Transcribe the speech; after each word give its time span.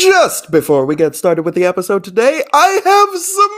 Just 0.00 0.50
before 0.50 0.86
we 0.86 0.96
get 0.96 1.14
started 1.14 1.42
with 1.42 1.54
the 1.54 1.66
episode 1.66 2.02
today, 2.02 2.42
I 2.54 2.80
have 2.82 3.18
some 3.18 3.50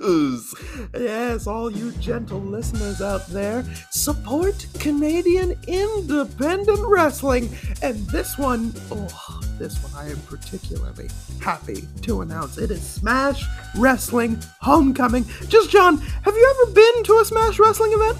news. 0.00 0.54
Yes, 0.98 1.46
all 1.46 1.70
you 1.70 1.92
gentle 1.92 2.40
listeners 2.40 3.02
out 3.02 3.26
there, 3.26 3.64
support 3.90 4.66
Canadian 4.78 5.58
independent 5.66 6.80
wrestling. 6.86 7.50
And 7.82 7.96
this 8.06 8.38
one, 8.38 8.72
oh, 8.90 9.40
this 9.58 9.76
one 9.82 9.92
I 9.94 10.10
am 10.10 10.20
particularly 10.22 11.10
happy 11.42 11.86
to 12.02 12.22
announce. 12.22 12.56
It 12.56 12.70
is 12.70 12.82
Smash 12.82 13.44
Wrestling 13.76 14.38
Homecoming. 14.62 15.26
Just, 15.48 15.70
John, 15.70 15.98
have 15.98 16.34
you 16.34 16.56
ever 16.62 16.72
been 16.72 17.04
to 17.04 17.18
a 17.18 17.24
Smash 17.24 17.58
Wrestling 17.58 17.92
event? 17.92 18.16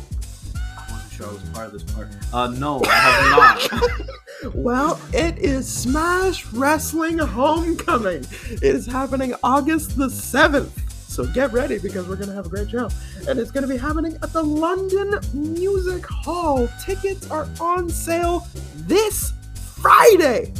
I 1.25 1.33
was 1.33 1.43
part 1.51 1.67
of 1.67 1.73
this 1.73 1.83
part. 1.83 2.09
Uh, 2.33 2.48
no, 2.48 2.83
I 2.85 2.95
have 2.95 3.71
not. 3.71 4.01
Well, 4.55 5.01
it 5.15 5.39
is 5.39 5.66
Smash 5.66 6.45
Wrestling 6.53 7.19
Homecoming. 7.19 8.25
It 8.51 8.62
is 8.62 8.87
happening 8.87 9.34
August 9.42 9.97
the 9.97 10.09
7th. 10.09 10.70
So 11.09 11.25
get 11.27 11.52
ready 11.52 11.79
because 11.79 12.06
we're 12.06 12.16
going 12.16 12.29
to 12.29 12.34
have 12.34 12.47
a 12.47 12.51
great 12.51 12.70
show. 12.70 12.91
And 13.27 13.39
it's 13.39 13.51
going 13.51 13.66
to 13.66 13.73
be 13.73 13.79
happening 13.79 14.19
at 14.23 14.33
the 14.34 14.42
London 14.42 15.19
Music 15.33 16.05
Hall. 16.05 16.69
Tickets 16.84 17.30
are 17.30 17.48
on 17.61 17.89
sale 17.89 18.47
this 18.75 19.33
Friday. 19.80 20.53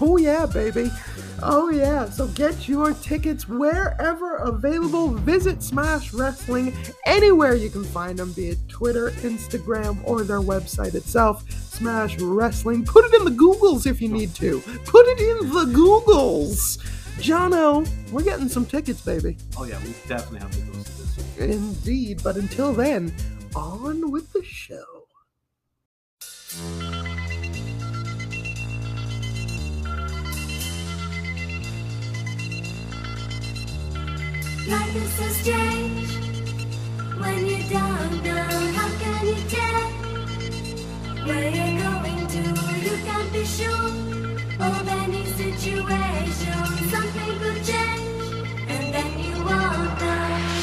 Oh, 0.00 0.16
yeah, 0.18 0.44
baby. 0.46 0.90
Oh, 1.42 1.70
yeah. 1.70 2.08
So 2.10 2.26
get 2.28 2.68
your 2.68 2.92
tickets 2.94 3.48
wherever 3.48 4.36
available. 4.36 5.08
Visit 5.08 5.62
Smash 5.62 6.12
Wrestling 6.12 6.74
anywhere 7.06 7.54
you 7.54 7.70
can 7.70 7.84
find 7.84 8.18
them, 8.18 8.32
be 8.32 8.48
it 8.48 8.58
Twitter, 8.68 9.10
Instagram, 9.22 10.00
or 10.04 10.24
their 10.24 10.40
website 10.40 10.94
itself. 10.94 11.48
Smash 11.50 12.18
Wrestling. 12.18 12.84
Put 12.84 13.04
it 13.04 13.14
in 13.14 13.24
the 13.24 13.30
Googles 13.30 13.86
if 13.86 14.00
you 14.00 14.08
need 14.08 14.34
to. 14.36 14.60
Put 14.84 15.06
it 15.06 15.20
in 15.20 15.50
the 15.50 15.64
Googles. 15.66 16.78
Jono, 17.18 17.88
we're 18.12 18.22
getting 18.22 18.48
some 18.48 18.64
tickets, 18.64 19.00
baby. 19.00 19.36
oh 19.56 19.64
yeah, 19.64 19.78
we 19.84 19.92
definitely 20.06 20.38
have 20.38 20.52
to 20.52 20.60
go 20.60 20.72
see 20.84 21.36
this. 21.36 21.56
Indeed. 21.56 22.22
But 22.22 22.36
until 22.36 22.72
then, 22.72 23.12
on 23.54 24.10
with 24.10 24.32
the 24.32 24.44
show. 24.44 24.84
Life 34.68 34.96
is 34.96 35.10
so 35.14 35.24
strange 35.28 36.10
when 37.18 37.46
you 37.46 37.56
don't 37.70 38.22
know 38.22 38.48
how 38.76 38.90
can 39.00 39.26
you 39.26 39.36
tell 39.48 39.82
where 41.26 41.48
you're 41.48 41.80
going 41.82 42.26
to. 42.26 42.42
You 42.84 42.96
can't 43.06 43.32
be 43.32 43.44
sure 43.46 43.88
of 44.60 44.88
any 44.88 45.24
situation. 45.24 46.64
Something 46.90 47.38
could 47.38 47.64
change, 47.64 48.48
and 48.68 48.94
then 48.94 49.18
you 49.18 49.42
won't. 49.42 50.57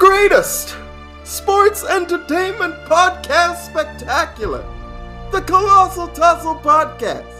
Greatest 0.00 0.74
sports 1.24 1.84
entertainment 1.84 2.74
podcast 2.86 3.66
spectacular. 3.66 4.64
The 5.30 5.42
Colossal 5.42 6.08
Tussle 6.08 6.54
Podcast, 6.54 7.30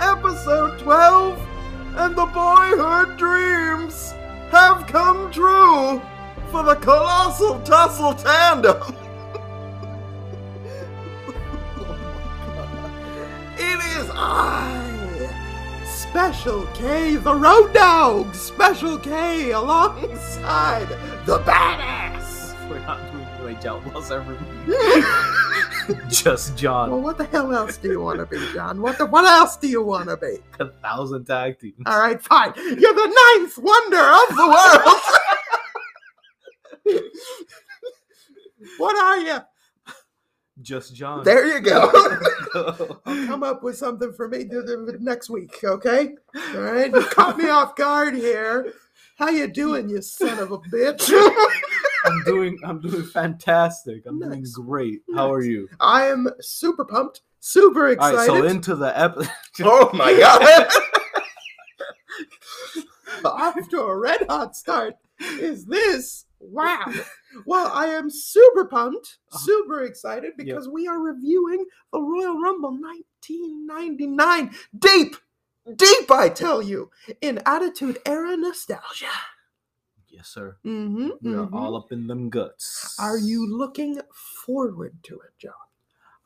episode 0.00 0.78
12, 0.78 1.38
and 1.98 2.16
the 2.16 2.24
boyhood 2.24 3.18
dreams 3.18 4.12
have 4.50 4.86
come 4.86 5.30
true 5.30 6.00
for 6.50 6.62
the 6.62 6.76
Colossal 6.76 7.60
Tussle 7.60 8.14
tandem. 8.14 8.80
Oh 11.80 13.54
it 13.60 14.00
is 14.00 14.10
I, 14.14 14.97
Special 16.10 16.64
K, 16.72 17.16
the 17.16 17.34
Road 17.34 17.74
Dog, 17.74 18.34
Special 18.34 18.96
K, 18.98 19.50
alongside 19.50 20.88
the 21.26 21.38
Badass. 21.40 22.54
We're 22.70 22.78
not 22.80 23.12
doing 23.12 23.26
great 23.38 23.60
job. 23.60 23.82
What's 23.92 24.10
everyone? 24.10 24.46
Just 26.08 26.56
John. 26.56 26.90
Well, 26.90 27.02
what 27.02 27.18
the 27.18 27.24
hell 27.24 27.52
else 27.54 27.76
do 27.76 27.90
you 27.90 28.00
want 28.00 28.20
to 28.20 28.26
be, 28.26 28.38
John? 28.54 28.80
What 28.80 28.96
the, 28.96 29.04
what 29.04 29.26
else 29.26 29.58
do 29.58 29.68
you 29.68 29.82
want 29.82 30.08
to 30.08 30.16
be? 30.16 30.38
A 30.58 30.70
thousand 30.80 31.26
tag 31.26 31.60
teams. 31.60 31.76
All 31.84 32.00
right, 32.00 32.20
fine. 32.22 32.54
You're 32.56 32.94
the 32.94 33.36
ninth 33.36 33.58
wonder 33.58 34.00
of 34.00 34.28
the 34.34 34.48
world. 36.86 37.02
what 38.78 38.96
are 38.96 39.18
you? 39.18 39.38
Just 40.62 40.94
John. 40.94 41.24
There 41.24 41.46
you 41.46 41.60
go. 41.60 41.90
Come 43.04 43.42
up 43.42 43.62
with 43.62 43.76
something 43.76 44.12
for 44.12 44.28
me 44.28 44.44
next 45.00 45.30
week, 45.30 45.62
okay? 45.62 46.14
All 46.54 46.60
right, 46.60 46.92
you 46.92 47.02
caught 47.04 47.38
me 47.38 47.48
off 47.48 47.76
guard 47.76 48.14
here. 48.14 48.72
How 49.16 49.28
you 49.30 49.46
doing, 49.48 49.88
you 49.88 50.00
son 50.02 50.38
of 50.38 50.52
a 50.52 50.58
bitch? 50.58 51.10
I'm 52.04 52.22
doing. 52.24 52.58
I'm 52.64 52.80
doing 52.80 53.04
fantastic. 53.04 54.04
I'm 54.06 54.18
doing 54.20 54.40
Nice. 54.40 54.52
great. 54.54 55.00
How 55.14 55.32
are 55.32 55.42
you? 55.42 55.68
I 55.80 56.06
am 56.06 56.28
super 56.40 56.84
pumped, 56.84 57.22
super 57.40 57.88
excited. 57.88 58.16
right. 58.16 58.26
So 58.26 58.44
into 58.44 58.74
the 58.76 58.98
episode. 58.98 59.30
Oh 59.62 59.90
my 59.92 60.12
god! 60.16 60.68
Off 63.24 63.68
to 63.70 63.80
a 63.80 63.96
red 63.96 64.24
hot 64.28 64.56
start. 64.56 64.94
Is 65.20 65.66
this 65.66 66.26
wow? 66.40 66.84
Well, 67.44 67.70
I 67.74 67.86
am 67.88 68.08
super 68.10 68.64
pumped, 68.64 69.18
Uh-huh. 69.30 69.38
super 69.38 69.82
excited 69.84 70.32
because 70.38 70.66
we 70.68 70.88
are 70.88 70.98
reviewing 70.98 71.66
the 71.92 72.00
Royal 72.00 72.40
Rumble 72.40 72.72
1999. 72.80 74.50
Deep, 74.78 75.16
deep, 75.76 76.10
I 76.10 76.28
tell 76.30 76.62
you, 76.62 76.90
in 77.20 77.40
Attitude 77.44 77.98
Era 78.06 78.36
nostalgia. 78.36 79.06
yes, 80.08 80.28
sir. 80.28 80.56
Mm-hmm, 80.64 81.08
We 81.20 81.34
are 81.34 81.48
all 81.52 81.76
up 81.76 81.92
in 81.92 82.06
them 82.06 82.30
guts. 82.30 82.96
Are 82.98 83.18
you 83.18 83.46
looking 83.46 84.00
forward 84.46 84.96
to 85.04 85.20
it, 85.20 85.32
John? 85.38 85.52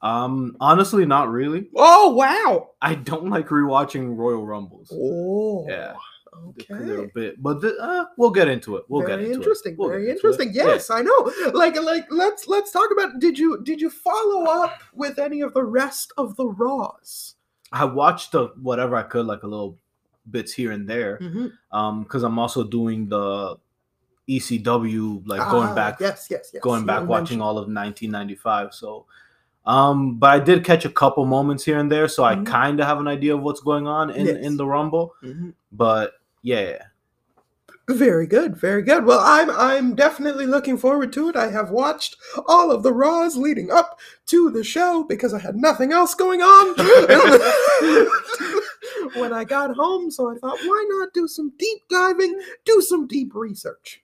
Um. 0.01 0.57
Honestly, 0.61 1.05
not 1.07 1.31
really. 1.31 1.69
Oh 1.77 2.13
wow! 2.15 2.71
I 2.81 2.95
don't 2.97 3.29
like 3.31 3.49
rewatching 3.49 4.17
Royal 4.17 4.45
Rumbles. 4.47 4.91
Oh, 4.93 5.67
Yeah. 5.69 5.95
Okay. 6.35 6.75
A 6.75 6.77
little 6.81 7.09
bit, 7.15 7.43
but 7.43 7.61
the, 7.61 7.77
uh, 7.79 8.07
we'll 8.17 8.31
get 8.31 8.49
into 8.49 8.77
it. 8.77 8.85
We'll 8.89 9.03
very 9.03 9.13
get 9.23 9.25
into 9.27 9.35
interesting. 9.37 9.73
it. 9.75 9.79
We'll 9.79 9.91
very 9.91 10.07
get 10.07 10.13
into 10.17 10.27
it. 10.27 10.31
interesting. 10.31 10.55
Yeah. 10.55 10.67
Yes, 10.67 10.91
I 10.91 11.03
know. 11.03 11.33
Like, 11.53 11.77
like, 11.81 12.07
let's 12.11 12.49
let's 12.49 12.73
talk 12.73 12.89
about. 12.91 13.19
Did 13.19 13.39
you 13.39 13.63
did 13.63 13.81
you 13.81 13.91
follow 13.91 14.45
up 14.45 14.81
with 14.95 15.19
any 15.19 15.43
of 15.43 15.53
the 15.55 15.63
rest 15.65 16.13
of 16.17 16.35
the 16.37 16.47
Raws? 16.47 17.35
I 17.71 17.85
watched 17.85 18.33
the 18.33 18.49
whatever 18.63 18.97
I 18.97 19.03
could, 19.03 19.27
like 19.27 19.43
a 19.43 19.47
little 19.47 19.79
bits 20.31 20.53
here 20.53 20.71
and 20.73 20.89
there. 20.89 21.19
Mm-hmm. 21.19 21.47
Um, 21.77 22.03
because 22.05 22.23
I'm 22.23 22.39
also 22.39 22.65
doing 22.65 23.09
the 23.09 23.57
ECW, 24.29 25.23
like 25.27 25.51
going 25.51 25.75
back, 25.75 25.95
Ah, 25.95 26.05
Yes, 26.05 26.29
yes, 26.31 26.51
yes. 26.55 26.63
going 26.63 26.87
back, 26.87 27.01
watching 27.07 27.39
mentioned- 27.39 27.43
all 27.43 27.59
of 27.59 27.69
1995. 27.69 28.73
So, 28.73 29.07
um, 29.67 30.19
but 30.19 30.31
I 30.31 30.39
did 30.39 30.65
catch 30.65 30.85
a 30.85 30.91
couple 30.91 31.25
moments 31.27 31.65
here 31.65 31.79
and 31.79 31.91
there, 31.91 32.09
so 32.09 32.25
I 32.25 32.37
Mhm. 32.37 32.47
kind 32.47 32.81
of 32.81 32.87
have 32.87 32.99
an 32.99 33.09
idea 33.09 33.35
of 33.35 33.43
what's 33.43 33.61
going 33.61 33.87
on 33.87 34.11
in 34.11 34.27
Yes. 34.27 34.37
in 34.45 34.57
the 34.57 34.67
Rumble. 34.67 35.15
Mhm. 35.23 35.55
But 35.73 36.13
yeah, 36.43 36.79
Very 37.89 38.27
good, 38.27 38.57
very 38.57 38.83
good. 38.83 39.05
Well, 39.05 39.21
I'm 39.21 39.51
I'm 39.51 39.95
definitely 39.95 40.47
looking 40.47 40.79
forward 40.79 41.13
to 41.15 41.29
it. 41.29 41.37
I 41.37 41.51
have 41.51 41.71
watched 41.71 42.17
all 42.47 42.71
of 42.71 42.83
the 42.83 42.93
Raws 42.93 43.37
leading 43.37 43.71
up 43.71 43.99
to 44.27 44.51
the 44.51 44.65
show 44.65 45.05
because 45.05 45.35
I 45.35 45.39
had 45.41 45.57
nothing 45.57 45.93
else 45.93 46.15
going 46.15 46.41
on 46.43 46.77
when 49.21 49.33
I 49.33 49.45
got 49.45 49.75
home. 49.75 50.11
So 50.11 50.31
I 50.31 50.37
thought, 50.39 50.59
why 50.65 50.87
not 50.91 51.13
do 51.13 51.27
some 51.27 51.53
deep 51.59 51.79
diving, 51.91 52.39
do 52.65 52.81
some 52.81 53.07
deep 53.07 53.35
research. 53.35 54.03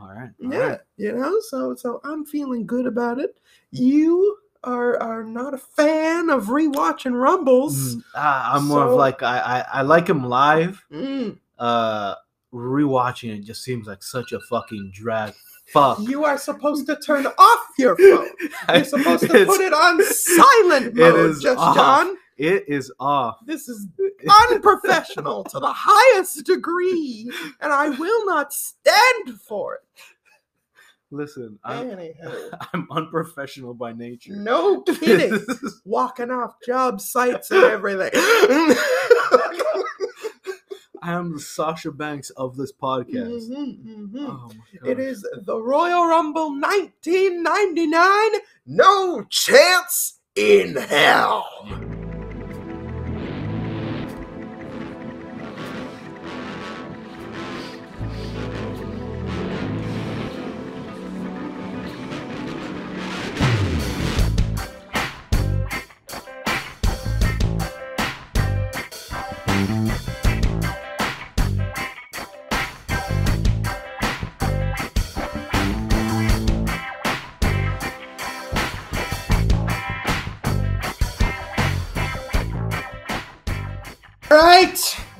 all 0.00 0.08
right, 0.08 0.30
all 0.42 0.52
yeah, 0.52 0.58
right. 0.58 0.80
you 0.96 1.12
know. 1.12 1.38
So 1.48 1.74
so 1.74 2.00
I'm 2.04 2.24
feeling 2.24 2.66
good 2.66 2.86
about 2.86 3.18
it. 3.18 3.38
You 3.70 4.38
are 4.64 5.00
are 5.02 5.22
not 5.24 5.54
a 5.54 5.58
fan 5.58 6.30
of 6.30 6.46
rewatching 6.46 7.12
Rumbles. 7.12 7.96
Mm, 7.96 8.02
ah, 8.14 8.54
I'm 8.54 8.66
more 8.66 8.86
of 8.86 8.94
like 8.94 9.22
I, 9.22 9.38
I 9.38 9.64
I 9.80 9.82
like 9.82 10.08
him 10.08 10.24
live. 10.24 10.84
Mm. 10.90 11.38
Uh, 11.58 12.14
rewatching 12.52 13.36
it 13.38 13.44
just 13.44 13.62
seems 13.64 13.86
like 13.86 14.02
such 14.02 14.32
a 14.32 14.40
fucking 14.40 14.90
drag. 14.94 15.34
Fuck. 15.72 15.98
You 16.00 16.24
are 16.24 16.38
supposed 16.38 16.86
to 16.86 16.96
turn 16.96 17.26
off 17.26 17.66
your 17.78 17.96
phone. 17.96 18.28
You're 18.72 18.84
supposed 18.84 19.22
to 19.22 19.46
put 19.46 19.60
it 19.60 19.72
on 19.72 20.02
silent 20.04 20.86
It 20.86 20.94
mode, 20.94 21.30
is 21.30 21.42
just 21.42 21.58
off. 21.58 21.74
John. 21.74 22.16
It 22.38 22.64
is 22.68 22.92
off. 23.00 23.38
This 23.46 23.68
is 23.68 23.86
unprofessional 24.50 25.42
to 25.44 25.58
the 25.58 25.72
highest 25.74 26.44
degree, 26.46 27.30
and 27.60 27.72
I 27.72 27.88
will 27.88 28.26
not 28.26 28.52
stand 28.52 29.40
for 29.40 29.74
it. 29.74 29.80
Listen, 31.10 31.58
I'm, 31.64 31.98
I'm 32.72 32.86
unprofessional 32.90 33.74
by 33.74 33.92
nature. 33.92 34.34
no 34.36 34.82
kidding. 34.82 35.40
Walking 35.84 36.30
off 36.30 36.56
job 36.66 37.00
sites 37.00 37.50
and 37.50 37.64
everything. 37.64 38.10
I 41.06 41.12
am 41.12 41.34
the 41.34 41.38
Sasha 41.38 41.92
Banks 41.92 42.30
of 42.30 42.56
this 42.56 42.72
podcast. 42.72 43.48
Mhm, 43.48 44.10
mhm. 44.12 44.26
Oh 44.28 44.50
It 44.84 44.98
the 45.44 45.56
Royal 45.56 46.04
Rumble 46.04 46.50
1999. 46.50 48.40
No 48.66 49.22
chance 49.30 50.18
in 50.34 50.74
hell. 50.74 51.95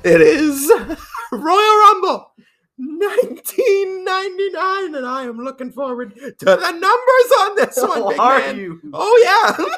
It 0.07 0.21
is 0.21 0.69
Royal 1.31 1.79
Rumble 1.79 2.31
1999, 2.77 4.95
and 4.95 5.05
I 5.05 5.23
am 5.23 5.37
looking 5.37 5.71
forward 5.71 6.15
to 6.15 6.45
the 6.45 6.55
numbers 6.55 7.31
on 7.39 7.55
this 7.55 7.77
one. 7.77 8.01
How 8.01 8.09
big 8.09 8.19
are 8.19 8.39
man. 8.39 8.57
you? 8.57 8.81
Oh 8.93 9.21
yeah. 9.23 9.55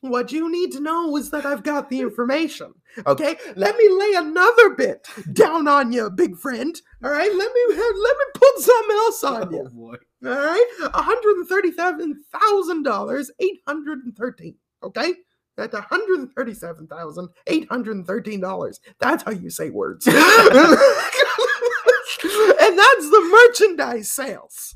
What 0.00 0.32
you 0.32 0.52
need 0.52 0.70
to 0.72 0.80
know 0.80 1.16
is 1.16 1.30
that 1.30 1.46
I've 1.46 1.62
got 1.62 1.88
the 1.88 2.00
information. 2.00 2.74
Okay, 3.06 3.36
let 3.56 3.74
me 3.76 3.88
lay 3.88 4.12
another 4.14 4.70
bit 4.70 5.06
down 5.32 5.66
on 5.66 5.92
you, 5.92 6.10
big 6.10 6.36
friend. 6.36 6.78
All 7.02 7.10
right, 7.10 7.34
let 7.34 7.52
me 7.52 7.76
let 7.76 7.94
me 7.96 8.24
put 8.34 8.58
something 8.58 8.96
else 8.96 9.24
on 9.24 9.48
oh, 9.48 9.50
you. 9.50 9.66
Oh 9.66 9.70
boy. 9.70 9.96
All 10.26 10.36
right, 10.36 10.66
one 10.80 10.90
hundred 10.92 11.46
thirty-seven 11.48 12.22
thousand 12.32 12.82
dollars, 12.82 13.30
eight 13.40 13.60
hundred 13.66 14.04
and 14.04 14.14
thirteen. 14.14 14.56
Okay, 14.82 15.14
that's 15.56 15.72
one 15.72 15.82
hundred 15.84 16.28
thirty-seven 16.36 16.86
thousand 16.86 17.30
eight 17.46 17.66
hundred 17.70 18.06
thirteen 18.06 18.40
dollars. 18.40 18.80
That's 19.00 19.22
how 19.22 19.32
you 19.32 19.48
say 19.48 19.70
words. 19.70 20.06
That's 22.92 23.10
the 23.10 23.20
merchandise 23.30 24.10
sales. 24.10 24.74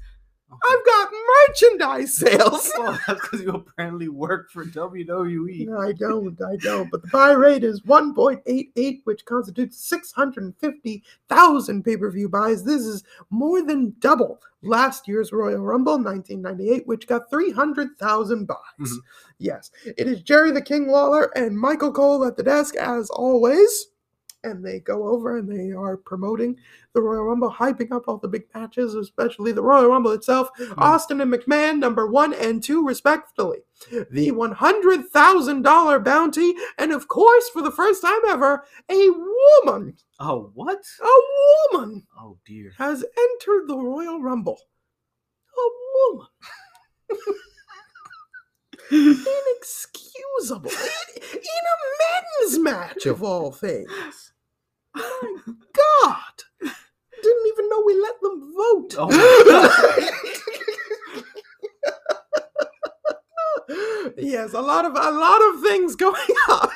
I've 0.50 0.87
got 0.87 1.10
merchandise 1.49 2.14
sales. 2.16 2.72
Well, 2.78 2.99
that's 3.06 3.20
because 3.20 3.43
you 3.43 3.50
apparently 3.50 4.08
work 4.08 4.50
for. 4.50 4.64
WWE. 4.64 5.66
No, 5.66 5.78
I 5.78 5.93
don't. 5.93 6.40
I 6.40 6.56
don't. 6.56 6.90
But 6.90 7.02
the 7.02 7.08
buy 7.08 7.32
rate 7.32 7.64
is 7.64 7.82
1.88, 7.82 9.00
which 9.05 9.26
constitutes 9.26 9.87
650,000 9.88 11.82
pay 11.84 11.96
per 11.99 12.10
view 12.10 12.28
buys. 12.31 12.64
This 12.64 12.82
is 12.82 13.05
more 13.31 13.62
than 13.62 13.94
double 13.99 14.40
last 14.62 15.06
year's 15.06 15.32
Royal 15.32 15.61
Rumble 15.61 15.99
1998, 15.99 16.87
which 16.87 17.06
got 17.06 17.28
300,000 17.31 18.46
buys. 18.46 18.56
Mhm. 18.81 18.96
Yes, 19.38 19.70
it 19.84 20.06
is 20.08 20.22
Jerry 20.22 20.50
the 20.50 20.62
King 20.62 20.88
Lawler 20.88 21.31
and 21.37 21.58
Michael 21.58 21.93
Cole 21.93 22.25
at 22.25 22.37
the 22.38 22.43
desk, 22.43 22.75
as 22.76 23.11
always. 23.11 23.88
And 24.44 24.64
they 24.64 24.79
go 24.79 25.08
over 25.08 25.37
and 25.38 25.50
they 25.50 25.73
are 25.73 25.96
promoting 25.96 26.56
the 26.94 27.02
Royal 27.02 27.25
Rumble, 27.25 27.50
hyping 27.52 27.90
up 27.90 28.05
all 28.06 28.19
the 28.19 28.29
big 28.29 28.44
matches, 28.55 28.94
especially 28.94 29.50
the 29.50 29.62
Royal 29.62 29.88
Rumble 29.88 30.12
itself. 30.12 30.49
Mm. 30.61 30.79
Austin 30.79 31.20
and 31.20 31.32
McMahon, 31.32 31.79
number 31.81 32.06
one 32.06 32.32
and 32.35 32.62
two, 32.62 32.87
respectively 32.87 33.58
the 34.11 34.31
$100,000 34.32 36.05
bounty, 36.05 36.55
and 36.79 36.93
of 36.93 37.08
course, 37.08 37.49
for 37.49 37.62
the 37.62 37.70
first 37.70 38.02
time 38.02 38.20
ever, 38.29 38.64
a 38.90 39.08
woman, 39.64 39.96
Oh, 40.20 40.50
what? 40.55 40.85
a 41.02 41.73
woman 41.73 42.06
Oh 42.19 42.38
dear. 42.46 42.73
has 42.79 43.05
entered 43.05 43.67
the 43.69 43.76
Royal 43.76 44.20
Rumble. 44.20 44.58
A 45.56 45.69
woman. 46.14 46.26
Inexcusable. 48.90 50.70
In, 50.70 51.32
in 51.32 51.64
a 51.73 51.76
men's 52.43 52.58
match, 52.58 53.06
of 53.06 53.23
all 53.23 53.50
things. 53.52 54.32
My 54.94 55.02
God. 55.75 56.73
Didn't 57.23 57.46
even 57.49 57.69
know 57.69 57.82
we 57.85 58.00
let 58.00 58.20
them 58.23 58.52
vote. 58.56 58.94
Oh 58.99 59.08
yes, 64.17 64.52
a 64.55 64.61
lot 64.61 64.85
of 64.85 64.93
a 64.93 65.11
lot 65.11 65.42
of 65.54 65.61
things 65.62 65.97
going 65.97 66.14
on. 66.49 66.68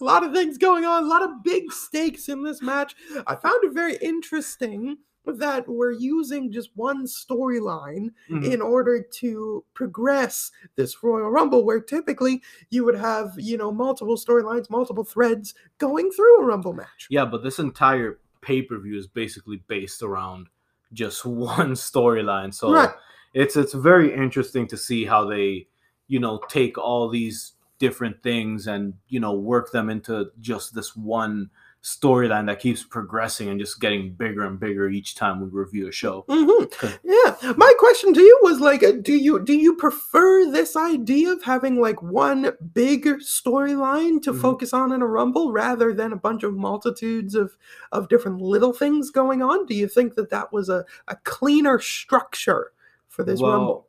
a 0.00 0.04
lot 0.04 0.24
of 0.24 0.32
things 0.32 0.58
going 0.58 0.84
on, 0.84 1.04
a 1.04 1.06
lot 1.06 1.22
of 1.22 1.42
big 1.44 1.70
stakes 1.72 2.28
in 2.28 2.42
this 2.44 2.62
match. 2.62 2.94
I 3.26 3.36
found 3.36 3.62
it 3.64 3.72
very 3.72 3.96
interesting 3.96 4.98
that 5.26 5.68
we're 5.68 5.92
using 5.92 6.50
just 6.52 6.70
one 6.76 7.04
storyline 7.06 8.10
Mhm. 8.30 8.44
in 8.52 8.62
order 8.62 9.02
to 9.02 9.64
progress 9.74 10.50
this 10.76 11.02
Royal 11.02 11.30
Rumble, 11.30 11.64
where 11.64 11.80
typically 11.80 12.42
you 12.70 12.84
would 12.84 12.96
have, 12.96 13.32
you 13.36 13.56
know, 13.56 13.72
multiple 13.72 14.16
storylines, 14.16 14.70
multiple 14.70 15.04
threads 15.04 15.54
going 15.78 16.10
through 16.10 16.40
a 16.40 16.44
Rumble 16.44 16.72
match. 16.72 17.06
Yeah, 17.10 17.24
but 17.24 17.42
this 17.42 17.58
entire 17.58 18.18
pay 18.40 18.62
per 18.62 18.78
view 18.78 18.96
is 18.96 19.06
basically 19.06 19.62
based 19.66 20.02
around 20.02 20.48
just 20.92 21.24
one 21.26 21.72
storyline. 21.72 22.54
So 22.54 22.72
Right. 22.72 22.90
it's 23.34 23.56
it's 23.56 23.74
very 23.74 24.14
interesting 24.14 24.66
to 24.68 24.76
see 24.76 25.04
how 25.04 25.24
they, 25.24 25.66
you 26.06 26.20
know, 26.20 26.40
take 26.48 26.78
all 26.78 27.08
these 27.08 27.52
different 27.78 28.22
things 28.22 28.66
and 28.66 28.94
you 29.08 29.20
know 29.20 29.34
work 29.34 29.70
them 29.70 29.90
into 29.90 30.30
just 30.40 30.74
this 30.74 30.96
one 30.96 31.50
storyline 31.86 32.46
that 32.46 32.58
keeps 32.58 32.82
progressing 32.82 33.48
and 33.48 33.60
just 33.60 33.78
getting 33.80 34.12
bigger 34.12 34.44
and 34.44 34.58
bigger 34.58 34.88
each 34.88 35.14
time 35.14 35.40
we 35.40 35.46
review 35.48 35.86
a 35.86 35.92
show. 35.92 36.24
hmm 36.28 36.64
Yeah. 37.04 37.52
My 37.56 37.72
question 37.78 38.12
to 38.12 38.20
you 38.20 38.38
was 38.42 38.58
like, 38.58 38.82
do 39.04 39.12
you 39.14 39.38
do 39.38 39.52
you 39.52 39.76
prefer 39.76 40.50
this 40.50 40.74
idea 40.74 41.32
of 41.32 41.44
having 41.44 41.80
like 41.80 42.02
one 42.02 42.50
big 42.74 43.04
storyline 43.20 44.20
to 44.22 44.32
Mhm. 44.32 44.40
focus 44.40 44.72
on 44.72 44.90
in 44.90 45.00
a 45.00 45.06
rumble 45.06 45.52
rather 45.52 45.94
than 45.94 46.12
a 46.12 46.16
bunch 46.16 46.42
of 46.42 46.54
multitudes 46.56 47.36
of 47.36 47.56
of 47.92 48.08
different 48.08 48.40
little 48.40 48.72
things 48.72 49.12
going 49.12 49.40
on? 49.40 49.64
Do 49.66 49.74
you 49.76 49.86
think 49.86 50.16
that 50.16 50.30
that 50.30 50.52
was 50.52 50.68
a 50.68 50.84
a 51.06 51.14
cleaner 51.22 51.78
structure 51.78 52.72
for 53.06 53.22
this 53.22 53.40
Well, 53.40 53.52
rumble? 53.52 53.86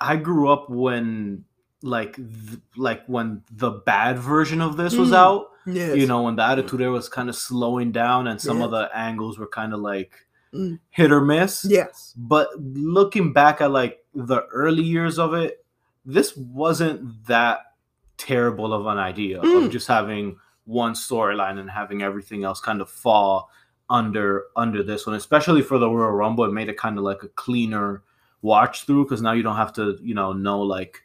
I 0.00 0.16
grew 0.16 0.48
up 0.48 0.68
when 0.68 1.44
like 1.84 2.16
th- 2.16 2.58
like 2.76 3.06
when 3.06 3.42
the 3.52 3.70
bad 3.70 4.18
version 4.18 4.60
of 4.60 4.76
this 4.76 4.96
was 4.96 5.10
Mm. 5.10 5.16
out. 5.16 5.51
Yes. 5.66 5.96
you 5.96 6.06
know, 6.06 6.22
when 6.22 6.36
the 6.36 6.42
attitude 6.44 6.80
era 6.80 6.90
was 6.92 7.08
kind 7.08 7.28
of 7.28 7.36
slowing 7.36 7.92
down 7.92 8.26
and 8.26 8.40
some 8.40 8.62
of 8.62 8.70
the 8.72 8.90
angles 8.94 9.38
were 9.38 9.46
kind 9.48 9.72
of 9.72 9.80
like 9.80 10.12
Mm. 10.54 10.80
hit 10.90 11.10
or 11.10 11.20
miss. 11.22 11.64
Yes. 11.66 12.12
But 12.16 12.48
looking 12.60 13.32
back 13.32 13.60
at 13.62 13.70
like 13.70 14.04
the 14.14 14.42
early 14.52 14.82
years 14.82 15.18
of 15.18 15.32
it, 15.32 15.64
this 16.04 16.36
wasn't 16.36 17.24
that 17.26 17.60
terrible 18.18 18.74
of 18.74 18.86
an 18.86 18.98
idea 18.98 19.40
Mm. 19.40 19.64
of 19.66 19.72
just 19.72 19.88
having 19.88 20.36
one 20.64 20.92
storyline 20.92 21.58
and 21.58 21.70
having 21.70 22.02
everything 22.02 22.44
else 22.44 22.60
kind 22.60 22.80
of 22.82 22.90
fall 22.90 23.48
under 23.88 24.44
under 24.56 24.82
this 24.82 25.06
one, 25.06 25.16
especially 25.16 25.62
for 25.62 25.78
the 25.78 25.88
Royal 25.88 26.10
Rumble. 26.12 26.44
It 26.44 26.52
made 26.52 26.68
it 26.68 26.76
kind 26.76 26.98
of 26.98 27.04
like 27.04 27.22
a 27.22 27.28
cleaner, 27.28 28.02
watch 28.42 28.84
through 28.84 29.04
because 29.04 29.22
now 29.22 29.32
you 29.32 29.42
don't 29.42 29.56
have 29.56 29.72
to 29.74 29.98
you 30.02 30.14
know 30.14 30.32
know 30.32 30.60
like 30.60 31.02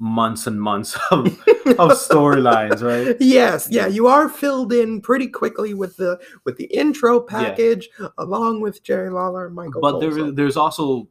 months 0.00 0.46
and 0.46 0.60
months 0.60 0.98
of 1.12 1.26
of 1.78 1.92
storylines, 1.92 2.82
right? 2.82 3.16
Yes, 3.20 3.68
yeah, 3.70 3.86
you 3.86 4.08
are 4.08 4.28
filled 4.28 4.72
in 4.72 5.00
pretty 5.00 5.28
quickly 5.28 5.74
with 5.74 5.96
the 5.96 6.18
with 6.44 6.56
the 6.56 6.64
intro 6.66 7.20
package, 7.20 7.88
along 8.18 8.60
with 8.60 8.82
Jerry 8.82 9.10
Lawler 9.10 9.46
and 9.46 9.54
Michael. 9.54 9.80
But 9.80 10.00
there, 10.00 10.32
there's 10.32 10.56
also 10.56 11.08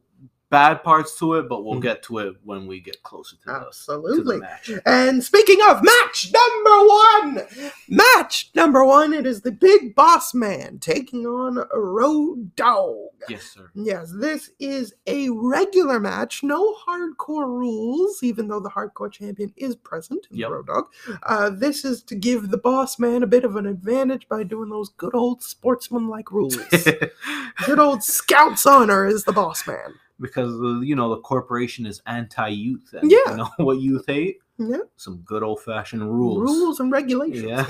bad 0.49 0.83
parts 0.83 1.17
to 1.19 1.35
it, 1.35 1.47
but 1.47 1.63
we'll 1.63 1.79
Mhm. 1.79 1.83
get 1.83 2.03
to 2.03 2.17
it 2.19 2.35
when 2.43 2.65
we 2.65 2.79
get 2.79 3.01
closer 3.03 3.35
to 3.37 3.41
the, 3.45 3.53
to 3.53 3.59
the 3.59 3.65
Absolutely. 3.67 4.37
match. 4.39 4.71
And 4.85 5.23
speaking 5.23 5.59
of 5.69 5.83
match 5.83 6.31
number 6.33 6.87
one, 6.87 7.47
match 7.87 8.49
number 8.55 8.83
one, 8.83 9.13
it 9.13 9.25
is 9.27 9.41
the 9.41 9.51
Big 9.51 9.93
Boss 9.95 10.33
Man 10.33 10.79
taking 10.79 11.25
on 11.27 11.67
Road 11.73 12.55
Dog. 12.55 12.95
Yes, 13.27 13.43
sir. 13.43 13.69
Yes, 13.75 14.11
this 14.17 14.49
is 14.59 14.93
a 15.05 15.29
regular 15.29 15.99
match, 15.99 16.41
no 16.41 16.73
hardcore 16.87 17.45
rules, 17.47 18.23
even 18.23 18.47
though 18.47 18.59
the 18.59 18.69
hardcore 18.69 19.11
champion 19.11 19.53
is 19.55 19.75
present 19.75 20.25
in 20.31 20.37
Yep. 20.37 20.49
Road 20.49 20.67
Dog. 20.67 20.85
Uh, 21.23 21.49
this 21.51 21.85
is 21.85 22.01
to 22.03 22.15
give 22.15 22.49
the 22.49 22.57
boss 22.57 22.97
man 22.97 23.21
a 23.23 23.27
bit 23.27 23.43
of 23.43 23.55
an 23.55 23.65
advantage 23.67 24.27
by 24.27 24.43
doing 24.43 24.69
those 24.69 24.89
good 24.89 25.13
old 25.13 25.43
sportsman-like 25.43 26.31
rules. 26.31 26.57
good 27.65 27.79
old 27.79 28.03
Scouts 28.03 28.65
honor 28.65 29.05
is 29.05 29.25
the 29.25 29.31
boss 29.33 29.67
man. 29.67 29.93
Because 30.19 30.51
uh, 30.61 30.79
you 30.81 30.95
know 30.95 31.09
the 31.09 31.21
corporation 31.21 31.85
is 31.85 32.01
anti-youth, 32.05 32.93
and 32.93 33.09
Yeah. 33.11 33.17
you 33.31 33.37
know 33.37 33.49
what 33.57 33.79
youth 33.79 34.05
hate? 34.07 34.37
Yeah, 34.57 34.79
Some 34.97 35.19
good 35.19 35.41
old-fashioned 35.41 36.03
rules. 36.03 36.41
rules 36.41 36.79
and 36.81 36.91
regulations. 36.91 37.43
Yeah. 37.43 37.65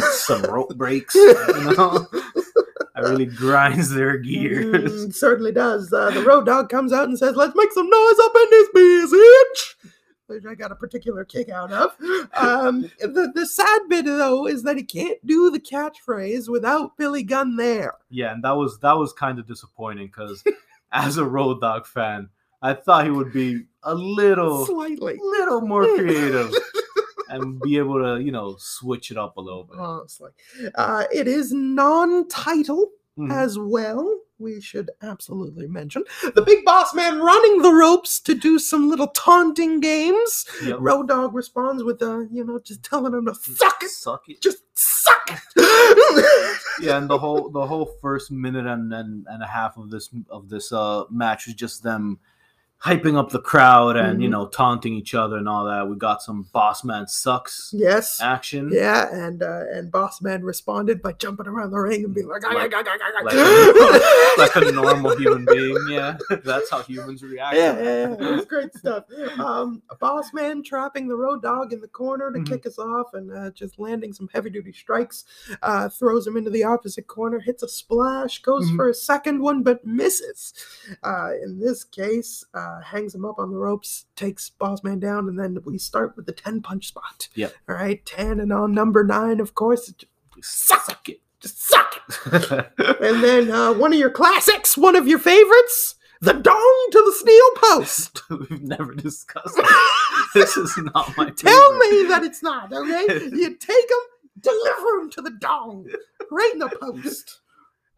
Some 0.12 0.42
rope 0.42 0.76
breaks. 0.76 1.12
You 1.16 1.34
know, 1.34 2.06
that 2.94 3.02
really 3.02 3.26
grinds 3.26 3.90
their 3.90 4.16
gears. 4.18 5.06
Mm, 5.06 5.12
certainly 5.14 5.50
does. 5.50 5.92
Uh, 5.92 6.10
the 6.10 6.22
road 6.22 6.46
dog 6.46 6.68
comes 6.68 6.92
out 6.92 7.08
and 7.08 7.18
says, 7.18 7.34
"Let's 7.34 7.54
make 7.56 7.72
some 7.72 7.90
noise 7.90 8.18
up 8.22 8.32
in 8.36 8.46
this 8.50 8.68
bitch," 8.76 9.90
which 10.28 10.44
I 10.48 10.54
got 10.54 10.70
a 10.70 10.76
particular 10.76 11.24
kick 11.24 11.48
out 11.48 11.72
of. 11.72 11.96
Um, 12.34 12.82
the 13.00 13.32
the 13.34 13.44
sad 13.46 13.80
bit 13.88 14.04
though 14.04 14.46
is 14.46 14.62
that 14.62 14.76
he 14.76 14.84
can't 14.84 15.18
do 15.26 15.50
the 15.50 15.58
catchphrase 15.58 16.48
without 16.48 16.96
Billy 16.96 17.24
Gunn 17.24 17.56
there. 17.56 17.94
Yeah, 18.08 18.32
and 18.32 18.44
that 18.44 18.52
was 18.56 18.78
that 18.80 18.96
was 18.96 19.12
kind 19.12 19.40
of 19.40 19.48
disappointing 19.48 20.06
because 20.06 20.44
as 20.92 21.16
a 21.16 21.24
Road 21.24 21.60
Dog 21.60 21.86
fan, 21.86 22.28
I 22.62 22.74
thought 22.74 23.04
he 23.04 23.10
would 23.10 23.32
be 23.32 23.64
a 23.82 23.94
little 23.94 24.66
Slightly, 24.66 25.18
little 25.22 25.60
more 25.62 25.84
creative 25.96 26.52
and 27.28 27.60
be 27.60 27.78
able 27.78 28.02
to, 28.02 28.22
you 28.22 28.32
know, 28.32 28.56
switch 28.58 29.10
it 29.10 29.16
up 29.16 29.36
a 29.36 29.40
little 29.40 29.64
bit. 29.64 29.78
honestly. 29.78 30.30
Uh, 30.74 31.04
it 31.12 31.26
is 31.28 31.52
non-title 31.52 32.90
Mhm. 33.18 33.32
as 33.32 33.58
well. 33.58 34.14
We 34.40 34.60
should 34.60 34.90
absolutely 35.02 35.66
mention 35.68 36.04
the 36.34 36.42
big 36.42 36.64
boss 36.64 36.94
man 36.94 37.20
running 37.20 37.62
the 37.62 37.72
ropes 37.72 38.18
to 38.20 38.34
do 38.34 38.58
some 38.58 38.88
little 38.88 39.08
taunting 39.08 39.80
games. 39.80 40.46
Yep. 40.64 40.78
Road 40.80 41.08
Dog 41.08 41.34
responds 41.34 41.84
with, 41.84 42.02
uh, 42.02 42.20
you 42.32 42.42
know, 42.44 42.58
just 42.58 42.82
telling 42.82 43.12
him 43.14 43.26
to 43.26 43.34
suck 43.34 43.82
it, 43.82 43.90
Suck 43.90 44.22
it. 44.28 44.40
just 44.40 44.62
suck 44.74 45.30
it. 45.56 46.56
Yeah, 46.80 46.96
and 46.96 47.10
the 47.10 47.18
whole 47.18 47.50
the 47.50 47.66
whole 47.66 47.84
first 48.00 48.30
minute 48.30 48.66
and, 48.66 48.90
and, 48.94 49.26
and 49.28 49.42
a 49.42 49.46
half 49.46 49.76
of 49.76 49.90
this 49.90 50.08
of 50.30 50.48
this 50.48 50.72
uh 50.72 51.04
match 51.10 51.44
was 51.46 51.54
just 51.54 51.82
them 51.82 52.18
hyping 52.82 53.14
up 53.16 53.28
the 53.30 53.38
crowd 53.40 53.94
and 53.96 54.22
you 54.22 54.28
Mhm. 54.28 54.32
know 54.32 54.46
taunting 54.48 54.94
each 54.94 55.14
other 55.14 55.36
and 55.36 55.48
all 55.48 55.66
that. 55.66 55.86
We 55.88 55.96
got 55.96 56.22
some 56.22 56.46
boss 56.52 56.82
man 56.82 57.06
sucks 57.08 57.70
yes. 57.74 58.20
action. 58.22 58.70
Yeah, 58.72 59.08
and 59.12 59.42
uh, 59.42 59.64
and 59.72 59.90
Boss 59.90 60.22
Man 60.22 60.42
responded 60.42 61.02
by 61.02 61.12
jumping 61.12 61.46
around 61.46 61.72
the 61.72 61.78
ring 61.78 62.04
and 62.04 62.14
being 62.14 62.28
like, 62.28 62.42
Like- 62.42 62.72
like, 62.72 62.86
Like 63.22 63.34
a, 63.34 64.34
like 64.38 64.56
a 64.56 64.72
normal 64.72 65.16
human 65.16 65.44
being, 65.52 65.76
yeah. 65.90 66.16
That's 66.44 66.70
how 66.70 66.82
humans 66.82 67.22
react. 67.22 67.56
Yeah, 67.56 67.76
yeah, 67.82 68.16
yeah, 68.18 68.36
it's 68.38 68.46
great 68.46 68.74
stuff. 68.74 69.04
Um, 69.38 69.82
Boss 69.98 70.32
Man 70.32 70.62
trapping 70.62 71.06
the 71.08 71.16
road 71.16 71.42
dog 71.42 71.72
in 71.74 71.80
the 71.80 71.88
corner 71.88 72.32
to 72.32 72.38
Mhm. 72.38 72.46
kick 72.48 72.66
us 72.66 72.78
off 72.78 73.12
and 73.14 73.30
uh, 73.30 73.50
just 73.50 73.78
landing 73.78 74.12
some 74.12 74.28
heavy 74.32 74.48
duty 74.50 74.72
strikes. 74.72 75.24
Uh, 75.62 75.88
throws 75.88 76.26
him 76.26 76.36
into 76.36 76.50
the 76.50 76.64
opposite 76.64 77.06
corner, 77.06 77.40
hits 77.40 77.62
a 77.62 77.68
splash, 77.68 78.40
goes 78.42 78.70
Mhm. 78.70 78.76
for 78.76 78.88
a 78.88 78.94
second 78.94 79.40
one, 79.42 79.62
but 79.62 79.84
misses. 79.84 80.54
Uh, 81.02 81.30
in 81.42 81.58
this 81.58 81.84
case, 81.84 82.44
uh, 82.54 82.69
hangs 82.80 83.14
him 83.14 83.24
up 83.24 83.38
on 83.38 83.50
the 83.50 83.56
ropes, 83.56 84.06
takes 84.16 84.50
Boss 84.50 84.84
Man 84.84 85.00
down, 85.00 85.28
and 85.28 85.38
then 85.38 85.58
we 85.64 85.78
start 85.78 86.16
with 86.16 86.26
the 86.26 86.32
10 86.32 86.62
punch 86.62 86.88
spot. 86.88 87.28
Yep. 87.34 87.54
All 87.68 87.74
right, 87.74 88.04
10 88.04 88.40
and 88.40 88.52
on 88.52 88.72
number 88.72 89.02
nine, 89.04 89.40
of 89.40 89.54
course. 89.54 89.92
Suck 90.42 91.08
it. 91.08 91.20
Just 91.40 91.60
suck 91.62 91.96
it. 91.96 92.70
And 93.00 93.24
then 93.24 93.50
uh, 93.50 93.72
one 93.72 93.92
of 93.92 93.98
your 93.98 94.10
classics, 94.10 94.76
one 94.76 94.94
of 94.94 95.08
your 95.08 95.18
favorites, 95.18 95.96
the 96.20 96.34
dong 96.34 96.88
to 96.92 96.98
the 96.98 97.12
steel 97.12 97.50
post. 97.56 98.22
We've 98.50 98.62
never 98.62 98.94
discussed 98.94 99.58
it. 99.58 99.66
This 100.34 100.56
is 100.56 100.78
not 100.94 101.16
my 101.16 101.30
Tell 101.30 101.78
me 101.78 102.04
that 102.08 102.22
it's 102.22 102.42
not, 102.42 102.72
okay? 102.72 103.04
You 103.32 103.56
take 103.56 103.88
them, 103.88 103.98
deliver 104.38 105.00
them 105.00 105.10
to 105.10 105.22
the 105.22 105.30
dong, 105.40 105.88
right 106.30 106.50
in 106.52 106.60
the 106.60 106.68
post. 106.68 107.40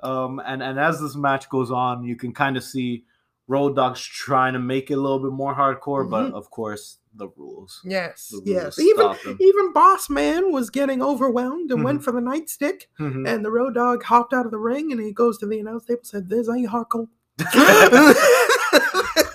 Um, 0.03 0.41
and 0.45 0.63
and 0.63 0.81
as 0.81 1.01
this 1.01 1.15
match 1.15 1.49
goes 1.51 1.71
on, 1.71 2.05
you 2.05 2.17
can 2.17 2.33
kind 2.33 2.57
of 2.57 2.65
see 2.65 3.05
Road 3.49 3.75
Dogs 3.77 4.01
trying 4.01 4.53
to 4.53 4.59
make 4.59 4.91
it 4.91 4.95
a 4.95 5.01
little 5.01 5.19
bit 5.19 5.33
more 5.33 5.55
hardcore, 5.55 6.09
but 6.09 6.31
Mhm. 6.31 6.35
of 6.35 6.51
course 6.51 6.99
the 7.15 7.29
rules. 7.37 7.81
Yes, 7.85 8.29
The 8.29 8.41
yes. 8.51 8.79
Even 8.79 9.15
even 9.41 9.73
Boss 9.73 10.09
Man 10.09 10.51
was 10.53 10.71
getting 10.71 11.03
overwhelmed 11.03 11.71
and 11.71 11.85
went 11.85 12.03
for 12.05 12.13
the 12.13 12.21
nightstick. 12.21 12.83
Mhm. 12.99 13.29
And 13.29 13.45
the 13.45 13.51
road 13.51 13.75
dog 13.75 14.05
hopped 14.05 14.33
out 14.33 14.47
of 14.47 14.53
the 14.53 14.59
ring 14.59 14.93
and 14.93 15.01
he 15.01 15.13
goes 15.13 15.37
to 15.39 15.47
the 15.47 15.59
announce 15.59 15.85
table 15.85 16.01
and 16.01 16.07
said, 16.07 16.29
This 16.31 16.49
ain't 16.49 16.71
hardcore. 16.71 17.09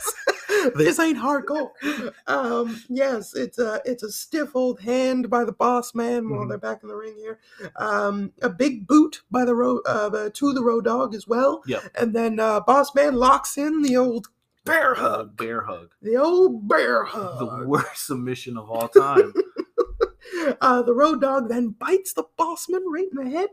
this 0.76 1.00
ain't 1.00 1.18
hardcore. 1.18 1.70
Um, 2.28 2.82
yes, 2.90 3.36
it's 3.36 3.60
a 3.60 3.82
it's 3.86 4.04
a 4.04 4.12
stiff 4.12 4.56
old 4.56 4.80
hand 4.82 5.30
by 5.30 5.44
the 5.46 5.52
boss 5.52 5.94
man 5.96 6.30
while 6.30 6.42
Mhm. 6.46 6.50
they're 6.50 6.58
back 6.58 6.84
in 6.84 6.90
the 6.90 6.96
ring 6.96 7.16
here. 7.18 7.40
Um, 7.76 8.32
a 8.42 8.50
big 8.50 8.88
boot 8.88 9.22
by 9.32 9.46
the 9.46 9.56
road 9.56 9.82
uh, 9.86 10.30
to 10.34 10.54
the 10.54 10.64
road 10.64 10.86
dog 10.86 11.14
as 11.16 11.28
well. 11.28 11.62
Yep. 11.68 11.84
And 11.96 12.14
then 12.16 12.40
uh, 12.40 12.60
boss 12.62 12.94
man 12.96 13.16
locks 13.16 13.58
in 13.58 13.82
the 13.82 13.98
old 13.98 14.28
bear 14.66 14.94
Uh, 14.96 15.00
hug. 15.00 15.38
bear 15.38 15.62
hug. 15.62 15.92
The 16.02 16.18
old 16.18 16.68
bear 16.68 17.04
hug. 17.06 17.62
The 17.62 17.68
worst 17.68 18.06
submission 18.08 18.58
of 18.58 18.70
all 18.70 18.88
time. 18.90 19.34
Uh, 20.62 20.82
the 20.82 20.94
road 20.94 21.22
dog 21.22 21.50
then 21.50 21.70
bites 21.70 22.14
the 22.14 22.24
bossman 22.40 22.82
right 22.92 23.08
in 23.12 23.24
the 23.26 23.30
head. 23.30 23.50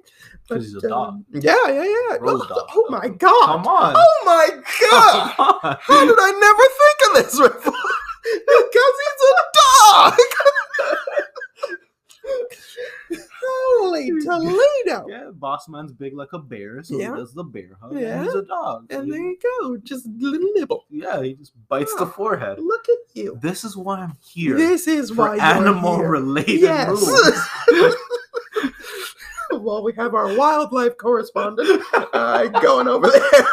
'Cause 0.49 0.65
he's 0.65 0.75
a 0.77 0.81
But, 0.81 0.89
dog. 0.89 1.09
um, 1.09 1.25
yeah, 1.33 1.55
yeah, 1.69 1.85
yeah. 1.85 2.17
Road 2.21 2.41
oh, 2.43 2.49
dog, 2.49 2.69
oh 2.75 2.87
my 2.91 3.09
god. 3.09 3.47
Come 3.47 3.67
on. 3.67 3.95
Oh 3.97 4.23
my 4.25 4.49
god. 4.91 5.79
How 5.81 6.05
did 6.07 6.19
I 6.19 6.33
never 6.33 6.67
think 6.81 6.99
of 7.09 7.15
this 7.25 7.39
before? 7.39 7.73
because 8.23 8.95
he's 9.05 9.23
a 9.31 9.35
dog. 9.61 10.19
Holy 13.43 14.11
Toledo. 14.25 15.07
Yeah, 15.09 15.31
boss 15.33 15.69
man's 15.69 15.93
big 15.93 16.15
like 16.15 16.33
a 16.33 16.39
bear, 16.39 16.83
so 16.83 16.99
Yeah. 16.99 17.11
he 17.15 17.17
does 17.21 17.35
the 17.35 17.45
bear 17.45 17.77
hug. 17.81 17.95
Yeah. 17.99 18.17
And 18.17 18.25
he's 18.25 18.35
a 18.35 18.43
dog. 18.43 18.87
so 18.91 18.99
And 18.99 19.07
he- 19.07 19.13
there 19.13 19.21
you 19.21 19.37
go. 19.61 19.77
Just 19.79 20.07
little 20.07 20.49
nibble. 20.55 20.87
yeah, 20.91 21.23
he 21.23 21.35
just 21.35 21.53
bites 21.69 21.95
the 21.97 22.03
Oh, 22.05 22.07
forehead. 22.07 22.59
Look 22.61 22.89
at 22.89 22.97
you. 23.15 23.39
This 23.43 23.65
is 23.65 23.77
why 23.77 24.01
I'm 24.01 24.17
here. 24.23 24.57
This 24.57 24.87
is 24.89 25.13
why 25.13 25.37
animal 25.39 25.97
here. 25.97 26.09
related 26.09 26.61
Yes. 26.61 26.89
rules. 26.89 27.95
well, 29.63 29.83
we 29.85 29.93
have 29.95 30.15
our 30.15 30.37
wildlife 30.37 30.97
correspondent 30.97 31.83
uh, 32.13 32.47
going 32.49 32.89
over 32.89 33.09
there. 33.11 33.47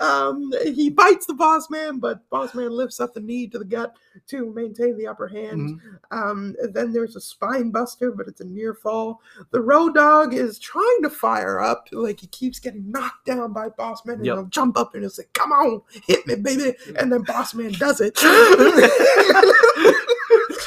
Um, 0.00 0.52
he 0.62 0.90
bites 0.90 1.26
the 1.26 1.34
boss 1.34 1.68
man, 1.70 1.98
but 1.98 2.28
boss 2.30 2.54
man 2.54 2.70
lifts 2.70 3.00
up 3.00 3.14
the 3.14 3.20
knee 3.20 3.46
to 3.48 3.58
the 3.58 3.64
gut 3.64 3.94
to 4.28 4.52
maintain 4.52 4.96
the 4.96 5.06
upper 5.06 5.28
hand. 5.28 5.80
Mhm. 5.80 5.98
Um, 6.10 6.56
then 6.72 6.92
there's 6.92 7.16
a 7.16 7.20
spine 7.20 7.70
buster, 7.70 8.10
but 8.10 8.26
it's 8.26 8.40
a 8.40 8.44
near 8.44 8.74
fall. 8.74 9.20
The 9.50 9.60
road 9.60 9.94
dog 9.94 10.34
is 10.34 10.58
trying 10.58 11.02
to 11.02 11.10
fire 11.10 11.60
up, 11.60 11.88
like 11.92 12.20
he 12.20 12.26
keeps 12.28 12.58
getting 12.58 12.90
knocked 12.90 13.26
down 13.26 13.52
by 13.52 13.68
boss 13.68 14.04
man, 14.06 14.16
and 14.16 14.26
Yep. 14.26 14.36
he'll 14.36 14.44
jump 14.46 14.78
up 14.78 14.94
and 14.94 15.02
he'll 15.02 15.10
say, 15.10 15.24
"Come 15.34 15.52
on, 15.52 15.82
hit 16.06 16.26
me, 16.26 16.34
baby!" 16.36 16.74
And 16.98 17.12
then 17.12 17.22
boss 17.22 17.54
man 17.54 17.72
does 17.72 18.00
it. 18.00 18.16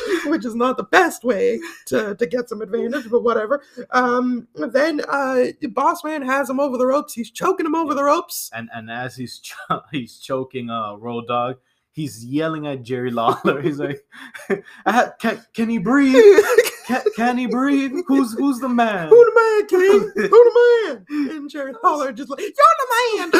Which 0.25 0.45
is 0.45 0.55
not 0.55 0.77
the 0.77 0.83
best 0.83 1.23
way 1.23 1.59
to, 1.87 2.15
to 2.15 2.25
get 2.25 2.49
some 2.49 2.61
advantage, 2.61 3.09
but 3.09 3.23
whatever. 3.23 3.63
Um, 3.91 4.47
then 4.55 5.01
uh, 5.07 5.45
Boss 5.69 6.03
Man 6.03 6.21
has 6.21 6.49
him 6.49 6.59
over 6.59 6.77
the 6.77 6.85
ropes. 6.85 7.13
He's 7.13 7.31
choking 7.31 7.65
him 7.65 7.75
over 7.75 7.93
the 7.93 8.03
ropes. 8.03 8.49
And 8.53 8.69
and 8.73 8.89
as 8.89 9.15
he's 9.15 9.39
cho- 9.39 9.81
he's 9.91 10.17
choking 10.17 10.69
uh 10.69 10.95
Road 10.95 11.27
Dog, 11.27 11.57
he's 11.91 12.25
yelling 12.25 12.67
at 12.67 12.83
Jerry 12.83 13.11
Lawler. 13.11 13.61
He's 13.63 13.79
like, 13.79 14.03
"Can 15.19 15.41
can 15.53 15.69
he 15.69 15.77
breathe? 15.77 16.43
Can, 16.87 17.01
can 17.15 17.37
he 17.37 17.47
breathe? 17.47 17.93
Who's 18.07 18.33
who's 18.33 18.59
the 18.59 18.69
man? 18.69 19.07
Who 19.09 19.25
the 19.25 19.31
man, 19.41 19.67
King? 19.67 20.11
Who 20.15 20.29
the 20.29 21.05
man? 21.09 21.29
And 21.37 21.49
Jerry 21.49 21.73
Lawler 21.83 22.11
just 22.11 22.29
like, 22.29 22.39
you're 22.39 22.49
the 22.51 23.19
man. 23.19 23.31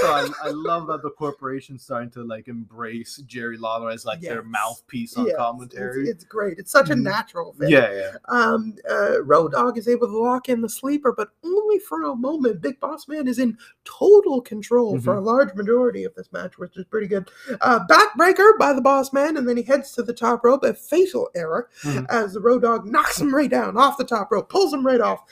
So 0.00 0.06
I, 0.06 0.28
I 0.44 0.48
love 0.50 0.86
that 0.88 1.02
the 1.02 1.10
corporation's 1.10 1.82
starting 1.82 2.10
to 2.10 2.22
like 2.24 2.48
embrace 2.48 3.16
Jerry 3.26 3.56
Lawler 3.58 3.90
as 3.90 4.04
like 4.04 4.20
their 4.20 4.42
mouthpiece 4.42 5.16
on 5.16 5.26
Yes, 5.26 5.36
commentary. 5.36 6.02
It's, 6.02 6.10
it's 6.10 6.24
great. 6.24 6.58
It's 6.58 6.70
such 6.72 6.90
a 6.90 6.94
Mhm. 6.94 7.02
natural 7.02 7.52
fit. 7.54 7.70
yeah, 7.70 7.92
yeah. 7.92 8.10
Um, 8.28 8.74
uh, 8.90 9.22
Road 9.22 9.52
Dog 9.52 9.76
is 9.78 9.88
able 9.88 10.06
to 10.06 10.16
lock 10.18 10.48
in 10.48 10.60
the 10.60 10.68
sleeper, 10.68 11.12
but 11.12 11.28
only 11.44 11.78
for 11.80 12.04
a 12.04 12.14
moment. 12.14 12.60
Big 12.62 12.78
Boss 12.80 13.08
Man 13.08 13.26
is 13.28 13.38
in 13.38 13.56
total 13.84 14.40
control 14.40 14.98
for 15.00 15.14
a 15.16 15.20
large 15.20 15.54
majority 15.54 16.04
of 16.04 16.14
this 16.14 16.32
match, 16.32 16.58
which 16.58 16.76
is 16.76 16.84
pretty 16.86 17.06
good. 17.06 17.28
Uh, 17.60 17.80
backbreaker 17.88 18.56
by 18.58 18.72
the 18.72 18.80
Boss 18.80 19.12
Man, 19.12 19.36
and 19.36 19.48
then 19.48 19.56
he 19.56 19.62
heads 19.62 19.92
to 19.92 20.02
the 20.02 20.12
top 20.12 20.44
rope. 20.44 20.62
A 20.64 20.72
fatal 20.74 21.28
error 21.34 21.68
Mhm. 21.82 22.06
as 22.10 22.32
the 22.34 22.40
Road 22.40 22.59
Dog 22.60 22.86
knocks 22.86 23.20
him 23.20 23.34
right 23.34 23.50
down 23.50 23.76
off 23.76 23.96
the 23.98 24.04
top 24.04 24.30
rope, 24.30 24.48
pulls 24.48 24.72
him 24.72 24.84
right 24.86 25.00
off. 25.00 25.22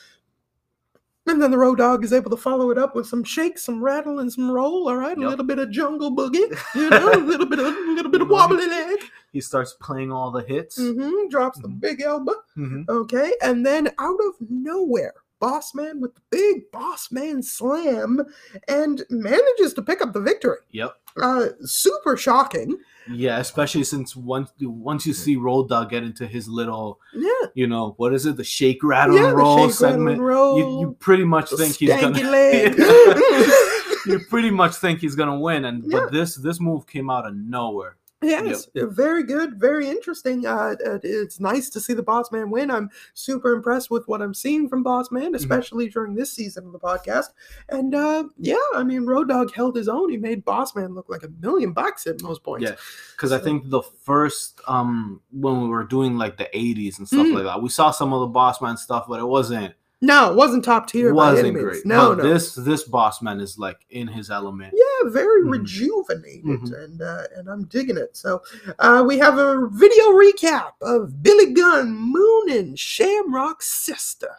And 1.27 1.43
then 1.43 1.51
the 1.51 1.59
Road 1.59 1.77
Dog 1.77 2.05
is 2.05 2.13
able 2.15 2.31
to 2.31 2.39
follow 2.39 2.71
it 2.71 2.79
up 2.79 2.95
with 2.97 3.07
some 3.07 3.23
shake, 3.23 3.59
some 3.59 3.85
rattle, 3.85 4.19
and 4.21 4.33
some 4.33 4.51
roll. 4.51 4.89
All 4.89 4.97
right, 4.97 5.17
a 5.17 5.21
Yep. 5.21 5.29
little 5.31 5.45
bit 5.45 5.59
of 5.59 5.71
jungle 5.71 6.11
boogie, 6.11 6.59
you 6.75 6.89
know, 6.89 7.13
a 7.13 7.21
little 7.21 7.45
bit 7.45 7.59
of 7.59 7.67
a 7.67 7.71
little 7.93 8.11
bit 8.11 8.23
of 8.23 8.29
wobbly 8.31 8.67
leg. 8.67 8.99
He 9.31 9.43
starts 9.43 9.75
playing 9.75 10.11
all 10.11 10.31
the 10.31 10.41
hits. 10.43 10.79
hmm 10.79 11.29
drops 11.29 11.59
the 11.61 11.69
Mhm. 11.69 11.81
big 11.81 12.01
elbow. 12.01 12.33
Mhm. 12.57 12.89
Okay, 12.89 13.35
and 13.43 13.67
then 13.67 13.89
out 13.99 14.19
of 14.27 14.37
nowhere, 14.49 15.13
Boss 15.39 15.75
Man 15.75 16.01
with 16.01 16.15
the 16.15 16.23
big 16.31 16.71
Boss 16.73 17.13
Man 17.13 17.43
slam 17.43 18.25
and 18.67 19.05
manages 19.11 19.75
to 19.75 19.83
pick 19.83 20.01
up 20.01 20.15
the 20.15 20.21
victory. 20.21 20.57
Yep. 20.71 20.97
Uh, 21.23 21.49
super 21.63 22.17
shocking. 22.17 22.79
Yeah, 23.11 23.39
especially 23.39 23.85
since 23.85 24.15
once 24.15 24.51
once 24.61 25.07
you 25.07 25.15
see 25.15 25.37
Road 25.37 25.71
Dog 25.71 25.89
get 25.91 26.03
into 26.03 26.27
his 26.27 26.47
little, 26.47 27.01
Yeah, 27.15 27.31
you 27.55 27.67
know, 27.67 27.95
what 27.97 28.13
is 28.13 28.27
it, 28.27 28.37
the 28.37 28.45
shake 28.45 28.83
rattle 28.85 29.17
yeah. 29.17 29.29
and 29.29 29.37
roll 29.37 29.57
the 29.57 29.63
shake, 29.69 29.75
segment. 29.75 30.17
and 30.17 30.27
roll. 30.27 30.59
You, 30.59 30.81
you 30.81 30.97
pretty 31.01 31.25
much 31.25 31.49
think 31.51 31.77
he's 31.77 31.89
gonna. 31.89 32.21
leg. 32.31 32.75
you 34.07 34.21
pretty 34.29 34.51
much 34.51 34.75
think 34.77 35.01
he's 35.01 35.15
gonna 35.15 35.39
win, 35.39 35.65
and 35.65 35.85
Yeah. 35.87 36.01
but 36.01 36.13
this 36.13 36.37
this 36.37 36.61
move 36.61 36.87
came 36.87 37.09
out 37.09 37.27
of 37.27 37.35
nowhere. 37.35 37.97
Yes, 38.21 38.69
uh, 38.77 38.87
very 38.87 39.23
good, 39.23 39.61
very 39.61 39.89
interesting. 39.89 40.45
Uh, 40.45 40.75
uh, 40.85 40.99
it's 41.05 41.39
nice 41.39 41.71
to 41.71 41.81
see 41.81 41.93
the 41.95 42.03
Boss 42.03 42.33
Man 42.33 42.51
win. 42.51 42.69
I'm 42.71 42.91
super 43.15 43.53
impressed 43.53 43.91
with 43.93 44.09
what 44.09 44.21
I'm 44.21 44.35
seeing 44.35 44.69
from 44.69 44.83
Boss 44.83 45.07
Mm-hmm. 45.09 45.15
Man, 45.19 45.35
especially 45.37 45.89
during 45.89 46.15
this 46.15 46.33
season 46.33 46.67
of 46.67 46.73
the 46.73 46.81
podcast. 46.81 47.29
And 47.69 47.95
uh, 47.95 48.25
yeah, 48.37 48.57
I 48.75 48.83
mean, 48.83 49.07
Road 49.07 49.29
Dog 49.29 49.55
held 49.55 49.77
his 49.77 49.89
own. 49.89 50.11
He 50.11 50.17
made 50.17 50.45
Boss 50.45 50.75
Man 50.75 50.95
look 50.95 51.09
like 51.09 51.23
a 51.23 51.29
million 51.41 51.73
bucks 51.73 52.07
at 52.09 52.21
most 52.21 52.43
points. 52.43 52.65
Yeah, 52.69 52.75
because 53.17 53.31
I 53.31 53.39
think 53.39 53.71
the 53.71 53.83
first 53.83 54.61
um 54.67 55.21
when 55.31 55.63
we 55.63 55.69
were 55.69 55.85
doing 55.85 56.17
like 56.19 56.37
the 56.37 56.49
80s 56.53 56.99
and 56.99 57.07
stuff 57.07 57.27
Mm. 57.27 57.35
like 57.35 57.45
that, 57.45 57.63
we 57.63 57.69
saw 57.69 57.91
some 57.93 58.13
of 58.13 58.21
the 58.21 58.27
Boss 58.27 58.61
Man 58.61 58.77
stuff, 58.77 59.07
but 59.09 59.21
it 59.21 59.27
wasn't 59.27 59.75
No, 60.01 60.31
it 60.31 60.37
wasn't 60.37 60.65
top 60.65 60.87
tier. 60.87 61.13
by 61.13 61.31
any 61.31 61.37
wasn't 61.37 61.55
means. 61.55 61.65
great. 61.65 61.87
No, 61.87 62.15
no. 62.15 62.23
this 62.23 62.55
this 62.55 62.85
Boss 62.85 63.21
Man 63.21 63.41
is 63.41 63.59
like 63.59 63.79
in 63.91 64.07
his 64.07 64.31
element. 64.31 64.73
yeah, 64.77 65.11
very 65.11 65.43
Mhm. 65.43 65.51
rejuvenated, 65.51 66.45
Mhm. 66.45 66.85
and 66.85 67.03
uh, 67.03 67.23
and 67.37 67.49
I'm 67.49 67.65
digging 67.65 67.97
it. 67.97 68.17
So 68.17 68.41
uh, 68.79 69.03
we 69.07 69.19
have 69.19 69.39
a 69.39 69.67
video 69.71 70.05
recap 70.13 70.73
of 70.83 71.23
Billy 71.23 71.53
Gunn 71.53 71.93
mooning 71.93 72.77
Shamrock's 72.77 73.67
sister, 73.69 74.31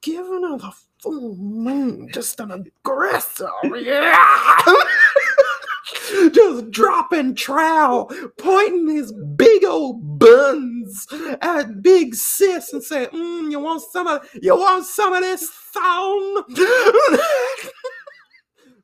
giving 0.00 0.42
her 0.44 0.56
the 0.56 0.72
full 1.02 1.36
moon, 1.36 2.08
just 2.10 2.40
an 2.40 2.50
aggressive, 2.50 3.48
yeah. 3.74 4.56
Just 6.32 6.70
dropping 6.70 7.34
trowel, 7.36 8.10
pointing 8.38 8.88
his 8.88 9.12
big 9.36 9.64
old 9.64 10.18
buns 10.18 11.06
at 11.40 11.82
Big 11.82 12.14
Sis 12.14 12.72
and 12.72 12.82
saying, 12.82 13.08
mm, 13.10 13.50
"You 13.50 13.60
want 13.60 13.82
some 13.92 14.06
of 14.08 14.28
you 14.42 14.56
want 14.56 14.84
some 14.84 15.12
of 15.12 15.20
this 15.22 15.48
thong?" 15.72 16.44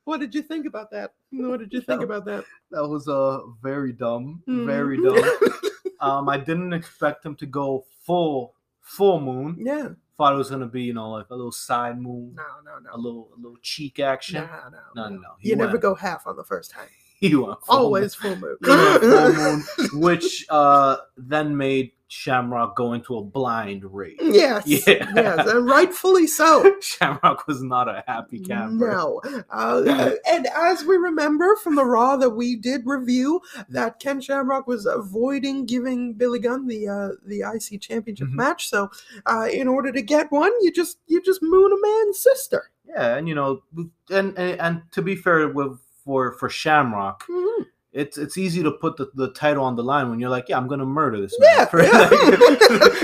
what 0.05 0.21
did 0.21 0.35
you 0.35 0.43
think 0.43 0.67
about 0.67 0.91
that? 0.91 1.13
What 1.31 1.61
did 1.61 1.73
you 1.73 1.81
think 1.81 2.01
No. 2.01 2.07
about 2.07 2.25
that? 2.27 2.45
That 2.71 2.87
was 2.89 3.09
uh 3.09 3.41
very 3.63 3.93
dumb, 3.93 4.43
very 4.47 4.99
Mhm. 4.99 5.15
dumb. 5.15 5.53
um, 6.01 6.29
I 6.29 6.39
didn't 6.39 6.73
expect 6.73 7.25
him 7.25 7.35
to 7.37 7.47
go 7.47 7.85
full 8.07 8.55
full 8.81 9.21
moon. 9.21 9.57
yeah. 9.61 9.91
Thought 10.19 10.35
it 10.35 10.37
was 10.37 10.51
gonna 10.51 10.67
be 10.67 10.83
you 10.83 10.95
know 10.95 11.11
like 11.11 11.27
a 11.31 11.35
little 11.35 11.53
side 11.53 12.01
move. 12.01 12.35
No, 12.35 12.43
no, 12.65 12.79
no. 12.79 12.91
a 12.93 12.97
little 12.99 13.31
a 13.35 13.37
little 13.37 13.57
cheek 13.63 13.99
action. 13.99 14.45
No, 14.45 14.47
no, 14.71 14.79
No, 14.95 15.09
no, 15.09 15.21
no. 15.21 15.29
He 15.39 15.51
You 15.51 15.57
never 15.57 15.79
go 15.79 15.95
half 15.95 16.27
on 16.27 16.37
the 16.37 16.45
first 16.45 16.71
time. 16.71 16.89
He 17.23 17.37
went 17.37 17.65
full 17.65 17.77
moon. 17.77 17.85
Always 17.85 18.15
full 18.17 18.35
moon. 18.35 18.57
Went 18.63 19.01
full 19.01 19.33
moon, 19.33 19.63
which 19.93 20.45
uh 20.51 20.97
then 21.17 21.57
made 21.57 21.93
Shamrock 22.13 22.77
go 22.77 22.93
into 22.93 23.17
a 23.17 23.25
blind 23.25 23.85
rage. 23.85 24.19
yes. 24.21 24.65
Yeah. 24.67 25.11
Yes, 25.17 25.49
and 25.49 25.67
rightfully 25.67 26.27
so. 26.27 26.77
Shamrock 26.83 27.47
was 27.47 27.63
not 27.63 27.89
a 27.89 28.05
happy 28.07 28.39
camper. 28.39 28.91
No. 28.93 29.23
Uh, 29.51 30.11
and 30.31 30.47
as 30.55 30.85
we 30.85 30.97
remember 30.97 31.57
from 31.57 31.75
the 31.75 31.85
Raw 31.87 32.17
that 32.19 32.31
we 32.31 32.55
did 32.57 32.83
review, 32.85 33.41
that 33.71 33.99
Ken 33.99 34.21
Shamrock 34.21 34.67
was 34.67 34.85
avoiding 34.85 35.65
giving 35.65 36.13
Billy 36.13 36.39
Gunn 36.39 36.67
the 36.67 36.87
uh, 36.87 37.09
the 37.27 37.41
IC 37.41 37.81
Championship 37.81 38.29
Mhm. 38.29 38.35
match. 38.35 38.69
So, 38.69 38.91
uh, 39.25 39.49
in 39.51 39.67
order 39.67 39.91
to 39.91 40.03
get 40.03 40.31
one, 40.31 40.53
you 40.61 40.71
just 40.71 40.99
you 41.07 41.23
just 41.23 41.43
moon 41.43 41.73
a 41.73 41.81
man's 41.81 42.21
sister. 42.21 42.71
Yeah, 42.87 43.17
and 43.17 43.27
you 43.27 43.35
know, 43.35 43.63
and 44.11 44.37
and, 44.37 44.61
and 44.61 44.83
to 44.93 45.01
be 45.01 45.17
fair 45.17 45.49
with 45.49 45.79
for 46.05 46.33
for 46.33 46.51
Shamrock, 46.51 47.25
Mhm. 47.27 47.67
It's 47.93 48.17
it's 48.19 48.39
easy 48.39 48.63
to 48.63 48.71
put 48.71 48.97
the, 48.97 49.11
the 49.15 49.33
title 49.33 49.65
on 49.65 49.77
the 49.77 49.85
line 49.85 50.09
when 50.11 50.19
you're 50.19 50.31
like, 50.31 50.49
yeah, 50.49 50.57
I'm 50.57 50.69
gonna 50.69 50.87
murder 50.87 51.21
this 51.21 51.39
man. 51.39 51.51
Yeah, 51.57 51.65
For- 51.71 51.83
yeah. 51.83 52.11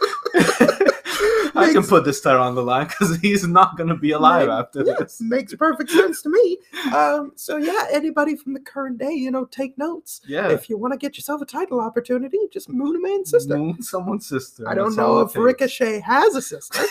I 1.56 1.74
can 1.74 1.84
put 1.84 2.06
this 2.06 2.22
title 2.22 2.44
on 2.44 2.54
the 2.54 2.62
line 2.62 2.88
because 2.88 3.18
he's 3.18 3.48
not 3.48 3.78
gonna 3.78 3.98
be 3.98 4.12
alive 4.12 4.48
after 4.48 4.84
yeah, 4.86 4.94
this. 5.00 5.20
makes 5.20 5.56
perfect 5.56 5.90
sense 5.90 6.22
to 6.22 6.30
me. 6.30 6.58
Um, 6.94 7.34
so 7.36 7.58
yeah, 7.58 7.86
anybody 7.92 8.36
from 8.36 8.54
the 8.54 8.60
current 8.60 8.98
day, 8.98 9.12
you 9.12 9.30
know, 9.30 9.46
take 9.46 9.78
notes. 9.78 10.22
Yeah, 10.26 10.50
If 10.50 10.70
you 10.70 10.78
want 10.78 10.94
to 10.94 10.98
get 10.98 11.18
yourself 11.18 11.42
a 11.42 11.46
title 11.46 11.82
opportunity, 11.82 12.38
just 12.52 12.70
moon 12.70 12.96
a 12.96 13.00
man's 13.00 13.32
sister. 13.32 13.58
Moon 13.58 13.82
someone's 13.82 14.28
sister. 14.28 14.68
I 14.68 14.74
don't 14.74 14.96
know 14.96 15.20
if 15.20 15.30
takes. 15.30 15.38
Ricochet 15.38 16.00
has 16.00 16.36
a 16.36 16.42
sister, 16.42 16.84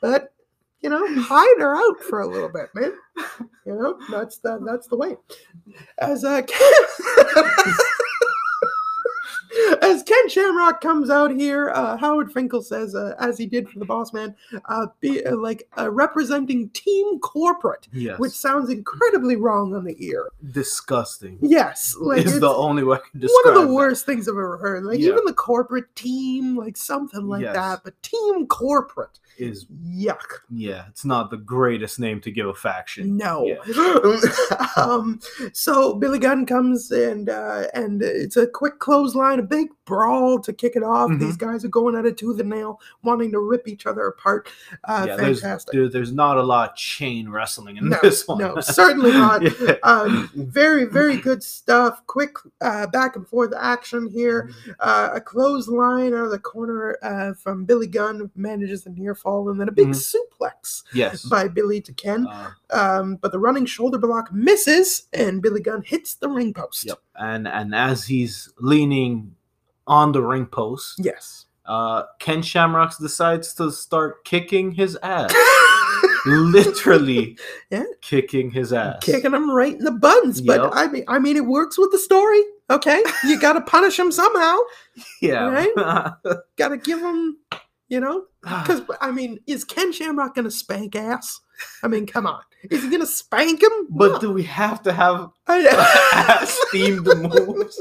but 0.00 0.32
you 0.82 0.90
know, 0.90 1.04
hide 1.22 1.60
her 1.60 1.76
out 1.76 2.02
for 2.02 2.20
a 2.20 2.26
little 2.26 2.48
bit, 2.48 2.68
man. 2.74 2.92
You 3.66 3.74
know, 3.74 3.98
that's 4.10 4.38
the 4.38 4.60
that's 4.66 4.88
the 4.88 4.96
way. 4.96 5.16
As 5.98 6.24
a 6.24 6.42
Ken, 6.42 6.72
as 9.92 10.02
Ken 10.02 10.28
Shamrock 10.28 10.80
comes 10.80 11.10
out 11.10 11.30
here, 11.30 11.70
uh, 11.70 11.96
Howard 11.96 12.32
Finkel 12.32 12.62
says, 12.62 12.94
uh, 12.94 13.14
as 13.18 13.36
he 13.38 13.46
did 13.46 13.68
for 13.68 13.78
the 13.78 13.84
Boss 13.84 14.12
Man, 14.12 14.34
uh, 14.66 14.86
be 15.00 15.24
uh, 15.24 15.36
like 15.36 15.68
uh, 15.78 15.90
representing 15.90 16.68
Team 16.70 17.18
Corporate, 17.20 17.88
Yes, 17.92 18.18
which 18.18 18.32
sounds 18.32 18.70
incredibly 18.70 19.36
wrong 19.36 19.74
on 19.74 19.84
the 19.84 19.96
ear. 20.04 20.30
disgusting. 20.52 21.38
Yes, 21.42 21.94
like 22.00 22.24
is 22.24 22.32
it's 22.32 22.40
the 22.40 22.48
only 22.48 22.82
way 22.82 22.96
I 22.96 23.00
can 23.10 23.20
describe 23.20 23.44
one 23.44 23.56
of 23.56 23.62
the 23.62 23.68
that. 23.68 23.74
worst 23.74 24.06
things 24.06 24.28
I've 24.28 24.32
ever 24.32 24.56
heard. 24.58 24.84
Like 24.84 24.98
Yeah. 24.98 25.10
even 25.10 25.24
the 25.24 25.32
corporate 25.32 25.94
team, 25.94 26.56
like 26.56 26.76
something 26.76 27.28
like 27.28 27.42
Yes. 27.42 27.54
that. 27.54 27.80
But 27.84 28.02
team 28.02 28.46
corporate, 28.46 29.18
Is 29.38 29.66
yuck. 29.86 30.40
yeah, 30.50 30.84
it's 30.88 31.04
not 31.04 31.30
the 31.30 31.36
greatest 31.36 31.98
name 32.00 32.20
to 32.22 32.30
give 32.30 32.46
a 32.46 32.54
faction. 32.54 33.16
No. 33.16 33.44
Yeah. 33.46 33.56
um, 34.76 35.20
so 35.52 35.94
Billy 35.94 36.18
Gunn 36.18 36.46
comes 36.46 36.90
and 36.90 37.28
uh, 37.28 37.64
and 37.74 38.02
it's 38.02 38.36
a 38.36 38.46
quick 38.46 38.78
clothesline, 38.78 39.38
a 39.38 39.42
big 39.42 39.68
brawl 39.92 40.40
to 40.40 40.52
kick 40.52 40.74
it 40.76 40.82
off. 40.82 41.10
Mhm. 41.10 41.20
These 41.20 41.36
guys 41.36 41.64
are 41.64 41.68
going 41.68 41.94
at 41.94 42.06
it 42.06 42.16
tooth 42.16 42.40
and 42.40 42.48
nail, 42.48 42.80
wanting 43.02 43.30
to 43.32 43.40
rip 43.40 43.68
each 43.68 43.84
other 43.86 44.06
apart. 44.06 44.48
Uh, 44.84 45.04
yeah, 45.06 45.16
there's, 45.16 45.40
fantastic. 45.42 45.72
there- 45.72 45.88
there's 45.88 46.12
not 46.12 46.38
a 46.38 46.42
lot 46.42 46.70
of 46.70 46.76
chain 46.76 47.28
wrestling 47.28 47.76
in 47.76 47.88
No, 47.90 47.98
this 48.02 48.26
one. 48.26 48.38
no, 48.38 48.58
certainly 48.60 49.10
not. 49.24 49.42
Yeah. 49.42 49.74
Um, 49.82 50.30
very, 50.34 50.84
very 50.86 51.16
good 51.28 51.42
stuff. 51.42 52.00
Quick 52.06 52.36
uh, 52.62 52.86
back 52.86 53.16
and 53.16 53.26
forth 53.28 53.52
action 53.58 54.08
here. 54.08 54.50
Uh, 54.80 55.10
a 55.14 55.20
clothesline 55.20 56.14
out 56.14 56.24
of 56.24 56.30
the 56.30 56.38
corner 56.38 56.96
uh, 57.02 57.34
from 57.34 57.64
Billy 57.64 57.86
Gunn 57.86 58.30
manages 58.34 58.84
the 58.84 58.90
near 58.90 59.14
fall, 59.14 59.50
and 59.50 59.60
then 59.60 59.68
a 59.68 59.72
big 59.72 59.88
Mhm. 59.88 60.14
suplex 60.40 60.82
yes. 60.94 61.24
by 61.24 61.48
Billy 61.48 61.80
to 61.82 61.92
Ken. 61.92 62.26
Uh, 62.26 62.50
Um, 62.74 63.16
but 63.16 63.32
the 63.32 63.38
running 63.38 63.66
shoulder 63.66 63.98
block 63.98 64.32
misses, 64.32 65.08
and 65.12 65.42
Billy 65.42 65.60
Gunn 65.60 65.82
hits 65.82 66.14
the 66.14 66.28
ring 66.28 66.54
post. 66.54 66.86
yep. 66.86 66.98
And 67.14 67.46
and 67.46 67.74
as 67.74 68.06
he's 68.06 68.48
leaning 68.58 69.34
on 69.86 70.12
the 70.12 70.22
ring 70.22 70.46
post, 70.46 70.94
Yes. 70.98 71.46
uh, 71.66 72.02
Ken 72.18 72.42
Shamrocks 72.42 72.96
decides 72.98 73.54
to 73.54 73.70
start 73.70 74.24
kicking 74.24 74.72
his 74.72 74.96
ass. 75.02 75.32
Literally 76.26 77.36
Yeah. 77.70 77.84
kicking 78.00 78.50
his 78.50 78.72
ass. 78.72 78.98
Kicking 79.02 79.32
him 79.34 79.50
right 79.50 79.72
in 79.74 79.84
the 79.84 79.90
buns, 79.90 80.40
but 80.40 80.70
I 80.72 80.86
mean, 80.88 81.04
I 81.08 81.18
mean, 81.18 81.36
it 81.36 81.46
works 81.46 81.76
with 81.78 81.90
the 81.90 81.98
story. 81.98 82.42
Okay, 82.70 83.02
you 83.24 83.38
got 83.40 83.54
to 83.54 83.60
punish 83.60 83.98
him 83.98 84.10
somehow. 84.12 84.58
Yeah. 85.20 85.48
Right? 85.48 85.72
Got 86.56 86.68
to 86.68 86.76
give 86.76 87.00
him, 87.00 87.36
you 87.88 87.98
know, 88.00 88.24
Because 88.42 88.82
I 89.00 89.10
mean, 89.10 89.38
is 89.46 89.64
Ken 89.64 89.92
Shamrock 89.92 90.34
going 90.34 90.44
to 90.44 90.50
spank 90.50 90.94
ass? 90.96 91.40
I 91.82 91.88
mean, 91.88 92.06
come 92.06 92.26
on, 92.26 92.40
is 92.70 92.82
he 92.82 92.88
going 92.88 93.00
to 93.00 93.06
spank 93.06 93.62
him? 93.62 93.70
but 93.90 94.12
No. 94.12 94.18
do 94.18 94.32
we 94.32 94.42
have 94.44 94.82
to 94.82 94.92
have 94.92 95.28
ass 95.48 96.58
themed 96.72 97.06
moves? 97.06 97.80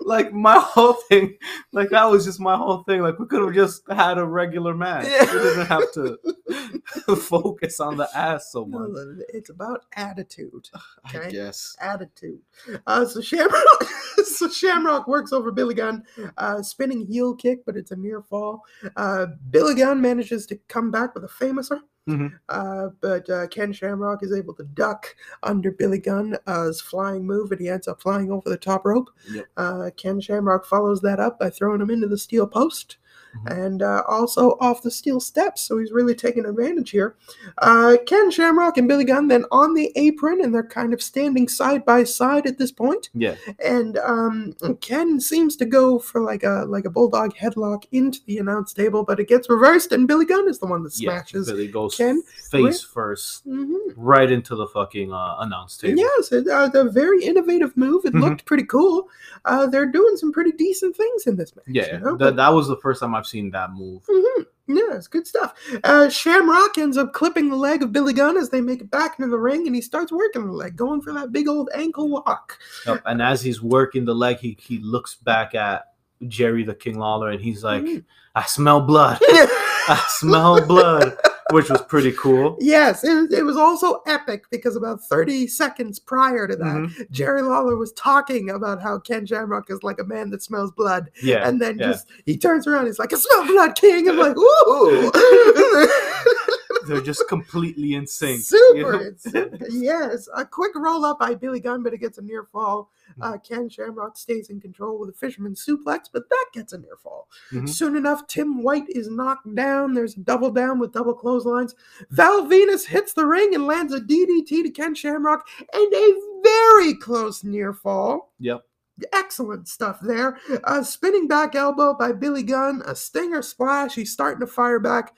Like 0.00 0.32
my 0.32 0.58
whole 0.58 0.94
thing, 0.94 1.36
like 1.72 1.90
that 1.90 2.04
was 2.04 2.24
just 2.24 2.40
my 2.40 2.56
whole 2.56 2.82
thing. 2.84 3.02
Like 3.02 3.18
we 3.18 3.26
could 3.26 3.42
have 3.42 3.54
just 3.54 3.82
had 3.90 4.18
a 4.18 4.26
regular 4.26 4.74
match. 4.74 5.06
Yeah. 5.08 5.32
We 5.32 5.38
didn't 5.38 5.66
have 5.66 5.92
to 5.94 6.18
focus 7.16 7.80
on 7.80 7.96
the 7.96 8.08
ass 8.14 8.50
so 8.52 8.64
much. 8.64 8.90
It's 9.32 9.50
about 9.50 9.84
attitude. 9.94 10.68
I 11.04 11.16
okay. 11.16 11.30
guess. 11.30 11.76
attitude. 11.80 12.40
Uh, 12.86 13.04
so 13.04 13.20
Shamrock, 13.20 13.84
so 14.24 14.48
Shamrock 14.48 15.06
works 15.06 15.32
over 15.32 15.50
Billy 15.50 15.74
Gunn, 15.74 16.04
uh, 16.36 16.62
spinning 16.62 17.06
heel 17.06 17.34
kick, 17.34 17.64
but 17.64 17.76
it's 17.76 17.90
a 17.90 17.96
near 17.96 18.22
fall. 18.22 18.62
Uh, 18.96 19.26
Billy 19.50 19.74
Gunn 19.74 20.00
manages 20.00 20.46
to 20.46 20.56
come 20.68 20.90
back 20.90 21.14
with 21.14 21.24
a 21.24 21.28
famouser, 21.28 21.80
Mhm. 22.10 22.32
uh, 22.48 22.88
but 23.00 23.28
uh, 23.30 23.46
Ken 23.48 23.72
Shamrock 23.72 24.22
is 24.22 24.32
able 24.32 24.54
to 24.54 24.64
duck 24.64 25.14
under 25.42 25.70
Billy 25.70 25.98
Gunn's 25.98 26.80
flying 26.80 27.26
move, 27.26 27.52
and 27.52 27.60
he 27.60 27.68
ends 27.68 27.88
up 27.88 28.00
flying 28.02 28.30
over 28.30 28.48
the 28.48 28.56
top 28.56 28.84
rope. 28.84 29.10
Yep. 29.30 29.46
Uh, 29.56 29.90
Ken 29.96 30.20
Shamrock 30.20 30.64
follows 30.66 31.00
that 31.02 31.20
up 31.20 31.38
by 31.38 31.50
throwing 31.50 31.80
him 31.80 31.90
into 31.90 32.08
the 32.08 32.18
steel 32.18 32.46
post. 32.46 32.96
Mhm. 33.36 33.64
And 33.64 33.82
uh, 33.82 34.02
also 34.08 34.56
off 34.60 34.82
the 34.82 34.90
steel 34.90 35.20
steps, 35.20 35.62
so 35.62 35.78
he's 35.78 35.92
really 35.92 36.14
taking 36.14 36.44
advantage 36.46 36.90
here. 36.90 37.14
Uh, 37.58 37.96
Ken 38.06 38.30
Shamrock 38.30 38.76
and 38.76 38.88
Billy 38.88 39.04
Gunn 39.04 39.28
then 39.28 39.44
on 39.52 39.74
the 39.74 39.92
apron, 39.96 40.40
and 40.42 40.52
they're 40.54 40.64
kind 40.64 40.92
of 40.92 41.00
standing 41.00 41.46
side 41.48 41.84
by 41.84 42.02
side 42.04 42.46
at 42.46 42.58
this 42.58 42.72
point. 42.72 43.08
Yeah. 43.14 43.36
And 43.64 43.98
um, 43.98 44.54
Ken 44.80 45.20
seems 45.20 45.54
to 45.56 45.64
go 45.64 45.98
for 45.98 46.20
like 46.22 46.42
a 46.42 46.64
like 46.68 46.84
a 46.86 46.90
bulldog 46.90 47.34
headlock 47.34 47.84
into 47.92 48.20
the 48.26 48.38
announce 48.38 48.72
table, 48.72 49.04
but 49.04 49.20
it 49.20 49.28
gets 49.28 49.48
reversed, 49.48 49.92
and 49.92 50.08
Billy 50.08 50.24
Gunn 50.26 50.48
is 50.48 50.58
the 50.58 50.66
one 50.66 50.82
that 50.82 50.92
smashes. 50.92 51.46
Yeah. 51.48 51.54
Billy 51.54 51.68
goes 51.68 51.96
Ken 51.96 52.22
face 52.50 52.82
first, 52.82 53.46
Mhm. 53.48 53.94
right 53.96 54.30
into 54.30 54.56
the 54.56 54.66
fucking 54.66 55.12
uh, 55.12 55.36
announce 55.38 55.76
table. 55.76 55.98
Yes, 55.98 56.32
it, 56.32 56.48
uh, 56.48 56.68
the 56.68 56.84
very 56.90 57.22
innovative 57.24 57.76
move. 57.76 58.04
It 58.04 58.12
Mhm. 58.14 58.20
looked 58.22 58.44
pretty 58.44 58.64
cool. 58.64 59.08
Uh, 59.44 59.66
they're 59.66 59.86
doing 59.86 60.16
some 60.16 60.32
pretty 60.32 60.52
decent 60.52 60.96
things 60.96 61.26
in 61.26 61.36
this 61.36 61.54
match. 61.54 61.64
Yeah, 61.68 61.94
you 61.94 62.00
know? 62.04 62.16
that, 62.16 62.36
that 62.36 62.48
was 62.52 62.66
the 62.68 62.76
first 62.78 63.00
time 63.00 63.14
I've 63.20 63.26
seen 63.26 63.50
that 63.50 63.70
move. 63.72 64.02
Mhm. 64.06 64.46
Yeah, 64.66 64.94
it's 64.94 65.08
good 65.08 65.26
stuff. 65.26 65.52
Uh, 65.84 66.08
Shamrock 66.08 66.78
ends 66.78 66.96
up 66.96 67.12
clipping 67.12 67.50
the 67.50 67.56
leg 67.56 67.82
of 67.82 67.92
Billy 67.92 68.12
Gunn 68.12 68.36
as 68.36 68.50
they 68.50 68.60
make 68.60 68.80
it 68.80 68.90
back 68.90 69.18
into 69.18 69.30
the 69.30 69.38
ring, 69.38 69.66
and 69.66 69.74
he 69.74 69.82
starts 69.82 70.12
working 70.12 70.46
the 70.46 70.52
leg, 70.52 70.76
going 70.76 71.00
for 71.02 71.12
that 71.12 71.32
big 71.32 71.48
old 71.48 71.68
ankle 71.74 72.08
lock. 72.08 72.56
Yep, 72.86 73.02
And 73.04 73.20
as 73.20 73.42
he's 73.42 73.60
working 73.60 74.04
the 74.04 74.14
leg, 74.14 74.38
he, 74.38 74.56
he 74.60 74.78
looks 74.78 75.16
back 75.16 75.54
at 75.56 75.86
Jerry 76.28 76.62
the 76.64 76.74
King 76.74 76.98
Lawler 76.98 77.30
and 77.30 77.40
he's 77.40 77.64
like, 77.64 77.82
Mhm. 77.82 78.04
I 78.34 78.44
smell 78.44 78.80
blood. 78.80 79.18
I 79.22 80.00
smell 80.08 80.64
blood, 80.66 81.16
which 81.52 81.68
was 81.70 81.82
pretty 81.82 82.12
cool. 82.12 82.56
yes, 82.60 83.04
it, 83.04 83.32
it 83.32 83.42
was 83.42 83.56
also 83.56 84.02
epic 84.06 84.44
because 84.50 84.76
about 84.76 85.02
30 85.02 85.46
seconds 85.46 85.98
prior 85.98 86.46
to 86.48 86.56
that, 86.56 86.64
Mhm. 86.76 87.10
Jerry 87.10 87.42
Lawler 87.42 87.76
was 87.76 87.92
talking 87.92 88.50
about 88.50 88.80
how 88.82 88.98
Ken 88.98 89.26
Shamrock 89.26 89.70
is 89.70 89.82
like 89.82 89.98
a 90.00 90.04
man 90.04 90.30
that 90.30 90.42
smells 90.42 90.70
blood. 90.72 91.10
Yeah. 91.22 91.46
And 91.48 91.60
then 91.60 91.78
yeah. 91.78 91.86
just, 91.92 92.06
he 92.26 92.36
turns 92.36 92.66
around, 92.66 92.86
he's 92.86 92.98
like, 92.98 93.12
I 93.12 93.16
smell 93.16 93.46
blood, 93.46 93.74
King. 93.76 94.08
I'm 94.08 94.16
like, 94.16 94.36
ooh. 94.36 95.10
They're 96.86 97.00
just 97.00 97.26
completely 97.28 97.94
in 97.94 98.06
sync. 98.06 98.42
Super. 98.42 99.14
you 99.24 99.32
know? 99.32 99.50
yes. 99.70 100.28
A 100.34 100.44
quick 100.44 100.72
roll 100.74 101.04
up 101.04 101.18
by 101.18 101.34
Billy 101.34 101.60
Gunn, 101.60 101.82
but 101.82 101.92
it 101.92 101.98
gets 101.98 102.18
a 102.18 102.22
near 102.22 102.44
fall. 102.44 102.90
Uh, 103.20 103.36
Ken 103.38 103.68
Shamrock 103.68 104.16
stays 104.16 104.50
in 104.50 104.60
control 104.60 104.98
with 104.98 105.10
a 105.10 105.12
fisherman 105.12 105.54
suplex, 105.54 106.02
but 106.12 106.28
that 106.30 106.46
gets 106.54 106.72
a 106.72 106.78
near 106.78 106.96
fall. 107.02 107.28
Mhm. 107.50 107.68
Soon 107.68 107.96
enough, 107.96 108.26
Tim 108.28 108.62
White 108.62 108.88
is 108.88 109.10
knocked 109.10 109.52
down. 109.54 109.94
There's 109.94 110.16
a 110.16 110.20
double 110.20 110.50
down 110.50 110.78
with 110.78 110.92
double 110.92 111.14
clotheslines. 111.14 111.74
Val 112.10 112.42
Venis 112.42 112.84
hits 112.86 113.12
the 113.12 113.26
ring 113.26 113.54
and 113.54 113.66
lands 113.66 113.92
a 113.92 114.00
DDT 114.00 114.62
to 114.62 114.70
Ken 114.70 114.94
Shamrock 114.94 115.46
and 115.72 115.92
a 115.92 116.14
very 116.42 116.94
close 116.94 117.42
near 117.44 117.72
fall. 117.74 118.32
Yep. 118.38 118.64
Excellent 119.12 119.66
stuff 119.66 119.98
there. 120.02 120.38
A 120.64 120.84
spinning 120.84 121.26
back 121.26 121.54
elbow 121.54 121.94
by 121.94 122.12
Billy 122.12 122.42
Gunn, 122.42 122.82
a 122.84 122.94
stinger 122.94 123.42
splash. 123.42 123.94
He's 123.94 124.12
starting 124.12 124.40
to 124.40 124.46
fire 124.46 124.78
back. 124.78 125.14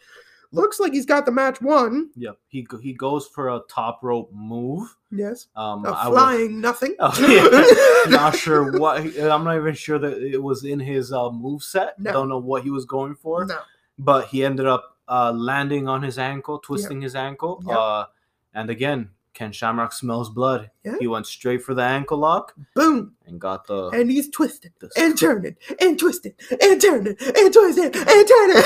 Looks 0.54 0.78
like 0.78 0.92
he's 0.92 1.06
got 1.06 1.24
the 1.24 1.32
match 1.32 1.60
won. 1.62 2.10
Yep. 2.14 2.38
He 2.48 2.66
he 2.82 2.92
goes 2.92 3.26
for 3.26 3.48
a 3.48 3.60
top 3.70 4.00
rope 4.02 4.30
move. 4.32 4.94
Yes. 5.10 5.46
Um, 5.56 5.84
A 5.86 5.90
I 5.90 6.08
was 6.08 6.18
flying 6.18 6.60
nothing. 6.60 6.94
Oh, 7.00 8.06
yeah. 8.06 8.10
not 8.16 8.36
sure 8.36 8.78
what. 8.78 8.98
I'm 9.18 9.44
not 9.44 9.56
even 9.56 9.74
sure 9.74 9.98
that 9.98 10.18
it 10.22 10.42
was 10.42 10.64
in 10.64 10.78
his 10.78 11.12
uh, 11.12 11.30
move 11.30 11.62
set. 11.62 11.98
No. 11.98 12.12
Don't 12.12 12.28
know 12.28 12.38
what 12.38 12.62
he 12.62 12.70
was 12.70 12.84
going 12.84 13.14
for. 13.14 13.46
No. 13.46 13.58
but 13.98 14.26
he 14.26 14.44
ended 14.44 14.66
up 14.66 14.98
uh, 15.08 15.32
landing 15.32 15.88
on 15.88 16.02
his 16.02 16.18
ankle, 16.18 16.58
twisting 16.58 17.00
his 17.00 17.14
ankle. 17.14 17.62
Yep. 17.66 17.76
Uh, 17.76 18.04
and 18.54 18.68
again, 18.70 19.08
Ken 19.34 19.52
Shamrock 19.52 19.92
smells 19.94 20.28
blood. 20.28 20.70
Yeah. 20.84 20.96
He 21.00 21.06
went 21.06 21.26
straight 21.26 21.62
for 21.62 21.72
the 21.72 21.82
ankle 21.82 22.18
lock 22.18 22.54
Boom. 22.74 23.14
and 23.26 23.40
got 23.40 23.66
the. 23.66 23.88
And 23.88 24.10
he's 24.10 24.28
twisted 24.28 24.72
and 24.96 25.18
turning 25.18 25.56
and 25.80 25.98
twisting 25.98 26.34
and 26.60 26.80
turning 26.80 27.16
and 27.18 27.52
twisting 27.52 27.84
and 27.94 28.28
turning. 28.28 28.62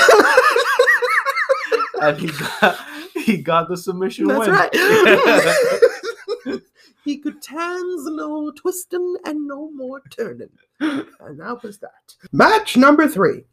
And 2.01 2.17
he 2.19 2.27
got 2.27 2.77
he 3.13 3.37
got 3.41 3.69
the 3.69 3.77
submission 3.77 4.27
That's 4.27 4.47
win. 4.47 4.51
right. 4.51 6.61
he 7.03 7.17
could 7.17 7.41
turns 7.41 8.05
no 8.05 8.51
twisting 8.51 9.17
and 9.25 9.47
no 9.47 9.71
more 9.71 10.01
turning. 10.09 10.49
And 10.79 11.39
that 11.39 11.59
was 11.63 11.79
that. 11.79 12.15
Match 12.31 12.77
number 12.77 13.07
three. 13.07 13.45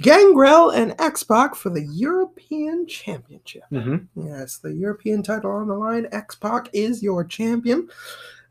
Gangrel 0.00 0.70
and 0.70 0.94
X-Pac 1.00 1.56
for 1.56 1.70
the 1.70 1.84
European 1.92 2.86
Championship. 2.86 3.64
Mhm. 3.72 4.06
Yes, 4.14 4.58
the 4.58 4.72
European 4.72 5.24
title 5.24 5.50
on 5.50 5.66
the 5.66 5.74
line. 5.74 6.06
X-Pac 6.12 6.68
is 6.72 7.02
your 7.02 7.24
champion. 7.24 7.88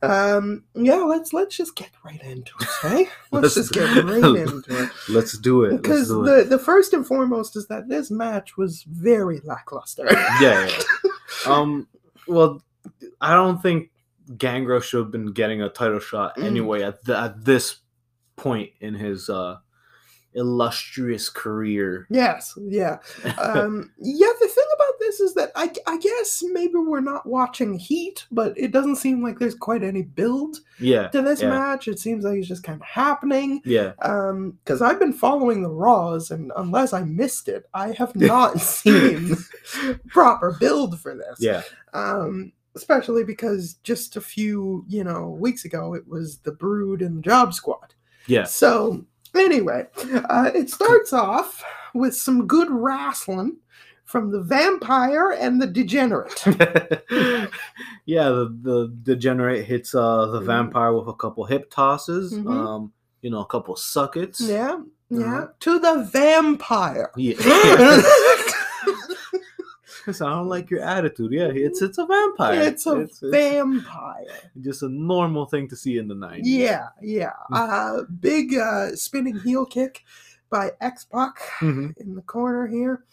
Um, 0.02 0.64
yeah, 0.76 0.98
let's 0.98 1.34
let's 1.34 1.58
just 1.58 1.76
get 1.76 1.90
right 2.06 2.22
into 2.22 2.52
it, 2.62 2.68
hey? 2.84 3.08
Let's, 3.32 3.56
just 3.56 3.74
get 3.74 3.90
right 4.06 4.24
into 4.24 4.64
it. 4.70 4.90
Let's 5.10 5.38
do 5.40 5.64
it. 5.64 5.82
Because 5.82 6.10
do 6.10 6.24
it. 6.24 6.44
the, 6.44 6.58
the 6.58 6.60
first 6.60 6.94
and 6.94 7.06
foremost 7.06 7.56
is 7.56 7.68
that 7.68 7.90
this 7.90 8.12
match 8.12 8.58
was 8.58 8.84
very 8.84 9.40
lackluster. 9.44 10.06
yeah, 10.42 10.68
yeah. 10.68 11.12
Um. 11.48 11.88
Well, 12.28 12.62
I 13.22 13.34
don't 13.34 13.62
think 13.62 13.90
Gangrel 14.38 14.82
should 14.82 15.00
have 15.00 15.12
been 15.12 15.32
getting 15.34 15.62
a 15.62 15.70
title 15.70 16.00
shot 16.00 16.38
Mm. 16.38 16.44
anyway 16.44 16.84
at 16.84 17.04
the, 17.04 17.18
at 17.18 17.44
this 17.44 17.78
point 18.36 18.70
in 18.80 18.94
his 18.94 19.30
uh 19.30 19.58
illustrious 20.34 21.30
career. 21.30 22.06
yes, 22.10 22.58
yeah. 22.62 22.98
Um, 23.40 23.92
yeah, 23.98 24.28
the 24.40 24.48
thing 24.48 24.66
this 25.17 25.30
is 25.30 25.34
that 25.36 25.51
I, 25.56 25.71
I 25.88 25.97
guess 25.97 26.43
maybe 26.51 26.75
we're 26.75 26.99
not 27.01 27.25
watching 27.25 27.77
Heat, 27.80 28.25
but 28.32 28.53
it 28.58 28.71
doesn't 28.71 28.97
seem 28.97 29.23
like 29.23 29.39
there's 29.39 29.56
quite 29.56 29.84
any 29.84 30.01
build 30.03 30.58
Yeah. 30.80 31.08
to 31.10 31.21
this 31.21 31.41
Yeah. 31.41 31.49
match. 31.49 31.88
It 31.88 31.99
seems 31.99 32.23
like 32.23 32.38
it's 32.38 32.47
just 32.47 32.63
kind 32.63 32.80
of 32.82 32.86
happening. 32.88 33.62
Yeah. 33.65 33.93
Um, 34.01 34.58
because 34.63 34.82
I've 34.82 34.99
been 34.99 35.13
following 35.13 35.63
the 35.63 35.69
Raws, 35.69 36.32
and 36.32 36.51
unless 36.56 36.93
I 36.93 37.03
missed 37.03 37.47
it, 37.47 37.65
I 37.73 37.91
have 37.93 38.15
not 38.15 38.60
seen 38.62 39.36
proper 40.10 40.56
build 40.60 40.99
for 40.99 41.15
this. 41.15 41.38
Yeah. 41.39 41.63
um, 41.93 42.51
especially 42.75 43.23
because 43.23 43.73
just 43.82 44.15
a 44.17 44.21
few 44.21 44.86
you 44.88 45.03
know 45.03 45.30
weeks 45.30 45.65
ago 45.65 45.95
it 45.95 46.08
was 46.08 46.38
the 46.39 46.51
Brood 46.51 47.01
and 47.01 47.17
the 47.17 47.21
Job 47.21 47.53
Squad. 47.56 47.95
Yeah. 48.27 48.43
So 48.43 49.03
anyway, 49.34 49.88
uh, 50.30 50.51
it 50.53 50.69
starts 50.69 51.12
off 51.12 51.63
with 51.95 52.15
some 52.15 52.45
good 52.45 52.67
wrestling 52.69 53.58
from 54.08 54.32
the 54.32 54.41
Vampire 54.41 55.32
and 55.32 55.62
the 55.62 55.67
Degenerate. 55.67 56.41
yeah, 58.06 58.30
the, 58.30 58.58
the 58.63 58.88
degenerate 59.04 59.65
hits 59.65 59.93
uh 59.93 60.26
the 60.28 60.39
Mhm. 60.39 60.46
vampire 60.46 60.93
with 60.93 61.08
a 61.10 61.13
couple 61.13 61.43
hip 61.46 61.70
tosses, 61.70 62.34
Mhm. 62.34 62.50
um, 62.50 62.93
you 63.22 63.30
know, 63.30 63.41
a 63.41 63.46
couple 63.46 63.76
suckets. 63.76 64.39
yeah, 64.41 64.80
yeah, 65.10 65.20
Uh-huh. 65.20 65.48
to 65.60 65.80
the 65.80 66.10
Vampire. 66.12 67.12
Yeah. 67.17 67.36
I 70.08 70.12
don't 70.13 70.48
like 70.48 70.70
your 70.70 70.80
attitude. 70.80 71.34
Yeah, 71.34 71.48
it's 71.54 71.82
it's 71.82 71.98
a 71.98 72.06
vampire. 72.06 72.62
It's 72.62 72.86
a 72.88 73.02
it's, 73.02 73.22
it's 73.22 73.30
vampire. 73.32 74.24
just 74.62 74.82
a 74.84 74.88
normal 74.88 75.48
thing 75.48 75.67
to 75.67 75.76
see 75.76 75.98
in 75.98 76.08
the 76.08 76.15
nineties. 76.15 76.48
Yeah, 76.48 76.88
yeah. 77.02 77.34
Uh, 77.52 78.04
big 78.22 78.56
uh, 78.56 78.96
spinning 78.96 79.38
heel 79.39 79.65
kick 79.65 80.06
by 80.50 80.72
X 80.82 81.06
Pac. 81.06 81.40
Mhm. 81.60 81.98
in 81.98 82.16
the 82.16 82.22
corner 82.22 82.68
here. 82.68 83.04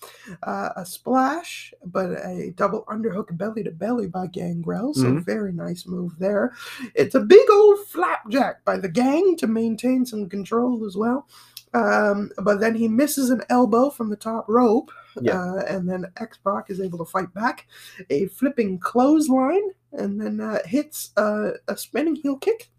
Uh, 0.42 0.70
a 0.76 0.84
splash, 0.86 1.72
but 1.84 2.10
a 2.24 2.52
double 2.56 2.84
underhook 2.86 3.36
belly 3.36 3.62
to 3.62 3.70
belly 3.70 4.06
by 4.06 4.26
Gangrel. 4.26 4.94
So 4.94 5.04
Mhm. 5.04 5.24
very 5.24 5.52
nice 5.52 5.86
move 5.86 6.18
there. 6.18 6.52
It's 6.94 7.14
a 7.14 7.20
big 7.20 7.48
old 7.50 7.80
flapjack 7.86 8.64
by 8.64 8.78
the 8.78 8.88
gang 8.88 9.36
to 9.38 9.46
maintain 9.46 10.04
some 10.06 10.28
control 10.28 10.84
as 10.84 10.96
well. 10.96 11.26
Um, 11.72 12.30
but 12.38 12.60
then 12.60 12.74
he 12.76 12.86
misses 12.86 13.30
an 13.30 13.42
elbow 13.48 13.90
from 13.90 14.08
the 14.10 14.16
top 14.16 14.48
rope. 14.48 14.90
Yeah. 15.20 15.40
Uh, 15.40 15.64
and 15.68 15.88
then 15.88 16.06
X 16.18 16.38
Pac 16.38 16.70
is 16.70 16.80
able 16.80 16.98
to 16.98 17.04
fight 17.04 17.32
back. 17.34 17.66
A 18.10 18.26
flipping 18.26 18.78
clothesline, 18.78 19.70
and 19.92 20.20
then 20.20 20.40
uh, 20.40 20.58
hits 20.64 21.10
uh, 21.16 21.52
a 21.68 21.76
spinning 21.76 22.16
heel 22.16 22.36
kick. 22.36 22.70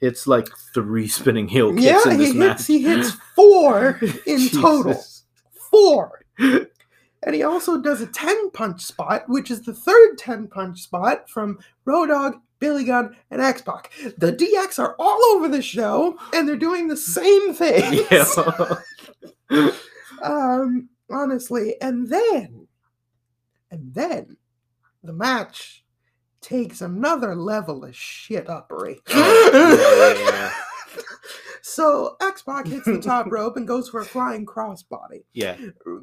It's 0.00 0.26
like 0.26 0.46
three 0.74 1.08
spinning 1.08 1.48
heel 1.48 1.72
kicks 1.72 1.82
yeah, 1.82 2.12
in 2.12 2.20
he 2.20 2.26
this 2.26 2.34
hits. 2.34 2.66
He 2.66 2.82
hits 2.82 3.10
four 3.34 4.00
in 4.26 4.48
total. 4.50 5.02
Four. 5.70 6.22
and 6.38 7.34
he 7.34 7.42
also 7.42 7.80
does 7.80 8.00
a 8.00 8.06
10 8.06 8.50
punch 8.50 8.82
spot, 8.82 9.24
which 9.28 9.50
is 9.50 9.62
the 9.62 9.74
third 9.74 10.18
10 10.18 10.48
punch 10.48 10.80
spot 10.82 11.28
from 11.30 11.58
Road 11.84 12.06
Dog 12.06 12.36
Billy 12.58 12.84
Gunn, 12.84 13.16
and 13.30 13.40
X 13.40 13.62
Pac. 13.62 13.92
The 14.16 14.32
DX 14.32 14.78
are 14.78 14.96
all 14.98 15.22
over 15.34 15.48
the 15.48 15.62
show, 15.62 16.18
and 16.32 16.48
they're 16.48 16.56
doing 16.56 16.88
the 16.88 16.96
same 16.96 17.54
thing. 17.54 18.04
Yeah. 19.48 19.70
um, 20.24 20.88
honestly, 21.08 21.76
and 21.80 22.08
then, 22.08 22.66
and 23.70 23.94
then, 23.94 24.36
the 25.04 25.12
match 25.12 25.84
takes 26.46 26.80
another 26.80 27.34
level 27.34 27.84
of 27.84 27.94
shit 27.96 28.46
uppery. 28.46 28.98
yeah. 29.10 30.52
So 31.62 32.16
X 32.22 32.42
Pac 32.42 32.66
hits 32.68 32.84
the 32.86 33.00
top 33.00 33.26
rope 33.30 33.56
and 33.56 33.66
goes 33.66 33.88
for 33.88 34.00
a 34.00 34.04
flying 34.04 34.46
crossbody. 34.46 35.24
yeah. 35.34 35.56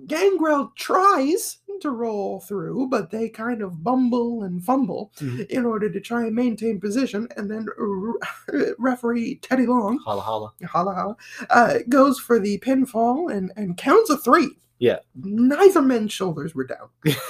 Gangrel 0.07 0.71
tries 0.75 1.59
to 1.81 1.89
roll 1.89 2.41
through, 2.41 2.87
but 2.89 3.09
they 3.09 3.29
kind 3.29 3.61
of 3.61 3.81
bumble 3.81 4.43
and 4.43 4.63
fumble 4.63 5.11
Mhm. 5.19 5.47
in 5.47 5.65
order 5.65 5.89
to 5.89 6.01
try 6.01 6.25
and 6.25 6.35
maintain 6.35 6.79
position. 6.81 7.27
And 7.37 7.49
then 7.49 7.65
r- 7.79 8.75
referee 8.77 9.35
Teddy 9.41 9.65
Long, 9.65 9.97
Holla 9.99 10.21
holla. 10.21 10.53
holla 10.65 10.93
holla, 10.93 11.15
uh, 11.49 11.79
goes 11.89 12.19
for 12.19 12.39
the 12.39 12.59
pinfall 12.59 13.33
and, 13.33 13.51
and 13.55 13.77
counts 13.77 14.09
a 14.09 14.17
three. 14.17 14.57
Yeah. 14.79 14.99
Neither 15.15 15.81
man's 15.81 16.11
shoulders 16.11 16.53
were 16.53 16.65
down. 16.67 16.89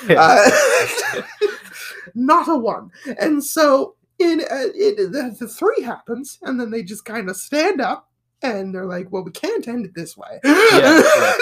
Uh, 0.09 0.49
not 2.13 2.47
a 2.47 2.55
one. 2.57 2.91
And 3.19 3.43
so 3.43 3.95
in 4.19 4.41
uh, 4.41 4.69
it, 4.75 5.11
the, 5.11 5.35
the 5.39 5.47
three 5.47 5.81
happens, 5.83 6.39
and 6.41 6.59
then 6.59 6.71
they 6.71 6.83
just 6.83 7.05
kind 7.05 7.29
of 7.29 7.35
stand 7.35 7.81
up, 7.81 8.09
and 8.41 8.73
they're 8.73 8.85
like, 8.85 9.11
"Well, 9.11 9.23
we 9.23 9.31
can't 9.31 9.67
end 9.67 9.85
it 9.85 9.95
this 9.95 10.15
way." 10.17 10.39
yeah. 10.43 11.01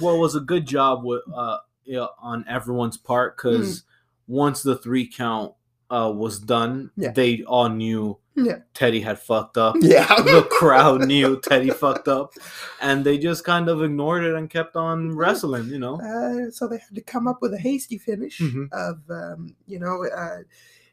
well, 0.00 0.14
it 0.14 0.20
was 0.20 0.34
a 0.34 0.40
good 0.40 0.66
job 0.66 1.04
with 1.04 1.22
uh 1.34 1.58
yeah, 1.84 2.06
on 2.20 2.44
everyone's 2.48 2.98
part 2.98 3.36
because 3.36 3.84
once 4.26 4.62
the 4.62 4.76
three 4.76 5.06
count 5.06 5.54
uh 5.90 6.12
was 6.14 6.38
done, 6.38 6.90
Yeah. 6.96 7.12
they 7.12 7.42
all 7.44 7.68
knew 7.68 8.18
Yeah. 8.36 8.58
Teddy 8.74 9.00
had 9.00 9.18
fucked 9.18 9.56
up. 9.58 9.74
yeah. 9.80 10.06
the 10.06 10.46
crowd 10.50 11.06
knew 11.06 11.40
Teddy 11.40 11.70
fucked 11.70 12.08
up, 12.08 12.32
and 12.80 13.04
they 13.04 13.18
just 13.18 13.42
kind 13.44 13.68
of 13.68 13.82
ignored 13.82 14.24
it 14.24 14.34
and 14.34 14.48
kept 14.50 14.76
on 14.76 15.16
wrestling. 15.16 15.68
You 15.68 15.78
know. 15.78 15.96
Uh, 16.00 16.50
so 16.50 16.68
they 16.68 16.78
had 16.78 16.94
to 16.94 17.00
come 17.02 17.26
up 17.26 17.38
with 17.42 17.52
a 17.54 17.58
hasty 17.58 17.98
finish 17.98 18.38
Mhm. 18.40 18.68
of, 18.72 18.98
um, 19.10 19.56
you 19.66 19.78
know, 19.80 20.04
uh, 20.06 20.38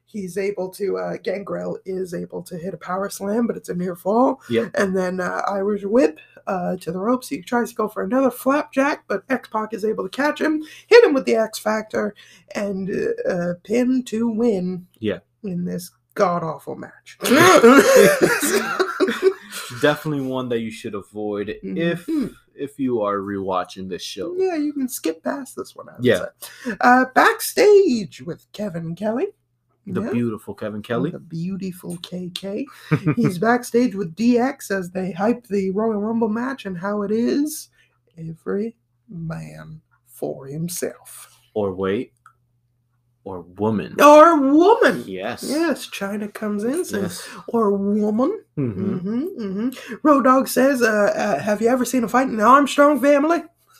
he's 0.07 0.37
able 0.37 0.69
to, 0.69 0.97
uh, 0.97 1.17
Gangrel 1.23 1.77
is 1.85 2.13
able 2.13 2.41
to 2.43 2.57
hit 2.57 2.73
a 2.73 2.77
power 2.77 3.09
slam, 3.09 3.47
but 3.47 3.57
it's 3.57 3.69
a 3.69 3.75
near 3.75 3.95
fall. 3.95 4.39
Yep. 4.49 4.71
And 4.75 4.95
then 4.95 5.19
uh, 5.19 5.41
Irish 5.47 5.83
whip 5.83 6.19
uh, 6.47 6.75
to 6.77 6.91
the 6.91 6.99
ropes. 6.99 7.29
He 7.29 7.41
tries 7.41 7.69
to 7.69 7.75
go 7.75 7.87
for 7.87 8.03
another 8.03 8.31
flapjack, 8.31 9.05
but 9.07 9.23
X 9.29 9.49
Pac 9.49 9.73
is 9.73 9.85
able 9.85 10.03
to 10.03 10.09
catch 10.09 10.39
him, 10.41 10.63
hit 10.87 11.03
him 11.03 11.13
with 11.13 11.25
the 11.25 11.35
X 11.35 11.59
Factor, 11.59 12.15
and 12.53 12.89
uh, 12.89 13.29
uh, 13.29 13.53
pin 13.63 14.03
to 14.05 14.27
win 14.29 14.87
Yeah. 14.99 15.19
in 15.43 15.65
this 15.65 15.91
god 16.13 16.43
awful 16.43 16.75
match. 16.75 17.17
Definitely 19.81 20.21
one 20.21 20.47
that 20.49 20.59
you 20.59 20.71
should 20.71 20.95
avoid 20.95 21.49
if 21.61 22.05
Mhm. 22.05 22.33
if 22.55 22.79
you 22.79 23.01
are 23.01 23.17
rewatching 23.17 23.89
this 23.89 24.01
show. 24.01 24.33
Yeah, 24.37 24.55
you 24.55 24.71
can 24.73 24.87
skip 24.87 25.21
past 25.23 25.55
this 25.57 25.75
one. 25.75 25.89
I 25.89 25.95
Yeah. 25.99 26.25
Uh, 26.79 27.05
backstage 27.13 28.21
with 28.21 28.45
Kevin 28.53 28.95
Kelly. 28.95 29.27
The 29.87 30.01
Yeah, 30.01 30.09
beautiful 30.11 30.53
Kevin 30.55 30.81
Kelly. 30.81 31.11
The 31.11 31.19
beautiful 31.19 31.95
KK. 31.97 32.65
He's 33.15 33.37
backstage 33.37 33.93
with 33.95 34.15
DX 34.15 34.71
as 34.71 34.89
they 34.89 35.11
hype 35.11 35.45
the 35.47 35.69
Royal 35.71 36.01
Rumble 36.01 36.29
match 36.29 36.65
and 36.65 36.77
how 36.77 37.03
it 37.03 37.11
is 37.11 37.69
every 38.17 38.75
man 39.09 39.81
for 40.07 40.47
himself. 40.47 41.31
or 41.53 41.71
wait, 41.73 42.11
or 43.23 43.41
woman. 43.41 43.95
Or 44.01 44.39
woman. 44.39 45.03
Yes. 45.07 45.43
Yes, 45.47 45.87
Chyna 45.89 46.33
comes 46.33 46.63
in 46.63 46.83
says, 46.85 47.01
Yes. 47.01 47.27
or 47.47 47.71
woman. 47.77 48.43
Mhm. 48.57 48.99
hmm 49.01 49.21
hmm 49.23 49.69
Road 50.03 50.23
Dog 50.25 50.47
says, 50.47 50.81
uh, 50.81 51.11
uh, 51.15 51.39
"Have 51.39 51.61
you 51.61 51.67
ever 51.69 51.85
seen 51.85 52.03
a 52.03 52.07
fight 52.07 52.27
in 52.27 52.37
the 52.37 52.43
Armstrong 52.43 52.99
family?" 52.99 53.43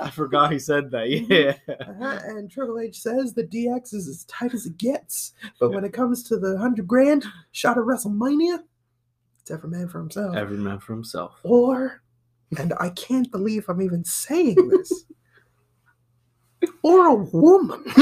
I 0.02 0.10
forgot 0.10 0.52
he 0.52 0.58
said 0.58 0.90
that. 0.92 1.08
Yeah. 1.10 1.54
Uh-huh, 1.68 2.18
and 2.24 2.50
Triple 2.50 2.78
H 2.80 3.00
says 3.00 3.34
the 3.34 3.44
DX 3.44 3.92
is 3.94 4.08
as 4.08 4.24
tight 4.24 4.54
as 4.54 4.66
it 4.66 4.78
gets, 4.78 5.32
but 5.58 5.72
when 5.72 5.84
it 5.84 5.92
comes 5.92 6.22
to 6.24 6.38
the 6.38 6.56
hundred 6.58 6.88
grand 6.88 7.24
shot 7.52 7.76
at 7.76 7.84
WrestleMania, 7.84 8.60
it's 9.40 9.50
every 9.50 9.68
man 9.68 9.88
for 9.88 9.98
himself. 9.98 10.36
Every 10.36 10.56
man 10.56 10.78
for 10.78 10.94
himself. 10.94 11.38
or, 11.42 12.02
and 12.58 12.72
I 12.80 12.90
can't 12.90 13.30
believe 13.30 13.66
I'm 13.68 13.82
even 13.82 14.04
saying 14.04 14.68
this, 14.68 15.04
or 16.82 17.06
a 17.08 17.14
woman. 17.14 17.84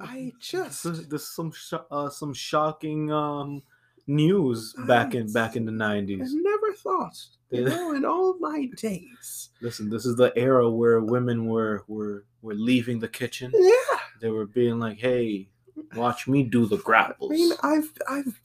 I 0.00 0.32
just 0.40 0.86
is 0.86 1.28
some 1.28 1.50
sho- 1.50 1.86
uh, 1.90 2.08
some 2.08 2.32
shocking 2.32 3.10
um 3.10 3.62
news 4.08 4.74
back 4.86 5.14
in 5.14 5.32
back 5.32 5.54
in 5.56 5.64
the 5.66 5.72
I 5.72 5.76
nineties. 5.94 6.34
never 6.34 6.72
thought, 6.74 7.16
you 7.50 7.64
know, 7.64 7.92
in 7.94 8.04
all 8.04 8.36
my 8.40 8.66
days. 8.76 9.50
Listen, 9.60 9.90
this 9.90 10.04
is 10.06 10.16
the 10.16 10.32
era 10.36 10.68
where 10.70 11.00
women 11.00 11.46
were 11.46 11.84
were 11.86 12.24
were 12.42 12.54
leaving 12.54 12.98
the 13.00 13.08
kitchen. 13.08 13.52
Yeah. 13.54 13.98
They 14.20 14.30
were 14.30 14.46
being 14.46 14.78
like, 14.80 14.98
"Hey, 14.98 15.48
watch 15.94 16.26
me 16.26 16.42
do 16.42 16.66
the 16.66 16.78
grapples." 16.78 17.30
I 17.30 17.34
mean, 17.34 17.52
I've, 17.62 17.92
I've 18.08 18.40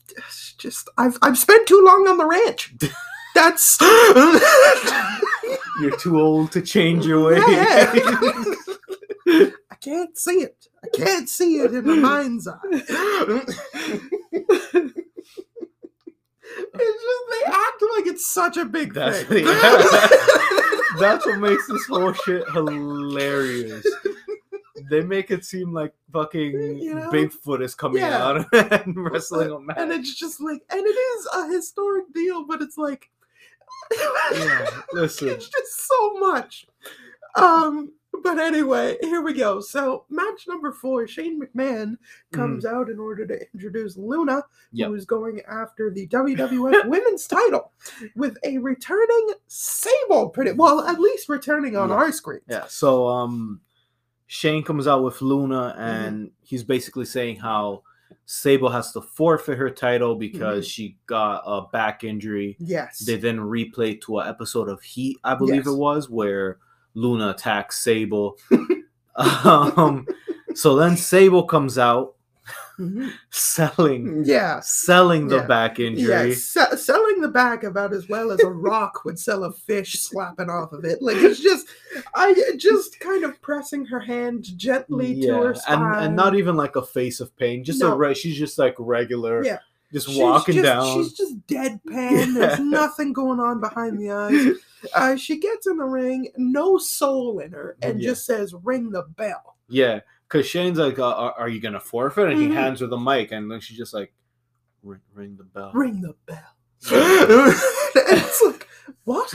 just, 0.58 0.88
I've, 0.98 1.18
I've 1.22 1.38
spent 1.38 1.66
too 1.66 1.82
long 1.84 2.06
on 2.08 2.18
the 2.18 2.26
ranch. 2.26 2.74
That's. 3.34 3.78
You're 5.80 5.96
too 5.96 6.20
old 6.20 6.52
to 6.52 6.62
change 6.62 7.04
your 7.04 7.24
way. 7.26 7.36
Yeah. 7.38 7.92
I 9.70 9.74
can't 9.80 10.16
see 10.16 10.40
it. 10.40 10.66
I 10.84 10.88
can't 10.96 11.28
see 11.28 11.58
it 11.58 11.74
in 11.74 11.84
my 11.84 11.96
mind's 11.96 12.46
eye. 12.46 13.40
It's 16.74 17.02
just 17.02 17.24
they 17.30 17.52
act 17.52 17.82
like 17.96 18.06
it's 18.06 18.26
such 18.26 18.56
a 18.56 18.64
big 18.64 18.94
That's- 18.94 19.24
thing. 19.24 19.46
yeah. 19.46 20.08
That's 21.00 21.26
what 21.26 21.38
makes 21.40 21.66
this 21.66 21.86
whole 21.86 22.12
shit 22.12 22.48
hilarious. 22.50 23.84
They 24.90 25.00
make 25.02 25.30
it 25.32 25.44
seem 25.44 25.72
like 25.72 25.92
fucking 26.12 26.78
You 26.78 26.94
know? 26.94 27.10
Bigfoot 27.10 27.62
is 27.62 27.74
coming 27.74 28.02
Yeah. 28.02 28.24
out 28.24 28.46
and 28.72 28.94
wrestling 29.10 29.50
a 29.50 29.58
match. 29.60 29.76
and 29.78 29.90
it's 29.92 30.14
just 30.14 30.40
like, 30.40 30.62
and 30.70 30.80
it 30.84 30.88
is 30.88 31.28
a 31.34 31.48
historic 31.48 32.12
deal, 32.14 32.44
but 32.46 32.62
it's 32.62 32.76
like, 32.78 33.10
Yeah, 34.32 34.66
listen. 34.92 35.28
it's 35.28 35.48
just 35.48 35.88
so 35.88 36.14
much. 36.18 36.66
Um, 37.36 37.92
but 38.22 38.38
anyway, 38.38 38.96
here 39.00 39.20
we 39.22 39.32
go. 39.32 39.60
So 39.60 40.04
match 40.08 40.46
number 40.48 40.72
four, 40.72 41.06
Shane 41.06 41.40
McMahon 41.40 41.96
comes 42.32 42.64
out 42.64 42.88
in 42.88 42.98
order 42.98 43.26
to 43.26 43.40
introduce 43.54 43.96
Luna, 43.96 44.36
Mm-hmm. 44.36 44.76
Yep. 44.78 44.88
who 44.88 44.94
is 44.94 45.04
going 45.04 45.40
after 45.48 45.90
the 45.90 46.06
WWF 46.08 46.84
Women's 46.88 47.26
Title 47.26 47.72
with 48.16 48.36
a 48.44 48.58
returning 48.58 49.34
Sable. 49.46 50.30
Pretty 50.30 50.52
well, 50.52 50.80
at 50.86 50.98
least 51.00 51.28
returning 51.28 51.76
on 51.76 51.90
Yeah. 51.90 51.94
our 51.96 52.12
screen. 52.12 52.40
Yeah. 52.48 52.64
So 52.68 53.06
um 53.08 53.60
Shane 54.26 54.62
comes 54.64 54.86
out 54.86 55.02
with 55.04 55.14
Mm-hmm. 55.16 55.26
Luna 55.26 55.74
and 55.78 56.30
he's 56.42 56.64
basically 56.64 57.04
saying 57.04 57.36
how 57.36 57.82
Sable 58.26 58.70
has 58.70 58.90
to 58.92 59.00
forfeit 59.02 59.58
her 59.58 59.70
title 59.70 60.14
because 60.16 60.64
Mm-hmm. 60.64 60.70
she 60.70 60.96
got 61.06 61.42
a 61.46 61.66
back 61.72 62.02
injury. 62.04 62.56
Yes. 62.58 62.98
They 63.00 63.16
then 63.16 63.38
replay 63.38 64.00
to 64.02 64.18
an 64.20 64.28
episode 64.28 64.68
of 64.68 64.82
Heat, 64.82 65.18
I 65.22 65.34
believe 65.34 65.66
Yes. 65.66 65.74
it 65.74 65.76
was, 65.76 66.08
where 66.10 66.58
Luna 66.94 67.30
attacks 67.30 67.78
Sable. 67.82 68.38
um 69.16 70.06
so 70.54 70.76
then 70.76 70.96
Sable 70.96 71.44
comes 71.44 71.78
out 71.78 72.14
Mhm. 72.78 73.12
selling 73.30 74.24
Yes. 74.26 74.68
selling 74.68 75.28
the 75.28 75.36
Yeah. 75.36 75.46
back 75.46 75.78
injury. 75.78 76.30
Yeah, 76.30 76.34
se- 76.34 76.76
selling 76.76 77.20
the 77.20 77.28
back 77.28 77.62
about 77.62 77.92
as 77.94 78.08
well 78.08 78.32
as 78.32 78.40
a 78.40 78.50
rock 78.50 79.04
would 79.04 79.18
sell 79.18 79.44
a 79.44 79.52
fish 79.52 79.92
slapping 80.02 80.50
off 80.50 80.72
of 80.72 80.84
it. 80.84 81.00
Like 81.00 81.16
it's 81.18 81.38
just, 81.40 81.68
I 82.16 82.34
just 82.58 82.98
kind 82.98 83.22
of 83.24 83.40
pressing 83.40 83.84
her 83.86 84.00
hand 84.00 84.44
gently 84.56 85.20
to 85.22 85.28
her 85.34 85.48
and 85.50 85.58
spine. 85.58 86.02
and 86.04 86.16
not 86.16 86.34
even 86.34 86.56
like 86.56 86.74
a 86.74 86.82
face 86.84 87.20
of 87.20 87.34
pain, 87.36 87.62
just 87.62 87.80
a 87.80 87.84
No. 87.90 87.96
re- 87.96 88.12
she's 88.14 88.36
just 88.36 88.58
like 88.58 88.74
regular, 88.80 89.44
Yeah. 89.44 89.58
Just 89.94 90.08
She's 90.08 90.18
walking 90.18 90.56
just- 90.56 90.64
down. 90.66 90.94
She's 90.94 91.12
just 91.14 91.46
deadpan. 91.46 92.34
There's 92.38 92.60
nothing 92.60 93.14
going 93.14 93.40
on 93.40 93.60
behind 93.60 93.98
the 93.98 94.10
eyes. 94.10 94.56
Uh, 94.94 95.16
she 95.16 95.38
gets 95.38 95.66
in 95.66 95.78
the 95.78 95.84
ring, 95.84 96.28
no 96.36 96.76
soul 96.76 97.38
in 97.38 97.52
her, 97.52 97.74
and 97.80 97.98
Yeah. 98.02 98.10
just 98.10 98.26
says, 98.26 98.54
"Ring 98.64 98.90
the 98.90 99.04
bell." 99.16 99.56
Yeah, 99.66 100.00
because 100.28 100.44
Shane's 100.46 100.76
like, 100.78 100.98
uh, 100.98 101.08
are, 101.08 101.32
"Are 101.38 101.48
you 101.48 101.58
gonna 101.58 101.80
forfeit?" 101.80 102.28
And 102.28 102.36
Mhm. 102.38 102.48
he 102.48 102.54
hands 102.54 102.80
her 102.80 102.86
the 102.86 102.98
mic, 102.98 103.32
and 103.32 103.50
then 103.50 103.60
she's 103.60 103.78
just 103.78 103.94
like, 103.94 104.12
"Ring, 104.82 105.00
ring 105.14 105.36
the 105.38 105.44
bell." 105.44 105.70
Ring 105.72 106.02
the 106.02 106.14
bell. 106.26 106.54
And 107.96 108.18
it's 108.20 108.42
like, 108.42 108.68
what? 109.04 109.32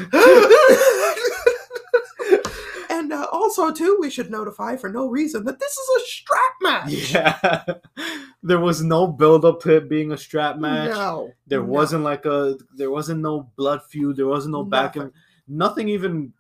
And 3.11 3.13
uh, 3.23 3.27
also, 3.31 3.71
too, 3.71 3.97
we 3.99 4.09
should 4.09 4.29
notify 4.29 4.75
for 4.77 4.89
no 4.89 5.07
reason 5.07 5.43
that 5.45 5.59
this 5.59 5.71
is 5.71 5.89
a 5.89 6.05
strap 6.05 6.53
match. 6.61 7.11
Yeah, 7.13 7.63
there 8.43 8.59
was 8.59 8.81
no 8.83 9.07
build 9.07 9.45
up 9.45 9.61
to 9.61 9.77
it 9.77 9.89
being 9.89 10.11
a 10.11 10.17
strap 10.17 10.57
match. 10.57 10.91
No, 10.91 11.31
There 11.47 11.61
no, 11.61 11.65
wasn't 11.67 12.03
like 12.03 12.25
a, 12.25 12.57
there 12.75 12.91
wasn't 12.91 13.21
no 13.21 13.51
blood 13.55 13.81
feud. 13.89 14.17
There 14.17 14.27
wasn't 14.27 14.53
no 14.53 14.63
back 14.63 14.95
and 14.95 15.11
nothing. 15.47 15.85
nothing 15.85 15.89
even 15.89 16.33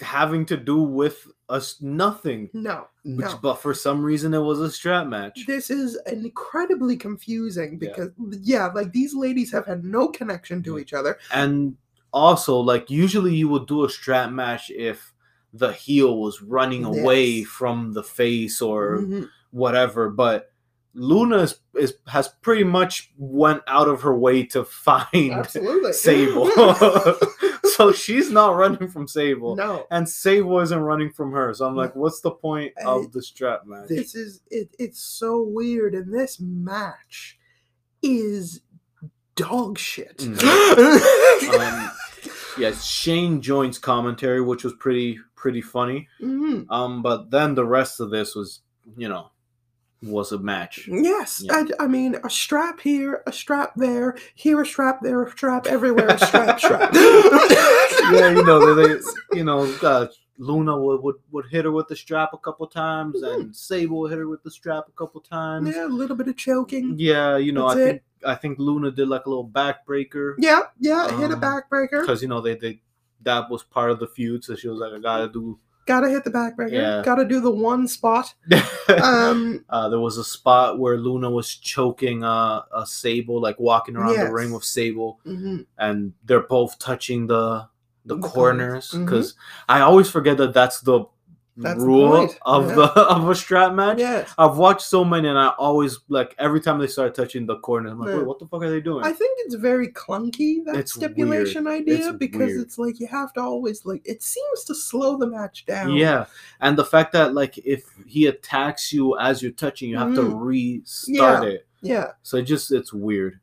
having 0.00 0.44
to 0.46 0.56
do 0.56 0.82
with 0.82 1.26
us 1.48 1.80
nothing. 1.80 2.50
No, 2.52 2.88
Which, 3.04 3.26
no. 3.26 3.38
but 3.42 3.54
for 3.56 3.72
some 3.74 4.02
reason, 4.02 4.34
it 4.34 4.40
was 4.40 4.60
a 4.60 4.70
strap 4.70 5.06
match. 5.06 5.44
This 5.46 5.70
is 5.70 5.98
incredibly 6.06 6.96
confusing 6.96 7.78
Yeah. 7.80 7.88
because, 7.90 8.10
yeah, 8.42 8.66
like 8.66 8.92
these 8.92 9.14
ladies 9.14 9.52
have 9.52 9.66
had 9.66 9.84
no 9.84 10.08
connection 10.08 10.62
to 10.64 10.74
Yeah. 10.76 10.80
each 10.82 10.92
other. 10.92 11.18
And 11.32 11.76
also, 12.12 12.56
like 12.58 12.90
usually, 12.90 13.34
you 13.34 13.48
would 13.48 13.66
do 13.66 13.84
a 13.84 13.88
strap 13.90 14.30
match 14.32 14.70
if 14.70 15.11
the 15.52 15.72
heel 15.72 16.18
was 16.20 16.40
running 16.42 16.84
away 16.84 17.44
from 17.44 17.92
the 17.92 18.02
face 18.02 18.62
or 18.62 18.98
Mhm. 18.98 19.28
whatever. 19.50 20.08
But 20.10 20.48
Luna 20.94 21.38
is, 21.38 21.58
is 21.74 21.94
has 22.06 22.28
pretty 22.42 22.64
much 22.64 23.12
went 23.16 23.62
out 23.66 23.88
of 23.88 24.02
her 24.02 24.16
way 24.16 24.44
to 24.46 24.64
find 24.86 25.32
Absolutely. 25.32 25.92
Sable. 25.92 26.50
so 27.76 27.92
she's 27.92 28.30
not 28.30 28.56
running 28.56 28.88
from 28.88 29.08
Sable. 29.08 29.56
no. 29.56 29.86
And 29.90 30.08
Sable 30.08 30.60
isn't 30.60 30.78
running 30.78 31.10
from 31.10 31.32
her. 31.32 31.52
So 31.54 31.66
I'm 31.66 31.76
like, 31.76 31.94
what's 31.96 32.20
the 32.20 32.30
point 32.30 32.72
Uh, 32.84 32.98
of 33.00 33.12
the 33.12 33.22
strap 33.22 33.62
match? 33.66 33.88
This 33.88 34.14
is 34.14 34.40
it, 34.50 34.74
it's 34.78 35.00
so 35.00 35.42
weird, 35.42 35.94
and 35.94 36.12
this 36.12 36.38
match 36.40 37.38
is 38.02 38.60
dog 39.34 39.78
shit. 39.78 40.18
Mm. 40.18 41.58
um, 41.58 41.90
yes, 42.58 42.84
Shane 42.84 43.40
joins 43.40 43.78
commentary, 43.78 44.40
which 44.42 44.64
was 44.64 44.74
pretty 44.74 45.18
pretty 45.42 45.60
funny. 45.60 46.08
Mhm. 46.20 46.66
Um, 46.70 47.02
but 47.02 47.30
then 47.30 47.54
the 47.56 47.64
rest 47.66 47.98
of 48.00 48.10
this 48.10 48.34
was, 48.36 48.60
you 48.96 49.08
know, 49.08 49.30
was 50.02 50.32
a 50.32 50.38
match. 50.38 50.88
Yes, 50.88 51.42
Yeah. 51.44 51.64
I, 51.78 51.84
I 51.84 51.86
mean 51.88 52.16
a 52.24 52.30
strap 52.30 52.80
here, 52.80 53.22
a 53.26 53.32
strap 53.32 53.72
there, 53.76 54.16
here 54.34 54.60
a 54.62 54.66
strap, 54.66 55.00
there 55.02 55.22
a 55.22 55.30
strap, 55.30 55.66
everywhere 55.66 56.08
a 56.08 56.18
strap, 56.18 56.58
strap. 56.60 56.90
yeah, 56.94 58.30
you 58.30 58.42
know, 58.44 58.74
they, 58.74 58.94
they 58.94 59.00
you 59.34 59.44
know, 59.44 59.62
uh, 59.82 60.06
Luna 60.38 60.76
would, 60.76 61.02
would 61.02 61.16
would 61.30 61.46
hit 61.46 61.64
her 61.66 61.70
with 61.72 61.86
the 61.88 61.94
strap 61.96 62.30
a 62.32 62.38
couple 62.38 62.66
times, 62.66 63.22
and 63.22 63.54
Sable 63.54 64.06
hit 64.08 64.18
her 64.18 64.28
with 64.28 64.42
the 64.42 64.50
strap 64.50 64.84
a 64.88 64.92
couple 64.92 65.20
times. 65.20 65.68
Mm-hmm. 65.68 65.76
yeah, 65.78 65.86
a 65.86 65.94
little 66.00 66.16
bit 66.16 66.26
of 66.28 66.36
choking. 66.36 66.94
Yeah, 66.98 67.36
you 67.36 67.52
know, 67.52 67.68
That's 67.68 67.78
I 67.78 67.82
it. 67.82 67.86
think 67.86 68.02
I 68.26 68.34
think 68.36 68.58
Luna 68.58 68.90
did 68.90 69.08
like 69.08 69.26
a 69.26 69.28
little 69.28 69.46
backbreaker 69.48 70.34
Yeah, 70.38 70.62
yeah, 70.80 71.06
hit 71.18 71.30
a 71.30 71.34
Um, 71.34 71.40
backbreaker. 71.40 72.00
because 72.00 72.22
you 72.22 72.28
know 72.28 72.40
they 72.40 72.54
they 72.56 72.80
that 73.24 73.50
was 73.50 73.62
part 73.62 73.90
of 73.90 73.98
the 74.00 74.06
feud, 74.06 74.44
so 74.44 74.54
she 74.56 74.68
was 74.68 74.78
like, 74.80 74.92
I 74.92 74.98
gotta 74.98 75.28
do. 75.28 75.58
Gotta 75.84 76.08
hit 76.08 76.22
the 76.22 76.30
backbreaker. 76.30 76.70
Yeah. 76.72 77.02
Gotta 77.04 77.24
do 77.24 77.40
the 77.40 77.50
one 77.50 77.88
spot. 77.88 78.34
Um, 79.02 79.64
uh, 79.70 79.88
there 79.88 80.00
was 80.00 80.18
a 80.18 80.24
spot 80.24 80.78
where 80.78 80.96
Luna 80.98 81.30
was 81.30 81.54
choking 81.54 82.22
uh, 82.24 82.62
a 82.76 82.84
Sable, 82.84 83.40
like 83.40 83.58
walking 83.58 83.96
around 83.96 84.14
Yes. 84.14 84.26
the 84.26 84.32
ring 84.34 84.52
with 84.52 84.64
Sable, 84.64 85.18
mhm. 85.24 85.64
and 85.78 86.12
they're 86.24 86.42
both 86.42 86.78
touching 86.78 87.26
the 87.26 87.68
the, 88.04 88.16
The 88.16 88.28
corners 88.28 88.90
because 88.90 89.34
I 89.68 89.80
always 89.80 90.10
forget 90.10 90.36
that 90.38 90.52
that's 90.52 90.80
the 90.80 91.04
That's 91.54 91.78
rule 91.80 92.08
point, 92.10 92.38
of 92.42 92.68
yeah. 92.70 92.74
the 92.76 92.82
of 93.02 93.28
a 93.28 93.34
strap 93.34 93.74
match. 93.74 93.98
Yes. 93.98 94.32
I've 94.38 94.56
watched 94.56 94.82
so 94.86 95.04
many, 95.04 95.28
and 95.28 95.38
I 95.38 95.48
always 95.58 95.98
like 96.08 96.34
every 96.38 96.60
time 96.62 96.78
they 96.78 96.86
start 96.86 97.14
touching 97.14 97.44
the 97.44 97.58
corner, 97.58 97.90
I'm 97.90 97.98
like, 98.00 98.08
Yeah. 98.08 98.16
wait, 98.18 98.26
what 98.26 98.38
the 98.38 98.46
fuck 98.46 98.62
are 98.62 98.70
they 98.70 98.80
doing? 98.80 99.04
I 99.04 99.12
think 99.12 99.38
it's 99.40 99.54
very 99.56 99.88
clunky 99.88 100.64
that 100.64 100.76
It's 100.76 100.94
stipulation 100.94 101.66
idea 101.66 102.08
It's 102.08 102.16
because 102.16 102.38
weird. 102.48 102.60
it's 102.62 102.78
like 102.78 102.98
you 103.00 103.06
have 103.08 103.34
to 103.34 103.40
always 103.42 103.84
like 103.84 104.00
it 104.06 104.22
seems 104.22 104.64
to 104.64 104.74
slow 104.74 105.18
the 105.18 105.26
match 105.26 105.66
down. 105.66 105.92
Yeah, 105.92 106.24
and 106.62 106.78
the 106.78 106.84
fact 106.86 107.12
that 107.12 107.34
like 107.34 107.58
if 107.58 107.84
he 108.06 108.26
attacks 108.28 108.90
you 108.90 109.18
as 109.18 109.42
you're 109.42 109.52
touching, 109.52 109.90
you 109.90 109.98
have 109.98 110.14
to 110.14 110.22
Mm. 110.22 110.40
restart 110.40 111.42
Yeah. 111.44 111.48
it. 111.50 111.66
Yeah. 111.82 112.06
So 112.22 112.38
it 112.38 112.42
just 112.44 112.72
it's 112.72 112.92
weird. 112.94 113.40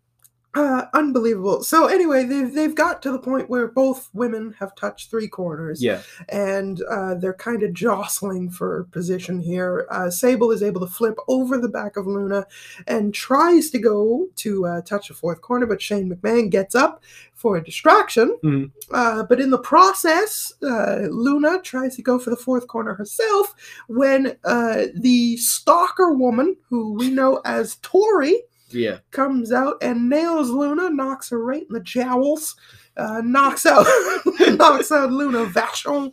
Uh, 0.56 0.86
unbelievable. 0.96 1.62
So 1.62 1.86
anyway, 1.86 2.24
they've 2.24 2.52
they've 2.52 2.74
got 2.74 3.04
to 3.04 3.12
the 3.12 3.20
point 3.20 3.52
where 3.52 3.68
both 3.68 4.10
women 4.14 4.56
have 4.60 4.74
touched 4.76 5.12
three 5.12 5.28
corners. 5.28 5.82
Yeah, 5.84 6.02
and 6.28 6.82
uh, 6.90 7.16
they're 7.16 7.36
kind 7.36 7.62
of 7.62 7.74
jostling 7.74 8.50
for 8.50 8.86
position 8.86 9.40
here. 9.40 9.86
Uh, 9.92 10.10
Sable 10.10 10.50
is 10.52 10.64
able 10.64 10.82
to 10.82 10.88
flip 10.88 11.16
over 11.28 11.60
the 11.60 11.70
back 11.70 11.98
of 11.98 12.08
Luna 12.08 12.48
and 12.88 13.14
tries 13.14 13.70
to 13.70 13.80
go 13.80 14.28
to 14.38 14.66
uh, 14.66 14.82
touch 14.82 15.10
the 15.10 15.14
fourth 15.14 15.42
corner, 15.42 15.68
but 15.68 15.84
Shane 15.84 16.10
McMahon 16.10 16.50
gets 16.50 16.74
up 16.74 17.04
for 17.36 17.56
a 17.56 17.64
distraction. 17.64 18.36
Mhm. 18.44 18.72
Uh, 18.92 19.24
but 19.24 19.40
in 19.40 19.52
the 19.52 19.60
process, 19.60 20.52
uh, 20.64 21.08
Luna 21.10 21.62
tries 21.62 21.96
to 21.96 22.02
go 22.02 22.18
for 22.18 22.32
the 22.32 22.36
fourth 22.36 22.68
corner 22.68 22.96
herself 22.96 23.56
when 23.88 24.36
uh, 24.44 24.88
the 24.96 25.38
stalker 25.38 26.12
woman, 26.14 26.58
who 26.70 26.96
we 26.96 27.10
know 27.10 27.40
as 27.46 27.78
Tori, 27.84 28.42
yeah. 28.72 29.00
comes 29.12 29.52
out 29.52 29.76
and 29.82 30.10
nails 30.10 30.50
Luna, 30.50 30.90
knocks 30.90 31.30
her 31.30 31.44
right 31.44 31.64
in 31.68 31.74
the 31.74 31.80
jowls, 31.80 32.56
uh, 32.98 33.22
knocks 33.24 33.66
out 33.66 33.86
knocks 34.58 34.92
out 34.92 35.12
Luna 35.12 35.46
Vachon, 35.46 36.12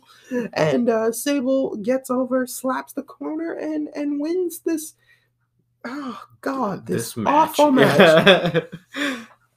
and 0.53 0.89
uh, 0.89 1.11
Sable 1.11 1.75
gets 1.77 2.09
over, 2.09 2.45
slaps 2.47 2.93
the 2.93 3.03
corner, 3.03 3.53
and 3.53 3.89
and 3.95 4.19
wins 4.19 4.59
this. 4.59 4.93
Oh 5.85 6.21
God, 6.41 6.85
this, 6.85 7.15
match 7.15 7.33
awful 7.59 7.71
match. 7.71 7.97
Yeah. 8.95 9.15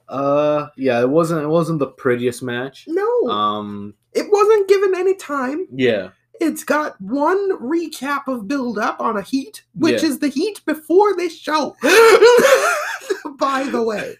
uh, 0.09 0.67
yeah, 0.77 1.01
it 1.01 1.09
wasn't 1.09 1.43
it 1.43 1.47
wasn't 1.47 1.79
the 1.79 1.87
prettiest 1.87 2.43
match. 2.43 2.85
No, 2.87 3.27
Um, 3.29 3.93
it 4.13 4.27
wasn't 4.29 4.67
given 4.69 4.93
any 4.95 5.15
time. 5.15 5.67
yeah, 5.73 6.09
It's 6.43 6.63
got 6.63 6.99
one 6.99 7.51
recap 7.59 8.27
of 8.27 8.47
build 8.47 8.79
up 8.79 8.99
on 8.99 9.15
a 9.15 9.21
heat, 9.21 9.63
which 9.75 10.01
Yeah. 10.01 10.09
is 10.09 10.17
the 10.19 10.27
heat 10.27 10.59
before 10.65 11.15
this 11.15 11.37
show. 11.37 11.75
By 13.37 13.63
the 13.69 13.83
way, 13.85 14.15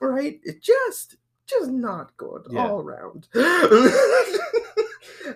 right? 0.00 0.38
It 0.44 0.62
just, 0.62 1.16
just 1.46 1.68
not 1.70 2.16
good 2.16 2.46
Yeah. 2.48 2.68
all 2.68 2.80
around. 2.80 3.26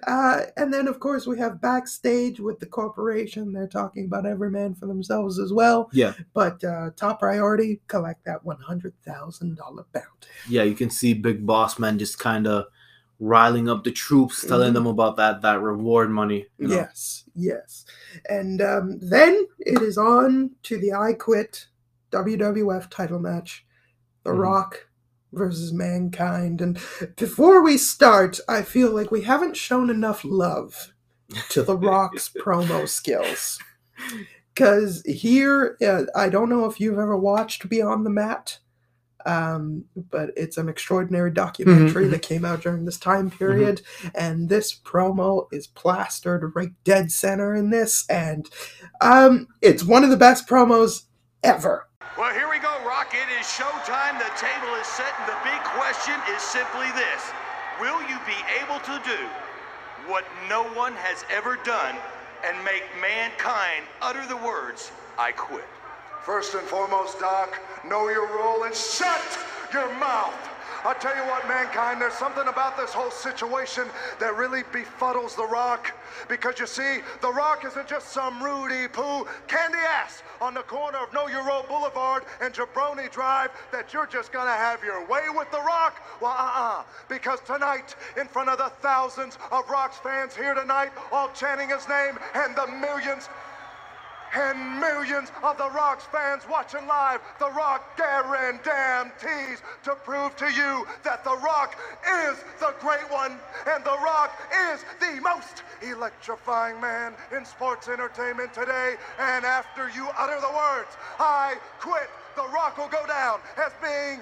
uh, 0.06 0.42
and 0.56 0.72
then, 0.72 0.86
of 0.88 1.00
course, 1.00 1.26
we 1.26 1.38
have 1.38 1.60
backstage 1.60 2.38
with 2.40 2.58
the 2.60 2.66
corporation. 2.66 3.52
They're 3.52 3.66
talking 3.66 4.04
about 4.06 4.26
every 4.26 4.50
man 4.50 4.74
for 4.74 4.86
themselves 4.86 5.38
as 5.38 5.52
well. 5.52 5.88
yeah, 5.92 6.12
But 6.34 6.62
uh, 6.64 6.90
top 6.96 7.20
priority: 7.20 7.80
collect 7.88 8.24
that 8.24 8.44
one 8.44 8.60
hundred 8.60 8.94
thousand 9.04 9.56
dollar 9.56 9.84
bounty. 9.92 10.06
yeah. 10.48 10.62
You 10.62 10.74
can 10.74 10.90
see 10.90 11.14
Big 11.14 11.44
Boss 11.46 11.78
Man 11.78 11.98
just 11.98 12.18
kind 12.18 12.46
of 12.46 12.66
riling 13.18 13.68
up 13.68 13.82
the 13.84 13.90
troops, 13.90 14.44
telling 14.46 14.70
Mhm. 14.72 14.74
them 14.74 14.86
about 14.86 15.16
that 15.16 15.40
that 15.42 15.62
reward 15.62 16.10
money. 16.10 16.46
you 16.58 16.68
know? 16.68 16.74
Yes, 16.74 17.24
yes. 17.34 17.84
And 18.28 18.60
um, 18.60 18.98
then 19.00 19.46
it 19.60 19.80
is 19.82 19.96
on 19.98 20.50
to 20.64 20.78
the 20.78 20.92
I 20.92 21.12
Quit 21.14 21.66
WWF 22.10 22.88
title 22.90 23.18
match 23.18 23.66
The 24.24 24.30
Mhm. 24.30 24.38
Rock 24.42 24.86
versus 25.32 25.72
Mankind. 25.72 26.60
And 26.60 26.78
before 27.16 27.62
we 27.62 27.76
start, 27.78 28.38
I 28.48 28.62
feel 28.62 28.90
like 28.90 29.10
we 29.10 29.22
haven't 29.22 29.56
shown 29.56 29.90
enough 29.90 30.22
love 30.24 30.92
to 31.50 31.62
The 31.62 31.76
Rock's 31.76 32.28
promo 32.44 32.88
skills. 32.88 33.58
Because 34.54 35.02
here, 35.06 35.76
uh, 35.86 36.04
I 36.14 36.28
don't 36.28 36.48
know 36.48 36.64
if 36.66 36.80
you've 36.80 36.98
ever 36.98 37.16
watched 37.16 37.68
Beyond 37.68 38.06
the 38.06 38.10
Mat. 38.10 38.58
Um, 39.26 39.84
but 40.10 40.30
it's 40.36 40.56
an 40.56 40.68
extraordinary 40.68 41.32
documentary 41.32 42.06
mhm. 42.06 42.10
that 42.12 42.22
came 42.22 42.44
out 42.44 42.62
during 42.62 42.84
this 42.84 42.96
time 42.98 43.28
period 43.28 43.82
and 44.14 44.48
this 44.48 44.72
promo 44.78 45.48
is 45.50 45.66
plastered 45.66 46.52
right 46.54 46.70
dead 46.84 47.10
center 47.10 47.52
in 47.54 47.70
this 47.70 48.06
and 48.08 48.48
um 49.00 49.48
it's 49.62 49.82
one 49.82 50.04
of 50.04 50.10
the 50.10 50.16
best 50.16 50.46
promos 50.48 51.06
ever 51.42 51.88
Well, 52.16 52.32
here 52.32 52.48
we 52.48 52.58
go, 52.58 52.72
Rock. 52.86 53.12
It 53.12 53.28
is 53.38 53.46
showtime. 53.46 54.18
The 54.18 54.32
table 54.40 54.72
is 54.80 54.86
set, 54.86 55.12
and 55.20 55.28
the 55.28 55.40
big 55.44 55.60
question 55.76 56.16
is 56.34 56.40
simply 56.40 56.88
this 56.96 57.22
Will 57.80 58.00
you 58.08 58.16
be 58.24 58.38
able 58.62 58.80
to 58.80 58.96
do 59.04 59.20
what 60.08 60.24
no 60.48 60.62
one 60.72 60.94
has 60.94 61.24
ever 61.30 61.56
done 61.64 61.96
and 62.44 62.56
make 62.64 62.84
mankind 63.02 63.84
utter 64.00 64.24
the 64.26 64.36
words, 64.36 64.90
I 65.18 65.32
quit? 65.32 65.64
First 66.26 66.54
and 66.54 66.66
foremost, 66.66 67.20
Doc, 67.20 67.56
know 67.88 68.08
your 68.08 68.26
role 68.26 68.64
and 68.64 68.74
shut 68.74 69.22
your 69.72 69.88
mouth. 70.00 70.34
I 70.84 70.92
tell 70.94 71.14
you 71.14 71.22
what, 71.22 71.46
mankind, 71.46 72.00
there's 72.00 72.14
something 72.14 72.48
about 72.48 72.76
this 72.76 72.90
whole 72.90 73.12
situation 73.12 73.84
that 74.18 74.36
really 74.36 74.64
befuddles 74.64 75.36
The 75.36 75.46
Rock. 75.46 75.94
Because 76.28 76.58
you 76.58 76.66
see, 76.66 76.98
The 77.20 77.32
Rock 77.32 77.64
isn't 77.64 77.86
just 77.86 78.08
some 78.08 78.40
Roody 78.40 78.92
Poo 78.92 79.24
candy 79.46 79.78
ass 79.78 80.24
on 80.40 80.52
the 80.52 80.62
corner 80.62 80.98
of 80.98 81.12
Your 81.30 81.46
Role 81.46 81.64
Boulevard 81.68 82.24
and 82.40 82.52
Jabroni 82.52 83.08
Drive 83.12 83.50
that 83.70 83.94
you're 83.94 84.06
just 84.06 84.32
gonna 84.32 84.50
have 84.50 84.82
your 84.82 85.06
way 85.06 85.22
with 85.32 85.48
The 85.52 85.60
Rock. 85.60 86.02
Well, 86.20 86.32
uh-uh. 86.32 86.82
Because 87.08 87.38
tonight, 87.46 87.94
in 88.20 88.26
front 88.26 88.48
of 88.48 88.58
the 88.58 88.70
thousands 88.80 89.38
of 89.52 89.70
Rock's 89.70 89.98
fans 89.98 90.34
here 90.34 90.54
tonight, 90.54 90.90
all 91.12 91.30
chanting 91.34 91.68
his 91.68 91.88
name, 91.88 92.18
and 92.34 92.56
the 92.56 92.66
millions 92.66 93.28
and 94.36 94.80
millions 94.80 95.32
of 95.42 95.56
The 95.56 95.70
Rock's 95.70 96.04
fans 96.04 96.42
watching 96.48 96.86
live. 96.86 97.20
The 97.38 97.50
Rock 97.50 97.96
guarantees 97.96 99.62
to 99.84 99.94
prove 100.04 100.36
to 100.36 100.52
you 100.52 100.86
that 101.04 101.24
The 101.24 101.36
Rock 101.38 101.78
is 102.28 102.36
the 102.60 102.74
great 102.80 103.10
one, 103.10 103.32
and 103.66 103.82
The 103.82 103.96
Rock 104.04 104.38
is 104.72 104.84
the 105.00 105.20
most 105.22 105.62
electrifying 105.82 106.78
man 106.80 107.14
in 107.34 107.46
sports 107.46 107.88
entertainment 107.88 108.52
today. 108.52 108.96
And 109.18 109.44
after 109.44 109.88
you 109.88 110.06
utter 110.18 110.38
the 110.40 110.52
words, 110.52 110.92
I 111.18 111.56
quit, 111.80 112.10
The 112.36 112.46
Rock 112.52 112.76
will 112.76 112.88
go 112.88 113.06
down 113.06 113.40
as 113.56 113.72
being 113.80 114.20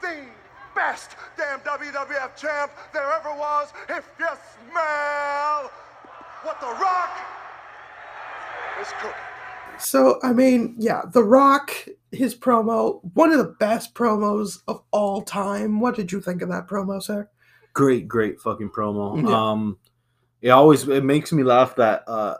the 0.00 0.28
best 0.76 1.16
damn 1.36 1.58
WWF 1.60 2.36
champ 2.36 2.70
there 2.92 3.10
ever 3.12 3.34
was. 3.34 3.72
If 3.88 4.08
you 4.20 4.28
smell 4.70 5.72
what 6.42 6.60
The 6.60 6.72
Rock 6.80 7.18
is 8.80 8.88
cooking. 9.00 9.25
So, 9.78 10.18
I 10.22 10.32
mean, 10.32 10.74
yeah, 10.78 11.02
The 11.12 11.22
Rock, 11.24 11.70
his 12.12 12.34
promo, 12.34 13.00
one 13.14 13.30
of 13.32 13.38
the 13.38 13.54
best 13.60 13.94
promos 13.94 14.58
of 14.68 14.82
all 14.90 15.22
time. 15.22 15.80
What 15.80 15.94
did 15.96 16.10
you 16.12 16.20
think 16.20 16.42
of 16.42 16.48
that 16.50 16.66
promo, 16.68 17.02
sir? 17.02 17.28
great 17.72 18.08
great 18.08 18.40
fucking 18.40 18.70
promo 18.70 19.22
Yeah. 19.28 19.50
um 19.50 19.76
it 20.40 20.48
always 20.48 20.88
it 20.88 21.04
makes 21.04 21.30
me 21.30 21.42
laugh 21.42 21.76
that 21.76 22.04
uh 22.08 22.38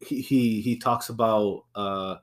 he 0.00 0.20
he, 0.20 0.60
he 0.60 0.76
talks 0.76 1.08
about 1.08 1.64
uh 1.74 2.16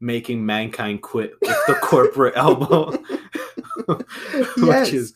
making 0.00 0.46
mankind 0.46 1.02
quit 1.02 1.32
with 1.42 1.54
the 1.66 1.74
corporate 1.82 2.32
elbow 2.34 2.92
Yes. 4.56 4.86
which 4.86 4.94
is 4.94 5.14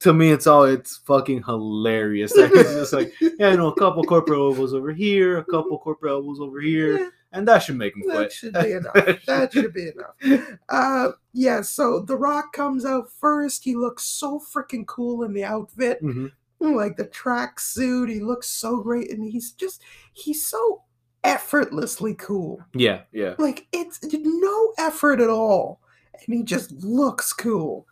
to 0.00 0.12
me 0.12 0.32
it's 0.32 0.48
all 0.48 0.64
it's 0.64 0.96
fucking 0.96 1.44
hilarious 1.44 2.36
Like, 2.36 2.50
it's 2.54 2.72
just 2.72 2.92
like 2.92 3.12
yeah 3.20 3.52
you 3.52 3.56
know 3.56 3.68
a 3.68 3.76
couple 3.76 4.02
corporate 4.02 4.40
elbows 4.40 4.74
over 4.74 4.92
here 4.92 5.38
a 5.38 5.44
couple 5.44 5.78
corporate 5.78 6.10
elbows 6.10 6.40
over 6.40 6.60
here 6.60 6.98
Yeah, 6.98 7.08
and 7.32 7.46
that 7.48 7.60
should 7.62 7.76
make 7.76 7.94
him 7.96 8.02
that 8.06 8.14
quit 8.14 8.32
should 8.32 8.52
be 8.54 8.72
enough. 8.72 9.24
That 9.26 9.52
should 9.52 9.72
be 9.72 9.90
enough. 9.90 10.48
Uh, 10.68 11.10
yeah, 11.32 11.60
so 11.62 12.00
The 12.00 12.16
Rock 12.16 12.52
comes 12.52 12.84
out 12.84 13.10
first. 13.10 13.64
He 13.64 13.74
looks 13.74 14.02
so 14.04 14.38
freaking 14.40 14.86
cool 14.86 15.22
in 15.24 15.32
the 15.32 15.44
outfit. 15.44 16.02
Mhm. 16.02 16.32
like 16.60 16.96
the 16.96 17.06
track 17.06 17.58
suit. 17.60 18.08
He 18.10 18.20
looks 18.20 18.46
so 18.48 18.82
great, 18.82 19.10
and 19.10 19.24
he's 19.24 19.52
just 19.52 19.82
he's 20.12 20.44
so 20.46 20.82
effortlessly 21.24 22.14
cool. 22.14 22.60
yeah 22.74 23.02
yeah 23.12 23.34
Like 23.38 23.66
it's 23.72 23.98
no 24.02 24.72
effort 24.78 25.20
at 25.20 25.30
all, 25.30 25.80
and 26.14 26.34
he 26.36 26.42
just 26.42 26.72
looks 26.72 27.32
cool. 27.32 27.86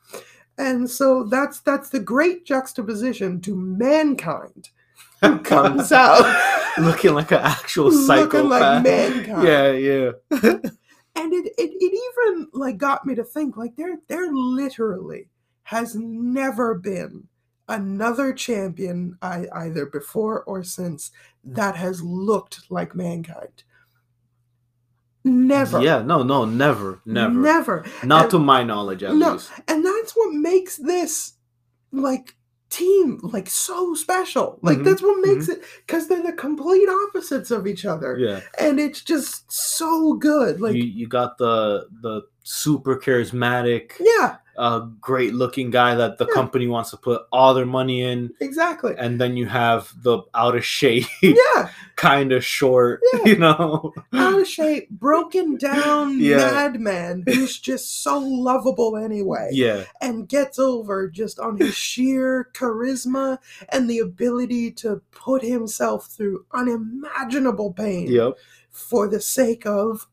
And 0.58 0.90
so 0.90 1.24
that's 1.24 1.60
that's 1.60 1.88
the 1.90 2.00
great 2.00 2.44
juxtaposition 2.44 3.40
to 3.42 3.54
mankind, 3.54 4.70
who 5.20 5.38
comes 5.54 5.92
out. 5.92 6.24
Looking 6.78 7.14
like 7.14 7.32
an 7.32 7.40
actual 7.42 7.86
looking 7.90 8.06
psychopath. 8.06 8.44
like 8.44 8.82
mankind. 8.84 9.42
yeah 9.48 9.72
yeah. 9.72 10.10
And 11.16 11.32
it, 11.34 11.46
it 11.58 11.70
it 11.80 12.00
even 12.30 12.46
like 12.52 12.76
got 12.78 13.04
me 13.04 13.16
to 13.16 13.24
think 13.24 13.56
like 13.56 13.74
there 13.74 13.96
there 14.06 14.32
literally 14.32 15.28
has 15.64 15.96
never 15.96 16.74
been 16.74 17.26
another 17.68 18.32
champion 18.32 19.18
I, 19.20 19.46
either 19.52 19.86
before 19.86 20.44
or 20.44 20.62
since 20.62 21.10
that 21.42 21.74
has 21.74 22.00
looked 22.02 22.70
like 22.70 22.94
mankind. 22.94 23.64
Never. 25.24 25.82
Yeah, 25.82 26.02
no, 26.02 26.22
no, 26.22 26.44
never, 26.44 27.00
never, 27.04 27.34
never. 27.34 27.84
Not 28.04 28.22
And- 28.22 28.30
to 28.30 28.38
my 28.38 28.62
knowledge 28.62 29.02
at 29.02 29.14
no 29.16 29.32
least. 29.32 29.50
and 29.66 29.84
that's 29.84 30.12
what 30.12 30.32
makes 30.32 30.76
this 30.76 31.32
like 31.90 32.36
team 32.70 33.18
like 33.22 33.48
so 33.48 33.94
special. 33.94 34.58
Like 34.62 34.78
Mhm, 34.78 34.84
that's 34.84 35.02
what 35.02 35.20
makes 35.26 35.48
it 35.48 35.62
because 35.86 36.08
they're 36.08 36.22
the 36.22 36.32
complete 36.32 36.88
opposites 36.88 37.50
of 37.50 37.66
each 37.66 37.84
other. 37.84 38.18
Yeah, 38.18 38.40
and 38.58 38.78
it's 38.78 39.02
just 39.02 39.50
so 39.50 40.14
good 40.14 40.60
like 40.60 40.74
you 40.74 40.84
you 40.84 41.08
got 41.08 41.38
the 41.38 41.88
the 42.02 42.22
super 42.42 42.96
charismatic, 42.98 43.92
yeah 44.00 44.36
uh, 44.58 44.80
great 45.00 45.32
looking 45.34 45.70
guy 45.70 45.94
that 45.94 46.18
the 46.18 46.26
Yeah. 46.26 46.34
company 46.34 46.66
wants 46.66 46.90
to 46.90 46.96
put 46.98 47.22
all 47.32 47.54
their 47.54 47.64
money 47.66 48.02
in, 48.02 48.30
exactly 48.40 48.94
and 48.98 49.20
then 49.20 49.36
you 49.36 49.46
have 49.46 49.92
the 50.02 50.20
out 50.34 50.56
of 50.56 50.64
shape, 50.64 51.06
yeah 51.22 51.70
kind 51.96 52.30
of 52.32 52.44
short, 52.44 53.00
Yeah. 53.14 53.20
you 53.24 53.38
know. 53.38 53.92
out 54.12 54.40
of 54.40 54.46
shape, 54.46 54.90
broken 54.90 55.56
down 55.56 56.20
Yeah. 56.20 56.36
madman 56.52 57.24
who's 57.26 57.58
just 57.58 58.02
so 58.02 58.18
lovable 58.18 58.96
anyway, 58.96 59.48
yeah, 59.52 59.84
and 60.00 60.28
gets 60.28 60.58
over 60.58 61.08
just 61.08 61.38
on 61.40 61.56
his 61.56 61.74
sheer 61.74 62.50
charisma 62.54 63.38
and 63.70 63.88
the 63.88 63.98
ability 64.00 64.72
to 64.72 65.00
put 65.12 65.42
himself 65.42 66.06
through 66.06 66.44
unimaginable 66.52 67.72
pain 67.72 68.06
yep, 68.10 68.34
for 68.78 69.08
the 69.08 69.20
sake 69.20 69.66
of, 69.66 70.06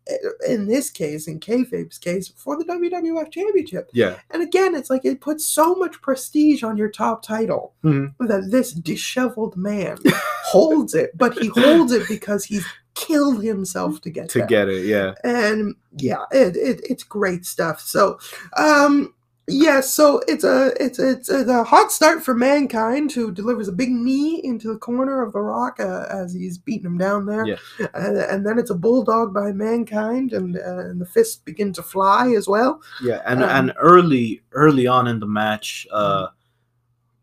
in 0.47 0.67
this 0.67 0.89
case, 0.89 1.27
in 1.27 1.39
kayfabe's 1.39 1.97
case, 1.99 2.27
for 2.35 2.57
the 2.57 2.65
WWF 2.65 3.31
Championship. 3.31 3.89
yeah, 3.93 4.15
And 4.31 4.41
again, 4.41 4.73
it's 4.75 4.89
like 4.89 5.05
it 5.05 5.21
puts 5.21 5.45
so 5.45 5.75
much 5.75 6.01
prestige 6.01 6.63
on 6.63 6.75
your 6.77 6.89
top 6.89 7.21
title 7.21 7.73
Mhm. 7.83 8.13
that 8.19 8.49
this 8.51 8.71
disheveled 8.73 9.55
man 9.55 9.97
holds 10.45 10.93
it, 10.95 11.11
but 11.17 11.37
he 11.37 11.47
holds 11.47 11.91
it 11.91 12.07
because 12.07 12.43
he's 12.45 12.65
killed 12.95 13.43
himself 13.43 14.01
to 14.01 14.09
get 14.09 14.29
to 14.29 14.39
that. 14.39 14.49
get 14.49 14.67
it, 14.69 14.85
yeah, 14.85 15.13
And 15.23 15.75
yeah, 15.97 16.23
it, 16.31 16.55
it 16.57 16.81
it's 16.89 17.03
great 17.03 17.45
stuff. 17.45 17.81
So, 17.81 18.17
um, 18.57 19.13
yeah, 19.47 19.79
so 19.81 20.21
it's 20.27 20.43
a 20.43 20.71
it's 20.79 20.97
it's 20.97 21.29
a, 21.29 21.63
hot 21.63 21.91
start 21.91 22.23
for 22.23 22.33
mankind 22.33 23.11
who 23.11 23.31
delivers 23.31 23.67
a 23.67 23.71
big 23.71 23.91
knee 23.91 24.41
into 24.43 24.67
the 24.73 24.79
corner 24.79 25.21
of 25.21 25.33
the 25.33 25.39
rock 25.39 25.79
uh, 25.79 26.05
as 26.09 26.33
he's 26.33 26.57
beating 26.57 26.85
him 26.85 26.97
down 26.97 27.25
there, 27.27 27.45
Yeah. 27.45 27.57
and, 27.93 28.17
and 28.17 28.45
then 28.45 28.57
it's 28.57 28.71
a 28.71 28.75
bulldog 28.75 29.33
by 29.33 29.51
mankind, 29.51 30.33
and 30.33 30.57
uh, 30.57 30.79
and 30.89 30.99
the 30.99 31.05
fists 31.05 31.35
begin 31.37 31.73
to 31.73 31.83
fly 31.83 32.31
as 32.35 32.47
well. 32.47 32.81
yeah, 33.01 33.21
and 33.25 33.43
Um, 33.43 33.49
and 33.49 33.73
early 33.79 34.41
early 34.53 34.87
on 34.87 35.07
in 35.07 35.19
the 35.19 35.27
match, 35.27 35.87
uh. 35.91 36.27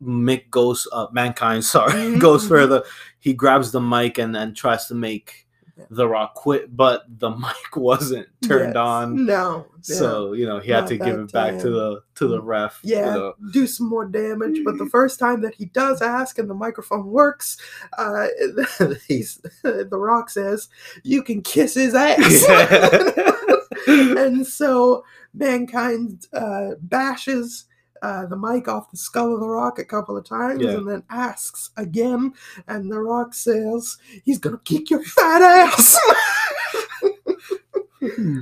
Mick 0.02 0.50
goes, 0.50 0.88
uh, 0.92 1.06
mankind, 1.12 1.64
sorry, 1.76 1.92
Mhm, 1.92 2.18
goes 2.20 2.46
further. 2.48 2.82
He 3.20 3.34
grabs 3.34 3.70
the 3.70 3.80
mic 3.80 4.18
and 4.18 4.36
and 4.36 4.56
tries 4.56 4.86
to 4.86 4.94
make 4.96 5.41
Yeah. 5.78 5.84
the 5.90 6.06
Rock 6.06 6.34
quit, 6.34 6.76
but 6.76 7.04
the 7.18 7.30
mic 7.36 7.76
wasn't 7.76 8.28
turned 8.44 8.74
Yes. 8.74 8.76
on. 8.76 9.24
No, 9.24 9.66
yeah. 9.88 9.96
So 9.96 10.32
you 10.34 10.44
know 10.46 10.58
he 10.58 10.70
had 10.70 10.80
Not 10.80 10.88
to 10.88 10.98
give 10.98 11.18
it 11.18 11.32
back 11.32 11.58
to 11.60 11.70
the 11.70 12.02
to 12.16 12.28
the 12.28 12.42
ref. 12.42 12.78
you 12.82 12.96
yeah, 12.96 13.14
know. 13.14 13.34
do 13.52 13.66
some 13.66 13.88
more 13.88 14.04
damage. 14.04 14.58
But 14.64 14.76
the 14.76 14.86
first 14.90 15.18
time 15.18 15.40
that 15.42 15.54
he 15.54 15.64
does 15.66 16.02
ask 16.02 16.38
and 16.38 16.50
the 16.50 16.54
microphone 16.54 17.06
works, 17.06 17.56
uh, 17.96 18.26
he's 19.08 19.36
the 19.62 19.88
Rock 19.92 20.28
says, 20.28 20.68
"You 21.04 21.22
can 21.22 21.40
kiss 21.40 21.74
his 21.74 21.94
ass." 21.94 22.44
and 23.86 24.46
so 24.46 25.04
mankind 25.34 26.26
uh, 26.32 26.72
bashes. 26.82 27.64
Uh, 28.03 28.26
the 28.26 28.36
mic 28.36 28.66
off 28.66 28.90
the 28.90 28.96
skull 28.96 29.32
of 29.32 29.38
the 29.40 29.48
rock 29.48 29.78
a 29.78 29.84
couple 29.84 30.16
of 30.16 30.24
times 30.24 30.61
Yeah. 30.61 30.70
and 30.72 30.88
then 30.88 31.05
asks 31.09 31.70
again 31.76 32.32
and 32.66 32.90
the 32.90 32.98
rock 32.98 33.32
says 33.32 33.96
he's 34.24 34.40
gonna 34.40 34.61
kick 34.64 34.90
your 34.90 35.05
fat 35.05 35.40
ass 35.40 35.96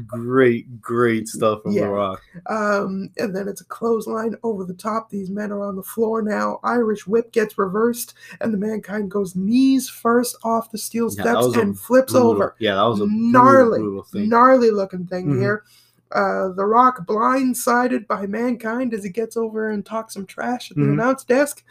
great, 0.06 0.80
great 0.80 1.28
stuff 1.28 1.62
from 1.62 1.72
Yeah. 1.72 1.82
the 1.82 1.88
Rock. 1.90 2.22
Um, 2.46 3.10
and 3.18 3.34
then 3.36 3.46
it's 3.48 3.60
a 3.60 3.64
clothesline 3.66 4.34
over 4.42 4.64
the 4.64 4.72
top. 4.74 5.10
These 5.10 5.30
men 5.30 5.52
are 5.52 5.62
on 5.62 5.76
the 5.76 5.82
floor 5.82 6.22
now. 6.22 6.60
Irish 6.64 7.06
whip 7.06 7.30
gets 7.32 7.58
reversed, 7.58 8.14
and 8.40 8.52
the 8.54 8.58
mankind 8.58 9.10
goes 9.10 9.36
knees 9.36 9.88
first 9.88 10.36
off 10.42 10.70
the 10.70 10.78
steel 10.78 11.10
steps 11.10 11.54
a 11.54 11.60
and 11.60 11.78
flips 11.78 12.12
Brutal- 12.12 12.30
over. 12.30 12.54
Yeah, 12.58 12.76
that 12.76 12.82
was 12.84 13.00
a 13.00 13.06
gnarly, 13.08 13.80
brutal, 13.80 14.06
brutal 14.10 14.28
gnarly 14.30 14.70
looking 14.70 15.06
thing 15.06 15.26
Mhm. 15.26 15.40
here. 15.40 15.64
Uh, 16.12 16.48
the 16.48 16.64
Rock 16.66 17.06
blindsided 17.06 18.06
by 18.08 18.26
mankind 18.26 18.92
as 18.94 19.04
he 19.04 19.10
gets 19.10 19.36
over 19.36 19.70
and 19.70 19.86
talks 19.86 20.14
some 20.14 20.26
trash 20.26 20.70
at 20.70 20.76
the 20.76 20.82
Mhm. 20.82 20.92
announce 20.94 21.22
desk. 21.24 21.62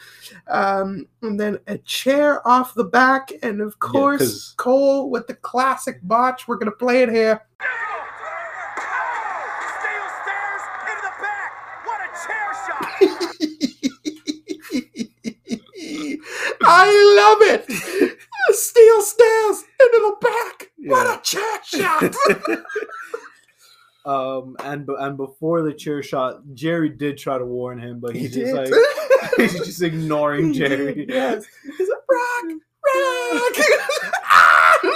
Um, 0.47 1.07
and 1.21 1.37
then 1.39 1.59
a 1.67 1.77
chair 1.79 2.45
off 2.47 2.73
the 2.73 2.85
back, 2.85 3.31
and 3.43 3.59
of 3.61 3.77
course 3.79 4.19
'cause- 4.21 4.53
Cole 4.57 5.09
with 5.09 5.27
the 5.27 5.33
classic 5.35 5.99
botch. 6.03 6.47
We're 6.47 6.55
gonna 6.55 6.71
play 6.71 7.01
it 7.03 7.09
here. 7.09 7.41
Steel 9.79 10.07
stairs 10.23 10.61
into 10.89 11.01
the 11.03 11.13
back. 11.21 11.51
What 11.85 11.99
a 12.01 12.09
chair 12.23 12.49
shot. 12.65 12.85
I 16.61 16.85
love 17.19 17.41
it. 17.41 17.65
Steel 18.53 19.01
stairs 19.01 19.63
into 19.79 19.99
the 19.99 20.15
back. 20.21 20.71
What 20.77 21.07
a 21.07 21.21
chair 21.21 21.59
shot. 21.63 22.15
um, 24.05 24.55
and 24.63 24.87
and 24.89 25.17
before 25.17 25.61
the 25.61 25.73
chair 25.73 26.01
shot, 26.03 26.41
Jerry 26.53 26.89
did 26.89 27.17
try 27.17 27.37
to 27.37 27.45
warn 27.45 27.79
him, 27.79 27.99
but 27.99 28.15
he 28.15 28.21
he's 28.21 28.33
did. 28.33 28.47
just 28.47 28.71
like 28.71 29.31
he's 29.37 29.65
just 29.65 29.81
ignoring 29.81 30.53
Jerry. 30.53 31.05
yes. 31.07 31.45
He's 31.77 31.89
like, 31.89 31.97
rock, 32.09 32.45
rock. 32.95 33.53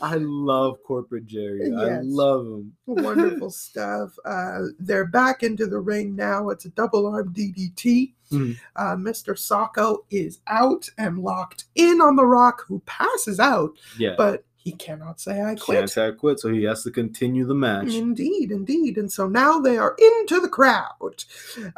I 0.00 0.14
love 0.20 0.76
corporate 0.86 1.26
Jerry. 1.26 1.72
I 1.76 1.98
love 2.02 2.46
him. 2.46 2.72
Wonderful 2.86 3.50
stuff. 3.50 4.10
Uh, 4.24 4.58
they're 4.78 5.06
back 5.08 5.42
into 5.42 5.66
the 5.66 5.80
ring 5.80 6.14
now. 6.14 6.50
It's 6.50 6.66
a 6.66 6.70
double 6.70 7.06
arm 7.08 7.34
DDT. 7.34 8.12
Mhm. 8.30 8.56
Uh, 8.76 8.94
Mr. 8.94 9.34
Socko 9.34 9.98
is 10.10 10.38
out 10.46 10.88
and 10.98 11.18
locked 11.18 11.64
in 11.74 12.00
on 12.00 12.14
the 12.14 12.26
rock, 12.26 12.64
who 12.68 12.78
passes 12.86 13.40
out, 13.40 13.72
Yeah, 13.98 14.14
but 14.16 14.44
he 14.60 14.72
cannot 14.72 15.20
say 15.20 15.40
I 15.40 15.54
quit. 15.54 15.78
can't 15.78 15.90
say 15.90 16.08
I 16.08 16.10
quit, 16.10 16.40
so 16.40 16.52
he 16.52 16.64
has 16.64 16.82
to 16.82 16.90
continue 16.90 17.46
the 17.46 17.54
match. 17.54 17.94
Indeed, 17.94 18.50
indeed. 18.50 18.98
And 18.98 19.10
so 19.10 19.26
now 19.28 19.58
they 19.60 19.78
are 19.78 19.96
into 19.98 20.40
the 20.40 20.48
crowd. 20.48 21.24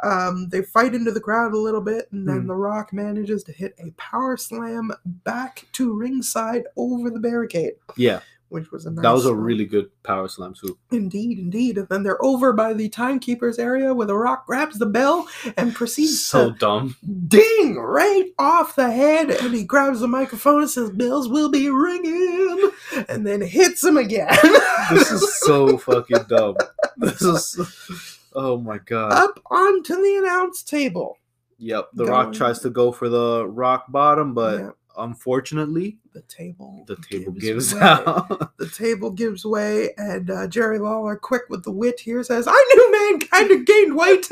Um, 0.03 0.49
they 0.49 0.61
fight 0.63 0.93
into 0.95 1.11
the 1.11 1.21
crowd 1.21 1.53
a 1.53 1.57
little 1.57 1.79
bit, 1.81 2.07
and 2.11 2.27
then 2.27 2.41
Hmm. 2.41 2.47
The 2.47 2.55
Rock 2.55 2.91
manages 2.91 3.43
to 3.45 3.51
hit 3.51 3.75
a 3.79 3.91
power 3.91 4.35
slam 4.35 4.91
back 5.05 5.67
to 5.73 5.93
ringside 5.95 6.63
over 6.75 7.09
the 7.09 7.19
barricade. 7.19 7.73
Yeah, 7.95 8.19
which 8.51 8.69
was 8.71 8.85
a 8.85 8.91
nice. 8.91 9.01
That 9.03 9.13
was 9.13 9.25
a 9.25 9.33
really 9.33 9.65
good 9.65 9.89
power 10.03 10.27
slam 10.27 10.53
too. 10.53 10.77
Indeed, 10.91 11.39
indeed. 11.39 11.77
And 11.77 11.87
then 11.89 12.03
they're 12.03 12.23
over 12.23 12.51
by 12.53 12.73
the 12.73 12.89
timekeeper's 12.89 13.57
area 13.57 13.93
where 13.93 14.05
The 14.07 14.15
Rock 14.17 14.45
grabs 14.45 14.77
the 14.77 14.85
bell 14.85 15.27
and 15.57 15.73
proceeds 15.73 16.21
So 16.23 16.51
dumb. 16.51 16.95
ding 17.27 17.75
right 17.77 18.25
off 18.37 18.75
the 18.75 18.91
head. 18.91 19.31
And 19.31 19.53
he 19.53 19.63
grabs 19.63 20.01
the 20.01 20.07
microphone 20.07 20.61
and 20.61 20.69
says, 20.69 20.89
Bells 20.91 21.29
will 21.29 21.49
be 21.49 21.69
ringing. 21.69 22.71
And 23.07 23.25
then 23.25 23.41
hits 23.41 23.83
him 23.83 23.97
again. 23.97 24.37
This 24.91 25.09
is 25.11 25.39
so 25.39 25.77
fucking 25.77 26.23
dumb. 26.27 26.55
This 26.97 27.21
is. 27.21 28.17
Oh 28.35 28.57
my 28.57 28.77
god. 28.79 29.13
Up 29.13 29.39
onto 29.49 29.95
the 29.95 30.17
announce 30.21 30.63
table. 30.63 31.17
Yep. 31.59 31.89
The 31.93 32.05
Going- 32.05 32.11
Rock 32.11 32.33
tries 32.33 32.59
to 32.61 32.69
go 32.69 32.91
for 32.91 33.07
the 33.07 33.47
rock 33.47 33.85
bottom, 33.89 34.33
but 34.33 34.59
Yeah, 34.59 34.69
unfortunately, 34.97 35.97
the 36.13 36.21
table. 36.23 36.83
the 36.87 36.97
table 36.97 37.31
gives 37.31 37.73
way. 37.73 37.81
out. 37.81 38.57
The 38.57 38.69
table 38.69 39.11
gives 39.11 39.45
way, 39.45 39.93
and 39.97 40.29
uh, 40.29 40.47
Jerry 40.47 40.79
Lawler, 40.79 41.15
quick 41.15 41.43
with 41.49 41.63
the 41.63 41.71
wit 41.71 41.99
here, 41.99 42.23
says, 42.23 42.47
I 42.47 42.53
knew 42.53 42.91
mankind 43.09 43.49
had 43.51 43.65
gained 43.65 43.95
weight. 43.95 44.27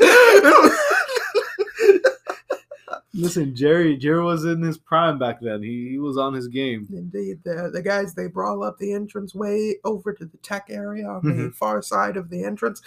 Listen, 3.12 3.56
Jerry. 3.56 3.96
Jerry 3.96 4.22
was 4.22 4.44
in 4.44 4.62
his 4.62 4.78
prime 4.78 5.18
back 5.18 5.40
then. 5.40 5.62
He, 5.62 5.88
he 5.90 5.98
was 5.98 6.16
on 6.16 6.32
his 6.32 6.46
game. 6.46 6.86
Indeed, 6.92 7.40
the 7.44 7.68
the 7.72 7.82
guys 7.82 8.14
they 8.14 8.28
brawl 8.28 8.62
up 8.62 8.78
the 8.78 8.92
entrance 8.92 9.34
way 9.34 9.76
over 9.84 10.12
to 10.12 10.24
the 10.24 10.36
tech 10.38 10.66
area 10.70 11.08
on 11.08 11.22
the 11.24 11.32
Mhm. 11.32 11.54
far 11.54 11.82
side 11.82 12.16
of 12.16 12.30
the 12.30 12.44
entrance. 12.44 12.80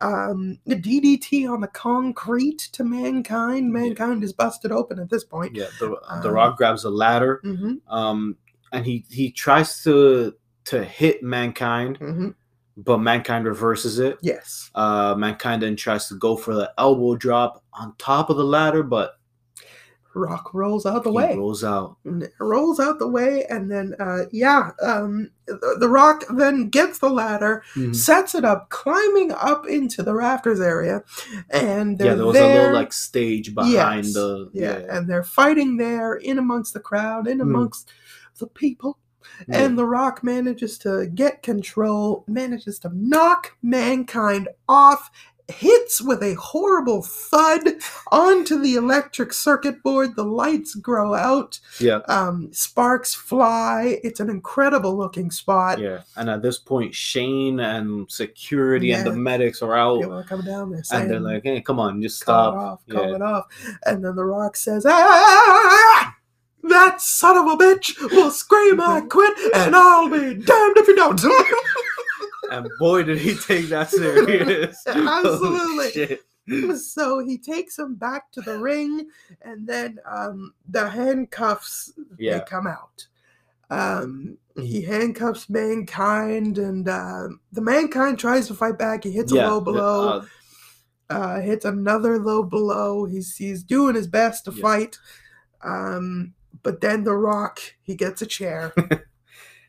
Um, 0.00 0.58
the 0.64 0.76
DDT 0.76 1.46
on 1.50 1.60
the 1.60 1.66
concrete 1.66 2.68
to 2.72 2.84
mankind. 2.84 3.72
Mankind 3.72 4.22
is 4.22 4.32
busted 4.32 4.70
open 4.70 5.00
at 5.00 5.10
this 5.10 5.24
point. 5.24 5.56
Yeah. 5.56 5.66
The, 5.80 5.88
the 6.22 6.28
Um, 6.28 6.34
Rock 6.34 6.56
grabs 6.56 6.84
a 6.84 6.90
ladder, 6.90 7.40
hmm 7.42 7.74
um, 7.88 8.36
and 8.72 8.86
he 8.86 9.04
he 9.10 9.32
tries 9.32 9.82
to 9.82 10.34
to 10.66 10.84
hit 10.84 11.22
mankind, 11.22 11.96
hmm 11.98 12.28
but 12.76 12.98
mankind 12.98 13.44
reverses 13.44 13.98
it. 13.98 14.18
Yes. 14.22 14.70
Uh, 14.74 15.14
mankind 15.16 15.62
then 15.62 15.76
tries 15.76 16.08
to 16.08 16.14
go 16.14 16.36
for 16.36 16.54
the 16.54 16.72
elbow 16.78 17.14
drop 17.16 17.62
on 17.72 17.94
top 17.98 18.30
of 18.30 18.36
the 18.36 18.44
ladder, 18.44 18.82
but 18.82 19.14
Rock 20.14 20.54
rolls 20.54 20.86
out 20.86 21.04
the 21.04 21.10
he 21.10 21.16
way. 21.16 21.36
rolls 21.36 21.62
out. 21.64 21.96
Rolls 22.38 22.78
out 22.80 22.98
the 22.98 23.08
way, 23.08 23.44
and 23.50 23.70
then 23.70 23.94
uh, 23.98 24.24
yeah, 24.32 24.70
um, 24.82 25.30
the, 25.46 25.76
the 25.80 25.88
Rock 25.88 26.24
then 26.30 26.68
gets 26.70 26.98
the 26.98 27.10
ladder, 27.10 27.62
Mhm. 27.74 27.94
sets 27.94 28.34
it 28.34 28.44
up, 28.44 28.70
climbing 28.70 29.32
up 29.32 29.66
into 29.68 30.02
the 30.02 30.14
rafters 30.14 30.60
area, 30.60 31.02
and 31.50 31.98
Yeah, 32.00 32.14
there 32.14 32.26
was 32.26 32.34
there. 32.34 32.44
a 32.44 32.52
little 32.52 32.72
like 32.74 32.92
stage 32.92 33.54
behind 33.54 34.04
Yes, 34.06 34.14
the 34.14 34.50
yeah, 34.52 34.82
and 34.88 35.08
they're 35.08 35.22
fighting 35.24 35.76
there 35.76 36.14
in 36.14 36.38
amongst 36.38 36.74
the 36.74 36.80
crowd, 36.80 37.26
in 37.28 37.38
Mm. 37.38 37.42
amongst 37.42 37.90
the 38.38 38.46
people. 38.46 38.98
And 39.48 39.78
The 39.78 39.86
Rock 39.86 40.22
manages 40.22 40.76
to 40.78 41.06
get 41.12 41.42
control, 41.42 42.24
manages 42.28 42.78
to 42.80 42.90
knock 42.94 43.56
mankind 43.62 44.48
off, 44.68 45.10
hits 45.48 46.00
with 46.00 46.22
a 46.22 46.34
horrible 46.34 47.02
thud 47.02 47.60
onto 48.10 48.60
the 48.60 48.76
electric 48.76 49.32
circuit 49.32 49.82
board. 49.82 50.16
The 50.16 50.24
lights 50.24 50.74
grow 50.74 51.14
out, 51.14 51.60
yeah, 51.80 51.98
um, 52.08 52.50
sparks 52.52 53.14
fly. 53.14 54.00
It's 54.02 54.20
an 54.20 54.30
incredible 54.30 54.96
looking 54.96 55.30
spot. 55.30 55.78
yeah. 55.78 56.00
And 56.16 56.30
at 56.30 56.40
this 56.42 56.58
point, 56.58 56.94
Shane 56.94 57.60
and 57.60 58.10
security 58.10 58.92
and 58.92 59.06
the 59.06 59.12
medics 59.12 59.60
are 59.62 59.74
out, 59.76 60.00
People 60.00 60.14
are 60.18 60.24
coming 60.24 60.46
down 60.46 60.70
there 60.70 60.82
and 60.92 61.10
they're 61.10 61.20
like, 61.20 61.42
"Hey, 61.44 61.60
come 61.60 61.78
on, 61.78 62.00
just 62.00 62.20
stop." 62.22 62.54
it 62.54 62.56
off, 62.56 62.80
call 62.90 63.08
Yeah. 63.10 63.14
it 63.16 63.22
off. 63.22 63.44
And 63.84 64.04
then 64.04 64.16
The 64.16 64.24
Rock 64.24 64.56
says, 64.56 64.86
ah, 64.86 64.90
ah, 64.92 65.44
ah, 65.46 66.04
ah, 66.06 66.16
that 66.70 67.00
son 67.02 67.36
of 67.36 67.46
a 67.46 67.56
bitch 67.62 68.00
will 68.12 68.30
scream 68.30 68.80
I 68.80 69.00
quit 69.08 69.36
and 69.54 69.76
I'll 69.76 70.08
be 70.08 70.34
damned 70.34 70.76
if 70.78 70.88
you 70.88 70.96
don't. 70.96 71.20
And 72.58 72.68
boy, 72.78 73.02
did 73.04 73.18
he 73.18 73.36
take 73.36 73.66
that 73.68 73.90
serious! 73.90 74.82
Absolutely. 74.86 75.90
shit. 75.90 76.20
so 76.78 77.20
he 77.24 77.38
takes 77.38 77.78
him 77.78 77.94
back 77.94 78.30
to 78.32 78.40
the 78.42 78.58
ring 78.58 79.08
and 79.42 79.66
then 79.66 79.98
um, 80.06 80.52
the 80.68 80.88
handcuffs 80.90 81.92
Yeah. 82.18 82.38
they 82.38 82.44
come 82.44 82.66
out. 82.66 83.06
Um, 83.70 84.36
he 84.56 84.82
handcuffs 84.82 85.48
mankind 85.48 86.58
and 86.58 86.86
uh, 86.88 87.28
the 87.52 87.60
mankind 87.62 88.18
tries 88.18 88.46
to 88.48 88.54
fight 88.54 88.78
back. 88.78 89.04
He 89.04 89.10
hits 89.10 89.32
a 89.32 89.36
low 89.36 89.60
blow. 89.60 90.08
uh, 90.08 90.24
uh, 91.10 91.40
hits 91.40 91.64
another 91.64 92.18
low 92.18 92.42
blow. 92.42 93.04
He's 93.04 93.36
he's 93.36 93.62
doing 93.62 93.94
his 93.94 94.06
best 94.06 94.44
to 94.44 94.52
Yeah. 94.52 94.62
fight. 94.62 94.98
Um, 95.62 96.34
but 96.62 96.80
then 96.82 97.04
the 97.04 97.14
Rock, 97.14 97.58
he 97.82 97.94
gets 97.94 98.20
a 98.22 98.26
chair. 98.26 98.72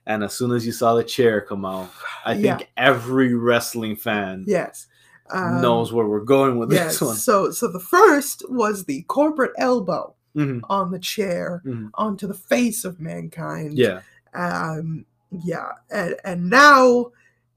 and 0.08 0.24
as 0.24 0.34
soon 0.34 0.52
as 0.52 0.66
you 0.66 0.72
saw 0.72 0.96
the 0.96 1.04
chair 1.04 1.42
come 1.42 1.66
out, 1.66 1.90
I 2.26 2.34
think 2.36 2.60
Yeah. 2.62 2.66
every 2.78 3.34
wrestling 3.34 3.96
fan 3.96 4.44
yes, 4.48 4.88
um, 5.32 5.62
knows 5.62 5.92
where 5.94 6.08
we're 6.08 6.22
going 6.22 6.58
with 6.60 6.72
Yes. 6.72 6.94
this 6.94 7.02
one. 7.02 7.16
So 7.16 7.52
so 7.52 7.68
the 7.68 7.80
first 7.80 8.44
was 8.50 8.86
the 8.86 9.02
corporate 9.04 9.54
elbow 9.58 10.14
Mhm. 10.36 10.62
on 10.70 10.92
the 10.92 11.00
chair 11.00 11.62
Mhm. 11.66 11.90
onto 11.96 12.28
the 12.28 12.34
face 12.34 12.84
of 12.86 13.00
mankind. 13.00 13.78
Yeah, 13.78 14.02
Um. 14.34 15.06
Yeah. 15.32 15.72
And 15.90 16.16
and 16.24 16.50
now 16.50 17.12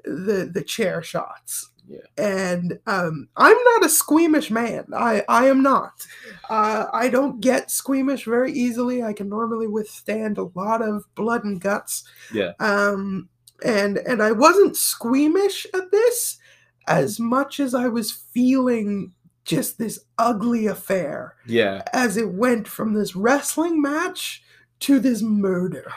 the 0.05 0.49
the 0.53 0.63
chair 0.63 1.03
shots. 1.03 1.71
Yeah. 1.89 2.01
And 2.19 2.79
um, 2.87 3.29
I'm 3.37 3.57
not 3.65 3.85
a 3.85 3.89
squeamish 3.89 4.51
man. 4.51 4.87
I, 4.95 5.25
I 5.29 5.47
am 5.47 5.63
not. 5.63 6.07
Uh, 6.51 6.87
I 6.93 7.09
don't 7.09 7.41
get 7.41 7.71
squeamish 7.71 8.25
very 8.25 8.53
easily. 8.53 9.03
I 9.03 9.13
can 9.15 9.29
normally 9.29 9.67
withstand 9.67 10.37
a 10.37 10.51
lot 10.55 10.83
of 10.83 11.05
blood 11.15 11.45
and 11.45 11.61
guts. 11.61 12.05
yeah, 12.33 12.53
Um, 12.61 13.29
and 13.65 13.99
and 13.99 14.23
I 14.23 14.33
wasn't 14.33 14.77
squeamish 14.77 15.67
at 15.75 15.91
this 15.91 16.39
as 16.87 17.19
much 17.19 17.59
as 17.59 17.75
I 17.75 17.89
was 17.89 18.13
feeling 18.13 19.13
just 19.45 19.79
this 19.79 19.99
ugly 20.19 20.67
affair 20.67 21.35
yeah. 21.47 21.83
as 21.95 22.19
it 22.19 22.29
went 22.29 22.69
from 22.69 22.93
this 22.93 23.17
wrestling 23.17 23.81
match 23.81 24.43
to 24.81 25.01
this 25.01 25.23
murder. 25.23 25.91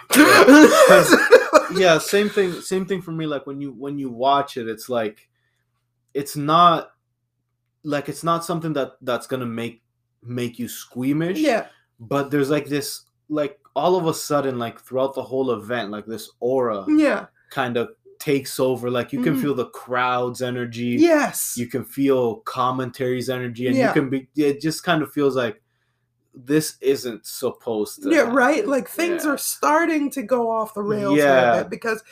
yeah 1.76 1.98
same 2.00 2.30
thing 2.30 2.54
same 2.62 2.86
thing 2.86 3.02
for 3.02 3.12
me 3.12 3.26
like 3.26 3.46
when 3.46 3.62
you 3.62 3.72
when 3.74 4.00
you 4.00 4.10
watch 4.10 4.58
it 4.58 4.68
it's 4.68 4.90
like 4.90 5.30
it's 6.14 6.36
not 6.36 6.92
like 7.84 8.10
it's 8.10 8.24
not 8.24 8.46
something 8.46 8.74
that 8.74 8.94
that's 9.02 9.28
gonna 9.28 9.46
make 9.46 9.82
make 10.24 10.60
you 10.60 10.68
squeamish 10.68 11.40
yeah, 11.40 11.68
but 12.00 12.30
there's 12.32 12.50
like 12.50 12.68
this 12.68 13.06
like 13.30 13.58
all 13.76 13.96
of 13.96 14.06
a 14.06 14.14
sudden 14.14 14.60
like 14.60 14.80
throughout 14.80 15.16
the 15.16 15.24
whole 15.24 15.52
event 15.52 15.90
like 15.90 16.06
this 16.06 16.30
aura 16.42 16.86
yeah, 16.90 17.26
kind 17.50 17.78
of 17.78 17.90
takes 18.20 18.60
over 18.60 18.92
like 18.92 19.12
you 19.12 19.24
can 19.24 19.36
Mhm. 19.36 19.42
feel 19.42 19.56
the 19.56 19.66
crowd's 19.70 20.44
energy 20.44 20.96
yes, 21.00 21.56
you 21.58 21.66
can 21.66 21.84
feel 21.84 22.36
commentary's 22.42 23.30
energy 23.32 23.66
and 23.68 23.76
Yeah. 23.76 23.88
you 23.88 23.94
can 23.94 24.10
be 24.12 24.28
it 24.36 24.62
just 24.62 24.84
kind 24.84 25.02
of 25.02 25.12
feels 25.12 25.36
like 25.36 25.60
this 26.36 26.78
isn't 26.82 27.26
supposed 27.26 28.04
to 28.04 28.10
yeah, 28.10 28.18
happen. 28.20 28.34
right. 28.36 28.68
Like 28.68 28.88
things 28.88 29.26
Yeah. 29.26 29.32
are 29.32 29.38
starting 29.38 30.10
to 30.12 30.22
go 30.22 30.50
off 30.52 30.74
the 30.76 30.82
rails 30.84 31.16
a 31.16 31.18
Yeah. 31.18 31.42
little 31.52 31.64
bit 31.64 31.70
because, 31.70 32.04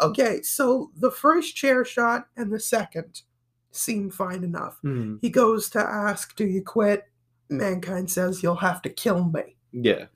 okay, 0.00 0.42
so 0.42 0.90
the 0.96 1.12
first 1.12 1.54
chair 1.54 1.84
shot 1.84 2.26
and 2.36 2.50
the 2.52 2.58
second 2.58 3.22
seem 3.70 4.10
fine 4.10 4.44
enough. 4.44 4.78
Mhm. 4.84 5.18
He 5.20 5.30
goes 5.30 5.70
to 5.70 5.78
ask, 5.80 6.36
"Do 6.36 6.44
you 6.46 6.62
quit?" 6.62 7.04
Mankind 7.48 8.10
says, 8.10 8.42
"You'll 8.42 8.56
have 8.56 8.82
to 8.82 8.90
kill 8.90 9.24
me." 9.24 9.56
yeah 9.72 10.06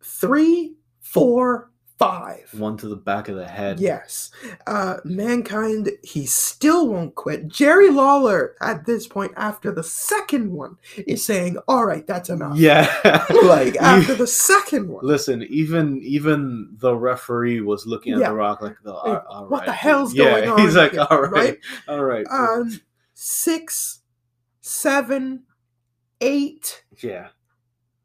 Three, 0.00 0.74
four, 1.00 1.70
five. 2.02 2.48
one 2.60 2.76
to 2.78 2.88
the 2.88 2.96
back 2.96 3.28
of 3.28 3.36
the 3.36 3.46
head 3.46 3.80
Yes. 3.80 4.30
Uh, 4.66 4.96
mankind, 5.04 5.90
he 6.02 6.26
still 6.26 6.88
won't 6.88 7.14
quit. 7.14 7.48
Jerry 7.48 7.90
Lawler, 7.90 8.54
at 8.60 8.84
this 8.86 9.06
point, 9.06 9.32
after 9.36 9.72
the 9.72 9.82
second 9.82 10.50
one, 10.52 10.76
is 11.06 11.24
saying, 11.24 11.56
All 11.68 11.84
right, 11.86 12.06
that's 12.06 12.30
enough. 12.30 12.56
Yeah. 12.56 12.86
Like, 13.44 13.76
after 13.80 14.14
the 14.14 14.26
second 14.26 14.88
one. 14.88 15.04
Listen, 15.04 15.42
even 15.44 16.00
even 16.02 16.68
the 16.78 16.94
referee 16.94 17.60
was 17.60 17.86
looking 17.86 18.12
at 18.14 18.20
Yeah. 18.20 18.28
the 18.30 18.34
rock 18.34 18.62
like, 18.62 18.76
the, 18.84 18.92
all, 18.92 19.22
all 19.28 19.48
what 19.48 19.60
right, 19.60 19.66
the 19.66 19.72
hell's 19.72 20.14
yeah, 20.14 20.24
going 20.40 20.48
on 20.50 20.58
He's 20.60 20.76
like, 20.76 20.92
here, 20.92 21.06
all 21.10 21.22
right, 21.22 21.32
right? 21.32 21.58
all 21.88 22.04
right, 22.04 22.26
Um, 22.30 22.80
six, 23.14 24.00
seven, 24.60 25.44
eight. 26.20 26.84
yeah, 26.98 27.28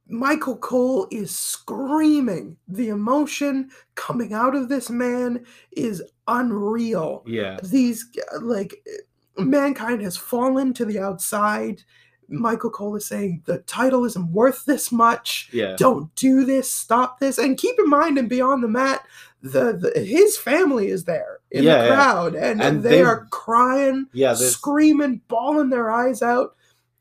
Michael 0.09 0.57
Cole 0.57 1.07
is 1.11 1.31
screaming. 1.35 2.57
The 2.67 2.89
emotion 2.89 3.69
coming 3.95 4.33
out 4.33 4.55
of 4.55 4.69
this 4.69 4.89
man 4.89 5.45
is 5.71 6.01
unreal. 6.27 7.23
yeah, 7.25 7.57
these 7.63 8.05
like 8.41 8.75
mankind 9.37 10.01
has 10.01 10.17
fallen 10.17 10.73
to 10.73 10.85
the 10.85 10.99
outside 10.99 11.83
michael 12.29 12.69
cole 12.69 12.93
is 12.97 13.05
saying 13.07 13.41
the 13.45 13.59
title 13.59 14.03
isn't 14.03 14.33
worth 14.33 14.65
this 14.65 14.91
much 14.91 15.49
yeah, 15.53 15.77
don't 15.77 16.13
do 16.15 16.43
this 16.43 16.69
stop 16.69 17.21
this 17.21 17.37
and 17.37 17.57
keep 17.57 17.79
in 17.79 17.89
mind 17.89 18.17
and 18.17 18.27
beyond 18.27 18.61
the 18.61 18.67
mat 18.67 19.05
the, 19.41 19.71
the 19.93 20.03
his 20.03 20.37
family 20.37 20.87
is 20.89 21.05
there 21.05 21.39
in 21.51 21.63
Yeah, 21.63 21.83
the 21.83 21.87
yeah. 21.87 21.95
crowd 21.95 22.35
and, 22.35 22.61
And 22.61 22.83
they, 22.83 22.89
they- 22.89 23.01
are 23.03 23.27
crying 23.31 24.07
yeah. 24.11 24.33
Screaming 24.33 25.21
bawling 25.29 25.69
their 25.69 25.89
eyes 25.89 26.21
out 26.21 26.56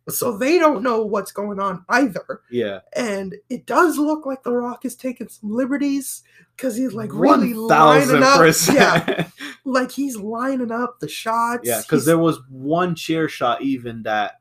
So 0.09 0.39
they 0.39 0.59
don't 0.61 0.83
know 0.85 1.03
what's 1.03 1.33
going 1.33 1.59
on 1.59 1.85
either. 1.89 2.41
Yeah. 2.51 2.81
And 2.95 3.35
it 3.51 3.67
does 3.67 3.99
look 3.99 4.25
like 4.25 4.45
The 4.45 4.53
Rock 4.53 4.85
is 4.85 4.95
taking 4.95 5.29
some 5.29 5.51
liberties 5.53 6.23
because 6.57 6.77
he's 6.77 6.93
like 6.95 7.11
really 7.13 7.55
lining 7.55 8.23
up. 8.23 8.39
percent. 8.39 8.79
Yeah, 8.79 9.29
like 9.65 9.91
he's 9.91 10.17
lining 10.17 10.71
up 10.71 11.01
the 11.01 11.09
shots. 11.09 11.63
Yeah, 11.67 11.81
because 11.83 12.05
there 12.05 12.19
was 12.19 12.39
one 12.49 12.95
chair 12.95 13.29
shot 13.29 13.63
even 13.63 14.05
that 14.05 14.41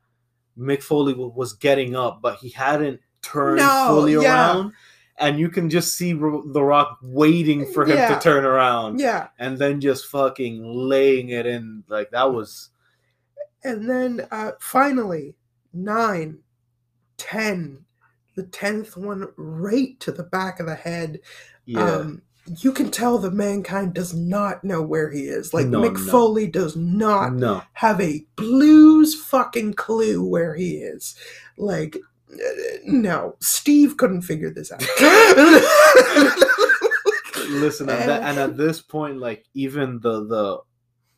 Mick 0.57 0.83
Foley 0.83 1.13
wa- 1.15 1.27
was 1.27 1.53
getting 1.53 1.95
up, 1.95 2.21
but 2.21 2.37
he 2.37 2.49
hadn't 2.49 3.01
turned 3.23 3.57
No, 3.57 3.85
fully 3.89 4.13
yeah. 4.13 4.21
around, 4.53 4.71
and 5.17 5.39
you 5.39 5.49
can 5.49 5.69
just 5.69 5.95
see 5.95 6.13
The 6.13 6.63
Rock 6.63 6.99
waiting 7.01 7.65
for 7.73 7.83
him 7.85 7.97
Yeah. 7.97 8.13
to 8.15 8.21
turn 8.21 8.45
around, 8.45 8.99
yeah. 8.99 9.29
and 9.39 9.57
then 9.57 9.81
just 9.81 10.05
fucking 10.05 10.61
laying 10.63 11.29
it 11.29 11.45
in. 11.47 11.83
Like 11.89 12.11
that 12.11 12.31
was 12.31 12.69
And 13.63 13.89
then 13.89 14.27
uh, 14.31 14.51
finally, 14.59 15.35
nine, 15.75 16.39
ten, 17.17 17.85
the 18.35 18.43
tenth 18.43 18.97
one 18.97 19.27
right 19.37 19.99
to 19.99 20.11
the 20.11 20.23
back 20.23 20.59
of 20.59 20.65
the 20.65 20.75
head. 20.75 21.19
yeah, 21.65 21.83
Um, 21.83 22.21
you 22.61 22.71
can 22.71 22.91
tell 22.91 23.17
that 23.17 23.33
mankind 23.33 23.93
does 23.93 24.13
not 24.13 24.63
know 24.63 24.81
where 24.81 25.11
he 25.11 25.21
is. 25.21 25.53
Like 25.53 25.67
No, 25.67 25.81
Mick 25.81 25.93
no. 25.93 26.11
Foley 26.11 26.47
does 26.47 26.75
not 26.75 27.33
no, 27.33 27.61
have 27.73 27.99
a 27.99 28.25
blues 28.35 29.15
fucking 29.15 29.73
clue 29.73 30.23
where 30.23 30.55
he 30.55 30.77
is. 30.77 31.15
Like, 31.57 31.97
uh, 32.31 32.37
no, 32.85 33.35
Steve 33.39 33.97
couldn't 33.97 34.21
figure 34.21 34.51
this 34.51 34.71
out. 34.71 34.81
listen, 37.49 37.89
and, 37.89 38.09
that, 38.09 38.23
and 38.23 38.37
at 38.37 38.57
this 38.57 38.81
point, 38.81 39.17
like 39.17 39.45
even 39.53 39.99
the 40.01 40.25
the 40.25 40.59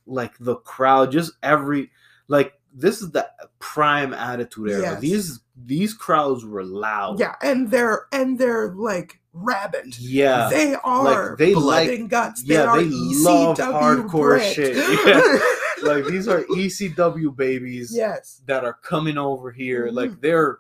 like 0.06 0.38
the 0.40 0.56
crowd, 0.56 1.12
just 1.12 1.34
every 1.44 1.92
like 2.28 2.54
this 2.74 3.02
is 3.02 3.12
the 3.12 3.30
prime 3.60 4.14
attitude 4.14 4.70
era. 4.72 4.82
Yes. 4.82 5.00
These 5.02 5.40
these 5.56 5.94
crowds 5.94 6.46
were 6.46 6.64
loud. 6.64 7.20
yeah, 7.20 7.36
and 7.42 7.70
they're 7.72 8.06
and 8.12 8.38
they're 8.38 8.70
like 8.74 9.20
rabid. 9.34 9.98
yeah. 10.00 10.50
They 10.50 10.76
are 10.76 11.36
they 11.38 11.54
blood 11.54 11.88
like- 11.88 12.00
and 12.00 12.10
guts. 12.10 12.44
They 12.44 12.56
yeah, 12.56 12.66
are 12.66 12.78
they 12.82 12.90
love 12.90 13.58
ECW 13.58 14.08
hardcore 14.10 14.38
bred. 14.38 14.54
shit. 14.56 14.76
Yeah. 15.84 15.94
like 15.94 16.06
these 16.06 16.28
are 16.28 16.42
ECW 16.46 17.36
babies 17.36 17.92
yes. 17.96 18.42
that 18.48 18.64
are 18.66 18.74
coming 18.74 19.18
over 19.18 19.52
here. 19.52 19.88
Mhm. 19.88 19.94
Like 19.94 20.22
they're 20.22 20.58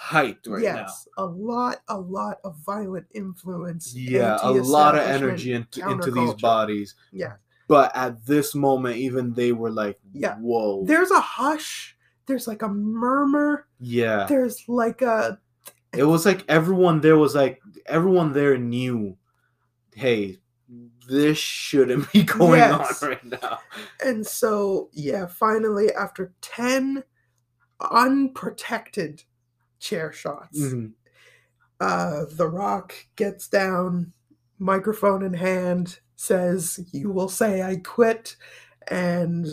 hyped 0.00 0.48
right 0.48 0.62
yes, 0.62 1.08
a 1.16 1.24
lot, 1.24 1.80
a 1.88 1.98
lot 1.98 2.38
of 2.44 2.56
violent 2.58 3.06
influence. 3.12 3.94
Yeah, 3.96 4.38
a 4.42 4.50
lot 4.52 4.94
of 4.96 5.02
energy 5.02 5.52
into, 5.52 5.88
into 5.88 6.10
these 6.10 6.34
bodies. 6.34 6.94
Yeah, 7.12 7.34
But 7.68 7.94
at 7.96 8.26
this 8.26 8.54
moment, 8.54 8.96
even 8.96 9.32
they 9.32 9.52
were 9.52 9.70
like, 9.70 9.98
Yeah. 10.12 10.36
"Whoa, 10.36 10.84
there's 10.84 11.10
a 11.10 11.20
hush. 11.20 11.96
There's 12.26 12.46
like 12.46 12.62
a 12.62 12.68
murmur. 12.68 13.66
yeah." 13.80 14.26
There's 14.26 14.64
like 14.68 15.02
a 15.02 15.38
It 15.96 16.04
was 16.04 16.26
like 16.26 16.44
everyone 16.48 17.00
there 17.00 17.16
was 17.16 17.34
like 17.34 17.60
everyone 17.86 18.32
there 18.32 18.58
knew, 18.58 19.16
hey, 19.94 20.40
this 21.08 21.38
shouldn't 21.38 22.10
be 22.12 22.22
going 22.38 22.58
Yes. 22.60 23.02
on 23.02 23.08
right 23.10 23.24
now. 23.24 23.58
And 24.04 24.26
so, 24.26 24.88
yeah, 24.92 25.26
finally, 25.26 25.92
after 25.94 26.32
10 26.40 27.04
unprotected 27.90 29.22
chair 29.78 30.12
shots, 30.12 30.58
Mhm. 30.60 30.92
uh, 31.80 32.24
The 32.30 32.48
Rock 32.48 32.94
gets 33.16 33.48
down, 33.48 34.12
microphone 34.58 35.22
in 35.22 35.34
hand, 35.34 36.00
says, 36.24 36.80
You 36.92 37.10
will 37.10 37.28
say 37.28 37.62
I 37.62 37.76
quit. 37.76 38.36
And 38.88 39.46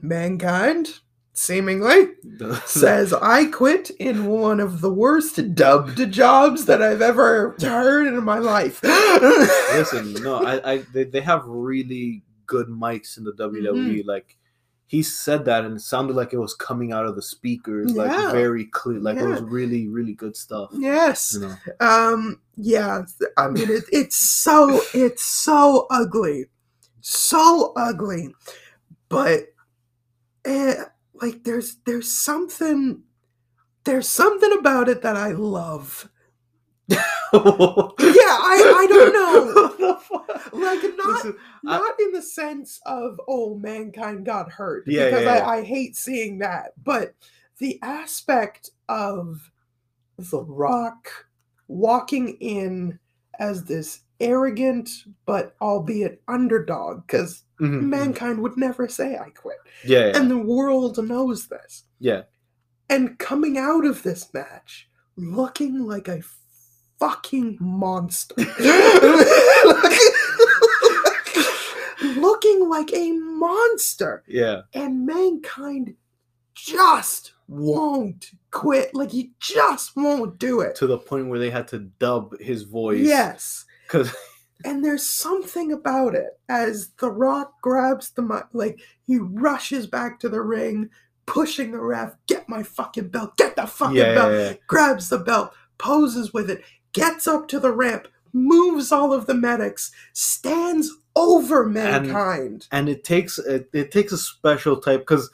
Mankind, 0.00 1.00
seemingly, 1.32 2.08
says, 2.66 3.12
I 3.12 3.46
quit 3.46 3.90
in 3.90 4.26
one 4.26 4.60
of 4.60 4.80
the 4.80 4.92
worst 4.92 5.54
dubbed 5.54 6.10
jobs 6.10 6.64
that 6.66 6.82
I've 6.82 7.02
ever 7.02 7.56
heard 7.60 8.06
in 8.06 8.24
my 8.24 8.38
life. 8.38 8.82
Listen, 8.82 10.14
no, 10.14 10.44
I, 10.44 10.72
I 10.72 10.76
they, 10.92 11.04
they 11.04 11.20
have 11.20 11.44
really 11.46 12.22
good 12.46 12.68
mics 12.68 13.16
in 13.18 13.24
the 13.24 13.32
WWE. 13.32 13.72
Mm-hmm. 13.72 14.08
Like 14.08 14.36
he 14.86 15.02
said 15.02 15.44
that, 15.46 15.64
and 15.64 15.76
it 15.76 15.80
sounded 15.80 16.14
like 16.16 16.32
it 16.34 16.38
was 16.38 16.54
coming 16.54 16.92
out 16.92 17.06
of 17.06 17.16
the 17.16 17.22
speakers, 17.22 17.92
Yeah. 17.94 18.02
like 18.04 18.32
very 18.32 18.66
clear. 18.66 18.98
Like 19.00 19.16
it 19.16 19.26
was 19.26 19.40
really, 19.42 19.88
really 19.88 20.12
good 20.12 20.36
stuff. 20.36 20.70
Yes. 20.74 21.32
You 21.34 21.40
know, 21.40 21.54
Um, 21.80 22.40
yeah, 22.56 23.02
I 23.38 23.48
mean 23.48 23.70
it, 23.70 23.84
it's 23.90 24.16
so 24.16 24.80
it's 24.92 25.22
so 25.24 25.86
ugly. 25.90 26.46
So 27.00 27.72
ugly. 27.76 28.34
But 29.08 29.44
eh, 30.44 30.84
like 31.14 31.44
there's 31.44 31.76
there's 31.86 32.10
something 32.10 33.02
there's 33.84 34.08
something 34.08 34.52
about 34.58 34.88
it 34.88 35.02
that 35.02 35.16
I 35.16 35.32
love. 35.32 36.08
Yeah, 37.34 38.21
I 38.52 38.74
I 38.82 38.86
don't 38.86 39.12
know. 40.52 40.58
Like 40.58 40.82
not 40.96 41.06
Listen, 41.06 41.36
I- 41.66 41.78
not 41.78 42.00
in 42.00 42.12
the 42.12 42.22
sense 42.22 42.80
of 42.86 43.20
oh 43.28 43.54
mankind 43.56 44.26
got 44.26 44.50
hurt 44.50 44.84
Yeah, 44.86 45.06
because 45.06 45.24
yeah, 45.24 45.36
yeah. 45.36 45.46
I, 45.46 45.56
I 45.58 45.62
hate 45.64 45.96
seeing 45.96 46.38
that 46.38 46.72
but 46.82 47.14
the 47.58 47.78
aspect 47.82 48.70
of 48.88 49.50
the 50.18 50.42
rock 50.42 51.08
walking 51.68 52.36
in 52.40 52.98
as 53.38 53.64
this 53.64 54.00
arrogant 54.20 54.88
but 55.26 55.54
albeit 55.60 56.22
underdog 56.28 57.06
because 57.06 57.44
Mhm, 57.60 57.80
mhm. 57.80 57.88
mankind 57.88 58.40
would 58.40 58.56
never 58.56 58.88
say 58.88 59.16
i 59.16 59.30
quit 59.30 59.56
yeah, 59.84 60.06
yeah, 60.08 60.18
and 60.18 60.30
the 60.30 60.38
world 60.38 60.98
knows 61.06 61.46
this 61.46 61.84
yeah. 62.00 62.22
and 62.90 63.18
coming 63.18 63.56
out 63.56 63.84
of 63.86 64.02
this 64.02 64.32
match 64.34 64.88
looking 65.16 65.84
like 65.86 66.08
a 66.08 66.20
fucking 67.02 67.58
monster. 67.58 68.36
looking 72.02 72.68
like 72.68 72.92
a 72.92 73.10
monster. 73.12 74.22
yeah. 74.28 74.60
And 74.72 75.04
mankind 75.04 75.96
just 76.54 77.32
won't 77.48 78.30
quit. 78.52 78.94
Like 78.94 79.10
he 79.10 79.32
just 79.40 79.96
won't 79.96 80.38
do 80.38 80.60
it. 80.60 80.76
To 80.76 80.86
the 80.86 80.98
point 80.98 81.28
where 81.28 81.40
they 81.40 81.50
had 81.50 81.66
to 81.68 81.80
dub 81.80 82.38
his 82.38 82.62
voice. 82.62 83.04
Yes. 83.04 83.64
because 83.86 84.14
And 84.64 84.84
there's 84.84 85.04
something 85.04 85.72
about 85.72 86.14
it 86.14 86.38
as 86.48 86.90
The 87.00 87.10
Rock 87.10 87.60
grabs 87.62 88.10
the 88.10 88.22
mic, 88.22 88.44
like 88.52 88.78
he 89.08 89.18
rushes 89.18 89.88
back 89.88 90.20
to 90.20 90.28
the 90.28 90.40
ring, 90.40 90.88
pushing 91.26 91.72
the 91.72 91.80
ref, 91.80 92.14
get 92.28 92.48
my 92.48 92.62
fucking 92.62 93.08
belt, 93.08 93.36
get 93.36 93.56
the 93.56 93.66
fucking 93.66 93.96
yeah, 93.96 94.14
belt, 94.14 94.32
yeah, 94.32 94.50
yeah. 94.50 94.56
grabs 94.68 95.08
the 95.08 95.18
belt, 95.18 95.52
poses 95.78 96.32
with 96.32 96.48
it, 96.48 96.62
gets 96.92 97.26
up 97.26 97.48
to 97.48 97.58
the 97.60 97.72
ramp, 97.72 98.08
moves 98.32 98.92
all 98.92 99.12
of 99.12 99.26
the 99.26 99.34
medics, 99.34 99.92
stands 100.12 100.90
over 101.14 101.66
mankind. 101.66 102.66
and 102.72 102.88
it 102.88 103.04
takes 103.04 103.38
it, 103.38 103.68
it 103.74 103.90
takes 103.90 104.12
a 104.12 104.18
special 104.18 104.76
type 104.78 105.00
because 105.00 105.30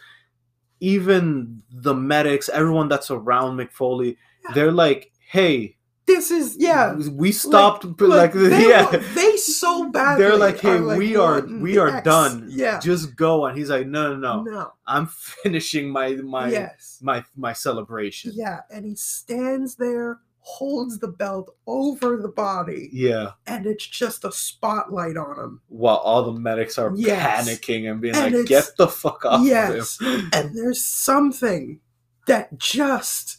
even 0.81 1.63
the 1.71 1.95
medics, 1.95 2.49
everyone 2.49 2.89
that's 2.89 3.11
around 3.11 3.57
Mick 3.59 3.73
Foley, 3.73 4.17
Yeah. 4.45 4.55
they're 4.55 4.73
like, 4.73 5.13
"Hey, 5.19 5.77
this 6.07 6.31
is 6.31 6.57
yeah. 6.59 6.95
we 6.95 7.33
stopped." 7.33 7.85
like, 8.01 8.33
they, 8.35 8.69
yeah, 8.69 8.87
they 9.15 9.37
so 9.37 9.91
bad. 9.91 10.19
they're 10.19 10.37
like, 10.37 10.61
"Hey, 10.61 10.79
are 10.79 10.97
we 10.97 11.17
are 11.17 11.41
we 11.43 11.79
are 11.79 11.89
X." 11.97 12.05
done. 12.05 12.47
Yeah. 12.51 12.79
just 12.81 13.17
go." 13.17 13.47
And 13.47 13.59
he's 13.59 13.71
like, 13.71 13.87
"No, 13.87 14.15
no, 14.17 14.43
no, 14.43 14.51
no. 14.51 14.73
I'm 14.87 15.07
finishing 15.43 15.91
my 15.91 16.11
my 16.15 16.49
yes. 16.51 16.99
my 17.03 17.25
my 17.37 17.53
celebration." 17.53 18.33
Yeah, 18.35 18.61
and 18.71 18.85
he 18.87 18.95
stands 18.95 19.75
there, 19.77 20.21
holds 20.49 20.99
the 20.99 21.09
belt 21.09 21.55
over 21.67 22.17
the 22.17 22.29
body, 22.29 22.89
Yeah, 22.91 23.33
and 23.47 23.67
it's 23.67 23.87
just 23.87 24.25
a 24.25 24.33
spotlight 24.33 25.17
on 25.19 25.39
him. 25.39 25.61
while 25.69 25.97
all 25.99 26.23
the 26.23 26.33
medics 26.41 26.79
are 26.79 26.91
Yes. 26.97 27.47
panicking 27.47 27.91
and 27.91 28.01
being 28.01 28.17
And 28.17 28.35
like, 28.35 28.47
"Get 28.47 28.71
the 28.79 28.89
fuck 28.89 29.25
off 29.27 29.45
yes. 29.45 30.01
of 30.01 30.07
him!" 30.07 30.31
And 30.33 30.57
there's 30.57 30.83
something 30.83 31.81
that 32.27 32.59
just 32.59 33.39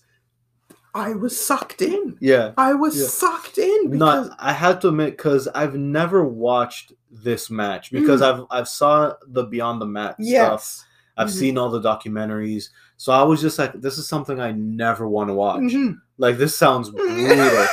I 0.94 1.14
was 1.14 1.40
sucked 1.40 1.82
in. 1.82 2.18
Yeah, 2.20 2.52
I 2.58 2.74
was 2.74 2.96
Yeah. 3.00 3.08
sucked 3.08 3.58
in 3.58 3.90
because 3.92 4.28
not 4.30 4.38
i 4.40 4.54
had 4.54 4.82
to 4.82 4.88
admit 4.90 5.18
because 5.18 5.48
i've 5.56 5.76
never 5.76 6.24
watched 6.26 6.94
this 7.12 7.50
match 7.50 7.92
because 7.92 8.22
i've 8.22 8.44
i've 8.52 8.68
saw 8.68 9.14
the 9.28 9.44
beyond 9.44 9.82
the 9.82 9.86
mat 9.86 10.14
stuff 10.16 10.26
Mm. 10.26 10.32
yes. 10.32 10.86
i've 11.18 11.28
Mhm. 11.30 11.40
seen 11.40 11.58
all 11.60 11.70
the 11.70 11.82
documentaries 11.82 12.70
so 12.98 13.12
i 13.12 13.22
was 13.24 13.40
just 13.42 13.58
like 13.60 13.74
this 13.82 13.98
is 14.00 14.08
something 14.08 14.40
i 14.40 14.52
never 14.52 15.08
want 15.08 15.30
to 15.30 15.34
watch 15.34 15.62
Mhm. 15.62 15.98
Like 16.20 16.38
this 16.38 16.56
sounds 16.56 16.90
brutal 16.92 17.66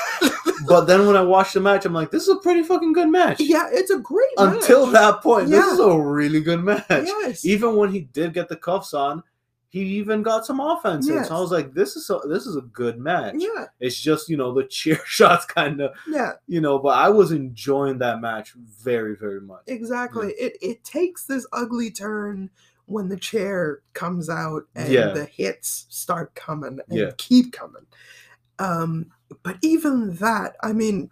but 0.67 0.87
then 0.87 1.07
when 1.07 1.17
i 1.17 1.23
watched 1.23 1.55
the 1.55 1.61
match 1.61 1.85
i'm 1.85 1.93
like 1.93 2.11
this 2.11 2.23
is 2.23 2.29
a 2.31 2.37
pretty 2.41 2.63
fucking 2.63 2.93
good 2.93 3.09
match 3.09 3.39
yeah, 3.41 3.69
it's 3.71 3.91
a 3.91 3.99
great 3.99 4.27
match. 4.39 4.55
until 4.55 4.87
that 4.87 5.21
point 5.23 5.49
this 5.51 5.65
is 5.65 5.79
a 5.79 5.99
really 6.01 6.41
good 6.41 6.63
match 6.65 6.85
Yes. 6.89 7.45
even 7.45 7.77
when 7.77 7.91
he 7.93 8.01
did 8.01 8.33
get 8.33 8.49
the 8.49 8.57
cuffs 8.57 8.95
on 8.95 9.23
he 9.69 9.81
even 9.83 10.23
got 10.23 10.47
some 10.47 10.61
offense 10.61 11.07
in. 11.09 11.17
Yes. 11.17 11.29
so 11.29 11.37
i 11.37 11.41
was 11.41 11.51
like 11.51 11.75
this 11.75 11.97
is 11.97 12.07
so 12.07 12.23
this 12.29 12.47
is 12.47 12.57
a 12.57 12.63
good 12.63 12.99
match 12.99 13.35
yeah, 13.39 13.67
it's 13.81 14.01
just 14.01 14.29
you 14.31 14.37
know 14.37 14.55
the 14.55 14.65
chair 14.69 15.01
shots 15.05 15.45
kind 15.45 15.81
of 15.83 15.93
yeah, 16.09 16.33
you 16.47 16.61
know, 16.61 16.79
but 16.79 16.97
I 16.97 17.11
was 17.11 17.33
enjoying 17.33 17.99
that 17.99 18.21
match 18.21 18.53
very, 18.55 19.17
very 19.17 19.41
much. 19.41 19.63
exactly. 19.67 20.33
It 20.39 20.57
it 20.63 20.85
takes 20.85 21.25
this 21.27 21.47
ugly 21.53 21.91
turn 21.91 22.49
when 22.87 23.09
the 23.09 23.17
chair 23.17 23.81
comes 23.93 24.31
out 24.31 24.63
and 24.77 24.89
Yeah. 24.91 25.09
the 25.09 25.25
hits 25.25 25.87
start 25.91 26.35
coming 26.37 26.79
and 26.89 26.99
Yeah. 26.99 27.11
keep 27.19 27.53
coming. 27.53 27.85
Um, 28.59 29.07
but 29.43 29.57
even 29.63 30.15
that, 30.17 30.57
I 30.63 30.73
mean, 30.73 31.11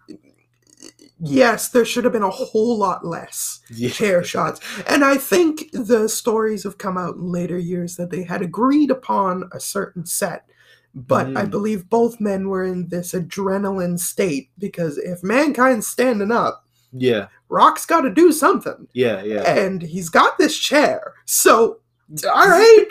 yes, 1.19 1.69
there 1.69 1.85
should 1.85 2.03
have 2.03 2.13
been 2.13 2.23
a 2.23 2.29
whole 2.29 2.77
lot 2.77 3.05
less 3.05 3.61
Yeah. 3.69 3.89
chair 3.89 4.23
shots. 4.23 4.59
And 4.87 5.03
I 5.03 5.17
think 5.17 5.69
the 5.71 6.07
stories 6.09 6.63
have 6.63 6.77
come 6.77 6.97
out 6.97 7.15
in 7.15 7.31
later 7.31 7.57
years 7.57 7.95
that 7.97 8.09
they 8.09 8.23
had 8.23 8.41
agreed 8.41 8.91
upon 8.91 9.49
a 9.51 9.59
certain 9.59 10.05
set. 10.05 10.45
But 10.93 11.27
I 11.35 11.45
Mm. 11.45 11.49
believe 11.51 11.89
both 11.89 12.21
men 12.21 12.47
were 12.47 12.63
in 12.63 12.87
this 12.87 13.11
adrenaline 13.11 13.99
state 13.99 14.49
because 14.57 14.97
if 14.97 15.23
mankind's 15.23 15.87
standing 15.87 16.31
up, 16.31 16.61
Yeah. 16.97 17.27
Rock's 17.49 17.85
got 17.85 18.01
to 18.01 18.09
do 18.09 18.31
something. 18.31 18.87
Yeah. 18.93 19.21
Yeah. 19.21 19.41
And 19.41 19.81
he's 19.81 20.07
got 20.07 20.37
this 20.37 20.57
chair. 20.57 21.13
So, 21.25 21.79
all 22.33 22.47
right. 22.47 22.85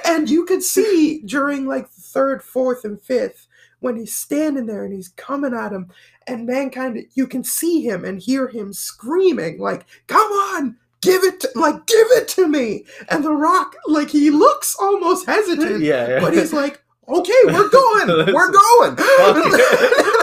and 0.06 0.30
you 0.30 0.46
could 0.46 0.62
see 0.62 1.20
during 1.26 1.66
like 1.66 1.92
the 1.94 2.00
third, 2.00 2.42
fourth, 2.42 2.84
and 2.86 2.98
fifth 3.02 3.46
when 3.82 3.96
he's 3.96 4.14
standing 4.14 4.66
there 4.66 4.84
and 4.84 4.94
he's 4.94 5.08
coming 5.10 5.52
at 5.52 5.72
him, 5.72 5.90
and 6.26 6.46
mankind, 6.46 7.04
you 7.14 7.26
can 7.26 7.42
see 7.44 7.82
him 7.82 8.04
and 8.04 8.20
hear 8.20 8.48
him 8.48 8.72
screaming, 8.72 9.58
like, 9.58 9.84
come 10.06 10.30
on, 10.30 10.76
give 11.00 11.24
it, 11.24 11.40
to, 11.40 11.50
like, 11.56 11.84
give 11.86 12.06
it 12.12 12.28
to 12.28 12.46
me. 12.48 12.84
And 13.10 13.24
The 13.24 13.32
Rock, 13.32 13.74
like, 13.86 14.08
he 14.08 14.30
looks 14.30 14.76
almost 14.80 15.26
hesitant, 15.26 15.82
Yeah. 15.82 16.08
yeah. 16.08 16.20
but 16.20 16.32
he's 16.32 16.52
like, 16.52 16.80
okay, 17.08 17.32
we're 17.46 17.68
going, 17.70 18.34
we're 18.34 18.52
going. 18.52 18.96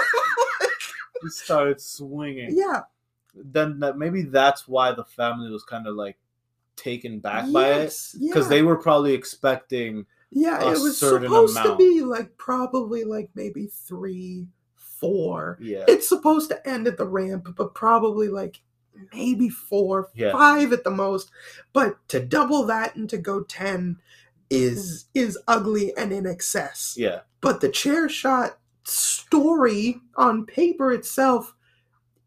He 1.21 1.29
started 1.29 1.81
swinging. 1.81 2.55
yeah, 2.57 2.83
Then 3.35 3.77
that 3.81 3.97
maybe 3.97 4.21
that's 4.21 4.69
why 4.69 4.93
the 4.93 5.03
family 5.03 5.51
was 5.51 5.63
kind 5.65 5.85
of 5.85 5.95
like 5.95 6.17
taken 6.77 7.19
back 7.19 7.51
by 7.51 7.71
it 7.73 7.93
because 8.21 8.45
yeah. 8.45 8.47
they 8.47 8.61
were 8.61 8.77
probably 8.77 9.13
expecting. 9.13 10.05
Yeah, 10.31 10.71
it 10.71 10.79
was 10.79 10.99
supposed 10.99 11.57
to 11.57 11.75
be 11.75 12.01
like 12.01 12.37
probably 12.37 13.03
like 13.03 13.29
maybe 13.33 13.67
three, 13.67 14.47
four. 14.75 15.57
Yeah. 15.59 15.85
It's 15.87 16.07
supposed 16.07 16.49
to 16.51 16.67
end 16.69 16.87
at 16.87 16.97
the 16.97 17.07
ramp, 17.07 17.53
but 17.57 17.73
probably 17.73 18.27
like 18.27 18.61
maybe 19.13 19.49
four, 19.49 20.09
Yeah. 20.13 20.31
five 20.31 20.71
at 20.71 20.83
the 20.83 20.91
most. 20.91 21.31
But 21.73 21.95
to 22.09 22.19
double 22.19 22.65
that 22.67 22.95
and 22.95 23.09
to 23.09 23.17
go 23.17 23.41
ten 23.43 23.97
is 24.51 25.05
is 25.13 25.37
ugly 25.47 25.95
and 25.97 26.11
in 26.11 26.25
excess. 26.27 26.95
Yeah. 26.97 27.21
But 27.41 27.61
the 27.61 27.69
chair 27.69 28.07
shot 28.09 28.59
story 28.83 30.01
on 30.15 30.45
paper 30.45 30.91
itself 30.91 31.55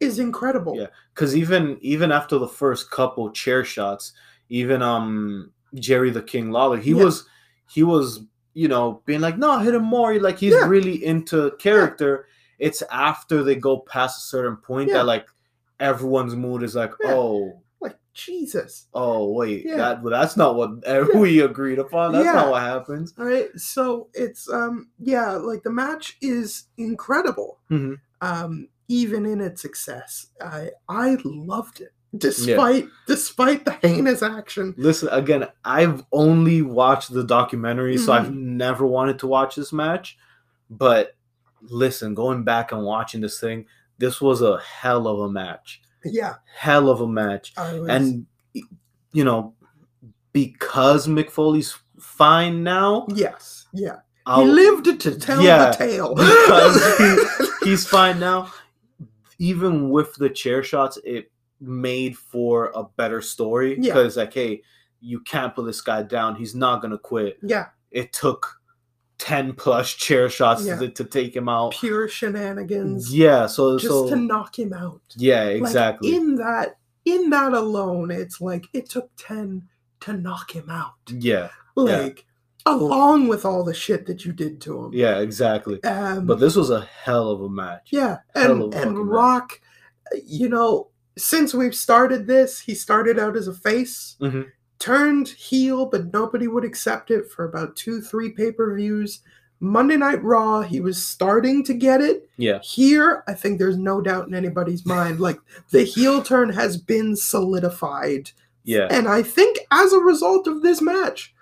is 0.01 0.19
incredible. 0.19 0.77
Yeah. 0.77 0.87
Because 1.15 1.37
even 1.37 1.79
even 1.83 2.11
after 2.11 2.39
the 2.39 2.49
first 2.49 2.91
couple 2.91 3.31
chair 3.31 3.65
shots, 3.65 4.13
even 4.49 4.83
um 4.83 5.53
Jerry 5.75 6.11
the 6.11 6.23
King 6.23 6.51
Lawler, 6.51 6.79
he 6.79 6.91
Yeah. 6.93 7.05
was 7.05 7.27
he 7.73 7.83
was 7.83 8.21
you 8.55 8.69
know 8.69 9.03
being 9.07 9.21
like, 9.21 9.39
no, 9.39 9.59
hit 9.59 9.75
him 9.75 9.85
more. 9.85 10.19
Like 10.21 10.39
he's 10.39 10.53
Yeah. 10.55 10.67
really 10.69 11.05
into 11.05 11.53
character. 11.59 12.27
It's 12.59 12.83
after 12.91 13.43
they 13.43 13.57
go 13.57 13.79
past 13.79 14.19
a 14.19 14.29
certain 14.29 14.57
point 14.57 14.89
Yeah. 14.89 14.99
that 14.99 15.07
like 15.07 15.27
everyone's 15.81 16.37
mood 16.37 16.63
is 16.63 16.75
like, 16.75 16.93
Yeah. 17.03 17.15
oh. 17.15 17.63
Like 17.81 17.99
Jesus. 18.15 18.87
Oh 18.95 19.33
wait, 19.33 19.65
Yeah. 19.67 19.77
that 19.79 20.05
that's 20.05 20.37
not 20.37 20.55
what 20.55 20.71
we 21.17 21.41
agreed 21.41 21.79
upon. 21.81 22.13
That's 22.13 22.27
Yeah. 22.27 22.35
not 22.35 22.51
what 22.51 22.63
happens. 22.63 23.15
All 23.19 23.25
right. 23.25 23.49
So 23.57 24.09
it's 24.15 24.49
um 24.51 24.91
yeah, 24.99 25.33
like 25.33 25.63
the 25.65 25.73
match 25.73 26.17
is 26.21 26.65
incredible. 26.77 27.59
Mhm. 27.71 27.97
Um 28.21 28.69
even 28.89 29.25
in 29.27 29.41
its 29.41 29.63
success. 29.63 30.27
I 30.41 30.71
I 30.89 31.17
loved 31.25 31.81
it. 31.81 31.93
Despite 32.17 32.87
despite 33.07 33.65
the 33.65 33.73
heinous 33.73 34.23
action. 34.23 34.75
Listen 34.77 35.09
again. 35.13 35.49
I've 35.65 36.05
only 36.13 36.61
watched 36.63 37.13
the 37.13 37.25
documentary, 37.25 37.97
so 37.97 38.13
I've 38.13 38.27
Mm-hmm. 38.27 38.57
never 38.59 38.87
wanted 38.87 39.19
to 39.21 39.27
watch 39.27 39.57
this 39.57 39.73
match. 39.73 40.19
But 40.69 41.17
listen, 41.63 42.15
going 42.15 42.45
back 42.45 42.73
and 42.73 42.85
watching 42.85 43.21
this 43.23 43.41
thing, 43.41 43.65
this 43.99 44.21
was 44.21 44.43
a 44.43 44.59
hell 44.61 45.07
of 45.09 45.21
a 45.21 45.31
match. 45.31 45.81
Yeah. 46.05 46.35
Hell 46.55 46.91
of 46.91 47.01
a 47.01 47.09
match, 47.09 47.55
was 47.57 47.89
and 47.89 48.27
you 49.13 49.25
know, 49.25 49.55
because 50.33 51.07
Mick 51.07 51.31
Foley's 51.31 51.77
fine 51.99 52.63
now, 52.63 53.07
yes, 53.15 53.67
yeah. 53.73 53.97
I'll, 54.27 54.45
he 54.45 54.51
lived 54.51 55.01
to 55.01 55.19
tell 55.19 55.43
yeah, 55.43 55.71
the 55.71 55.77
tale. 55.77 56.15
because 56.15 57.51
he's 57.65 57.87
fine 57.89 58.21
now. 58.21 58.53
Even 59.39 59.91
with 59.91 60.15
the 60.17 60.29
chair 60.31 60.63
shots, 60.63 60.99
it 61.05 61.32
made 61.63 62.17
for 62.17 62.73
a 62.75 62.85
better 62.97 63.21
story 63.23 63.77
Yeah. 63.79 63.95
because, 63.95 64.17
like, 64.17 64.35
hey, 64.35 64.63
you 65.01 65.21
can't 65.21 65.55
put 65.55 65.65
this 65.67 65.81
guy 65.81 66.03
down. 66.03 66.37
He's 66.37 66.55
not 66.55 66.83
gonna 66.83 66.99
quit. 66.99 67.39
yeah, 67.43 67.67
It 67.91 68.13
took 68.13 68.61
ten 69.19 69.53
plus 69.53 69.91
chair 69.93 70.29
shots 70.29 70.65
Yeah. 70.67 70.77
to, 70.79 70.89
to 70.89 71.05
take 71.05 71.35
him 71.37 71.49
out. 71.49 71.73
pure 71.73 72.09
shenanigans. 72.09 73.15
Yeah, 73.15 73.47
so 73.47 73.79
Just 73.79 73.93
so 73.93 74.09
to 74.09 74.17
knock 74.17 74.59
him 74.59 74.73
out. 74.73 75.01
yeah, 75.17 75.45
Like, 75.45 75.57
exactly. 75.57 76.15
in 76.15 76.37
that 76.37 76.79
in 77.05 77.31
that 77.31 77.53
alone, 77.53 78.11
it's 78.13 78.41
like 78.41 78.67
it 78.73 78.89
took 78.89 79.11
ten 79.17 79.69
to 80.01 80.13
knock 80.13 80.53
him 80.55 80.69
out. 80.71 80.93
yeah, 81.09 81.49
Like 81.77 82.27
along 82.65 83.27
with 83.27 83.45
all 83.45 83.65
the 83.65 83.75
shit 83.75 84.07
that 84.07 84.25
you 84.25 84.33
did 84.33 84.61
to 84.61 84.85
him. 84.85 84.93
yeah, 84.95 85.19
exactly. 85.19 85.83
Um, 85.83 86.27
But 86.27 86.39
this 86.39 86.55
was 86.55 86.71
a 86.71 86.83
hell 86.83 87.31
of 87.31 87.41
a 87.43 87.49
match. 87.49 87.89
Yeah, 87.91 88.19
Hell 88.37 88.53
and 88.53 88.63
and 88.63 88.73
fucking 88.75 88.95
match. 88.95 89.05
Rock, 89.07 89.61
you 90.25 90.49
know, 90.49 90.91
since 91.17 91.55
we've 91.55 91.75
started 91.75 92.27
this, 92.27 92.61
he 92.61 92.75
started 92.75 93.19
out 93.19 93.37
as 93.37 93.49
a 93.49 93.53
face, 93.53 94.17
Mhm. 94.21 94.47
turned 94.79 95.29
heel, 95.29 95.87
but 95.87 96.13
nobody 96.13 96.49
would 96.49 96.65
accept 96.65 97.11
it 97.11 97.31
for 97.31 97.45
about 97.45 97.77
two, 97.77 98.01
three 98.01 98.31
pay 98.31 98.51
per 98.53 98.75
views. 98.75 99.21
Monday 99.61 99.97
Night 99.97 100.21
Raw, 100.25 100.63
he 100.63 100.81
was 100.81 101.05
starting 101.07 101.63
to 101.65 101.73
get 101.75 102.01
it. 102.01 102.29
Yeah, 102.37 102.59
Here, 102.63 103.23
I 103.29 103.35
think 103.35 103.59
there's 103.59 103.79
no 103.79 104.01
doubt 104.01 104.27
in 104.27 104.35
anybody's 104.35 104.85
mind. 104.85 105.21
Like 105.21 105.39
the 105.71 105.85
heel 105.85 106.21
turn 106.23 106.49
has 106.51 106.77
been 106.77 107.15
solidified, 107.15 108.31
yeah, 108.65 108.89
and 108.91 109.07
I 109.07 109.23
think 109.23 109.59
as 109.71 109.93
a 109.93 110.01
result 110.01 110.47
of 110.49 110.63
this 110.63 110.81
match, 110.83 111.33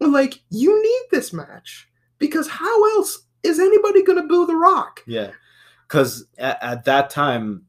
like 0.00 0.40
you 0.50 0.80
need 0.80 1.02
this 1.10 1.32
match 1.32 1.88
because 2.18 2.46
how 2.48 2.84
else 2.96 3.22
is 3.42 3.58
anybody 3.58 4.02
going 4.04 4.20
to 4.22 4.28
boo 4.28 4.46
The 4.46 4.54
Rock? 4.56 5.02
yeah. 5.06 5.30
Because 5.88 6.26
at, 6.38 6.62
at 6.62 6.84
that 6.86 7.10
time, 7.10 7.66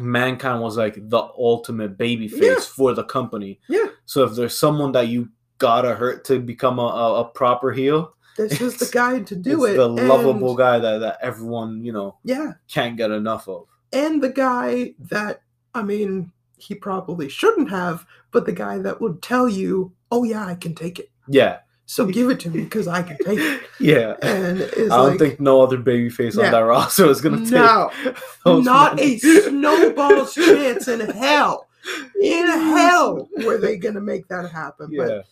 mankind 0.00 0.60
was 0.62 0.76
like 0.76 0.94
the 1.08 1.18
ultimate 1.38 1.96
baby 1.98 2.28
face 2.28 2.42
Yeah. 2.42 2.60
for 2.60 2.94
the 2.94 3.04
company. 3.04 3.60
Yeah. 3.68 3.86
So 4.06 4.24
if 4.24 4.34
there's 4.34 4.56
someone 4.58 4.92
that 4.92 5.08
you 5.08 5.28
gotta 5.58 5.94
hurt 5.94 6.24
to 6.26 6.38
become 6.38 6.78
a, 6.78 6.82
a, 6.82 7.20
a 7.20 7.24
proper 7.26 7.70
heel, 7.72 8.14
This 8.36 8.60
is 8.60 8.76
the 8.78 8.90
guy 8.92 9.20
to 9.20 9.36
do 9.36 9.64
it. 9.66 9.74
the 9.76 9.88
lovable 9.88 10.54
guy 10.56 10.78
that, 10.78 10.98
that 10.98 11.18
everyone 11.22 11.84
you 11.84 11.92
know 11.92 12.18
Yeah, 12.24 12.52
can't 12.68 12.96
get 12.96 13.10
enough 13.10 13.46
of. 13.48 13.66
and 13.92 14.22
the 14.22 14.30
guy 14.30 14.94
that 15.10 15.42
I 15.74 15.82
mean, 15.82 16.32
he 16.56 16.74
probably 16.74 17.28
shouldn't 17.28 17.70
have, 17.70 18.04
but 18.32 18.44
the 18.46 18.52
guy 18.52 18.78
that 18.78 19.00
would 19.00 19.22
tell 19.22 19.48
you, 19.48 19.92
"Oh 20.10 20.24
yeah, 20.24 20.44
I 20.44 20.54
can 20.56 20.74
take 20.74 20.98
it." 20.98 21.10
Yeah, 21.28 21.58
So 21.90 22.06
give 22.06 22.30
it 22.30 22.38
to 22.40 22.50
me 22.50 22.62
because 22.62 22.86
I 22.86 23.02
can 23.02 23.16
take 23.18 23.40
it. 23.40 23.62
yeah. 23.80 24.14
And 24.22 24.60
it's 24.60 24.92
I 24.92 24.96
don't 24.96 25.08
like, 25.10 25.18
think 25.18 25.40
no 25.40 25.60
other 25.60 25.76
babyface 25.76 26.36
Yeah. 26.36 26.46
on 26.46 26.52
that 26.52 26.58
roster 26.60 27.06
is 27.06 27.20
gonna 27.20 27.38
take 27.38 27.50
no, 27.50 27.90
those 28.44 28.64
not 28.64 28.92
a 29.00 29.02
money. 29.02 29.18
snowball's 29.18 30.34
chance 30.36 30.86
in 30.86 31.00
hell. 31.00 31.66
In 32.22 32.46
hell, 32.46 33.28
were 33.38 33.58
they 33.58 33.76
going 33.76 33.94
to 33.96 34.00
make 34.00 34.28
that 34.28 34.50
happen? 34.52 34.92
But 34.96 35.08
Yeah, 35.08 35.22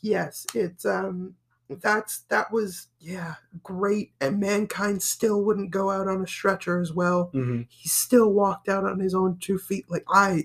yes, 0.00 0.44
it's 0.54 0.84
um, 0.84 1.34
that's 1.68 2.20
that 2.30 2.50
was 2.50 2.88
yeah 2.98 3.34
great, 3.62 4.10
and 4.20 4.40
mankind 4.40 5.00
still 5.02 5.44
wouldn't 5.44 5.70
go 5.70 5.88
out 5.90 6.08
on 6.08 6.20
a 6.22 6.26
stretcher 6.26 6.80
as 6.80 6.92
well. 6.92 7.30
Mhm. 7.32 7.66
he 7.68 7.88
still 7.88 8.32
walked 8.32 8.68
out 8.68 8.84
on 8.84 8.98
his 8.98 9.14
own 9.14 9.36
two 9.38 9.58
feet. 9.58 9.84
Like 9.88 10.04
I, 10.12 10.44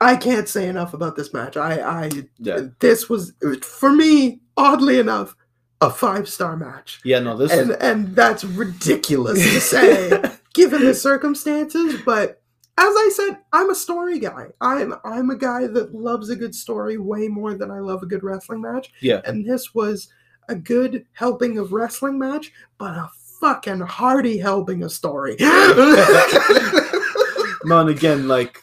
I 0.00 0.16
can't 0.16 0.48
say 0.48 0.66
enough 0.68 0.92
about 0.92 1.14
this 1.14 1.32
match. 1.32 1.56
I, 1.56 2.04
I, 2.06 2.10
yeah, 2.38 2.62
this 2.80 3.08
was 3.08 3.32
for 3.62 3.92
me, 3.92 4.40
oddly 4.56 4.98
enough, 4.98 5.36
a 5.80 5.90
five 5.90 6.28
star 6.28 6.56
match, 6.56 7.00
yeah. 7.04 7.18
No, 7.18 7.36
this 7.36 7.52
and 7.52 7.70
is 7.70 7.76
and 7.78 8.16
that's 8.16 8.44
ridiculous 8.44 9.38
to 9.42 9.60
say 9.60 10.22
given 10.54 10.84
the 10.84 10.94
circumstances. 10.94 12.00
But 12.04 12.42
as 12.78 12.94
I 12.94 13.10
said, 13.14 13.38
I'm 13.52 13.70
a 13.70 13.74
story 13.74 14.18
guy. 14.18 14.46
I'm 14.60 14.94
I'm 15.04 15.30
a 15.30 15.36
guy 15.36 15.66
that 15.66 15.94
loves 15.94 16.30
a 16.30 16.36
good 16.36 16.54
story 16.54 16.98
way 16.98 17.28
more 17.28 17.54
than 17.54 17.70
I 17.70 17.80
love 17.80 18.02
a 18.02 18.06
good 18.06 18.24
wrestling 18.24 18.62
match. 18.62 18.92
Yeah. 19.00 19.20
and 19.24 19.46
this 19.46 19.74
was 19.74 20.08
a 20.48 20.54
good 20.54 21.04
helping 21.12 21.58
of 21.58 21.72
wrestling 21.72 22.18
match, 22.18 22.52
but 22.78 22.96
a 22.96 23.10
fucking 23.40 23.80
hearty 23.80 24.38
helping 24.38 24.82
of 24.82 24.92
story. 24.92 25.36
no, 25.40 25.96
and 27.80 27.88
again, 27.90 28.28
like 28.28 28.62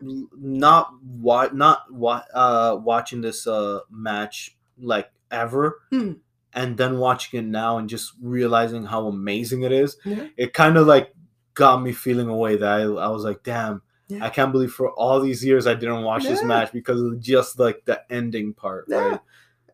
not 0.00 0.92
wa- 1.02 1.50
not 1.52 1.92
wa- 1.92 2.22
uh 2.32 2.78
watching 2.82 3.20
this 3.20 3.46
uh 3.46 3.80
match 3.90 4.56
like 4.80 5.10
ever, 5.30 5.80
Hmm. 5.90 6.12
and 6.52 6.76
then 6.76 6.98
watching 6.98 7.40
it 7.40 7.46
now 7.46 7.78
and 7.78 7.88
just 7.88 8.12
realizing 8.20 8.84
how 8.84 9.06
amazing 9.06 9.62
it 9.62 9.72
is. 9.72 9.96
Yeah. 10.04 10.26
It 10.36 10.52
kind 10.54 10.76
of 10.76 10.86
like 10.86 11.14
got 11.54 11.82
me 11.82 11.92
feeling 11.92 12.28
a 12.28 12.36
way 12.36 12.56
that 12.56 12.68
I, 12.68 12.82
I 12.82 13.08
was 13.08 13.24
like, 13.24 13.42
damn, 13.42 13.82
Yeah. 14.08 14.24
I 14.24 14.28
can't 14.30 14.50
believe 14.52 14.72
for 14.72 14.90
all 14.92 15.20
these 15.20 15.44
years 15.44 15.66
I 15.66 15.74
didn't 15.74 16.02
watch 16.04 16.24
this 16.24 16.42
match 16.42 16.72
because 16.72 17.00
of 17.00 17.20
just 17.20 17.58
like 17.58 17.84
the 17.84 18.00
ending 18.10 18.54
part. 18.54 18.86
Yeah. 18.88 18.96
Right? 19.10 19.20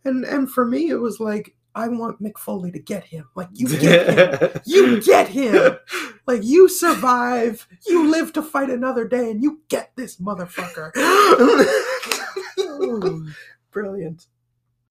And 0.04 0.24
and 0.24 0.50
for 0.50 0.64
me, 0.64 0.88
it 0.90 0.96
was 1.00 1.18
like 1.20 1.54
I 1.74 1.88
want 1.88 2.22
Mick 2.22 2.38
Foley 2.38 2.70
to 2.72 2.78
get 2.78 3.04
him. 3.04 3.28
Like 3.34 3.48
you 3.52 3.68
get 3.68 4.42
him. 4.42 4.60
You 4.64 5.02
get 5.02 5.28
him. 5.28 5.76
Like 6.26 6.42
you 6.42 6.68
survive. 6.68 7.66
You 7.86 8.10
live 8.10 8.32
to 8.34 8.42
fight 8.42 8.70
another 8.70 9.06
day, 9.06 9.30
and 9.30 9.42
you 9.42 9.60
get 9.68 9.92
this 9.96 10.16
motherfucker. 10.16 10.90
Brilliant. 13.72 14.26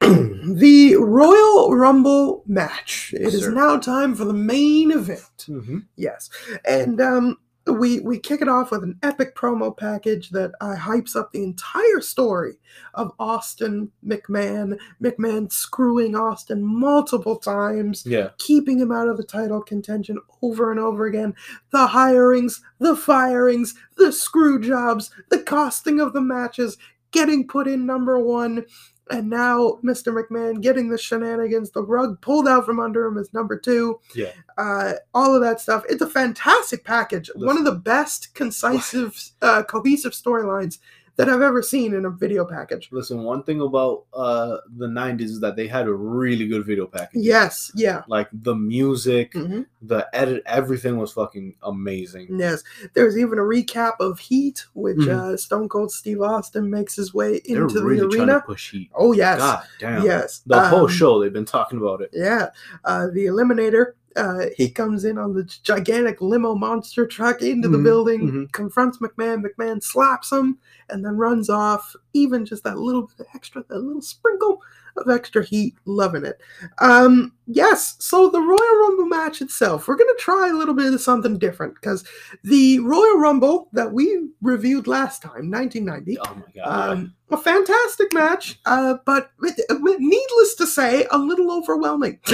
the 0.56 0.96
Royal 1.00 1.76
Rumble 1.76 2.44
match. 2.46 3.14
It 3.16 3.22
is 3.34 3.42
Sir. 3.42 3.52
now 3.52 3.78
time 3.78 4.16
for 4.16 4.26
the 4.26 4.34
main 4.34 4.92
event. 4.92 5.46
Mhm. 5.48 5.86
Yes, 5.96 6.30
and 6.66 7.02
um, 7.02 7.38
we 7.68 8.00
we 8.02 8.20
kick 8.20 8.42
it 8.42 8.48
off 8.48 8.70
with 8.70 8.84
an 8.84 9.00
epic 9.02 9.36
promo 9.36 9.76
package 9.76 10.30
that 10.30 10.52
uh, 10.62 10.76
hypes 10.76 11.16
up 11.16 11.32
the 11.32 11.44
entire 11.44 12.00
story 12.02 12.54
of 12.94 13.12
Austin 13.20 13.92
McMahon. 14.06 14.78
McMahon 15.02 15.52
screwing 15.52 16.16
Austin 16.16 16.62
multiple 16.64 17.38
times 17.38 18.04
Yeah. 18.06 18.30
keeping 18.38 18.78
him 18.78 18.92
out 18.92 19.08
of 19.08 19.18
the 19.18 19.24
title 19.24 19.62
contention 19.64 20.20
over 20.44 20.70
and 20.70 20.80
over 20.80 21.06
again. 21.08 21.34
The 21.72 21.88
hirings, 21.88 22.62
the 22.78 22.96
firings, 22.96 23.74
the 23.98 24.12
screw 24.12 24.60
jobs, 24.62 25.10
the 25.30 25.40
costing 25.40 26.00
of 26.00 26.14
the 26.14 26.22
matches, 26.22 26.78
getting 27.10 27.48
put 27.48 27.68
in 27.68 27.86
number 27.88 28.20
one, 28.20 28.66
and 29.10 29.30
now 29.30 29.80
Mr. 29.84 30.14
McMahon 30.14 30.62
getting 30.62 30.90
the 30.90 30.98
shenanigans, 30.98 31.72
the 31.72 31.84
rug 31.84 32.20
pulled 32.22 32.48
out 32.48 32.66
from 32.66 32.80
under 32.80 33.06
him 33.06 33.18
as 33.18 33.34
number 33.34 33.58
two. 33.58 34.00
Yeah. 34.16 34.32
Uh, 34.58 34.94
all 35.14 35.36
of 35.36 35.42
that 35.42 35.60
stuff. 35.60 35.84
It's 35.88 36.02
a 36.02 36.10
fantastic 36.10 36.84
package. 36.84 37.30
One 37.36 37.58
of 37.58 37.66
the 37.66 37.76
best, 37.76 38.34
concise, 38.34 38.96
uh, 39.42 39.64
cohesive 39.64 40.14
storylines 40.14 40.80
that 41.18 41.30
I've 41.30 41.42
ever 41.42 41.62
seen 41.62 41.94
in 41.94 42.06
a 42.06 42.10
video 42.10 42.44
package. 42.46 42.90
Listen, 42.92 43.24
one 43.24 43.44
thing 43.44 43.62
about 43.62 44.04
uh 44.14 44.58
the 44.78 44.88
'90s 44.88 45.22
is 45.24 45.40
that 45.42 45.56
they 45.56 45.68
had 45.68 45.88
a 45.88 45.94
really 45.94 46.48
good 46.48 46.66
video 46.66 46.86
package. 46.88 47.22
Yes, 47.24 47.72
yeah. 47.76 48.04
Like 48.08 48.28
the 48.34 48.56
music, 48.56 49.34
Mhm. 49.34 49.66
the 49.82 50.08
edit, 50.14 50.44
everything 50.46 50.98
was 50.98 51.14
fucking 51.14 51.56
amazing. 51.64 52.28
Yes, 52.38 52.64
there's 52.94 53.18
even 53.18 53.40
a 53.40 53.44
recap 53.44 53.94
of 54.00 54.20
Heat, 54.20 54.66
which 54.74 54.98
Mhm. 54.98 55.10
uh, 55.34 55.38
Stone 55.38 55.70
Cold 55.70 55.92
Steve 55.92 56.22
Austin 56.22 56.70
makes 56.70 56.96
his 56.96 57.14
way 57.14 57.42
into 57.46 57.74
They're 57.76 57.84
really 57.84 58.02
the 58.02 58.08
trying 58.10 58.28
to 58.28 58.34
arena. 58.34 58.44
push 58.46 58.72
heat. 58.72 58.90
Oh 58.96 59.14
yes, 59.14 59.40
God 59.40 59.64
damn. 59.80 60.04
yes. 60.04 60.42
The 60.46 60.60
whole 60.68 60.82
Um, 60.86 60.88
show 60.90 61.22
they've 61.22 61.32
been 61.32 61.46
talking 61.46 61.78
about 61.80 62.02
it. 62.02 62.10
Yeah, 62.14 62.50
uh, 62.84 63.08
the 63.08 63.26
Eliminator. 63.28 63.94
Uh, 64.16 64.46
he 64.56 64.70
comes 64.70 65.04
in 65.04 65.18
on 65.18 65.34
the 65.34 65.44
gigantic 65.44 66.22
limo 66.22 66.56
monster 66.56 67.06
truck 67.06 67.42
into 67.42 67.68
the 67.68 67.78
Mhm, 67.78 67.84
building, 67.84 68.32
mhm. 68.32 68.52
confronts 68.54 69.00
McMahon. 69.00 69.44
McMahon 69.46 69.84
slaps 69.84 70.32
him, 70.32 70.58
and 70.90 71.04
then 71.04 71.18
runs 71.18 71.50
off. 71.50 71.96
Even 72.14 72.46
just 72.46 72.64
that 72.64 72.78
little 72.78 73.04
bit 73.04 73.20
of 73.20 73.26
extra, 73.36 73.64
that 73.68 73.80
little 73.80 74.02
sprinkle 74.02 74.62
of 74.98 75.10
extra 75.10 75.44
heat. 75.44 75.76
Loving 75.86 76.26
it. 76.26 76.40
Um, 76.80 77.34
yes. 77.48 77.96
So 78.00 78.30
the 78.30 78.40
Royal 78.40 78.80
Rumble 78.82 79.06
match 79.06 79.42
itself, 79.42 79.88
we're 79.88 79.98
gonna 79.98 80.14
try 80.18 80.50
a 80.50 80.54
little 80.54 80.74
bit 80.74 80.94
of 80.94 81.02
something 81.02 81.38
different 81.38 81.76
because 81.76 82.04
the 82.44 82.80
Royal 82.80 83.18
Rumble 83.20 83.70
that 83.74 83.92
we 83.92 84.30
reviewed 84.42 84.88
last 84.88 85.22
time, 85.22 85.50
1990. 85.52 86.18
Oh 86.20 86.36
my 86.36 86.52
god. 86.64 86.90
Um, 86.92 87.14
a 87.32 87.38
fantastic 87.38 88.14
match, 88.14 88.60
uh, 88.66 88.96
but 89.06 89.32
with- 89.40 89.60
with- 89.70 90.00
needless 90.00 90.56
to 90.56 90.68
say, 90.68 91.06
a 91.12 91.18
little 91.18 91.52
overwhelming. 91.52 92.20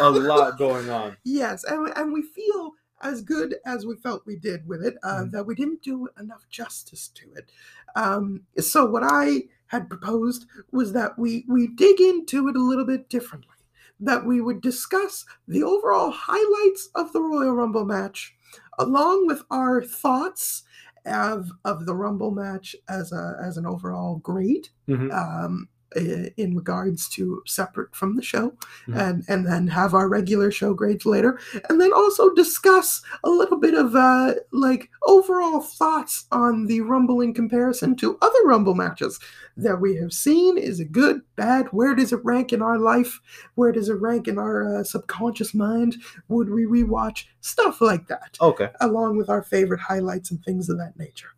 a 0.00 0.10
lot 0.10 0.58
going 0.58 0.90
on. 0.90 1.16
yes, 1.24 1.64
and, 1.64 1.90
and 1.96 2.12
we 2.12 2.22
feel 2.22 2.72
as 3.02 3.22
good 3.22 3.56
as 3.66 3.84
we 3.86 3.94
felt 3.96 4.26
we 4.26 4.36
did 4.36 4.66
with 4.66 4.82
it, 4.84 4.96
uh, 5.02 5.22
Mhm. 5.22 5.30
that 5.32 5.44
we 5.46 5.54
didn't 5.54 5.82
do 5.82 6.08
enough 6.18 6.46
justice 6.50 7.08
to 7.14 7.24
it. 7.34 7.50
Um, 7.94 8.42
so 8.58 8.84
what 8.86 9.02
I 9.04 9.44
had 9.68 9.88
proposed 9.88 10.46
was 10.72 10.92
that 10.92 11.18
we 11.18 11.44
we 11.48 11.66
dig 11.68 12.00
into 12.00 12.48
it 12.48 12.56
a 12.56 12.62
little 12.62 12.84
bit 12.86 13.08
differently. 13.08 13.54
That 14.00 14.26
we 14.26 14.40
would 14.40 14.60
discuss 14.60 15.24
the 15.48 15.62
overall 15.62 16.10
highlights 16.14 16.88
of 16.94 17.12
the 17.12 17.20
Royal 17.22 17.54
Rumble 17.54 17.84
match, 17.86 18.34
along 18.78 19.26
with 19.26 19.42
our 19.50 19.82
thoughts 19.82 20.64
of 21.06 21.50
of 21.64 21.86
the 21.86 21.94
Rumble 21.94 22.30
match 22.32 22.76
as 22.88 23.12
a 23.12 23.36
as 23.42 23.56
an 23.56 23.66
overall 23.66 24.16
grade 24.16 24.68
Mhm. 24.88 25.12
um, 25.12 25.68
in 25.94 26.56
regards 26.56 27.08
to 27.10 27.42
separate 27.46 27.94
from 27.94 28.16
the 28.16 28.22
show, 28.22 28.52
Mhm. 28.88 28.96
and 28.96 29.24
and 29.28 29.46
then 29.46 29.68
have 29.68 29.94
our 29.94 30.08
regular 30.08 30.50
show 30.50 30.74
grades 30.74 31.06
later, 31.06 31.38
and 31.68 31.80
then 31.80 31.92
also 31.92 32.34
discuss 32.34 33.02
a 33.24 33.30
little 33.30 33.56
bit 33.58 33.74
of 33.74 33.94
uh, 33.94 34.34
like 34.52 34.90
overall 35.04 35.60
thoughts 35.60 36.26
on 36.32 36.66
the 36.66 36.80
Rumble 36.80 37.20
in 37.20 37.32
comparison 37.34 37.94
to 37.96 38.18
other 38.20 38.42
Rumble 38.44 38.74
matches 38.74 39.18
that 39.56 39.80
we 39.80 39.96
have 39.96 40.12
seen. 40.12 40.58
Is 40.58 40.80
it 40.80 40.92
good, 40.92 41.22
bad? 41.36 41.68
Where 41.70 41.94
does 41.94 42.12
it 42.12 42.20
rank 42.24 42.52
in 42.52 42.60
our 42.62 42.78
life? 42.78 43.20
Where 43.54 43.72
does 43.72 43.88
it 43.88 43.94
rank 44.00 44.28
in 44.28 44.38
our 44.38 44.80
uh, 44.80 44.84
subconscious 44.84 45.54
mind? 45.54 45.96
Would 46.28 46.50
we 46.50 46.64
rewatch 46.64 47.24
stuff 47.40 47.80
like 47.80 48.08
that? 48.08 48.36
Okay. 48.40 48.70
along 48.80 49.16
with 49.16 49.28
our 49.30 49.42
favorite 49.42 49.80
highlights 49.80 50.30
and 50.30 50.42
things 50.44 50.68
of 50.68 50.76
that 50.78 50.98
nature. 50.98 51.28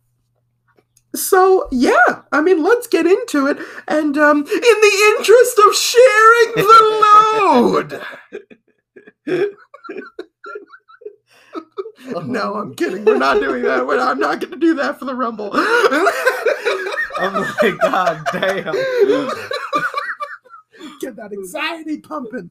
So 1.15 1.67
yeah, 1.71 2.21
I 2.31 2.41
mean, 2.41 2.63
let's 2.63 2.87
get 2.87 3.05
into 3.05 3.47
it. 3.47 3.57
And 3.87 4.17
um, 4.17 4.37
in 4.37 4.45
the 4.45 5.15
interest 5.17 5.59
of 5.67 5.75
sharing 5.75 6.53
the 6.55 7.01
load. 7.03 8.01
no, 12.25 12.55
I'm 12.55 12.73
kidding. 12.75 13.05
We're 13.05 13.17
not 13.17 13.39
doing 13.39 13.63
that. 13.63 13.85
We're 13.85 13.97
not, 13.97 14.11
I'm 14.11 14.19
not 14.19 14.39
going 14.39 14.51
to 14.51 14.59
do 14.59 14.73
that 14.75 14.99
for 14.99 15.05
the 15.05 15.15
Rumble. 15.15 15.49
oh 15.53 17.55
my 17.61 17.77
god 17.81 18.23
damn. 18.31 18.73
Get 21.01 21.15
that 21.15 21.31
anxiety 21.31 21.99
pumping. 21.99 22.49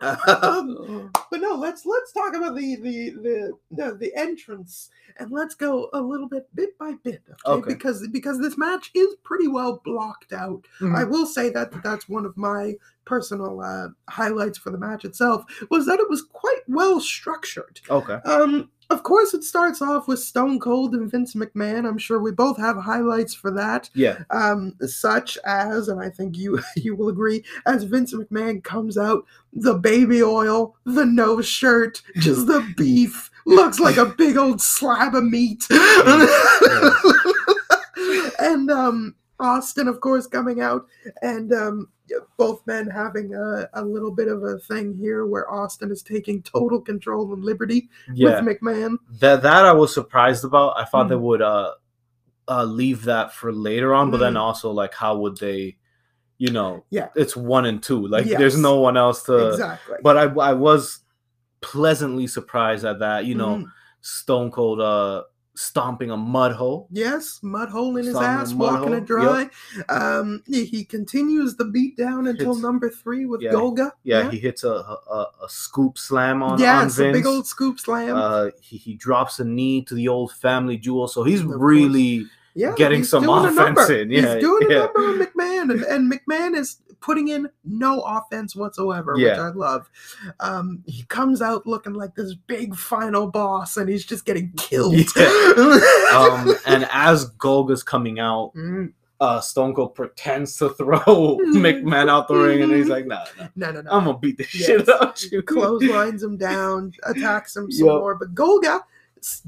Um, 0.00 1.10
but 1.30 1.40
no, 1.40 1.54
let's 1.56 1.84
let's 1.84 2.12
talk 2.12 2.34
about 2.34 2.54
the 2.56 2.76
the 2.76 3.10
the 3.10 3.52
the, 3.70 3.94
the 3.96 4.14
entrance 4.14 4.90
and 5.18 5.30
let's 5.30 5.54
go 5.54 5.88
a 5.92 6.00
little 6.00 6.28
bit 6.28 6.46
bit 6.54 6.78
by 6.78 6.92
bit, 7.02 7.22
okay? 7.46 7.58
Okay. 7.60 7.74
Because 7.74 8.06
because 8.08 8.38
this 8.40 8.56
match 8.56 8.90
is 8.94 9.16
pretty 9.24 9.48
well 9.48 9.80
blocked 9.84 10.32
out. 10.32 10.62
Mhm. 10.80 10.96
I 10.96 11.04
will 11.04 11.26
say 11.26 11.50
that 11.50 11.82
that's 11.82 12.08
one 12.08 12.24
of 12.24 12.36
my 12.36 12.74
personal 13.04 13.60
uh, 13.60 13.88
highlights 14.08 14.58
for 14.58 14.70
the 14.70 14.78
match 14.78 15.04
itself 15.04 15.44
was 15.70 15.86
that 15.86 15.98
it 15.98 16.08
was 16.08 16.22
quite 16.22 16.60
well 16.68 17.00
structured. 17.00 17.80
Okay. 17.90 18.14
Um, 18.24 18.70
of 18.90 19.02
course, 19.02 19.34
it 19.34 19.44
starts 19.44 19.82
off 19.82 20.08
with 20.08 20.18
Stone 20.18 20.60
Cold 20.60 20.94
and 20.94 21.10
Vince 21.10 21.34
McMahon. 21.34 21.86
I'm 21.86 21.98
sure 21.98 22.18
we 22.20 22.30
both 22.32 22.56
have 22.56 22.76
highlights 22.76 23.34
for 23.34 23.50
that 23.50 23.90
Yeah. 23.94 24.20
um, 24.30 24.74
such 24.86 25.36
as, 25.44 25.88
and 25.88 26.00
I 26.00 26.08
think 26.08 26.36
you 26.38 26.60
you 26.76 26.96
will 26.96 27.08
agree, 27.08 27.44
as 27.66 27.84
Vince 27.84 28.14
McMahon 28.14 28.64
comes 28.64 28.96
out, 28.96 29.24
the 29.52 29.74
baby 29.74 30.22
oil, 30.22 30.74
the 30.84 31.04
no 31.04 31.40
shirt, 31.42 32.00
just 32.16 32.46
the 32.46 32.66
beef 32.76 33.30
looks 33.46 33.78
like 33.80 33.96
a 33.96 34.06
big 34.06 34.36
old 34.36 34.60
slab 34.60 35.14
of 35.14 35.24
meat, 35.24 35.66
and 38.38 38.70
um, 38.70 39.14
Austin, 39.40 39.88
of 39.88 40.00
course, 40.00 40.26
coming 40.26 40.60
out, 40.60 40.86
and 41.22 41.52
um, 41.52 41.88
both 42.36 42.66
men 42.66 42.88
having 42.88 43.34
a, 43.34 43.68
a 43.74 43.82
little 43.84 44.10
bit 44.10 44.28
of 44.28 44.42
a 44.42 44.58
thing 44.58 44.94
here 44.94 45.26
where 45.26 45.50
Austin 45.50 45.90
is 45.90 46.02
taking 46.02 46.42
total 46.42 46.80
control 46.80 47.32
and 47.32 47.44
liberty 47.44 47.88
Yeah. 48.14 48.40
with 48.40 48.60
McMahon. 48.60 48.98
That 49.20 49.42
that 49.42 49.64
I 49.64 49.72
was 49.72 49.92
surprised 49.94 50.44
about. 50.44 50.76
I 50.78 50.84
thought 50.84 51.08
they 51.08 51.14
Mm. 51.14 51.20
would 51.20 51.42
uh 51.42 51.74
uh 52.48 52.64
leave 52.64 53.04
that 53.04 53.32
for 53.34 53.52
later 53.52 53.94
on, 53.94 54.10
but 54.10 54.18
then 54.18 54.34
Mm. 54.34 54.40
also 54.40 54.70
like 54.70 54.94
how 54.94 55.16
would 55.18 55.36
they 55.38 55.76
you 56.38 56.50
know 56.50 56.84
Yeah. 56.90 57.08
it's 57.14 57.36
one 57.36 57.66
and 57.66 57.82
two. 57.82 58.06
Like 58.06 58.26
there's 58.26 58.56
no 58.58 58.76
one 58.80 58.96
else 58.96 59.22
to 59.24 59.50
exactly. 59.50 59.96
but 60.02 60.16
I 60.16 60.24
I 60.40 60.52
was 60.54 61.00
pleasantly 61.60 62.26
surprised 62.26 62.84
at 62.84 63.00
that, 63.00 63.24
you 63.26 63.34
know, 63.34 63.58
Mhm. 63.58 63.64
Stone 64.00 64.50
Cold 64.52 64.80
uh 64.80 65.24
stomping 65.58 66.10
a 66.10 66.16
mud 66.16 66.52
hole. 66.52 66.86
Yes, 66.90 67.40
mud 67.42 67.68
hole 67.68 67.96
in 67.96 68.04
his 68.04 68.14
Stomping 68.14 68.38
a 68.38 68.42
ass, 68.42 68.52
walking 68.52 68.88
hole, 68.88 68.92
it 68.94 69.04
dry. 69.04 69.50
Um, 69.88 70.42
he, 70.46 70.84
continues 70.84 71.56
the 71.56 71.64
beat 71.64 71.96
down 71.96 72.28
until 72.28 72.54
Hits- 72.54 72.62
number 72.62 72.88
three 72.88 73.26
with 73.26 73.42
yeah, 73.42 73.50
Golga. 73.50 73.90
Yeah, 74.04 74.30
he 74.30 74.38
hits 74.38 74.64
a, 74.64 74.68
a 74.70 75.26
a 75.42 75.48
scoop 75.48 75.98
slam 75.98 76.42
on, 76.42 76.52
on 76.52 76.58
yes, 76.60 76.98
a 76.98 77.12
big 77.12 77.26
old 77.26 77.46
scoop 77.46 77.80
slam. 77.80 78.16
uh, 78.16 78.50
he, 78.60 78.76
he 78.76 78.94
drops 78.94 79.40
a 79.40 79.44
knee 79.44 79.82
to 79.82 79.94
the 79.94 80.08
old 80.08 80.32
family 80.32 80.76
jewel, 80.76 81.08
so 81.08 81.24
he's 81.24 81.42
really 81.42 82.26
yeah, 82.58 82.74
getting 82.76 83.04
some 83.04 83.28
offense 83.28 83.88
in, 83.88 84.10
yeah, 84.10 84.34
he's 84.34 84.42
doing 84.42 84.70
a 84.72 84.74
number 84.74 84.98
on 84.98 85.18
McMahon, 85.20 85.70
and, 85.70 85.82
and 85.84 86.12
McMahon 86.12 86.56
is 86.56 86.80
putting 87.00 87.28
in 87.28 87.48
no 87.64 88.00
offense 88.00 88.56
whatsoever, 88.56 89.14
which 89.14 89.38
I 89.38 89.48
love. 89.50 89.88
Um, 90.40 90.82
he 90.86 91.04
comes 91.04 91.40
out 91.40 91.66
looking 91.66 91.94
like 91.94 92.16
this 92.16 92.34
big 92.34 92.74
final 92.74 93.30
boss, 93.30 93.76
and 93.76 93.88
he's 93.88 94.04
just 94.04 94.24
getting 94.24 94.52
killed. 94.56 94.94
um, 96.12 96.52
and 96.66 96.88
as 96.92 97.30
Golga's 97.38 97.82
coming 97.84 98.18
out, 98.18 98.52
Mm, 98.56 98.92
uh, 99.20 99.40
Stone 99.40 99.74
Cold 99.74 99.94
pretends 99.94 100.56
to 100.56 100.70
throw 100.70 100.98
McMahon 101.54 102.08
out 102.08 102.28
the 102.28 102.34
ring, 102.34 102.62
and 102.62 102.72
he's 102.72 102.88
like, 102.88 103.06
"Nah, 103.06 103.24
nah 103.38 103.46
no, 103.56 103.70
no, 103.72 103.80
no. 103.82 103.90
I'm 103.90 104.04
gonna 104.04 104.18
beat 104.18 104.38
the 104.38 104.46
Yes. 104.52 104.66
shit 104.66 104.88
out 104.88 105.24
of 105.24 105.32
you." 105.32 105.42
clotheslines 105.42 106.22
him 106.22 106.36
down, 106.36 106.92
attacks 107.04 107.56
him 107.56 107.70
some 107.70 107.86
Yup. 107.86 108.00
more. 108.00 108.14
But 108.16 108.34
Golga 108.34 108.82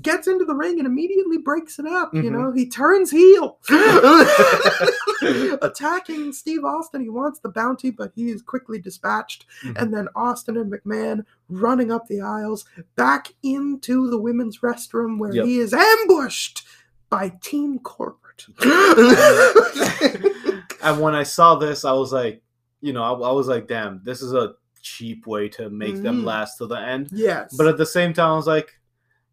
gets 0.03 0.29
into 0.29 0.45
the 0.45 0.55
ring 0.55 0.79
and 0.79 0.87
immediately 0.87 1.39
breaks 1.39 1.79
it 1.79 1.87
up. 1.87 2.13
You 2.15 2.23
Mhm. 2.25 2.33
know, 2.33 2.53
he 2.53 2.69
turns 2.69 3.11
heel, 3.11 3.59
attacking 5.63 6.33
Steve 6.33 6.65
Austin. 6.65 7.03
He 7.03 7.09
wants 7.09 7.41
the 7.41 7.49
bounty, 7.49 7.91
but 7.91 8.13
he 8.15 8.31
is 8.31 8.43
quickly 8.43 8.79
dispatched. 8.79 9.47
Mhm. 9.65 9.81
And 9.83 9.95
then 9.95 10.09
Austin 10.15 10.57
and 10.57 10.73
McMahon 10.73 11.25
running 11.49 11.91
up 11.93 12.07
the 12.09 12.21
aisles 12.21 12.65
back 12.97 13.33
into 13.43 14.09
the 14.11 14.19
women's 14.19 14.61
restroom 14.61 15.19
where 15.19 15.35
Yep. 15.35 15.45
he 15.47 15.59
is 15.59 15.73
ambushed 15.75 16.67
by 17.09 17.31
Team 17.43 17.79
Corporate. 17.81 18.47
and 20.83 21.01
when 21.01 21.15
I 21.15 21.23
saw 21.25 21.57
this, 21.57 21.85
I 21.85 21.93
was 21.93 22.13
like, 22.13 22.43
you 22.81 22.93
know, 22.93 23.03
I, 23.03 23.13
I 23.29 23.33
was 23.33 23.49
like, 23.49 23.67
damn, 23.69 24.01
this 24.05 24.23
is 24.23 24.33
a 24.33 24.55
cheap 24.83 25.27
way 25.27 25.47
to 25.51 25.69
make 25.69 26.01
them 26.03 26.23
Mhm. 26.23 26.25
last 26.25 26.57
to 26.59 26.67
the 26.67 26.77
end. 26.77 27.11
yes. 27.13 27.55
But 27.57 27.67
at 27.67 27.77
the 27.77 27.85
same 27.85 28.15
time, 28.15 28.31
I 28.33 28.37
was 28.37 28.47
like, 28.47 28.80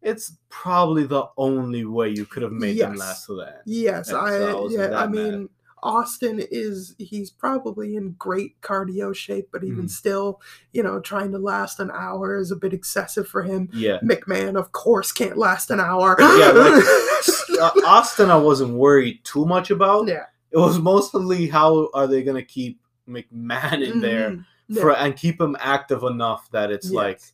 it's 0.02 0.32
probably 0.48 1.04
the 1.04 1.24
only 1.36 1.84
way 1.84 2.08
you 2.10 2.24
could 2.26 2.42
have 2.42 2.52
made 2.52 2.78
them 2.78 2.94
last 2.96 3.26
to 3.26 3.34
that. 3.36 3.62
Yes, 3.66 4.08
And 4.10 4.16
so 4.16 4.18
I 4.20 4.30
I 4.52 4.68
yeah, 4.70 4.98
I 4.98 5.06
mad. 5.06 5.10
mean 5.10 5.48
Austin 5.80 6.40
is 6.50 6.94
he's 6.98 7.30
probably 7.30 7.94
in 7.96 8.12
great 8.18 8.60
cardio 8.60 9.14
shape, 9.14 9.48
but 9.52 9.62
even 9.62 9.84
Mhm. 9.84 9.90
still, 9.90 10.40
you 10.72 10.82
know, 10.82 10.98
trying 11.00 11.30
to 11.32 11.38
last 11.38 11.78
an 11.78 11.90
hour 11.92 12.36
is 12.36 12.50
a 12.50 12.56
bit 12.56 12.72
excessive 12.72 13.28
for 13.28 13.42
him. 13.44 13.68
Yeah. 13.72 14.00
McMahon, 14.00 14.56
of 14.58 14.72
course, 14.72 15.12
can't 15.12 15.36
last 15.38 15.70
an 15.70 15.78
hour. 15.80 16.16
Yeah, 16.18 16.50
like, 16.50 16.84
Uh, 17.60 17.70
Austin, 17.86 18.30
I 18.30 18.36
wasn't 18.36 18.74
worried 18.74 19.24
too 19.24 19.44
much 19.44 19.70
about. 19.70 20.06
yeah. 20.06 20.26
It 20.52 20.58
was 20.58 20.78
mostly 20.78 21.48
how 21.48 21.90
are 21.92 22.06
they 22.06 22.22
going 22.22 22.36
to 22.36 22.44
keep 22.44 22.80
McMahon 23.08 23.84
in 23.84 24.00
there 24.00 24.30
Mhm. 24.30 24.44
Yeah. 24.68 24.82
for 24.82 24.96
and 24.96 25.16
keep 25.16 25.40
him 25.40 25.56
active 25.60 26.02
enough 26.04 26.50
that 26.52 26.70
it's 26.70 26.90
like, 26.90 27.16
Yes. 27.18 27.32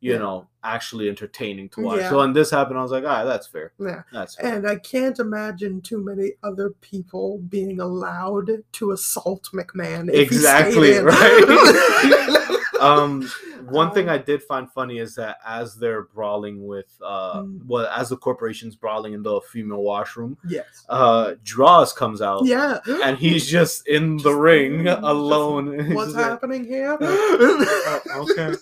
You 0.00 0.12
Yeah. 0.12 0.18
know, 0.18 0.46
actually 0.64 1.08
entertaining 1.08 1.68
to 1.70 1.80
watch. 1.82 2.00
Yeah. 2.00 2.10
So 2.10 2.18
when 2.18 2.32
this 2.32 2.50
happened, 2.50 2.78
I 2.78 2.82
was 2.82 2.90
like, 2.90 3.04
ah, 3.06 3.24
that's 3.24 3.46
fair. 3.46 3.72
Yeah. 3.78 4.02
That's 4.12 4.34
fair. 4.34 4.54
And 4.54 4.68
I 4.68 4.76
can't 4.76 5.18
imagine 5.18 5.80
too 5.80 6.02
many 6.02 6.32
other 6.42 6.70
people 6.80 7.38
being 7.48 7.80
allowed 7.80 8.50
to 8.72 8.92
assault 8.92 9.48
McMahon. 9.54 10.10
Exactly, 10.12 10.92
right? 10.98 12.36
um, 12.80 13.28
one 13.68 13.92
thing 13.92 14.08
Um, 14.08 14.14
I 14.14 14.18
did 14.18 14.42
find 14.42 14.70
funny 14.72 14.98
is 14.98 15.14
that 15.16 15.36
as 15.46 15.76
they're 15.76 16.02
brawling 16.04 16.66
with, 16.66 16.86
uh, 17.04 17.42
Mm. 17.42 17.64
well, 17.66 17.86
as 17.94 18.08
the 18.08 18.16
corporation's 18.16 18.74
brawling 18.76 19.12
in 19.12 19.22
the 19.22 19.40
female 19.52 19.82
washroom, 19.82 20.36
yes. 20.48 20.84
uh, 20.88 21.34
Droz 21.44 21.92
comes 21.92 22.20
out. 22.22 22.44
Yeah. 22.44 22.78
And 23.04 23.16
he's 23.18 23.46
just 23.46 23.86
in 23.86 24.16
the 24.16 24.30
Just- 24.30 24.36
ring 24.38 24.84
just- 24.84 25.02
alone. 25.02 25.66
What's 25.94 26.08
just 26.12 26.16
like, 26.16 26.24
happening 26.26 26.64
here? 26.64 26.96
"Oh, 27.00 28.26
okay. 28.30 28.54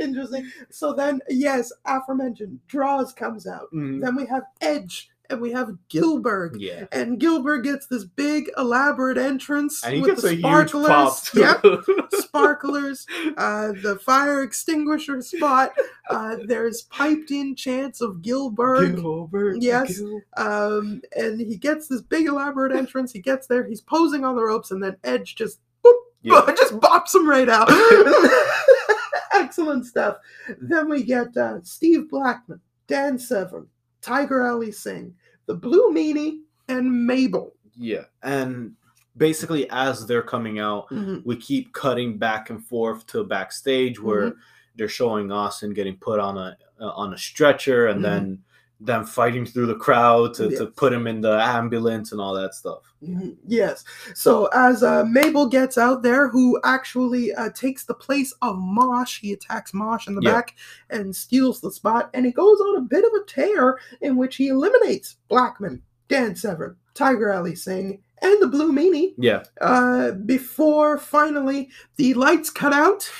Interesting. 0.00 0.50
So 0.70 0.92
then, 0.92 1.20
yes, 1.28 1.72
aforementioned 1.86 2.58
Droz 2.68 3.12
comes 3.12 3.46
out. 3.46 3.72
Mhm. 3.72 4.00
Then 4.00 4.16
we 4.16 4.26
have 4.26 4.42
Edge 4.60 5.10
and 5.30 5.40
we 5.40 5.52
have 5.52 5.70
Gillberg. 5.88 6.56
Yeah. 6.58 6.84
And 6.92 7.18
Gillberg 7.20 7.64
gets 7.64 7.86
this 7.86 8.04
big 8.04 8.50
elaborate 8.58 9.16
entrance 9.16 9.82
And 9.84 9.94
he 9.94 10.00
with 10.02 10.10
gets 10.10 10.22
the 10.22 10.38
sparklers. 10.38 11.30
Yep, 11.34 11.64
sparklers, 12.12 13.06
uh, 13.36 13.72
the 13.82 13.98
fire 14.04 14.42
extinguisher 14.42 15.20
spot. 15.22 15.72
Uh, 16.10 16.36
there's 16.46 16.82
piped 16.82 17.30
in 17.30 17.54
chants 17.56 18.00
of 18.00 18.16
Gillberg. 18.22 18.96
Gillberg, 18.96 19.58
Yes. 19.60 19.98
Gil- 19.98 20.20
Um, 20.36 21.00
and 21.16 21.40
he 21.40 21.56
gets 21.56 21.88
this 21.88 22.02
big 22.02 22.26
elaborate 22.26 22.72
entrance. 22.72 23.12
He 23.12 23.20
gets 23.20 23.46
there, 23.46 23.64
he's 23.66 23.80
posing 23.80 24.24
on 24.24 24.36
the 24.36 24.42
ropes, 24.42 24.70
and 24.70 24.82
then 24.82 24.96
Edge 25.04 25.36
just 25.36 25.60
boop, 25.84 25.92
Yeah. 26.22 26.42
just 26.56 26.74
bops 26.80 27.14
him 27.14 27.28
right 27.28 27.48
out. 27.48 27.68
Excellent 29.32 29.86
stuff. 29.86 30.16
Then 30.60 30.88
we 30.88 31.02
get 31.02 31.36
uh, 31.36 31.60
Steve 31.62 32.08
Blackman, 32.10 32.60
Dan 32.86 33.18
Severn, 33.18 33.66
Tiger 34.02 34.46
Ali 34.46 34.72
Singh, 34.72 35.14
the 35.50 35.56
Blue 35.56 35.90
Meanie, 35.92 36.42
and 36.68 37.04
Mabel. 37.06 37.52
Yeah. 37.76 38.04
And 38.22 38.76
basically, 39.16 39.68
as 39.70 40.06
they're 40.06 40.22
coming 40.22 40.60
out, 40.60 40.88
Mhm. 40.90 41.24
we 41.24 41.34
keep 41.34 41.72
cutting 41.72 42.18
back 42.18 42.50
and 42.50 42.64
forth 42.64 43.04
to 43.08 43.24
backstage 43.24 44.00
where 44.00 44.28
Mm-hmm. 44.30 44.38
they're 44.76 44.88
showing 44.88 45.32
Austin 45.32 45.74
getting 45.74 45.96
put 45.96 46.20
on 46.20 46.38
a 46.38 46.56
uh, 46.80 46.92
on 46.92 47.12
a 47.12 47.18
stretcher 47.18 47.88
and 47.88 47.98
Mhm. 47.98 48.02
then 48.02 48.38
them 48.80 49.04
fighting 49.04 49.44
through 49.44 49.66
the 49.66 49.74
crowd 49.74 50.32
to, 50.34 50.48
to 50.56 50.66
put 50.66 50.92
him 50.92 51.06
in 51.06 51.20
the 51.20 51.38
ambulance 51.40 52.12
and 52.12 52.20
all 52.20 52.32
that 52.34 52.54
stuff. 52.54 52.78
Mhm. 53.02 53.36
Yes. 53.46 53.84
So 54.14 54.46
as 54.54 54.82
uh, 54.82 55.04
Mabel 55.04 55.46
gets 55.46 55.76
out 55.76 56.02
there, 56.02 56.28
who 56.28 56.58
actually 56.64 57.32
uh, 57.34 57.50
takes 57.50 57.84
the 57.84 57.94
place 57.94 58.32
of 58.42 58.56
Mosh, 58.58 59.20
he 59.20 59.32
attacks 59.32 59.74
Mosh 59.74 60.06
in 60.08 60.14
the 60.14 60.22
Yeah. 60.22 60.32
back 60.32 60.56
and 60.88 61.14
steals 61.14 61.60
the 61.60 61.70
spot, 61.70 62.10
and 62.14 62.24
he 62.24 62.32
goes 62.32 62.58
on 62.60 62.76
a 62.78 62.80
bit 62.82 63.04
of 63.04 63.10
a 63.12 63.24
tear 63.26 63.78
in 64.00 64.16
which 64.16 64.36
he 64.36 64.48
eliminates 64.48 65.16
Blackman, 65.28 65.82
Dan 66.08 66.34
Severn, 66.34 66.76
Tiger 66.94 67.32
Ali 67.32 67.54
Singh, 67.54 68.00
and 68.22 68.42
the 68.42 68.48
Blue 68.48 68.72
Meanie 68.72 69.14
Yeah. 69.18 69.42
uh, 69.60 70.12
before 70.12 70.98
finally 70.98 71.70
the 71.96 72.14
lights 72.14 72.50
cut 72.50 72.72
out. 72.72 73.10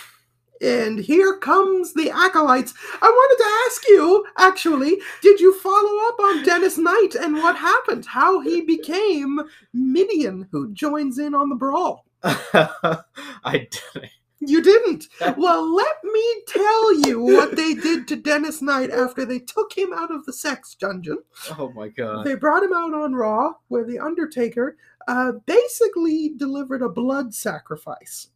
And 0.60 0.98
here 0.98 1.38
comes 1.38 1.94
the 1.94 2.10
acolytes. 2.10 2.74
I 3.00 3.08
wanted 3.08 3.42
to 3.42 3.50
ask 3.66 3.88
you, 3.88 4.26
actually, 4.38 5.00
did 5.22 5.40
you 5.40 5.58
follow 5.58 6.08
up 6.08 6.20
on 6.20 6.44
Dennis 6.44 6.76
Knight 6.76 7.14
and 7.14 7.34
what 7.34 7.56
happened? 7.56 8.06
How 8.06 8.40
he 8.40 8.60
became 8.60 9.40
Mideon, 9.74 10.48
who 10.52 10.72
joins 10.72 11.18
in 11.18 11.34
on 11.34 11.48
the 11.48 11.56
brawl? 11.56 12.04
I 12.22 13.68
didn't. 13.94 14.10
You 14.40 14.62
didn't. 14.62 15.06
Well, 15.36 15.74
let 15.74 15.96
me 16.02 16.42
tell 16.48 16.94
you 17.06 17.20
what 17.20 17.56
they 17.56 17.74
did 17.74 18.08
to 18.08 18.16
Dennis 18.16 18.60
Knight 18.60 18.90
after 18.90 19.24
they 19.24 19.38
took 19.38 19.76
him 19.76 19.92
out 19.94 20.12
of 20.14 20.26
the 20.26 20.32
sex 20.32 20.74
dungeon. 20.74 21.18
Oh 21.58 21.70
my 21.74 21.88
god. 21.88 22.26
They 22.26 22.34
brought 22.34 22.62
him 22.62 22.72
out 22.72 22.92
on 22.92 23.14
Raw, 23.14 23.54
where 23.68 23.84
the 23.84 23.98
Undertaker 23.98 24.76
uh, 25.08 25.32
basically 25.46 26.32
delivered 26.36 26.82
a 26.82 26.88
blood 26.88 27.34
sacrifice. 27.34 28.28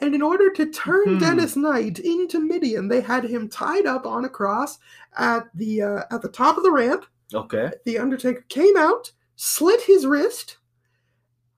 And 0.00 0.14
in 0.14 0.22
order 0.22 0.50
to 0.50 0.66
turn 0.70 1.04
Hmm. 1.04 1.18
Dennis 1.18 1.56
Knight 1.56 1.98
into 1.98 2.40
Mideon, 2.40 2.88
they 2.88 3.00
had 3.00 3.24
him 3.24 3.48
tied 3.48 3.86
up 3.86 4.06
on 4.06 4.24
a 4.24 4.28
cross 4.28 4.78
at 5.16 5.48
the 5.54 5.82
uh, 5.82 6.02
at 6.10 6.22
the 6.22 6.28
top 6.28 6.56
of 6.56 6.62
the 6.62 6.70
ramp. 6.72 7.04
Okay. 7.34 7.70
The 7.84 7.98
Undertaker 7.98 8.44
came 8.48 8.76
out, 8.76 9.12
slit 9.36 9.82
his 9.82 10.06
wrist, 10.06 10.56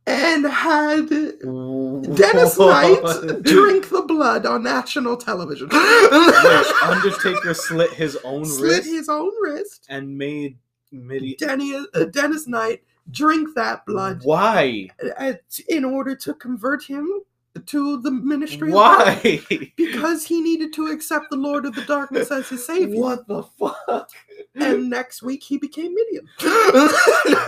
and 0.07 0.45
had 0.47 1.09
Dennis 1.09 2.59
Knight 2.59 3.03
drink 3.43 3.89
the 3.91 4.05
blood 4.07 4.47
on 4.47 4.63
national 4.63 5.17
television. 5.17 5.69
Wait, 5.73 6.73
Undertaker 6.83 7.55
slit 7.55 7.93
his 7.93 8.17
own 8.25 8.45
slit 8.45 8.79
wrist 8.79 8.89
his 8.89 9.09
own 9.09 9.31
wrist. 9.43 9.87
and 9.89 10.17
made 10.19 10.57
Midi. 10.91 11.37
Denny, 11.37 11.75
uh, 11.95 12.05
Dennis 12.07 12.49
Knight 12.49 12.83
drink 13.11 13.51
that 13.55 13.85
blood 13.87 14.21
Why? 14.25 14.89
uh, 15.19 15.35
in 15.69 15.85
order 15.85 16.15
to 16.17 16.35
convert 16.35 16.83
him 16.85 17.09
to 17.67 18.01
the 18.01 18.11
ministry. 18.11 18.71
Why? 18.71 19.41
Because 19.77 20.25
he 20.25 20.41
needed 20.41 20.73
to 20.75 20.87
accept 20.89 21.31
the 21.31 21.37
Lord 21.37 21.67
of 21.67 21.75
the 21.75 21.83
Darkness 21.83 22.31
as 22.31 22.49
his 22.49 22.67
savior. 22.67 23.01
What 23.01 23.27
the 23.27 23.43
fuck? 23.43 24.11
And 24.57 24.91
next 24.91 25.23
week 25.23 25.43
he 25.43 25.59
became 25.59 25.95
Mideon. 25.95 26.29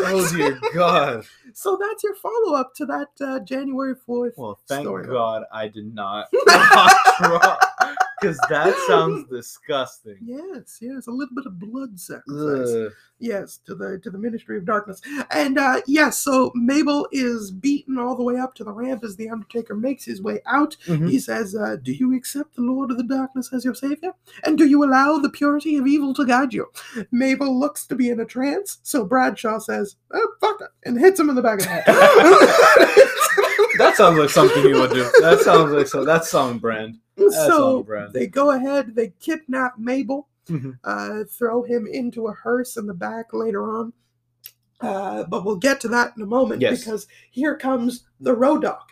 Oh 0.05 0.29
dear 0.33 0.59
God. 0.75 1.25
So 1.55 1.77
that's 1.81 2.03
your 2.03 2.15
follow 2.15 2.55
up 2.57 2.75
to 2.77 2.87
that 2.87 3.09
uh, 3.21 3.41
January 3.41 3.95
4th. 4.09 4.33
Well, 4.37 4.59
thank 4.69 4.85
story. 4.85 5.07
God 5.07 5.45
I 5.53 5.69
did 5.69 5.95
not 5.95 6.29
because 8.23 8.39
that 8.49 8.75
sounds 8.87 9.29
disgusting. 9.29 10.17
Yes, 10.23 10.79
yes, 10.81 11.07
a 11.07 11.11
little 11.11 11.35
bit 11.35 11.47
of 11.47 11.59
blood 11.59 11.99
sacrifice. 11.99 12.69
Ugh. 12.69 12.93
Yes, 13.19 13.59
to 13.67 13.75
the 13.75 13.99
to 14.01 14.11
the 14.11 14.19
Ministry 14.19 14.57
of 14.59 14.65
Darkness. 14.65 15.01
And 15.31 15.59
uh 15.59 15.81
yes, 15.87 16.19
so 16.19 16.51
Mabel 16.55 17.07
is 17.13 17.51
beaten 17.51 17.99
all 17.99 18.17
the 18.17 18.23
way 18.23 18.37
up 18.37 18.55
to 18.57 18.65
the 18.65 18.73
ramp 18.73 19.05
as 19.05 19.17
the 19.17 19.29
Undertaker 19.29 19.75
makes 19.75 20.05
his 20.05 20.21
way 20.23 20.41
out. 20.47 20.77
Mhm. 20.87 21.09
He 21.09 21.19
says, 21.19 21.55
uh, 21.55 21.77
Do 21.83 21.93
you 21.93 22.15
accept 22.17 22.57
the 22.57 22.63
Lord 22.63 22.91
of 22.91 22.97
the 22.97 23.05
Darkness 23.05 23.53
as 23.53 23.65
your 23.65 23.75
savior? 23.75 24.13
And 24.45 24.59
do 24.59 24.67
you 24.67 24.83
allow 24.85 25.19
the 25.19 25.31
purity 25.31 25.77
of 25.77 25.87
evil 25.87 26.15
to 26.15 26.25
guide 26.27 26.53
you? 26.53 26.71
Mabel 27.11 27.59
looks 27.59 27.87
to 27.87 27.95
be 27.95 28.11
in 28.11 28.21
a 28.21 28.25
trance, 28.25 28.79
so 28.83 29.05
Bradshaw 29.05 29.59
says, 29.59 29.97
oh, 30.13 30.29
fuck 30.41 30.61
it, 30.61 30.69
and 30.85 30.99
hits 30.99 31.19
him 31.21 31.29
in 31.31 31.35
the 31.37 31.43
back 31.43 31.59
of 31.61 31.65
the 31.65 31.71
head. 31.71 31.85
That 33.79 33.97
sounds 33.97 34.19
like 34.19 34.29
something 34.29 34.63
you 34.65 34.75
would 34.79 34.91
do. 34.91 35.11
That 35.23 35.41
sounds 35.41 35.73
like 35.73 35.87
so. 35.87 36.05
That's 36.05 36.29
song 36.31 36.59
brand. 36.59 36.99
That's 37.17 37.35
so 37.35 37.79
on 37.79 37.83
brand. 37.85 38.13
they 38.13 38.27
go 38.27 38.51
ahead, 38.51 38.95
they 38.95 39.15
kidnap 39.19 39.79
Mabel, 39.79 40.29
Mhm. 40.47 40.79
uh, 40.85 41.25
throw 41.25 41.63
him 41.63 41.87
into 41.91 42.27
a 42.27 42.33
hearse 42.33 42.77
in 42.77 42.87
the 42.87 42.93
back 42.95 43.33
later 43.33 43.63
on. 43.65 43.95
Uh, 44.81 45.25
but 45.25 45.45
we'll 45.45 45.57
get 45.57 45.81
to 45.81 45.89
that 45.89 46.13
in 46.17 46.23
a 46.23 46.27
moment 46.27 46.61
Yes. 46.61 46.81
because 46.81 47.07
here 47.31 47.57
comes 47.57 48.05
the 48.21 48.35
Road 48.35 48.63
Dogg, 48.63 48.91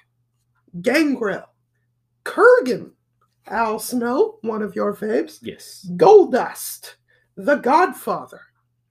Gangrel, 0.80 1.45
Kurrgan, 2.24 2.93
Al 3.47 3.78
Snow, 3.78 4.38
one 4.41 4.62
of 4.62 4.74
your 4.74 4.95
faves, 4.97 5.41
Yes. 5.43 5.86
Goldust, 5.97 6.95
The 7.45 7.57
Godfather, 7.57 8.41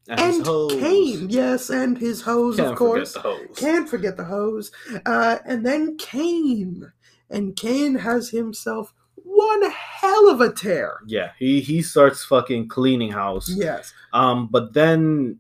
And, 0.08 0.20
and. 0.48 0.70
Kane. 0.72 1.30
Yes, 1.30 1.70
and 1.70 1.98
his 1.98 2.22
hose, 2.22 2.56
Can't 2.58 2.70
of 2.70 2.76
course. 2.78 3.14
forget 3.14 3.26
hoes. 3.26 3.58
Can't 3.58 3.90
forget 3.90 4.18
the 4.18 4.24
hose. 4.26 4.72
Uh, 5.06 5.38
and 5.46 5.66
then 5.66 5.98
Kane. 5.98 6.92
And 7.30 7.56
Kane 7.56 7.96
has 7.96 8.30
himself 8.30 8.94
one 9.16 9.70
hell 9.72 10.30
of 10.30 10.42
a 10.42 10.52
tear. 10.52 10.98
Yeah, 11.06 11.32
he 11.38 11.62
he 11.62 11.82
starts 11.84 12.24
fucking 12.26 12.68
cleaning 12.70 13.12
house. 13.12 13.48
Yes. 13.50 13.94
Um, 14.14 14.48
but 14.50 14.74
then 14.74 15.40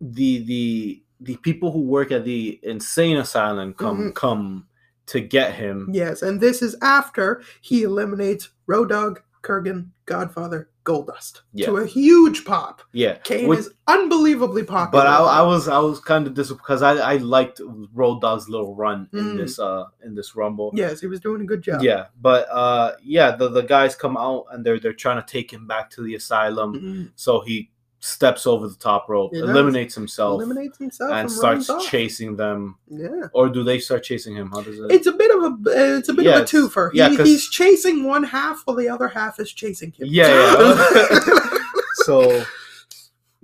the 0.00 0.38
the 0.44 1.02
the 1.20 1.36
people 1.38 1.70
who 1.72 1.80
work 1.82 2.10
at 2.12 2.24
the 2.24 2.58
insane 2.62 3.16
asylum 3.16 3.74
come 3.74 4.10
Mhm. 4.10 4.14
come 4.14 4.66
to 5.06 5.20
get 5.20 5.54
him. 5.54 5.88
Yes, 5.92 6.22
and 6.22 6.40
this 6.40 6.62
is 6.62 6.76
after 6.82 7.42
he 7.60 7.82
eliminates 7.84 8.48
Road 8.66 8.88
Dogg, 8.90 9.20
Kurrgan, 9.42 9.88
Godfather, 10.06 10.68
Goldust 10.84 11.42
to 11.64 11.76
a 11.76 11.86
huge 11.86 12.44
pop. 12.46 12.80
Yeah, 12.92 13.16
Kane 13.16 13.46
Which- 13.48 13.58
is 13.60 13.70
unbelievably 13.86 14.64
popular. 14.64 15.04
but 15.04 15.06
I, 15.06 15.18
I 15.18 15.42
was 15.42 15.68
I 15.68 15.78
was 15.78 16.00
kind 16.00 16.26
of 16.26 16.32
disappointed 16.34 16.62
because 16.62 16.82
I, 16.82 16.92
I 16.96 17.16
liked 17.18 17.60
Road 17.92 18.20
Dogg's 18.22 18.48
little 18.48 18.74
run 18.74 19.08
in 19.12 19.18
Mm. 19.18 19.36
this 19.36 19.58
uh 19.58 19.84
in 20.04 20.14
this 20.14 20.34
rumble. 20.34 20.70
yes, 20.74 21.00
he 21.00 21.06
was 21.06 21.20
doing 21.20 21.42
a 21.42 21.44
good 21.44 21.60
job. 21.62 21.82
Yeah, 21.82 22.06
but 22.20 22.48
uh 22.50 22.92
yeah, 23.02 23.36
the 23.36 23.48
the 23.50 23.62
guys 23.62 23.94
come 23.94 24.16
out 24.16 24.46
and 24.50 24.64
they're 24.64 24.80
they're 24.80 24.92
trying 24.94 25.22
to 25.22 25.26
take 25.30 25.50
him 25.52 25.66
back 25.66 25.90
to 25.90 26.02
the 26.02 26.14
asylum. 26.14 26.74
Mhm. 26.74 27.10
So 27.16 27.40
he 27.40 27.70
steps 28.00 28.46
over 28.46 28.68
the 28.68 28.76
top 28.76 29.08
rope, 29.08 29.32
does. 29.32 29.42
eliminates 29.42 29.94
himself, 29.94 30.40
eliminates 30.40 30.78
himself 30.78 31.10
and 31.12 31.30
starts 31.30 31.68
chasing 31.88 32.36
them. 32.36 32.76
Yeah. 32.88 33.26
Or 33.34 33.48
do 33.48 33.64
they 33.64 33.78
start 33.80 34.04
chasing 34.04 34.36
him? 34.36 34.50
How 34.50 34.62
does 34.62 34.78
it? 34.78 34.90
It's 34.92 35.06
a 35.06 35.12
bit 35.12 35.30
of 35.36 35.42
a 35.42 35.96
it's 35.98 36.08
a 36.08 36.12
bit 36.14 36.24
Yeah, 36.26 36.36
of 36.38 36.42
a 36.42 36.44
twofer. 36.44 36.90
yeah, 36.94 37.08
he, 37.10 37.16
he's 37.16 37.48
chasing 37.48 38.04
one 38.04 38.22
half 38.22 38.62
while 38.64 38.76
the 38.76 38.88
other 38.88 39.08
half 39.08 39.40
is 39.40 39.52
chasing 39.52 39.90
him. 39.92 40.06
Yeah, 40.10 40.28
yeah. 40.28 41.40
so 41.94 42.44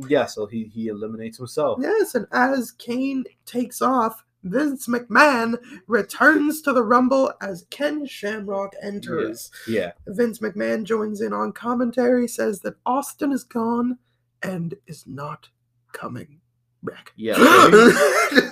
yeah, 0.09 0.27
so 0.27 0.47
he 0.47 0.65
he 0.65 0.89
eliminates 0.89 1.37
himself. 1.39 1.79
yes, 1.83 2.15
and 2.15 2.27
as 2.33 2.71
Kane 2.73 3.25
takes 3.47 3.81
off, 3.83 4.25
Vince 4.45 4.87
McMahon 4.87 5.57
returns 5.87 6.61
to 6.63 6.73
the 6.73 6.83
Rumble 6.83 7.33
as 7.41 7.67
Ken 7.71 8.05
Shamrock 8.07 8.73
enters. 8.83 9.51
Yeah, 9.67 9.93
Vince 10.07 10.39
McMahon 10.41 10.85
joins 10.85 11.21
in 11.21 11.33
on 11.33 11.53
commentary, 11.53 12.29
says 12.29 12.61
that 12.61 12.75
Austin 12.87 13.33
is 13.33 13.45
gone 13.45 13.99
and 14.45 14.75
is 14.87 15.07
not 15.07 15.49
coming 15.93 16.41
back. 16.83 17.13
yeah. 17.17 17.35
So 17.35 17.91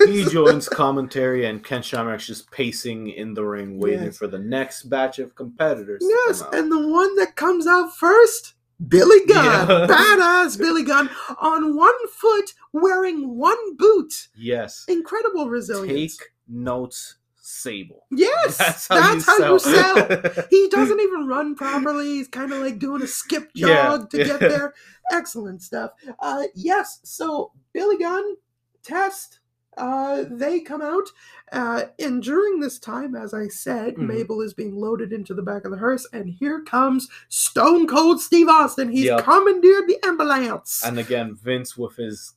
he, 0.06 0.22
he 0.22 0.24
joins 0.30 0.68
commentary, 0.68 1.44
and 1.46 1.62
Ken 1.62 1.82
Shamrock's 1.82 2.26
just 2.26 2.50
pacing 2.50 3.08
in 3.10 3.34
the 3.34 3.44
ring, 3.44 3.78
waiting 3.78 4.04
Yes. 4.06 4.16
for 4.18 4.26
the 4.26 4.38
next 4.38 4.84
batch 4.84 5.18
of 5.18 5.34
competitors. 5.34 6.00
to 6.00 6.06
Yes, 6.26 6.42
and 6.52 6.72
the 6.72 6.88
one 6.88 7.14
that 7.16 7.36
comes 7.36 7.66
out 7.66 7.94
first, 7.94 8.54
Billy 8.88 9.24
Gunn. 9.26 9.44
Yeah. 9.68 9.86
Badass 9.86 10.58
Billy 10.58 10.82
Gunn 10.82 11.10
on 11.40 11.76
one 11.76 12.08
foot 12.08 12.54
wearing 12.72 13.36
one 13.36 13.76
boot. 13.76 14.28
yes, 14.34 14.84
Incredible 14.88 15.48
resilience. 15.50 16.16
take 16.16 16.26
notes, 16.48 17.16
Sable. 17.52 18.06
yes, 18.10 18.56
That's 18.56 18.88
how, 18.88 19.08
you, 19.10 19.14
you 19.14 19.20
sell. 19.20 19.58
sell. 19.58 20.44
he 20.50 20.68
doesn't 20.70 21.00
even 21.00 21.26
run 21.26 21.54
properly. 21.54 22.06
He's 22.06 22.28
kind 22.28 22.50
of 22.52 22.60
like 22.62 22.78
doing 22.78 23.02
a 23.02 23.06
skip 23.06 23.50
Yeah. 23.54 23.66
jog 23.98 24.10
to 24.10 24.24
get 24.24 24.40
there. 24.40 24.72
Excellent 25.12 25.62
stuff. 25.62 25.90
Uh, 26.18 26.44
yes, 26.54 27.00
so 27.02 27.52
Billy 27.74 27.98
Gunn, 27.98 28.36
Test, 28.82 29.40
uh, 29.76 30.24
they 30.30 30.60
come 30.60 30.80
out. 30.82 31.08
Uh, 31.52 31.84
and 31.98 32.22
during 32.22 32.60
this 32.60 32.78
time, 32.78 33.14
as 33.14 33.34
I 33.34 33.48
said, 33.48 33.96
Mhm. 33.96 34.06
Mabel 34.06 34.40
is 34.40 34.54
being 34.54 34.74
loaded 34.74 35.12
into 35.12 35.34
the 35.34 35.42
back 35.42 35.64
of 35.66 35.70
the 35.72 35.78
hearse, 35.78 36.06
and 36.12 36.30
here 36.30 36.62
comes 36.62 37.08
Stone 37.28 37.86
Cold 37.86 38.20
Steve 38.20 38.48
Austin. 38.48 38.88
He's 38.90 39.04
Yep. 39.06 39.24
commandeered 39.24 39.86
the 39.88 39.98
ambulance. 40.04 40.82
and 40.84 40.98
again, 40.98 41.34
Vince 41.34 41.76
with 41.76 41.96
his 41.96 42.32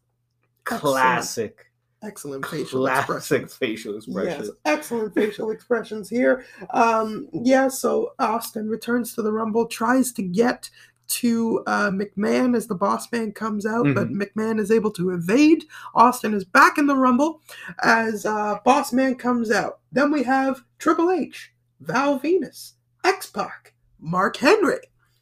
classic, 0.66 1.72
Excellent 2.06 2.46
facial 2.46 2.86
expressions. 2.86 3.56
facial 3.56 3.98
expression. 3.98 4.42
Yes, 4.44 4.50
excellent 4.66 5.14
facial 5.14 5.50
expressions 5.52 6.10
here. 6.10 6.46
Um, 6.70 7.28
yeah, 7.34 7.68
so 7.68 8.14
Austin 8.20 8.70
returns 8.70 9.14
to 9.16 9.22
the 9.22 9.32
Rumble, 9.32 9.66
tries 9.66 10.12
to 10.14 10.22
get 10.22 10.70
to 11.08 11.64
uh, 11.68 11.92
McMahon 11.92 12.56
as 12.56 12.66
the 12.68 12.74
boss 12.76 13.12
man 13.12 13.32
comes 13.32 13.66
out, 13.66 13.86
but 13.94 14.10
McMahon 14.10 14.60
is 14.60 14.72
able 14.72 14.92
to 14.92 15.12
evade. 15.12 15.64
Austin 15.94 16.34
is 16.34 16.44
back 16.44 16.78
in 16.80 16.88
the 16.88 16.96
Rumble 16.96 17.42
as 17.84 18.26
uh, 18.26 18.58
boss 18.66 18.92
man 18.92 19.16
comes 19.16 19.52
out. 19.52 19.80
Then 19.92 20.12
we 20.12 20.24
have 20.24 20.64
Triple 20.80 21.12
H, 21.12 21.52
Val 21.80 22.20
Venis, 22.20 22.74
X 23.04 23.28
Pac, 23.28 23.74
Mark 24.00 24.38
Henry. 24.38 24.80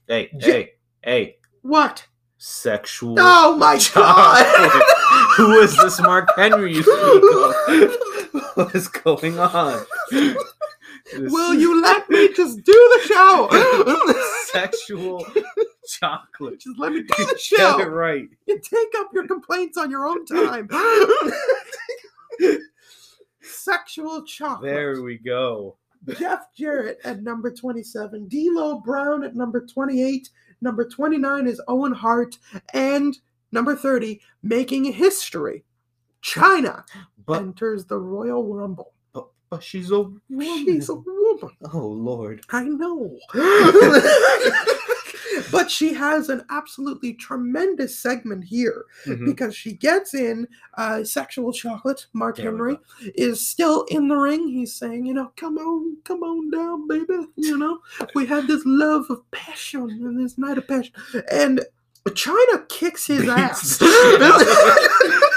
Hey, 0.07 0.29
J- 0.37 0.51
hey, 0.51 0.73
hey! 1.03 1.37
What? 1.63 2.07
Sexual. 2.37 3.15
Oh 3.19 3.57
my 3.57 3.77
god! 3.93 4.83
Who 5.37 5.59
is 5.61 5.75
this 5.77 5.99
Mark 6.01 6.29
Henry 6.35 6.75
you 6.75 6.83
speak 6.83 6.95
of? 6.95 8.51
what 8.55 8.75
is 8.75 8.87
going 8.87 9.39
on? 9.39 9.83
This 10.11 11.31
Will 11.31 11.53
you 11.53 11.81
let 11.81 12.09
me 12.09 12.33
just 12.33 12.63
do 12.63 12.71
the 12.71 13.01
show? 13.07 14.13
sexual 14.51 15.25
chocolate? 15.87 16.59
just 16.59 16.79
let 16.79 16.91
me 16.93 17.01
do 17.01 17.07
the 17.07 17.15
Get 17.25 17.29
it 17.33 17.39
show. 17.41 17.83
right. 17.87 18.27
You 18.47 18.59
take 18.59 18.87
up 18.97 19.09
your 19.13 19.27
complaints 19.27 19.77
on 19.77 19.91
your 19.91 20.07
own 20.07 20.25
time. 20.25 20.69
Sexual 23.41 24.23
chocolate. 24.25 24.71
There 24.71 25.01
we 25.01 25.17
go. 25.17 25.77
Jeff 26.17 26.47
Jarrett 26.55 26.99
at 27.05 27.23
number 27.23 27.49
27, 27.51 28.27
D'Lo 28.27 28.79
Brown 28.81 29.23
at 29.23 29.35
number 29.35 29.65
28, 29.65 30.29
number 30.61 30.87
29 30.87 31.47
is 31.47 31.61
Owen 31.67 31.93
Hart, 31.93 32.37
and 32.73 33.15
number 33.53 33.75
30, 33.75 34.19
making 34.41 34.83
history. 34.85 35.63
Chyna 36.21 36.83
But 37.25 37.41
enters 37.41 37.85
the 37.85 37.97
Royal 37.97 38.43
Rumble. 38.53 38.93
but, 39.13 39.27
but 39.49 39.61
she's 39.63 39.91
a 39.91 40.01
woman. 40.01 40.65
She's 40.65 40.89
a 40.89 40.95
woman. 40.95 41.51
oh 41.73 41.87
Lord. 41.87 42.41
I 42.49 42.63
know. 42.63 43.17
but 45.51 45.69
she 45.69 45.93
has 45.93 46.29
an 46.29 46.43
absolutely 46.49 47.13
tremendous 47.13 47.97
segment 47.99 48.43
here 48.43 48.85
Mhm. 49.05 49.25
because 49.25 49.55
she 49.55 49.73
gets 49.73 50.13
in 50.13 50.47
uh, 50.77 51.03
sexual 51.03 51.51
chocolate. 51.51 52.05
Mark 52.13 52.37
There 52.37 52.45
Henry 52.45 52.77
is 53.15 53.45
still 53.45 53.83
in 53.89 54.07
the 54.07 54.15
ring. 54.15 54.47
He's 54.47 54.73
saying, 54.73 55.05
you 55.05 55.13
know, 55.13 55.31
come 55.35 55.57
on, 55.57 55.97
come 56.03 56.23
on 56.23 56.49
down, 56.51 56.87
baby. 56.87 57.27
You 57.35 57.57
know, 57.57 57.79
we 58.15 58.25
had 58.25 58.47
this 58.47 58.61
love 58.65 59.05
of 59.09 59.29
passion 59.31 59.89
and 59.89 60.19
this 60.19 60.37
night 60.37 60.57
of 60.57 60.67
passion. 60.67 60.93
And 61.31 61.61
Chyna 62.09 62.67
kicks 62.69 63.07
his 63.07 63.27
ass. 63.27 63.77
the 63.77 63.85
shit 63.87 64.21
out 64.21 64.41
of 64.41 65.23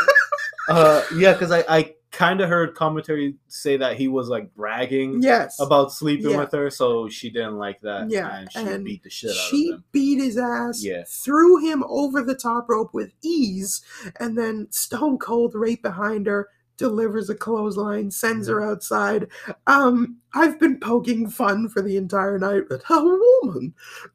Uh, 0.69 1.01
yeah, 1.17 1.33
because 1.33 1.53
I 1.53 1.65
I 1.69 1.95
kind 2.11 2.41
of 2.41 2.49
heard 2.49 2.75
commentary 2.75 3.37
say 3.47 3.77
that 3.77 3.97
he 3.97 4.09
was 4.09 4.29
like 4.29 4.53
bragging 4.55 5.23
yes. 5.23 5.61
about 5.61 5.93
sleeping 5.93 6.31
Yeah. 6.31 6.39
with 6.39 6.53
her, 6.53 6.71
so 6.71 7.09
she 7.09 7.31
didn't 7.31 7.57
like 7.57 7.81
that. 7.83 8.11
Yeah, 8.11 8.37
and 8.39 8.51
she 8.51 8.59
and 8.59 8.85
beat 8.85 9.03
the 9.05 9.11
shit 9.11 9.31
out 9.31 9.37
she 9.51 9.69
of 9.69 9.75
him. 9.77 9.85
beat 9.93 10.19
his 10.21 10.39
ass, 10.39 10.83
Yeah. 10.83 11.05
threw 11.07 11.59
him 11.59 11.85
over 11.89 12.21
the 12.23 12.35
top 12.35 12.69
rope 12.69 12.93
with 12.95 13.13
ease, 13.23 13.81
and 14.19 14.37
then 14.37 14.67
Stone 14.71 15.19
Cold 15.19 15.53
right 15.55 15.81
behind 15.81 16.27
her 16.27 16.49
delivers 16.79 17.31
a 17.31 17.35
clothesline, 17.35 18.11
sends 18.11 18.49
her 18.49 18.63
outside. 18.63 19.29
Um, 19.67 20.17
I've 20.35 20.59
been 20.59 20.79
poking 20.81 21.29
fun 21.31 21.69
for 21.69 21.81
the 21.81 21.97
entire 21.97 22.39
night 22.39 22.65
with 22.69 22.83
a 22.91 23.19
woman, 23.43 23.73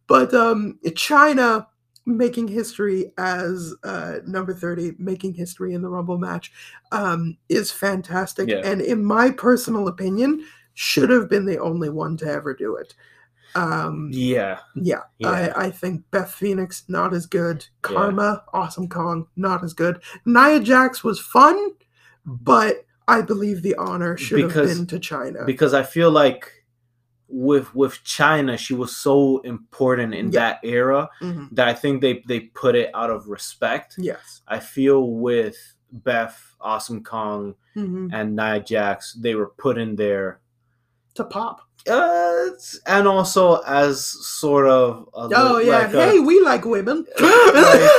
but 0.08 0.34
um, 0.34 0.78
Chyna 0.86 1.66
making 2.06 2.48
history 2.48 3.12
as 3.18 3.74
uh, 3.84 4.16
number 4.26 4.54
30 4.54 4.94
making 4.98 5.34
history 5.34 5.74
in 5.74 5.82
the 5.82 5.90
rumble 5.90 6.18
match 6.18 6.52
um, 6.92 7.38
is 7.50 7.72
fantastic 7.72 8.50
Yeah. 8.50 8.62
and 8.64 8.82
in 8.82 9.04
my 9.04 9.30
personal 9.30 9.88
opinion 9.88 10.44
should 10.74 11.10
have 11.10 11.30
been 11.30 11.46
the 11.46 11.60
only 11.60 11.90
one 11.90 12.18
to 12.18 12.26
ever 12.26 12.54
do 12.54 12.76
it 12.76 12.96
um, 13.54 14.10
Yeah, 14.14 14.60
yeah, 14.76 15.02
yeah. 15.20 15.30
I, 15.30 15.66
I 15.66 15.70
think 15.72 16.04
Beth 16.10 16.32
Phoenix 16.32 16.86
not 16.88 17.14
as 17.14 17.26
good. 17.26 17.66
Yeah. 17.84 17.96
Karma, 17.96 18.44
Awesome 18.54 18.88
Kong 18.88 19.28
not 19.36 19.62
as 19.62 19.74
good. 19.74 20.02
Nia 20.26 20.62
Jax 20.62 21.04
was 21.04 21.20
fun, 21.20 21.72
but 22.26 22.86
I 23.10 23.22
believe 23.22 23.62
the 23.62 23.76
honor 23.76 24.16
should 24.16 24.40
have 24.40 24.50
Because- 24.52 24.78
been 24.78 24.88
to 24.88 25.00
Chyna. 25.00 25.46
because 25.46 25.74
I 25.74 25.84
feel 25.84 26.12
like 26.12 26.61
with 27.32 27.74
with 27.74 27.94
Chyna, 28.04 28.58
she 28.58 28.74
was 28.74 28.96
so 28.96 29.40
important 29.40 30.14
in 30.14 30.32
Yeah. 30.32 30.40
that 30.40 30.60
era 30.64 31.10
Mhm. 31.22 31.50
that 31.56 31.68
I 31.68 31.74
think 31.74 32.02
they 32.02 32.24
they 32.28 32.42
put 32.42 32.76
it 32.76 32.90
out 32.94 33.10
of 33.10 33.28
respect. 33.28 33.96
Yes. 33.98 34.42
I 34.48 34.60
feel 34.60 35.10
with 35.12 35.56
Beth, 35.92 36.56
Awesome 36.60 37.04
Kong, 37.04 37.56
hmm 37.74 38.10
and 38.14 38.36
Nia 38.36 38.60
Jax, 38.60 39.14
they 39.14 39.36
were 39.36 39.48
put 39.58 39.78
in 39.78 39.96
there. 39.96 40.40
To 41.16 41.24
pop. 41.26 41.62
Uh, 41.90 42.48
and 42.86 43.08
also 43.08 43.62
as 43.66 44.06
sort 44.06 44.68
of 44.68 45.10
a, 45.16 45.30
Oh 45.36 45.58
yeah. 45.60 45.86
a- 45.86 46.12
hey, 46.12 46.20
we 46.20 46.40
like 46.42 46.64
women. 46.66 47.06
Like, 47.20 47.90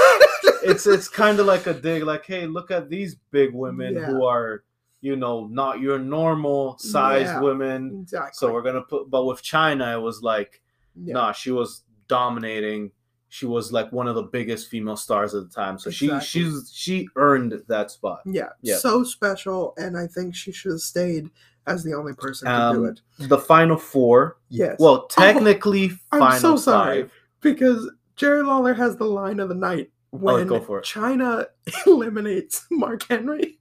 it's 0.64 0.86
it's 0.86 1.08
kind 1.08 1.40
of 1.40 1.46
like 1.46 1.66
a 1.66 1.74
dig, 1.74 2.04
like, 2.04 2.24
hey, 2.24 2.46
look 2.46 2.70
at 2.70 2.88
these 2.88 3.16
big 3.32 3.52
women 3.52 3.94
Yeah. 3.94 4.06
who 4.06 4.24
are, 4.24 4.62
you 5.02 5.16
know, 5.16 5.46
not 5.50 5.80
your 5.80 5.98
normal 5.98 6.78
sized 6.78 7.26
Yeah. 7.26 7.40
women. 7.40 8.00
exactly. 8.02 8.30
So 8.34 8.52
we're 8.52 8.62
gonna 8.62 8.80
put, 8.82 9.10
but 9.10 9.24
with 9.26 9.42
Chyna, 9.42 9.94
it 9.98 10.00
was 10.00 10.22
like, 10.22 10.62
yeah. 10.94 11.12
nah, 11.14 11.32
she 11.32 11.50
was 11.50 11.82
dominating. 12.08 12.90
she 13.28 13.46
was 13.46 13.72
like 13.72 13.90
one 13.92 14.06
of 14.06 14.14
the 14.14 14.22
biggest 14.24 14.68
female 14.68 14.94
stars 14.96 15.34
at 15.34 15.42
the 15.42 15.48
time. 15.54 15.78
So 15.78 15.88
Exactly. 15.88 16.20
she 16.20 16.40
she's 16.44 16.70
she 16.74 17.08
earned 17.16 17.62
that 17.66 17.90
spot. 17.90 18.20
Yeah, 18.26 18.50
Yeah. 18.60 18.76
so 18.76 19.04
special, 19.04 19.72
and 19.78 19.96
I 19.96 20.06
think 20.06 20.34
she 20.34 20.52
should 20.52 20.72
have 20.72 20.80
stayed 20.80 21.30
as 21.66 21.82
the 21.82 21.94
only 21.94 22.12
person 22.12 22.46
to 22.48 22.70
do 22.74 22.84
Um, 22.84 22.86
it. 22.90 23.00
The 23.30 23.38
final 23.38 23.78
four. 23.78 24.36
Yes. 24.50 24.76
Well, 24.78 25.06
technically, 25.06 25.92
I'm 26.12 26.20
final 26.20 26.40
so 26.40 26.56
sorry 26.56 27.02
five. 27.04 27.12
because 27.40 27.90
Jerry 28.16 28.42
Lawler 28.42 28.74
has 28.74 28.96
the 28.96 29.06
line 29.06 29.40
of 29.40 29.48
the 29.48 29.54
night 29.54 29.90
when 30.10 30.34
Oh, 30.34 30.44
go 30.44 30.60
for. 30.60 30.82
Chyna 30.82 31.46
eliminates 31.86 32.66
Mark 32.70 33.04
Henry. 33.08 33.58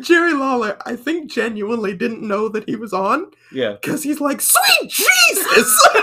Jerry 0.00 0.32
Lawler, 0.34 0.76
I 0.86 0.96
think, 0.96 1.30
genuinely 1.30 1.94
didn't 1.96 2.22
know 2.22 2.48
that 2.48 2.68
he 2.68 2.76
was 2.76 2.92
on 2.92 3.30
Yeah. 3.52 3.76
because 3.80 4.02
he's 4.02 4.20
like, 4.20 4.40
"Sweet 4.40 4.90
Jesus!" 4.90 5.88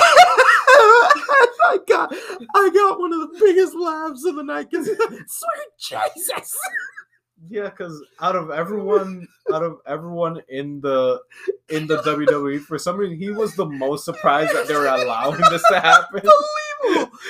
I 0.00 1.78
got, 1.86 2.12
I 2.54 2.70
got 2.72 2.98
one 2.98 3.12
of 3.12 3.20
the 3.20 3.38
biggest 3.40 3.74
laughs 3.74 4.24
of 4.24 4.36
the 4.36 4.42
night 4.42 4.70
because 4.70 4.86
"Sweet 4.86 5.72
Jesus." 5.78 6.56
Yeah, 7.48 7.68
because 7.70 8.02
out 8.20 8.34
of 8.36 8.50
everyone, 8.50 9.26
out 9.52 9.62
of 9.62 9.78
everyone 9.86 10.42
in 10.48 10.80
the 10.80 11.20
in 11.68 11.86
the 11.86 11.98
WWE, 12.02 12.60
for 12.60 12.78
some 12.78 12.96
reason, 12.96 13.16
he 13.16 13.30
was 13.30 13.54
the 13.54 13.64
most 13.66 14.04
surprised 14.04 14.54
that 14.54 14.66
they 14.66 14.74
were 14.74 14.86
allowing 14.86 15.40
this 15.50 15.62
to 15.70 15.80
happen. 15.80 16.20
Unbelievable. 16.20 17.12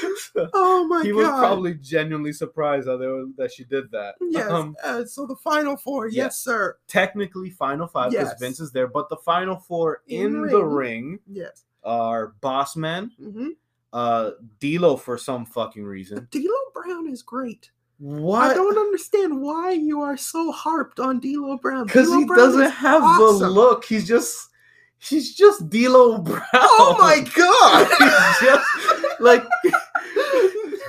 Oh 0.55 0.87
my 0.87 1.03
he 1.03 1.09
god! 1.11 1.17
was 1.17 1.27
probably 1.29 1.75
genuinely 1.75 2.33
surprised 2.33 2.87
that 2.87 2.99
were, 3.01 3.25
that 3.39 3.51
she 3.53 3.65
did 3.65 3.91
that. 3.91 4.15
yes. 4.21 4.49
Um, 4.51 4.77
uh, 4.85 5.05
so 5.05 5.27
the 5.27 5.35
final 5.37 5.77
four, 5.77 6.07
yeah. 6.09 6.25
yes, 6.25 6.39
sir. 6.39 6.77
technically, 6.87 7.51
final 7.51 7.89
five 7.89 8.13
because 8.13 8.29
Yes. 8.29 8.41
Vince 8.41 8.61
is 8.61 8.71
there, 8.73 8.87
but 8.87 9.09
the 9.09 9.17
final 9.17 9.57
four 9.57 10.03
In 10.07 10.27
in, 10.27 10.47
the 10.49 10.63
ring. 10.63 11.11
ring 11.13 11.19
Yes. 11.27 11.65
are 11.83 12.35
Boss 12.41 12.77
Man, 12.77 13.11
hmm 13.21 13.49
uh, 13.93 14.33
D'Lo 14.61 14.97
for 14.97 15.17
some 15.19 15.45
fucking 15.47 15.83
reason. 15.85 16.29
D'Lo 16.31 16.55
Brown 16.75 17.09
is 17.09 17.23
great. 17.23 17.71
What? 17.99 18.53
I 18.53 18.55
don't 18.55 18.79
understand 18.79 19.41
why 19.43 19.73
you 19.73 20.01
are 20.03 20.17
so 20.17 20.53
harped 20.53 21.01
on 21.01 21.19
D'Lo 21.19 21.57
Brown. 21.57 21.87
Because 21.87 22.09
he 22.09 22.25
Brown 22.25 22.39
doesn't 22.39 22.71
have 22.71 23.03
the 23.19 23.49
look. 23.49 23.85
He's 23.85 24.07
just 24.07 24.51
he's 24.99 25.35
just 25.35 25.69
D'Lo 25.69 26.19
Brown. 26.19 26.45
Oh 26.55 26.97
my 26.99 27.21
god! 27.35 27.89
He's 27.99 28.49
just 28.49 29.21
like 29.21 29.45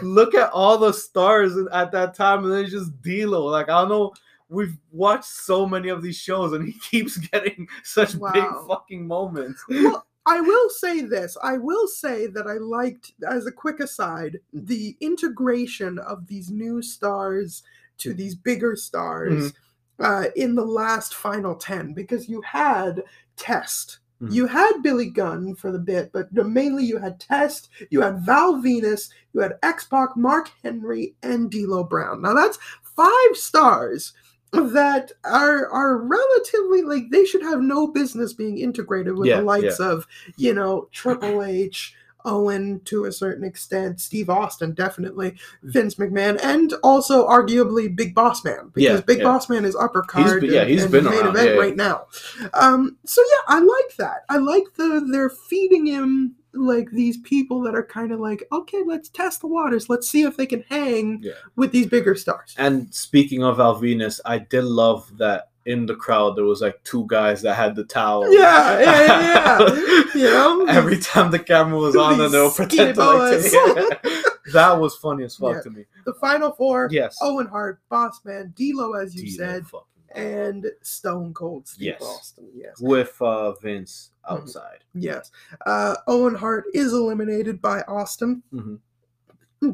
look 0.03 0.35
at 0.35 0.51
all 0.51 0.77
the 0.77 0.93
stars 0.93 1.53
at 1.71 1.91
that 1.91 2.13
time, 2.13 2.43
and 2.43 2.53
then 2.53 2.63
it's 2.63 2.71
just 2.71 3.01
D'Lo. 3.01 3.45
Like 3.45 3.69
I 3.69 3.81
don't 3.81 3.89
know. 3.89 4.13
We've 4.51 4.77
watched 4.91 5.25
so 5.25 5.67
many 5.67 5.89
of 5.89 6.01
these 6.01 6.17
shows, 6.17 6.53
and 6.53 6.65
he 6.67 6.73
keeps 6.91 7.17
getting 7.17 7.67
such 7.83 8.13
big 8.33 8.45
fucking 8.67 9.07
moments. 9.07 9.63
well, 9.67 10.05
I 10.29 10.41
will 10.41 10.69
say 10.69 11.01
this. 11.01 11.35
I 11.43 11.57
will 11.57 11.87
say 11.87 12.27
that 12.27 12.45
I 12.47 12.53
liked, 12.53 13.13
as 13.27 13.47
a 13.47 13.51
quick 13.51 13.79
aside, 13.79 14.37
the 14.53 14.95
integration 15.01 15.97
of 15.99 16.27
these 16.27 16.51
new 16.51 16.81
stars 16.81 17.63
to 17.99 18.13
these 18.13 18.35
bigger 18.35 18.75
stars 18.75 19.51
Mm-hmm. 19.99 20.05
uh, 20.05 20.25
in 20.35 20.55
the 20.55 20.63
last 20.65 21.15
final 21.15 21.55
10 21.55 21.93
because 21.93 22.29
you 22.29 22.41
had 22.41 23.03
Test. 23.35 23.99
Mhm. 24.21 24.31
You 24.33 24.47
had 24.47 24.81
Billy 24.83 25.09
Gunn 25.09 25.55
for 25.55 25.71
the 25.71 25.79
bit, 25.79 26.11
but 26.13 26.31
mainly 26.33 26.83
you 26.85 26.97
had 26.97 27.19
Test, 27.19 27.69
you 27.89 28.01
had 28.01 28.19
Val 28.19 28.55
Venis, 28.55 29.09
you 29.33 29.39
had 29.41 29.57
X 29.63 29.85
Pac, 29.85 30.15
Mark 30.15 30.51
Henry, 30.63 31.15
and 31.23 31.49
D'Lo 31.49 31.83
Brown. 31.83 32.21
Now 32.21 32.33
that's 32.33 32.59
five 32.83 33.33
stars 33.33 34.13
that 34.51 35.11
are 35.23 35.67
are 35.69 35.97
relatively 35.97 36.81
like 36.81 37.09
they 37.11 37.25
should 37.25 37.41
have 37.43 37.61
no 37.61 37.87
business 37.87 38.33
being 38.33 38.57
integrated 38.57 39.15
with 39.15 39.27
Yeah, 39.27 39.37
the 39.37 39.43
likes 39.43 39.79
of 39.79 40.07
you 40.37 40.53
know 40.53 40.87
Triple 40.91 41.43
H, 41.43 41.95
Owen 42.25 42.81
to 42.85 43.05
a 43.05 43.11
certain 43.11 43.43
extent, 43.43 44.01
Steve 44.01 44.29
Austin 44.29 44.73
definitely, 44.73 45.35
Vince 45.63 45.95
McMahon, 45.95 46.39
and 46.43 46.73
also 46.83 47.27
arguably 47.27 47.95
Big 47.95 48.13
Boss 48.15 48.43
Man 48.43 48.71
because 48.73 48.99
Yeah, 48.99 49.05
Big 49.05 49.19
yeah. 49.19 49.25
Boss 49.25 49.49
Man 49.49 49.65
is 49.65 49.75
upper 49.75 50.01
card. 50.01 50.41
been- 50.41 50.51
yeah, 50.51 50.65
he's 50.65 50.83
and 50.83 50.91
been 50.91 51.05
main 51.05 51.13
around, 51.13 51.27
event 51.35 51.47
yeah, 51.49 51.53
yeah. 51.53 51.59
right 51.59 51.75
now. 51.75 52.07
Um, 52.53 52.97
so 53.05 53.21
yeah, 53.21 53.55
I 53.55 53.59
like 53.59 53.95
that. 53.97 54.25
I 54.29 54.37
like 54.37 54.63
the 54.75 55.07
they're 55.11 55.29
feeding 55.29 55.85
him 55.85 56.35
like 56.53 56.89
these 56.91 57.17
people 57.17 57.61
that 57.61 57.75
are 57.75 57.83
kind 57.83 58.11
of 58.11 58.19
like, 58.19 58.43
okay, 58.51 58.81
let's 58.85 59.09
test 59.09 59.41
the 59.41 59.47
waters. 59.47 59.89
Let's 59.89 60.09
see 60.09 60.23
if 60.23 60.35
they 60.37 60.45
can 60.45 60.63
hang 60.69 61.19
Yeah. 61.21 61.33
with 61.55 61.71
these 61.71 61.87
bigger 61.87 62.15
stars. 62.15 62.55
And 62.57 62.93
speaking 62.93 63.43
of 63.43 63.57
Val 63.57 63.79
Venis, 63.79 64.19
I 64.25 64.39
did 64.39 64.63
love 64.63 65.17
that 65.17 65.49
in 65.65 65.85
the 65.85 65.95
crowd 65.95 66.35
there 66.35 66.45
was 66.45 66.61
like 66.61 66.81
two 66.83 67.05
guys 67.07 67.41
that 67.43 67.53
had 67.55 67.75
the 67.75 67.83
towel. 67.83 68.33
Yeah, 68.33 68.79
yeah, 68.79 69.21
yeah. 69.21 70.03
You 70.15 70.23
know, 70.25 70.65
Every 70.65 70.97
time 70.97 71.29
the 71.31 71.37
camera 71.39 71.77
was 71.77 71.95
on, 71.95 72.19
and 72.19 72.33
they'll 72.33 72.47
These 72.49 72.55
pretend 72.55 72.95
to 72.95 73.03
like 73.03 74.01
that 74.53 74.79
was 74.79 74.95
funny 74.95 75.23
as 75.23 75.35
fuck 75.35 75.55
Yeah. 75.57 75.61
to 75.61 75.69
me. 75.69 75.85
the 76.05 76.13
final 76.15 76.51
four: 76.53 76.87
Yes. 76.91 77.17
Owen 77.21 77.45
Hart, 77.45 77.79
Boss 77.89 78.19
Man, 78.25 78.53
D'Lo, 78.57 78.93
as 78.93 79.15
you 79.15 79.23
D'Lo 79.23 79.37
said, 79.37 79.63
fucking- 79.67 79.85
and 80.15 80.65
Stone 80.81 81.33
Cold 81.33 81.67
Steve 81.67 81.85
Yes. 81.87 82.01
Austin. 82.01 82.47
Yes, 82.53 82.79
with 82.81 83.15
uh, 83.21 83.53
Vince 83.53 84.11
Mhm. 84.29 84.31
outside. 84.41 84.83
yes. 84.93 85.31
Uh, 85.65 85.95
Owen 86.07 86.35
Hart 86.35 86.65
is 86.73 86.93
eliminated 86.93 87.61
by 87.61 87.81
Austin. 87.87 88.43
Mhm. 88.53 88.79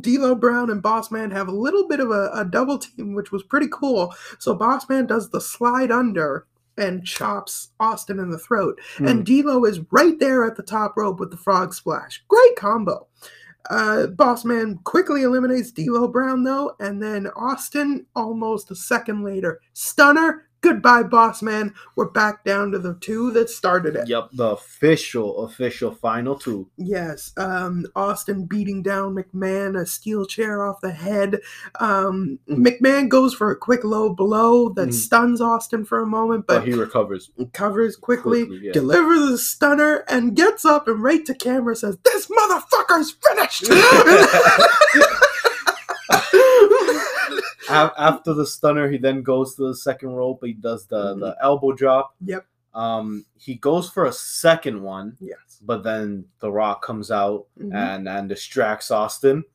D'Lo 0.01 0.33
Brown 0.33 0.71
and 0.71 0.81
Bossman 0.81 1.31
have 1.31 1.47
a 1.47 1.51
little 1.55 1.87
bit 1.87 1.99
of 1.99 2.09
a, 2.09 2.31
a 2.33 2.43
double 2.43 2.79
team, 2.79 3.13
which 3.13 3.31
was 3.31 3.43
pretty 3.43 3.67
cool. 3.71 4.13
So 4.39 4.55
Bossman 4.57 5.05
does 5.07 5.29
the 5.29 5.39
slide 5.41 5.91
under 5.91 6.47
and 6.77 7.05
chops 7.05 7.69
Austin 7.79 8.19
in 8.19 8.31
the 8.31 8.39
throat, 8.39 8.79
Hmm. 8.97 9.07
and 9.07 9.25
D'Lo 9.25 9.63
is 9.63 9.79
right 9.91 10.19
there 10.19 10.43
at 10.43 10.55
the 10.57 10.63
top 10.63 10.97
rope 10.97 11.19
with 11.19 11.31
the 11.31 11.37
frog 11.37 11.73
splash. 11.73 12.23
Great 12.27 12.55
combo. 12.57 13.07
Uh, 13.69 14.07
Bossman 14.07 14.83
quickly 14.83 15.23
eliminates 15.23 15.71
D'Lo 15.71 16.07
Brown 16.07 16.43
though, 16.43 16.75
and 16.79 17.01
then 17.01 17.27
Austin 17.35 18.05
almost 18.15 18.71
a 18.71 18.75
second 18.75 19.23
later. 19.23 19.59
Stunner. 19.73 20.47
Goodbye, 20.65 21.03
boss 21.03 21.43
man. 21.43 21.75
We're 21.95 22.09
back 22.09 22.43
down 22.43 22.71
to 22.71 22.79
the 22.79 22.95
two 22.95 23.29
that 23.33 23.51
started 23.51 23.95
it. 23.95 24.07
Yep, 24.07 24.29
the 24.33 24.47
official, 24.49 25.45
official 25.45 25.91
final 25.93 26.33
two. 26.39 26.67
Yes, 26.75 27.31
um, 27.37 27.85
Austin 27.95 28.47
beating 28.47 28.81
down 28.81 29.13
McMahon, 29.13 29.79
a 29.79 29.85
steel 29.85 30.25
chair 30.25 30.65
off 30.65 30.81
the 30.81 30.89
head. 30.89 31.41
Um, 31.79 32.39
McMahon 32.49 33.09
goes 33.09 33.35
for 33.35 33.51
a 33.51 33.55
quick 33.55 33.83
low 33.83 34.09
blow 34.09 34.69
that 34.69 34.89
Mhm. 34.89 34.93
stuns 34.93 35.39
Austin 35.39 35.85
for 35.85 36.01
a 36.01 36.07
moment, 36.07 36.47
But 36.47 36.61
but 36.61 36.67
he 36.67 36.73
recovers 36.73 37.29
covers 37.53 37.95
quickly, 37.95 38.47
quickly. 38.47 38.65
yeah. 38.65 38.71
delivers 38.71 39.29
the 39.29 39.37
stunner, 39.37 40.03
and 40.07 40.35
gets 40.35 40.65
up 40.65 40.87
and 40.87 41.03
right 41.03 41.23
to 41.27 41.35
camera 41.35 41.75
says, 41.75 41.95
"This 42.03 42.25
motherfucker's 42.25 43.11
finished." 43.11 43.69
After 47.69 48.33
the 48.33 48.45
stunner, 48.45 48.89
he 48.89 48.97
then 48.97 49.21
goes 49.23 49.55
to 49.55 49.67
the 49.67 49.75
second 49.75 50.09
rope. 50.09 50.39
He 50.43 50.53
does 50.53 50.85
the, 50.87 51.15
Mhm. 51.15 51.19
the 51.19 51.35
elbow 51.41 51.71
drop. 51.73 52.15
yep. 52.23 52.45
Um, 52.73 53.25
he 53.37 53.55
goes 53.55 53.89
for 53.89 54.05
a 54.05 54.11
second 54.11 54.81
one, 54.81 55.15
Yes. 55.21 55.61
but 55.61 55.83
then 55.83 56.25
The 56.41 56.51
Rock 56.51 56.81
comes 56.83 57.09
out 57.09 57.45
Mhm. 57.57 57.73
and 57.73 58.09
and 58.09 58.27
distracts 58.27 58.91
Austin. 58.91 59.45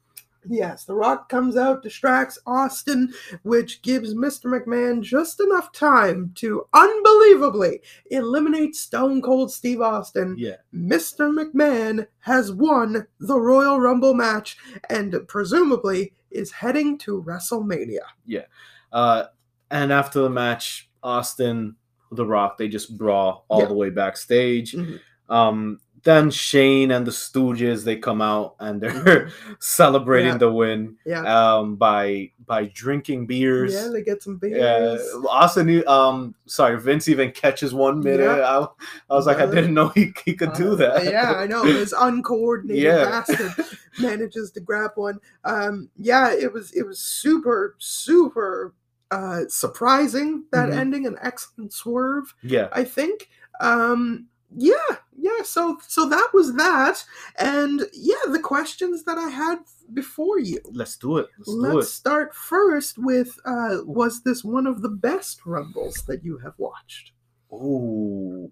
Yes, 0.49 0.87
The 0.87 0.95
Rock 0.95 1.28
comes 1.28 1.55
out, 1.55 1.82
distracts 1.82 2.39
Austin, 2.47 3.12
which 3.43 3.82
gives 3.82 4.15
Mr. 4.15 4.47
McMahon 4.47 5.03
just 5.03 5.39
enough 5.39 5.70
time 5.70 6.32
to 6.37 6.65
unbelievably 6.73 7.82
eliminate 8.11 8.74
Stone 8.74 9.20
Cold 9.20 9.53
Steve 9.53 9.82
Austin. 9.82 10.37
Yeah, 10.39 10.57
Mr. 10.74 11.31
McMahon 11.31 12.07
has 12.20 12.51
won 12.51 13.07
the 13.19 13.39
Royal 13.39 13.81
Rumble 13.81 14.15
match 14.15 14.57
and 14.89 15.15
presumably 15.28 16.15
is 16.31 16.51
heading 16.52 16.98
to 16.98 17.23
WrestleMania. 17.23 18.01
Yeah. 18.27 18.44
Uh, 18.93 19.24
and 19.70 19.93
after 19.93 20.20
the 20.20 20.31
match, 20.31 20.90
Austin, 21.02 21.77
The 22.12 22.27
Rock, 22.27 22.59
they 22.59 22.69
just 22.69 22.97
brawl 22.98 23.44
all 23.48 23.61
Yeah. 23.61 23.66
the 23.66 23.74
way 23.74 23.90
backstage. 23.90 24.73
Mhm. 24.73 25.01
Um, 25.28 25.78
then 26.02 26.31
Shane 26.31 26.90
and 26.93 27.06
the 27.06 27.10
Stooges 27.10 27.85
they 27.85 27.97
come 27.97 28.22
out 28.22 28.55
and 28.60 28.81
they're 28.81 29.31
celebrating 29.60 30.32
Yeah. 30.32 30.39
the 30.39 30.52
win 30.52 30.97
Yeah. 31.05 31.22
um, 31.56 31.77
by 31.77 32.31
by 32.47 32.66
drinking 32.74 33.27
beers. 33.27 33.72
Yeah, 33.74 33.89
they 33.93 34.02
get 34.02 34.22
some 34.22 34.36
beers. 34.36 34.59
Yeah, 34.59 35.20
Austin. 35.28 35.86
Um, 35.86 36.35
sorry, 36.47 36.81
Vince 36.81 37.09
even 37.09 37.31
catches 37.32 37.72
one 37.74 38.01
minute. 38.01 38.24
Yeah. 38.24 38.59
I, 38.59 38.66
I 39.10 39.14
was 39.14 39.27
like, 39.27 39.39
I 39.39 39.47
didn't 39.47 39.74
know 39.74 39.89
he, 39.90 40.12
he 40.24 40.35
could 40.35 40.52
do 40.55 40.72
Uh, 40.72 40.77
that. 40.77 41.05
yeah, 41.05 41.32
I 41.36 41.47
know. 41.47 41.64
This 41.64 41.94
uncoordinated 41.97 42.82
Yeah. 42.82 43.05
bastard 43.05 43.52
manages 44.01 44.51
to 44.52 44.60
grab 44.60 44.93
one. 44.97 45.20
Um, 45.44 45.90
yeah, 45.97 46.32
it 46.32 46.52
was 46.52 46.72
it 46.72 46.86
was 46.86 46.98
super 46.98 47.77
super 47.78 48.74
uh, 49.12 49.43
surprising 49.48 50.44
that 50.52 50.68
Mhm. 50.70 50.77
ending, 50.77 51.06
an 51.06 51.16
excellent 51.22 51.72
swerve. 51.72 52.35
yeah. 52.43 52.68
I 52.72 52.85
think. 52.85 53.28
Um, 53.60 54.27
yeah, 54.56 54.74
yeah. 55.20 55.42
So 55.44 55.78
so 55.86 56.09
that 56.09 56.28
was 56.32 56.55
that, 56.55 57.05
and 57.38 57.82
yeah, 57.92 58.16
the 58.28 58.40
questions 58.40 59.05
that 59.05 59.18
I 59.18 59.28
had 59.28 59.59
before 59.92 60.38
you. 60.38 60.60
Let's 60.72 60.97
do 60.97 61.18
it. 61.18 61.28
Let's, 61.38 61.48
Let's 61.74 61.86
it. 61.86 61.90
start 61.90 62.34
first 62.34 62.98
with 62.98 63.38
uh, 63.44 63.78
was 63.84 64.22
this 64.22 64.44
one 64.44 64.66
of 64.66 64.82
the 64.82 64.88
best 64.88 65.44
rumbles 65.47 66.02
that 66.06 66.24
you 66.24 66.38
have 66.38 66.55
watched? 66.59 67.12
Ooh. 67.52 68.51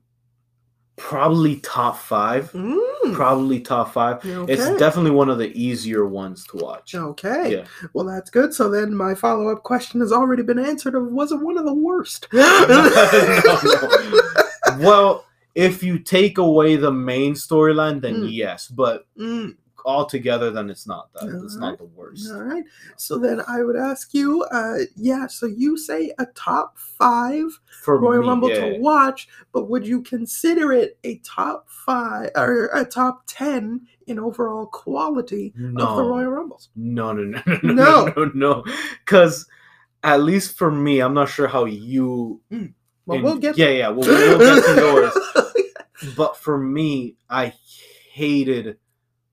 Probably 0.97 1.61
top 1.61 1.97
five. 1.97 2.51
Mm, 2.51 3.15
Probably 3.15 3.61
top 3.61 3.93
five. 3.93 4.19
It's 4.24 4.69
definitely 4.81 5.12
one 5.12 5.28
of 5.28 5.39
the 5.39 5.57
easier 5.57 6.05
ones 6.07 6.45
to 6.49 6.57
watch. 6.57 6.93
Okay. 6.93 7.53
Yeah. 7.59 7.66
Well, 7.93 8.05
that's 8.05 8.31
good. 8.31 8.53
So 8.53 8.69
then 8.69 8.97
my 8.97 9.15
follow 9.15 9.49
up 9.49 9.62
question 9.62 10.01
has 10.01 10.11
already 10.11 10.43
been 10.43 10.59
answered 10.59 10.97
of 10.97 11.07
was 11.12 11.31
it 11.31 11.40
one 11.40 11.57
of 11.57 11.65
the 11.65 11.73
worst? 11.74 12.27
No, 12.32 12.66
no. 14.77 14.78
Well, 14.81 15.24
if 15.59 15.83
you 15.83 15.99
take 15.99 16.39
away 16.39 16.77
the 16.77 16.93
main 16.93 17.35
storyline, 17.35 18.01
then 18.01 18.23
Mm. 18.23 18.29
yes. 18.33 18.69
But 18.69 19.07
Mm, 19.19 19.57
altogether, 19.85 20.51
then 20.51 20.71
it's 20.71 20.87
not 20.87 21.13
that. 21.15 21.25
It's 21.45 21.57
Alright. 21.57 21.71
not 21.73 21.79
the 21.79 21.85
worst. 21.97 22.31
all 22.31 22.43
right. 22.43 22.63
So 22.97 23.19
then 23.19 23.41
I 23.49 23.63
would 23.63 23.75
ask 23.77 24.15
you, 24.15 24.43
uh, 24.53 24.79
yeah, 24.97 25.27
so 25.27 25.47
you 25.47 25.77
say 25.77 26.13
a 26.19 26.27
top 26.35 26.79
five 26.79 27.47
For 27.83 27.99
Royal 27.99 28.23
me, 28.23 28.29
Rumble 28.29 28.51
yeah. 28.51 28.61
to 28.77 28.79
watch, 28.81 29.29
but 29.53 29.69
would 29.69 29.87
you 29.87 30.03
consider 30.03 30.73
it 30.73 30.99
a 31.05 31.19
top 31.19 31.69
five 31.71 32.31
or 32.37 32.71
a 32.75 32.85
top 32.85 33.23
10 33.27 33.81
in 34.07 34.19
overall 34.19 34.67
quality 34.67 35.55
of 35.77 35.97
the 35.97 36.03
Royal 36.05 36.31
Rumbles? 36.31 36.69
No, 36.77 37.13
no, 37.13 37.23
no, 37.25 37.43
no, 37.63 37.73
No. 37.75 38.07
no, 38.07 38.13
no, 38.17 38.31
no. 38.35 38.65
Because 39.05 39.47
at 40.05 40.23
least 40.23 40.57
for 40.57 40.71
me, 40.71 41.01
I'm 41.01 41.15
not 41.15 41.29
sure 41.29 41.49
how 41.49 41.65
you. 41.65 42.41
Well, 43.09 43.23
we'll 43.23 43.39
get 43.39 43.57
Yeah, 43.59 43.71
yeah. 43.71 43.89
We'll, 43.89 44.07
we'll 44.07 44.39
get 44.39 44.65
to 44.65 44.81
yours. 44.81 45.13
But 46.17 46.37
for 46.37 46.57
me, 46.59 47.17
I 47.29 47.53
hated 48.13 48.77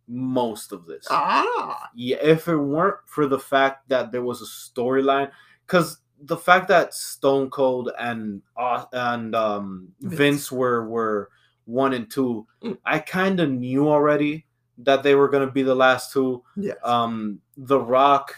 most 0.07 0.71
of 0.71 0.85
this. 0.87 1.05
ah, 1.11 1.89
Yeah, 1.93 2.17
if 2.21 2.47
it 2.47 2.57
weren't 2.57 2.97
for 3.05 3.27
the 3.27 3.37
fact 3.39 3.87
that 3.89 4.11
there 4.11 4.23
was 4.23 4.41
a 4.41 4.45
storyline, 4.45 5.29
because 5.67 5.99
the 6.21 6.37
fact 6.37 6.67
that 6.69 6.93
Stone 6.95 7.51
Cold 7.51 7.91
and 7.99 8.41
uh, 8.57 8.85
and 8.93 9.35
um, 9.35 9.89
Vince. 10.01 10.17
Vince. 10.17 10.51
were 10.51 10.87
were 10.89 11.29
one 11.65 11.93
and 11.93 12.09
two, 12.09 12.47
Mm. 12.63 12.77
I 12.85 12.97
kind 12.99 13.39
of 13.39 13.49
knew 13.51 13.87
already 13.89 14.45
that 14.79 15.03
they 15.03 15.13
were 15.15 15.29
gonna 15.29 15.51
be 15.51 15.63
the 15.63 15.75
last 15.75 16.11
two. 16.13 16.43
yes. 16.55 16.77
Um, 16.83 17.41
the 17.57 17.79
Rock 17.79 18.35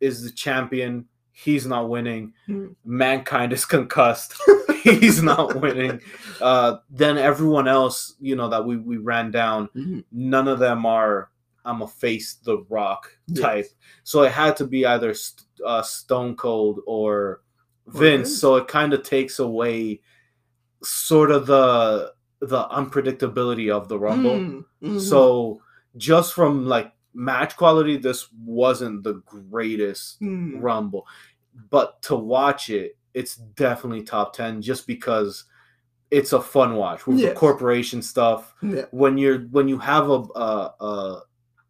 is 0.00 0.22
the 0.24 0.30
champion. 0.32 1.06
He's 1.44 1.66
not 1.66 1.88
winning. 1.88 2.32
Mm. 2.48 2.74
Mankind 2.84 3.52
is 3.52 3.64
concussed. 3.64 4.34
He's 4.82 5.22
not 5.22 5.60
winning. 5.60 6.00
Uh, 6.40 6.78
then 6.90 7.16
everyone 7.16 7.68
else, 7.68 8.16
you 8.20 8.34
know, 8.34 8.48
that 8.48 8.64
we 8.64 8.76
we 8.76 8.96
ran 8.96 9.30
down, 9.30 9.68
Mhm. 9.76 10.04
none 10.10 10.48
of 10.48 10.58
them 10.58 10.84
are 10.84 11.30
I'm 11.64 11.82
a 11.82 11.86
face 11.86 12.34
the 12.44 12.64
Rock 12.68 13.10
Yes. 13.28 13.40
type. 13.40 13.66
So 14.02 14.22
it 14.22 14.32
had 14.32 14.56
to 14.56 14.66
be 14.66 14.84
either 14.86 15.12
St- 15.14 15.46
uh, 15.64 15.82
Stone 15.82 16.36
Cold 16.36 16.80
or 16.86 17.42
Vince. 17.86 17.98
Vince. 18.30 18.40
So 18.40 18.56
it 18.56 18.66
kind 18.68 18.92
of 18.92 19.02
takes 19.02 19.38
away 19.38 20.00
sort 20.82 21.30
of 21.30 21.46
the 21.46 22.12
the 22.40 22.64
unpredictability 22.68 23.70
of 23.70 23.88
the 23.88 23.98
Rumble. 23.98 24.38
Mm, 24.38 24.64
mhm. 24.82 25.00
So 25.00 25.60
just 25.96 26.32
from 26.34 26.66
like 26.66 26.92
match 27.18 27.56
quality, 27.56 27.96
this 27.96 28.28
wasn't 28.44 29.02
the 29.02 29.14
greatest 29.26 30.20
Mm, 30.22 30.62
Rumble, 30.62 31.06
but 31.70 32.00
to 32.02 32.14
watch 32.14 32.70
it, 32.70 32.96
it's 33.14 33.36
definitely 33.36 34.02
top 34.02 34.32
ten 34.32 34.62
just 34.62 34.86
because 34.86 35.44
it's 36.10 36.32
a 36.32 36.40
fun 36.40 36.74
watch 36.76 37.06
with 37.06 37.18
Yes. 37.18 37.30
the 37.34 37.38
corporation 37.38 38.00
stuff. 38.00 38.54
yeah. 38.62 38.84
When 38.92 39.18
you're 39.18 39.40
when 39.50 39.68
you 39.68 39.78
have 39.78 40.08
a, 40.08 40.22
a, 40.36 40.74
a 40.80 41.22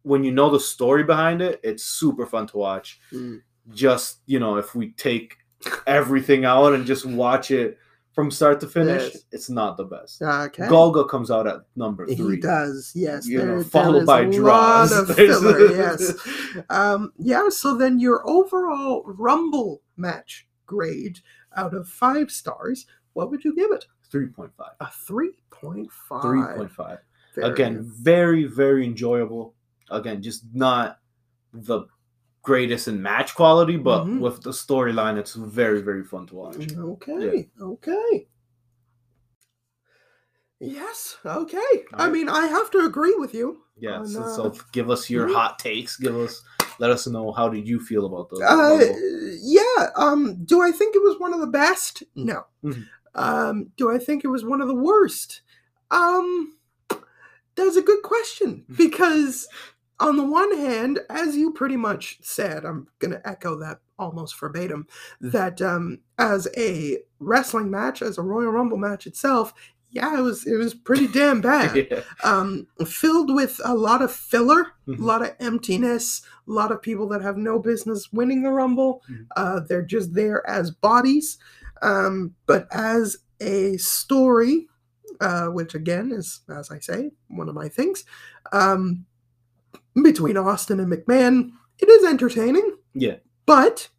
when 0.03 0.23
you 0.23 0.31
know 0.31 0.49
the 0.49 0.59
story 0.59 1.03
behind 1.03 1.41
it, 1.41 1.59
it's 1.63 1.83
super 1.83 2.25
fun 2.25 2.47
to 2.47 2.57
watch. 2.57 2.99
Mm. 3.11 3.41
Just 3.71 4.19
you 4.27 4.39
know, 4.39 4.57
if 4.57 4.75
we 4.75 4.91
take 4.91 5.35
everything 5.87 6.45
out 6.45 6.73
and 6.73 6.85
just 6.85 7.05
watch 7.05 7.51
it 7.51 7.77
from 8.19 8.29
start 8.31 8.59
to 8.59 8.67
finish, 8.67 9.01
Yes. 9.13 9.23
it's 9.31 9.49
not 9.49 9.77
the 9.77 9.85
best. 9.85 10.21
Okay. 10.21 10.63
Golga 10.63 11.07
comes 11.07 11.31
out 11.31 11.47
at 11.47 11.61
number 11.77 12.05
three. 12.05 12.35
He 12.35 12.41
does, 12.41 12.91
yes. 12.93 13.25
You 13.25 13.37
there- 13.37 13.47
there 13.55 13.63
followed 13.63 14.05
by 14.05 14.25
Droz. 14.25 14.91
filler, 15.15 15.71
yes. 15.71 16.13
Um, 16.69 17.13
yeah, 17.17 17.47
so 17.47 17.77
then 17.77 17.97
your 17.97 18.27
overall 18.29 19.03
Rumble 19.05 19.81
match 19.95 20.49
grade 20.65 21.19
out 21.55 21.73
of 21.73 21.87
five 21.87 22.29
stars, 22.29 22.85
what 23.13 23.31
would 23.31 23.45
you 23.45 23.55
give 23.55 23.71
it? 23.71 23.85
Three 24.11 24.27
point 24.27 24.51
five. 24.57 24.71
A 24.81 24.85
3.5. 24.87 26.21
Three 26.21 26.57
point 26.57 26.71
five. 26.71 26.97
Very 27.35 27.49
Again, 27.53 27.79
very, 27.83 28.43
very 28.43 28.83
enjoyable. 28.85 29.53
Again, 29.91 30.21
just 30.21 30.43
not 30.53 30.99
the 31.53 31.83
greatest 32.41 32.87
in 32.87 33.01
match 33.01 33.35
quality, 33.35 33.77
but 33.77 34.05
Mhm. 34.05 34.19
with 34.19 34.41
the 34.41 34.51
storyline, 34.51 35.17
it's 35.17 35.33
very, 35.33 35.81
very 35.81 36.03
fun 36.03 36.25
to 36.27 36.35
watch. 36.35 36.57
Okay, 36.77 37.49
okay. 37.61 38.27
Yes, 40.59 41.17
okay. 41.25 41.85
I 41.93 42.09
mean, 42.09 42.27
I 42.27 42.47
have 42.47 42.69
to 42.71 42.79
agree 42.79 43.15
with 43.15 43.33
you. 43.33 43.61
Yes. 43.77 43.99
on, 43.99 44.07
so, 44.07 44.21
uh, 44.21 44.51
so 44.53 44.53
give 44.73 44.89
us 44.89 45.09
your 45.09 45.27
mhm. 45.27 45.33
hot 45.33 45.57
takes. 45.57 45.95
Give 45.95 46.15
us, 46.17 46.41
let 46.79 46.91
us 46.91 47.07
know 47.07 47.31
how 47.31 47.47
did 47.47 47.65
you 47.65 47.79
feel 47.79 48.05
about 48.05 48.29
the 48.29 48.43
Uh, 48.45 48.93
yeah. 49.41 49.89
Um, 49.95 50.43
do 50.43 50.61
I 50.61 50.71
think 50.71 50.95
it 50.95 51.01
was 51.01 51.17
one 51.17 51.33
of 51.33 51.39
the 51.39 51.47
best? 51.47 52.03
No. 52.15 52.43
Mhm. 52.63 52.85
Um, 53.15 53.71
do 53.77 53.89
I 53.89 53.97
think 53.99 54.25
it 54.25 54.27
was 54.27 54.43
one 54.43 54.59
of 54.61 54.67
the 54.67 54.75
worst? 54.75 55.41
Um, 55.91 56.57
that's 57.55 57.77
a 57.77 57.81
good 57.81 58.03
question 58.03 58.65
Mm-hmm. 58.69 58.75
because 58.83 59.47
on 59.99 60.15
the 60.17 60.23
one 60.23 60.55
hand, 60.57 60.99
as 61.09 61.35
you 61.35 61.51
pretty 61.51 61.75
much 61.77 62.19
said, 62.21 62.65
I'm 62.65 62.87
gonna 62.99 63.21
echo 63.25 63.57
that 63.59 63.79
almost 63.97 64.39
verbatim. 64.39 64.87
That 65.21 65.61
um, 65.61 65.99
as 66.17 66.47
a 66.57 66.99
wrestling 67.19 67.69
match, 67.69 68.01
as 68.01 68.17
a 68.17 68.21
Royal 68.21 68.51
Rumble 68.51 68.77
match 68.77 69.07
itself, 69.07 69.53
yeah, 69.91 70.17
it 70.17 70.21
was 70.21 70.45
it 70.47 70.55
was 70.55 70.73
pretty 70.73 71.07
damn 71.13 71.41
bad 71.41 71.75
yeah. 71.91 72.01
um, 72.23 72.67
filled 72.85 73.33
with 73.33 73.59
a 73.65 73.73
lot 73.73 74.01
of 74.01 74.11
filler, 74.11 74.67
Mhm. 74.87 74.99
a 74.99 75.03
lot 75.03 75.21
of 75.21 75.35
emptiness, 75.39 76.21
a 76.47 76.51
lot 76.51 76.71
of 76.71 76.81
people 76.81 77.07
that 77.09 77.21
have 77.21 77.37
no 77.37 77.59
business 77.59 78.11
winning 78.13 78.43
the 78.43 78.51
Rumble. 78.51 79.03
Mhm. 79.09 79.27
Uh, 79.35 79.59
they're 79.67 79.81
just 79.85 80.13
there 80.13 80.47
as 80.49 80.71
bodies. 80.71 81.37
Um, 81.81 82.35
but 82.45 82.67
as 82.71 83.17
a 83.41 83.77
story, 83.77 84.67
uh, 85.21 85.47
which 85.47 85.75
again 85.75 86.11
is, 86.11 86.41
as 86.49 86.71
I 86.71 86.79
say, 86.79 87.11
one 87.29 87.49
of 87.49 87.55
my 87.55 87.67
things, 87.69 88.03
um, 88.51 89.05
between 90.03 90.37
Austin 90.37 90.79
and 90.79 90.91
McMahon, 90.91 91.51
it 91.79 91.89
is 91.89 92.05
entertaining. 92.05 92.77
Yeah. 92.93 93.17
But 93.45 93.89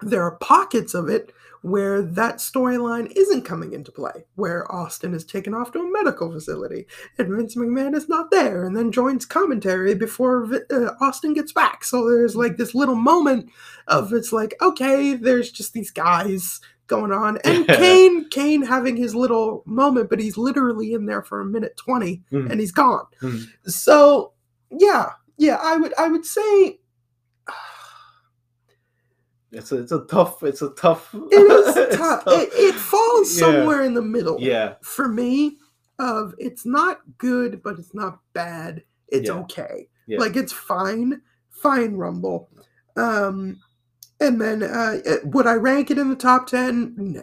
there 0.00 0.22
are 0.22 0.36
pockets 0.36 0.94
of 0.94 1.08
it 1.08 1.32
where 1.62 2.02
that 2.02 2.38
storyline 2.38 3.12
isn't 3.14 3.42
coming 3.42 3.72
into 3.72 3.92
play, 3.92 4.24
where 4.34 4.70
Austin 4.72 5.14
is 5.14 5.24
taken 5.24 5.54
off 5.54 5.70
to 5.70 5.78
a 5.78 5.92
medical 5.92 6.32
facility 6.32 6.86
and 7.18 7.28
Vince 7.32 7.54
McMahon 7.54 7.94
is 7.94 8.08
not 8.08 8.32
there 8.32 8.64
and 8.64 8.76
then 8.76 8.90
joins 8.90 9.24
commentary 9.24 9.94
before 9.94 10.48
uh, 10.72 10.90
Austin 11.00 11.34
gets 11.34 11.52
back. 11.52 11.84
So 11.84 12.10
there's 12.10 12.34
like 12.34 12.56
this 12.56 12.74
little 12.74 12.96
moment 12.96 13.48
of 13.86 14.12
it's 14.12 14.32
like, 14.32 14.54
okay, 14.60 15.14
there's 15.14 15.52
just 15.52 15.72
these 15.72 15.92
guys 15.92 16.60
going 16.88 17.12
on 17.12 17.38
and 17.44 17.64
Yeah. 17.68 17.76
Kane 17.78 18.28
Kane 18.30 18.62
having 18.62 18.96
his 18.96 19.14
little 19.14 19.62
moment 19.64 20.10
but 20.10 20.18
he's 20.18 20.36
literally 20.36 20.92
in 20.94 21.06
there 21.06 21.22
for 21.22 21.40
a 21.40 21.44
minute 21.46 21.76
20 21.76 22.22
Mhm. 22.32 22.50
and 22.50 22.58
he's 22.60 22.72
gone. 22.72 23.04
Mhm. 23.22 23.44
So, 23.66 24.32
yeah. 24.78 25.10
Yeah, 25.38 25.58
I 25.60 25.76
would 25.76 25.92
I 25.98 26.08
would 26.08 26.24
say 26.26 26.78
It's 29.52 29.70
a, 29.70 29.80
it's 29.80 29.92
a 29.92 30.04
tough, 30.06 30.42
it's 30.42 30.62
a 30.62 30.70
tough. 30.70 31.14
it 31.14 31.34
is 31.34 31.76
it's 31.76 31.96
tough. 31.96 32.22
It, 32.26 32.48
it 32.54 32.74
falls 32.74 33.34
Yeah. 33.38 33.40
somewhere 33.46 33.82
in 33.82 33.92
the 33.94 34.00
middle. 34.02 34.38
yeah, 34.40 34.74
For 34.82 35.08
me, 35.08 35.58
of 35.98 36.34
it's 36.38 36.64
not 36.64 37.00
good, 37.18 37.62
but 37.62 37.78
it's 37.78 37.94
not 37.94 38.20
bad. 38.32 38.82
It's 39.08 39.28
Yeah. 39.28 39.34
okay. 39.40 39.88
Yeah. 40.06 40.18
Like 40.18 40.36
it's 40.36 40.52
fine. 40.52 41.20
Fine 41.50 41.96
rumble. 41.96 42.48
Um 42.96 43.60
and 44.20 44.40
then 44.40 44.62
uh 44.62 44.98
uh, 45.06 45.16
would 45.24 45.46
I 45.46 45.54
rank 45.54 45.90
it 45.90 45.98
in 45.98 46.08
the 46.08 46.16
top 46.16 46.46
10? 46.46 46.94
No. 46.96 47.22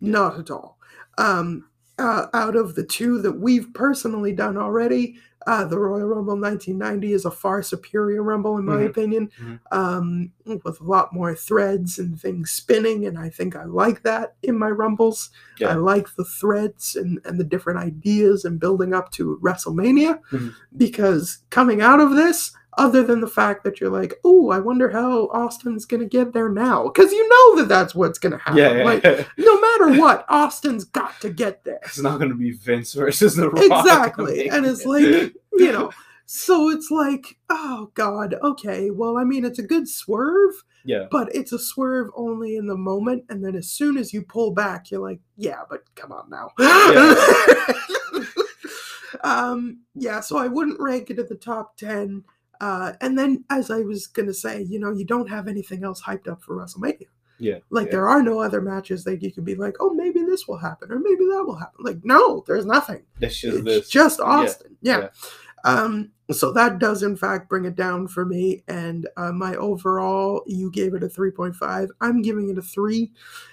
Not 0.00 0.38
at 0.38 0.50
all. 0.50 0.78
Um 1.18 1.68
uh, 1.98 2.26
out 2.32 2.56
of 2.56 2.74
the 2.74 2.82
two 2.84 3.20
that 3.20 3.38
we've 3.38 3.72
personally 3.74 4.32
done 4.32 4.56
already, 4.56 5.14
uh, 5.46 5.64
the 5.64 5.78
Royal 5.78 6.06
Rumble 6.06 6.36
1990 6.36 7.12
is 7.12 7.24
a 7.24 7.30
far 7.30 7.62
superior 7.62 8.22
Rumble, 8.22 8.56
in 8.58 8.64
my 8.64 8.82
Mhm. 8.82 8.86
opinion, 8.86 9.30
Mhm. 9.42 9.60
um, 9.70 10.32
with 10.64 10.80
a 10.80 10.84
lot 10.84 11.12
more 11.12 11.34
threads 11.34 11.98
and 11.98 12.20
things 12.20 12.50
spinning. 12.50 13.06
And 13.06 13.18
I 13.18 13.28
think 13.28 13.56
I 13.56 13.64
like 13.64 14.02
that 14.02 14.34
in 14.42 14.58
my 14.58 14.70
Rumbles. 14.70 15.30
I 15.70 15.74
like 15.74 16.08
the 16.16 16.24
threads 16.24 16.96
and, 16.96 17.20
and 17.24 17.38
the 17.38 17.44
different 17.44 17.78
ideas 17.80 18.44
and 18.44 18.58
building 18.60 18.92
up 18.94 19.10
to 19.12 19.38
WrestleMania 19.42 20.18
Mhm. 20.32 20.52
because 20.76 21.38
coming 21.50 21.80
out 21.80 22.00
of 22.00 22.10
this, 22.16 22.52
other 22.78 23.02
than 23.02 23.20
the 23.20 23.26
fact 23.26 23.64
that 23.64 23.80
you're 23.80 23.90
like, 23.90 24.14
oh, 24.24 24.50
I 24.50 24.58
wonder 24.58 24.90
how 24.90 25.26
Austin's 25.26 25.84
going 25.84 26.00
to 26.02 26.08
get 26.08 26.32
there 26.32 26.48
now. 26.48 26.84
Because 26.84 27.12
you 27.12 27.28
know 27.28 27.60
that 27.60 27.68
that's 27.68 27.94
what's 27.94 28.18
going 28.18 28.32
to 28.32 28.38
happen. 28.38 28.56
yeah, 28.56 28.72
yeah. 28.78 28.84
Like, 28.84 29.04
no 29.38 29.60
matter 29.60 30.00
what, 30.00 30.24
Austin's 30.28 30.84
got 30.84 31.20
to 31.20 31.30
get 31.30 31.64
there. 31.64 31.80
it's 31.84 31.98
not 32.00 32.18
gonna 32.18 32.34
be 32.34 32.52
Vince 32.52 32.94
versus 32.94 33.36
the 33.36 33.50
Rock. 33.50 33.62
Exactly. 33.64 34.48
And 34.52 34.64
it's 34.66 34.84
like, 34.84 35.02
you 35.52 35.72
know, 35.72 35.90
so 36.26 36.70
it's 36.70 36.90
like, 36.90 37.36
oh 37.50 37.90
God, 37.94 38.34
okay. 38.42 38.90
Well, 38.90 39.18
I 39.18 39.24
mean, 39.24 39.44
it's 39.44 39.58
a 39.58 39.62
good 39.62 39.88
swerve, 39.88 40.54
Yeah. 40.84 41.06
but 41.10 41.34
it's 41.34 41.52
a 41.52 41.58
swerve 41.58 42.08
only 42.16 42.56
in 42.56 42.66
the 42.66 42.76
moment. 42.76 43.24
And 43.28 43.44
then 43.44 43.54
as 43.54 43.68
soon 43.70 43.96
as 43.98 44.12
you 44.14 44.22
pull 44.22 44.52
back, 44.52 44.90
you're 44.90 45.00
like, 45.00 45.20
yeah, 45.36 45.62
but 45.68 45.82
come 45.94 46.12
on 46.12 46.30
now. 46.30 46.50
Yeah. 46.58 47.14
um, 49.24 49.80
yeah, 49.94 50.20
so 50.20 50.38
I 50.38 50.48
wouldn't 50.48 50.80
rank 50.80 51.10
it 51.10 51.18
at 51.18 51.28
the 51.28 51.34
top 51.34 51.76
10. 51.76 52.24
Uh, 52.62 52.92
and 53.00 53.18
then, 53.18 53.44
as 53.50 53.72
I 53.72 53.80
was 53.80 54.06
going 54.06 54.28
to 54.28 54.34
say, 54.34 54.62
you 54.62 54.78
know, 54.78 54.92
you 54.92 55.04
don't 55.04 55.28
have 55.28 55.48
anything 55.48 55.82
else 55.82 56.00
hyped 56.00 56.28
up 56.28 56.40
for 56.40 56.56
WrestleMania. 56.56 57.08
Yeah. 57.40 57.58
Like, 57.70 57.86
yeah. 57.86 57.90
there 57.90 58.08
are 58.08 58.22
no 58.22 58.40
other 58.40 58.60
matches 58.60 59.02
that 59.02 59.20
you 59.20 59.32
can 59.32 59.42
be 59.42 59.56
like, 59.56 59.74
oh, 59.80 59.92
maybe 59.92 60.22
this 60.22 60.46
will 60.46 60.58
happen, 60.58 60.92
or 60.92 61.00
maybe 61.00 61.24
that 61.24 61.42
will 61.44 61.56
happen. 61.56 61.84
Like, 61.84 62.04
no, 62.04 62.44
there's 62.46 62.64
nothing. 62.64 63.02
It's 63.20 63.36
just 63.36 63.56
It's 63.56 63.64
this. 63.64 63.88
just 63.88 64.20
Austin. 64.20 64.76
Yeah. 64.80 65.00
yeah. 65.00 65.08
Um, 65.64 66.12
so 66.30 66.52
that 66.52 66.78
does 66.78 67.02
in 67.02 67.16
fact 67.16 67.48
bring 67.48 67.64
it 67.64 67.74
down 67.74 68.06
for 68.06 68.24
me. 68.24 68.62
And 68.68 69.08
uh, 69.16 69.32
my 69.32 69.56
overall, 69.56 70.42
you 70.46 70.70
gave 70.70 70.94
it 70.94 71.02
a 71.02 71.08
3.5. 71.08 71.88
I'm 72.00 72.22
giving 72.22 72.48
it 72.48 72.58
a 72.58 72.62
three. 72.62 73.10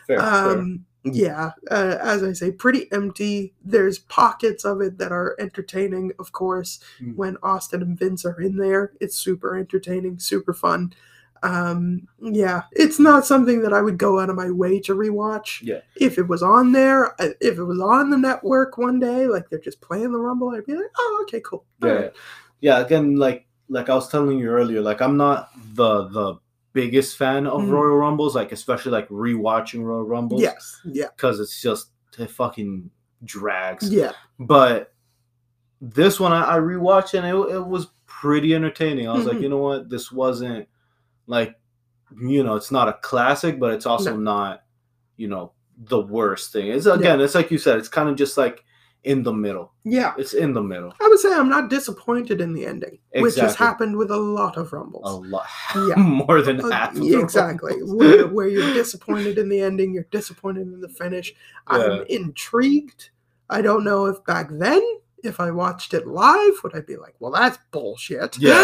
fair, 0.07 0.19
fair. 0.19 0.65
Yeah, 1.03 1.51
uh, 1.71 1.97
as 2.01 2.23
I 2.23 2.33
say, 2.33 2.51
pretty 2.51 2.91
empty. 2.91 3.53
There's 3.63 3.99
pockets 3.99 4.65
of 4.65 4.81
it 4.81 4.97
that 4.97 5.11
are 5.11 5.35
entertaining, 5.39 6.11
of 6.19 6.33
course. 6.33 6.79
Mm. 7.01 7.15
When 7.15 7.37
Austin 7.41 7.81
and 7.81 7.97
Vince 7.97 8.25
are 8.25 8.39
in 8.41 8.57
there, 8.57 8.91
it's 8.99 9.15
super 9.15 9.57
entertaining, 9.57 10.19
super 10.19 10.53
fun. 10.53 10.93
Um, 11.41 12.05
yeah, 12.21 12.63
it's 12.73 12.99
not 12.99 13.25
something 13.25 13.61
that 13.61 13.71
I 13.71 13.81
would 13.81 13.97
go 13.97 14.19
out 14.19 14.29
of 14.29 14.35
my 14.35 14.51
way 14.51 14.79
to 14.81 14.93
rewatch. 14.93 15.61
Yeah. 15.61 15.79
If 15.95 16.17
it 16.17 16.27
was 16.27 16.43
on 16.43 16.73
there, 16.73 17.13
uh, 17.21 17.29
if 17.39 17.57
it 17.57 17.63
was 17.63 17.79
on 17.79 18.09
the 18.09 18.17
network 18.17 18.77
one 18.77 18.99
day, 18.99 19.25
like 19.25 19.49
they're 19.49 19.59
just 19.59 19.79
playing 19.79 20.11
the 20.11 20.19
Rumble, 20.19 20.49
I'd 20.49 20.65
be 20.65 20.75
like, 20.75 20.91
oh, 20.97 21.19
okay, 21.23 21.39
cool. 21.39 21.63
All 21.81 21.89
yeah 21.89 21.95
right. 21.95 22.13
yeah 22.59 22.79
again 22.79 23.15
like 23.15 23.45
like 23.69 23.87
i 23.89 23.95
was 23.95 24.09
telling 24.09 24.37
you 24.39 24.49
earlier 24.49 24.81
like 24.81 25.01
i'm 25.01 25.15
not 25.15 25.49
the 25.75 26.07
the 26.09 26.35
biggest 26.81 27.17
fan 27.17 27.45
of 27.47 27.61
Mhm. 27.61 27.69
royal 27.71 27.97
rumbles 27.97 28.35
like 28.35 28.51
especially 28.51 28.91
like 28.91 29.07
rewatching 29.09 29.83
royal 29.83 30.03
rumbles 30.05 30.41
Yes. 30.41 30.81
Yeah. 30.85 31.07
because 31.15 31.39
it's 31.39 31.61
just 31.61 31.91
it 32.17 32.29
fucking 32.31 32.89
drags 33.23 33.89
Yeah. 33.89 34.11
but 34.39 34.93
this 35.81 36.19
one 36.19 36.31
i, 36.33 36.55
I 36.55 36.57
rewatched 36.57 37.13
and 37.17 37.25
it, 37.25 37.55
it 37.55 37.65
was 37.65 37.87
pretty 38.05 38.53
entertaining 38.55 39.07
i 39.07 39.13
was 39.13 39.25
like 39.25 39.37
Mhm. 39.37 39.41
you 39.43 39.49
know 39.49 39.57
what 39.57 39.89
this 39.89 40.11
wasn't 40.11 40.67
like 41.27 41.55
you 42.19 42.43
know 42.43 42.55
it's 42.55 42.71
not 42.71 42.87
a 42.89 42.93
classic 43.01 43.59
but 43.59 43.73
it's 43.73 43.85
also 43.85 44.11
No. 44.15 44.21
not 44.33 44.63
you 45.17 45.27
know 45.27 45.53
the 45.77 45.99
worst 46.01 46.51
thing 46.51 46.67
it's 46.67 46.85
again 46.85 47.21
it's 47.21 47.35
like 47.35 47.51
you 47.51 47.57
said 47.57 47.77
it's 47.77 47.87
kind 47.87 48.09
of 48.09 48.15
just 48.17 48.37
like 48.37 48.63
in 49.05 49.23
the 49.23 49.31
middle 49.31 49.71
Yeah. 49.85 50.13
it's 50.17 50.33
in 50.33 50.53
the 50.53 50.61
middle 50.61 50.93
I 51.01 51.07
would 51.07 51.19
say 51.19 51.31
I'm 51.33 51.47
not 51.49 51.69
disappointed 51.69 52.41
in 52.41 52.53
the 52.53 52.65
ending, 52.65 52.99
which 53.15 53.35
has 53.35 53.55
happened 53.55 53.95
with 53.95 54.11
a 54.11 54.17
lot 54.17 54.57
of 54.57 54.73
Rumbles. 54.73 55.09
a 55.09 55.15
lot 55.29 55.45
Yeah. 55.73 55.95
more 55.97 56.41
than 56.41 56.59
Uh, 56.59 56.69
half 56.69 56.95
of 56.97 57.03
exactly. 57.03 57.73
Where, 57.83 58.27
where 58.35 58.47
you're 58.49 58.73
disappointed 58.73 59.37
in 59.37 59.47
the 59.49 59.61
ending, 59.61 59.93
you're 59.93 60.07
disappointed 60.11 60.67
in 60.67 60.81
the 60.81 60.89
finish. 60.89 61.33
I'm 61.67 62.03
intrigued. 62.09 63.09
I 63.49 63.61
don't 63.61 63.83
know 63.85 64.05
if 64.07 64.23
back 64.25 64.49
then, 64.51 64.81
if 65.23 65.39
I 65.39 65.49
watched 65.51 65.93
it 65.93 66.05
live, 66.05 66.53
would 66.63 66.75
I 66.75 66.81
be 66.81 66.97
like, 66.97 67.15
well, 67.19 67.31
that's 67.31 67.57
bullshit. 67.71 68.37
Yeah. 68.37 68.53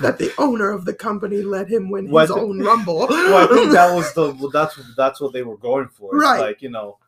that 0.00 0.16
the 0.18 0.32
owner 0.38 0.70
of 0.70 0.84
the 0.84 0.94
company 0.94 1.42
let 1.42 1.68
him 1.68 1.90
win 1.90 2.10
Well, 2.10 2.22
his 2.26 2.30
own 2.30 2.60
rumble. 2.60 3.06
well, 3.08 3.50
I 3.50 3.54
think 3.54 3.72
that 3.72 3.94
was 3.94 4.12
the 4.14 4.32
that's 4.52 4.78
that's 4.96 5.20
what 5.20 5.32
they 5.32 5.42
were 5.42 5.56
going 5.56 5.88
for. 5.88 6.14
It's 6.16 6.22
Right. 6.24 6.40
like 6.40 6.62
you 6.62 6.70
know, 6.70 6.98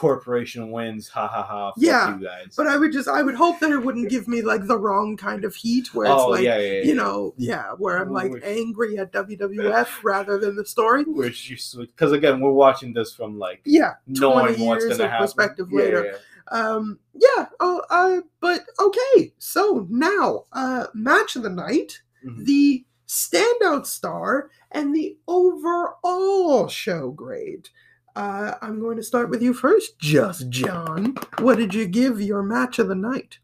corporation 0.00 0.70
wins, 0.70 1.08
ha 1.08 1.28
ha 1.28 1.42
ha. 1.42 1.72
Yeah, 1.76 2.16
you 2.16 2.24
guys. 2.24 2.54
but 2.56 2.66
I 2.66 2.76
would 2.78 2.90
just, 2.90 3.06
I 3.06 3.22
would 3.22 3.34
hope 3.34 3.60
that 3.60 3.70
it 3.70 3.78
wouldn't 3.84 4.08
give 4.08 4.26
me 4.28 4.40
like 4.40 4.66
the 4.66 4.78
wrong 4.78 5.16
kind 5.16 5.44
of 5.44 5.54
heat 5.54 5.94
where 5.94 6.06
it's 6.06 6.14
oh 6.14 6.28
like, 6.28 6.42
yeah, 6.42 6.58
yeah, 6.58 6.72
yeah. 6.78 6.82
you 6.84 6.94
know, 6.94 7.34
yeah, 7.36 7.72
where 7.76 7.98
I'm 7.98 8.10
like 8.12 8.32
Which- 8.32 8.42
angry 8.42 8.96
at 8.98 9.12
WWF 9.12 10.02
rather 10.02 10.38
than 10.38 10.56
the 10.56 10.64
story. 10.64 11.04
which 11.04 11.50
you 11.50 11.56
because 11.84 12.12
again 12.12 12.40
we're 12.40 12.50
watching 12.52 12.94
this 12.94 13.12
from 13.12 13.38
like 13.38 13.60
Yeah, 13.66 13.92
knowing 14.06 14.54
20 14.54 14.66
what's 14.66 14.84
years 14.84 14.92
gonna 14.96 15.04
of 15.04 15.10
happen. 15.10 15.24
perspective 15.26 15.72
later. 15.72 16.04
yeah. 16.12 16.18
Um, 16.52 16.98
yeah, 17.14 17.46
oh, 17.60 17.82
uh, 17.90 18.22
but 18.40 18.62
okay. 18.80 19.32
So 19.38 19.86
now, 19.88 20.46
uh, 20.52 20.86
match 20.94 21.36
of 21.36 21.44
the 21.44 21.50
night, 21.50 22.00
Mhm. 22.26 22.44
the 22.44 22.84
standout 23.06 23.86
star, 23.86 24.50
and 24.72 24.92
the 24.94 25.16
overall 25.28 26.68
show 26.68 27.10
grade. 27.10 27.68
Uh, 28.16 28.54
I'm 28.60 28.80
going 28.80 28.96
to 28.96 29.02
start 29.02 29.30
with 29.30 29.42
you 29.42 29.54
first, 29.54 29.98
just 29.98 30.48
John. 30.50 31.14
What 31.38 31.58
did 31.58 31.72
you 31.74 31.86
give 31.86 32.20
your 32.20 32.42
match 32.42 32.78
of 32.78 32.88
the 32.88 32.94
night? 32.94 33.38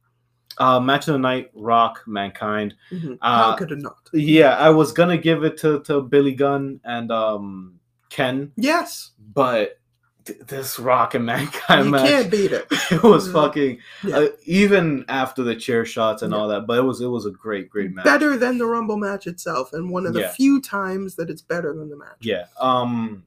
Uh, 0.58 0.80
match 0.80 1.06
of 1.08 1.12
the 1.12 1.18
night, 1.18 1.50
Rock, 1.54 2.02
Mankind. 2.06 2.74
Mhm. 2.90 3.18
Uh, 3.20 3.50
How 3.50 3.56
could 3.56 3.72
it 3.72 3.78
not? 3.78 3.98
Yeah, 4.12 4.56
I 4.56 4.70
was 4.70 4.90
gonna 4.92 5.18
give 5.18 5.44
it 5.44 5.58
to 5.58 5.80
to 5.80 6.00
Billy 6.00 6.32
Gunn 6.32 6.80
and 6.84 7.12
um 7.12 7.78
Ken, 8.08 8.52
Yes, 8.56 9.10
but 9.34 9.78
th- 10.24 10.38
this 10.46 10.78
Rock 10.78 11.14
and 11.14 11.26
Mankind 11.26 11.84
you 11.86 11.90
match. 11.90 12.08
can't 12.08 12.30
beat 12.30 12.52
it. 12.52 12.66
it 12.90 13.02
was 13.02 13.28
Mhm. 13.28 13.32
fucking 13.34 13.78
Yeah. 14.02 14.16
uh, 14.18 14.28
even 14.46 15.04
after 15.08 15.42
the 15.42 15.54
chair 15.54 15.84
shots 15.84 16.22
and 16.22 16.32
Yeah. 16.32 16.38
all 16.38 16.48
that 16.48 16.66
but 16.66 16.78
it 16.78 16.82
was 16.84 17.02
it 17.02 17.06
was 17.08 17.26
a 17.26 17.30
great 17.30 17.68
great 17.68 17.92
match 17.94 18.06
Better 18.06 18.38
than 18.38 18.56
the 18.56 18.64
Rumble 18.66 18.96
match 18.96 19.26
itself, 19.26 19.74
and 19.74 19.90
one 19.90 20.06
of 20.06 20.14
the 20.14 20.20
Yeah. 20.20 20.30
few 20.32 20.62
times 20.62 21.16
that 21.16 21.28
it's 21.28 21.42
better 21.42 21.74
than 21.74 21.90
the 21.90 21.96
match. 21.96 22.16
yeah 22.22 22.44
um 22.58 23.24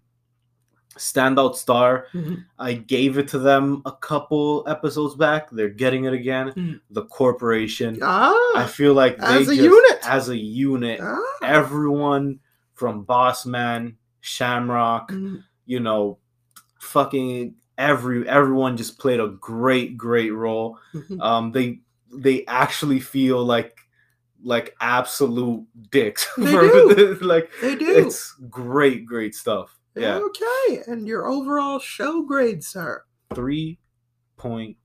standout 1.00 1.56
star 1.56 2.06
Mhm. 2.14 2.44
i 2.60 2.74
gave 2.74 3.18
it 3.18 3.28
to 3.30 3.40
them 3.40 3.82
a 3.86 3.92
couple 3.92 4.64
episodes 4.68 5.16
back 5.16 5.50
they're 5.52 5.70
getting 5.70 6.04
it 6.06 6.14
again 6.14 6.52
Mhm. 6.56 6.80
the 6.92 7.04
corporation 7.06 7.98
Ah, 8.04 8.36
i 8.56 8.66
feel 8.66 8.94
like 8.94 9.18
they 9.18 9.26
As 9.26 9.48
a 9.48 9.56
just- 9.56 9.64
unit. 9.64 10.00
as 10.04 10.30
a 10.30 10.38
unit 10.38 11.00
ah. 11.02 11.18
everyone 11.42 12.40
from 12.76 13.04
boss 13.04 13.46
man 13.46 13.96
shamrock 14.22 15.12
Mhm. 15.12 15.44
you 15.66 15.80
know 15.80 16.18
fucking 16.80 17.56
every 17.78 18.28
everyone 18.28 18.76
just 18.78 19.00
played 19.00 19.20
a 19.22 19.28
great 19.40 19.98
great 19.98 20.32
role 20.34 20.78
Mhm. 20.94 21.22
um 21.22 21.52
they 21.52 21.80
they 22.12 22.46
actually 22.48 23.00
feel 23.00 23.44
like 23.44 23.78
like 24.44 24.76
absolute 24.82 25.66
dicks 25.92 26.28
They 26.38 26.46
do. 26.52 27.18
like 27.22 27.50
They 27.62 27.76
do. 27.76 27.86
it's 27.88 28.34
great 28.50 29.06
great 29.06 29.36
stuff 29.36 29.79
yeah 30.02 30.18
Okay, 30.20 30.84
and 30.88 31.08
your 31.08 31.28
overall 31.28 31.80
show 31.80 32.22
grade, 32.24 32.64
sir? 32.64 33.04
3.5 33.34 34.76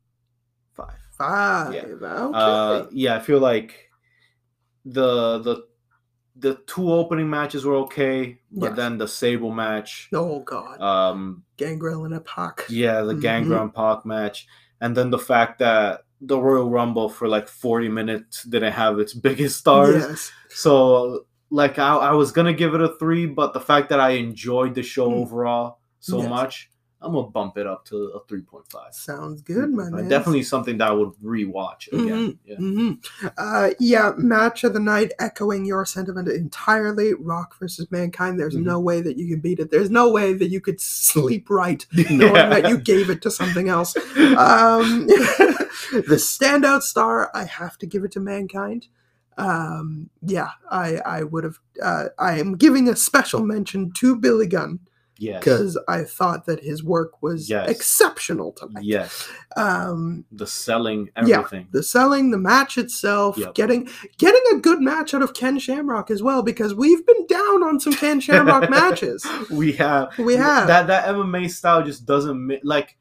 Five. 1.16 1.72
Yeah. 1.74 1.80
Okay. 1.82 2.30
uh 2.34 2.86
yeah 2.90 3.14
i 3.14 3.20
feel 3.20 3.38
like 3.38 3.88
the 4.84 5.38
the 5.38 5.64
the 6.36 6.56
two 6.66 6.92
opening 6.92 7.30
matches 7.30 7.64
were 7.64 7.76
okay 7.76 8.40
but 8.50 8.70
Yes. 8.70 8.76
then 8.76 8.98
the 8.98 9.06
sable 9.06 9.52
match 9.52 10.08
oh 10.12 10.40
God, 10.40 10.80
um 10.80 11.44
Gangrel 11.56 12.04
and 12.04 12.14
X 12.14 12.24
Pac. 12.26 12.64
yeah 12.68 13.02
the 13.02 13.14
Mhm. 13.14 13.20
gangrel 13.20 13.68
Pac 13.68 14.04
match 14.04 14.46
and 14.80 14.96
then 14.96 15.10
the 15.10 15.18
fact 15.18 15.60
that 15.60 16.00
the 16.20 16.36
royal 16.38 16.68
rumble 16.68 17.08
for 17.08 17.28
like 17.28 17.46
40 17.46 17.88
minutes 17.88 18.42
didn't 18.42 18.72
have 18.72 18.98
its 18.98 19.14
biggest 19.14 19.60
stars 19.60 19.94
Yes. 20.02 20.32
So 20.48 21.26
like 21.54 21.78
I, 21.78 21.94
I 21.96 22.12
was 22.12 22.32
gonna 22.32 22.52
give 22.52 22.74
it 22.74 22.80
a 22.80 22.96
three, 22.98 23.26
but 23.26 23.52
the 23.52 23.60
fact 23.60 23.88
that 23.90 24.00
I 24.00 24.10
enjoyed 24.10 24.74
the 24.74 24.82
show 24.82 25.08
Mm. 25.08 25.22
overall 25.22 25.78
so 26.00 26.18
Yes. 26.20 26.28
much, 26.28 26.70
I'm 27.00 27.12
gonna 27.12 27.28
bump 27.28 27.58
it 27.58 27.66
up 27.66 27.84
to 27.86 27.96
a 28.16 28.20
three 28.26 28.40
point 28.40 28.64
five. 28.72 28.92
Sounds 28.94 29.40
good, 29.42 29.70
my 29.70 29.88
man. 29.90 30.08
Definitely 30.08 30.42
something 30.42 30.78
that 30.78 30.88
I 30.88 30.92
would 30.92 31.12
rewatch 31.22 31.86
again. 31.92 32.38
Yeah. 32.44 32.56
hmm 32.56 32.92
Uh, 33.38 33.70
yeah, 33.78 34.12
match 34.16 34.64
of 34.64 34.72
the 34.72 34.80
night, 34.80 35.12
echoing 35.20 35.64
your 35.66 35.84
sentiment 35.84 36.28
entirely. 36.28 37.14
Rock 37.14 37.56
versus 37.60 37.90
Mankind. 37.90 38.40
There's 38.40 38.56
Mhm. 38.56 38.64
no 38.64 38.80
way 38.80 39.00
that 39.02 39.16
you 39.18 39.28
can 39.28 39.40
beat 39.40 39.58
it. 39.60 39.70
There's 39.70 39.90
no 39.90 40.10
way 40.10 40.32
that 40.32 40.48
you 40.48 40.60
could 40.60 40.80
sleep 40.80 41.50
right 41.50 41.86
knowing 42.10 42.50
that 42.50 42.68
you 42.68 42.78
gave 42.78 43.10
it 43.10 43.22
to 43.22 43.30
something 43.30 43.68
else. 43.68 43.94
Um, 44.36 45.06
the 45.92 46.16
standout 46.18 46.82
star, 46.82 47.30
I 47.34 47.44
have 47.44 47.78
to 47.78 47.86
give 47.86 48.02
it 48.04 48.12
to 48.12 48.20
Mankind. 48.20 48.88
Um, 49.36 50.10
yeah, 50.22 50.50
I 50.70 50.96
I 51.04 51.22
would 51.24 51.44
have. 51.44 51.58
Uh, 51.82 52.04
I 52.18 52.38
am 52.38 52.56
giving 52.56 52.88
a 52.88 52.96
special 52.96 53.44
mention 53.44 53.90
to 53.96 54.14
Billy 54.16 54.46
Gunn 54.46 54.78
yes. 55.18 55.40
because 55.40 55.78
I 55.88 56.04
thought 56.04 56.46
that 56.46 56.62
his 56.62 56.84
work 56.84 57.20
was 57.22 57.50
Yes. 57.50 57.68
exceptional 57.68 58.52
tonight. 58.52 58.84
Yes. 58.84 59.28
Um, 59.56 60.24
The 60.30 60.46
selling, 60.46 61.10
everything. 61.16 61.62
Yeah. 61.62 61.66
the 61.72 61.82
selling, 61.82 62.30
the 62.30 62.38
match 62.38 62.78
itself, 62.78 63.36
Yep. 63.36 63.54
getting 63.54 63.88
getting 64.18 64.42
a 64.52 64.58
good 64.58 64.80
match 64.80 65.14
out 65.14 65.22
of 65.22 65.34
Ken 65.34 65.58
Shamrock 65.58 66.10
as 66.10 66.22
well, 66.22 66.42
because 66.42 66.74
we've 66.74 67.04
been 67.04 67.26
down 67.26 67.62
on 67.64 67.80
some 67.80 67.92
Ken 67.94 68.20
Shamrock 68.20 68.70
matches. 68.70 69.26
We 69.50 69.72
have 69.72 70.16
We 70.18 70.34
have. 70.36 70.68
that 70.68 70.86
that 70.86 71.06
MMA 71.08 71.48
style 71.50 71.82
just 71.84 72.06
doesn't 72.06 72.64
like 72.64 72.96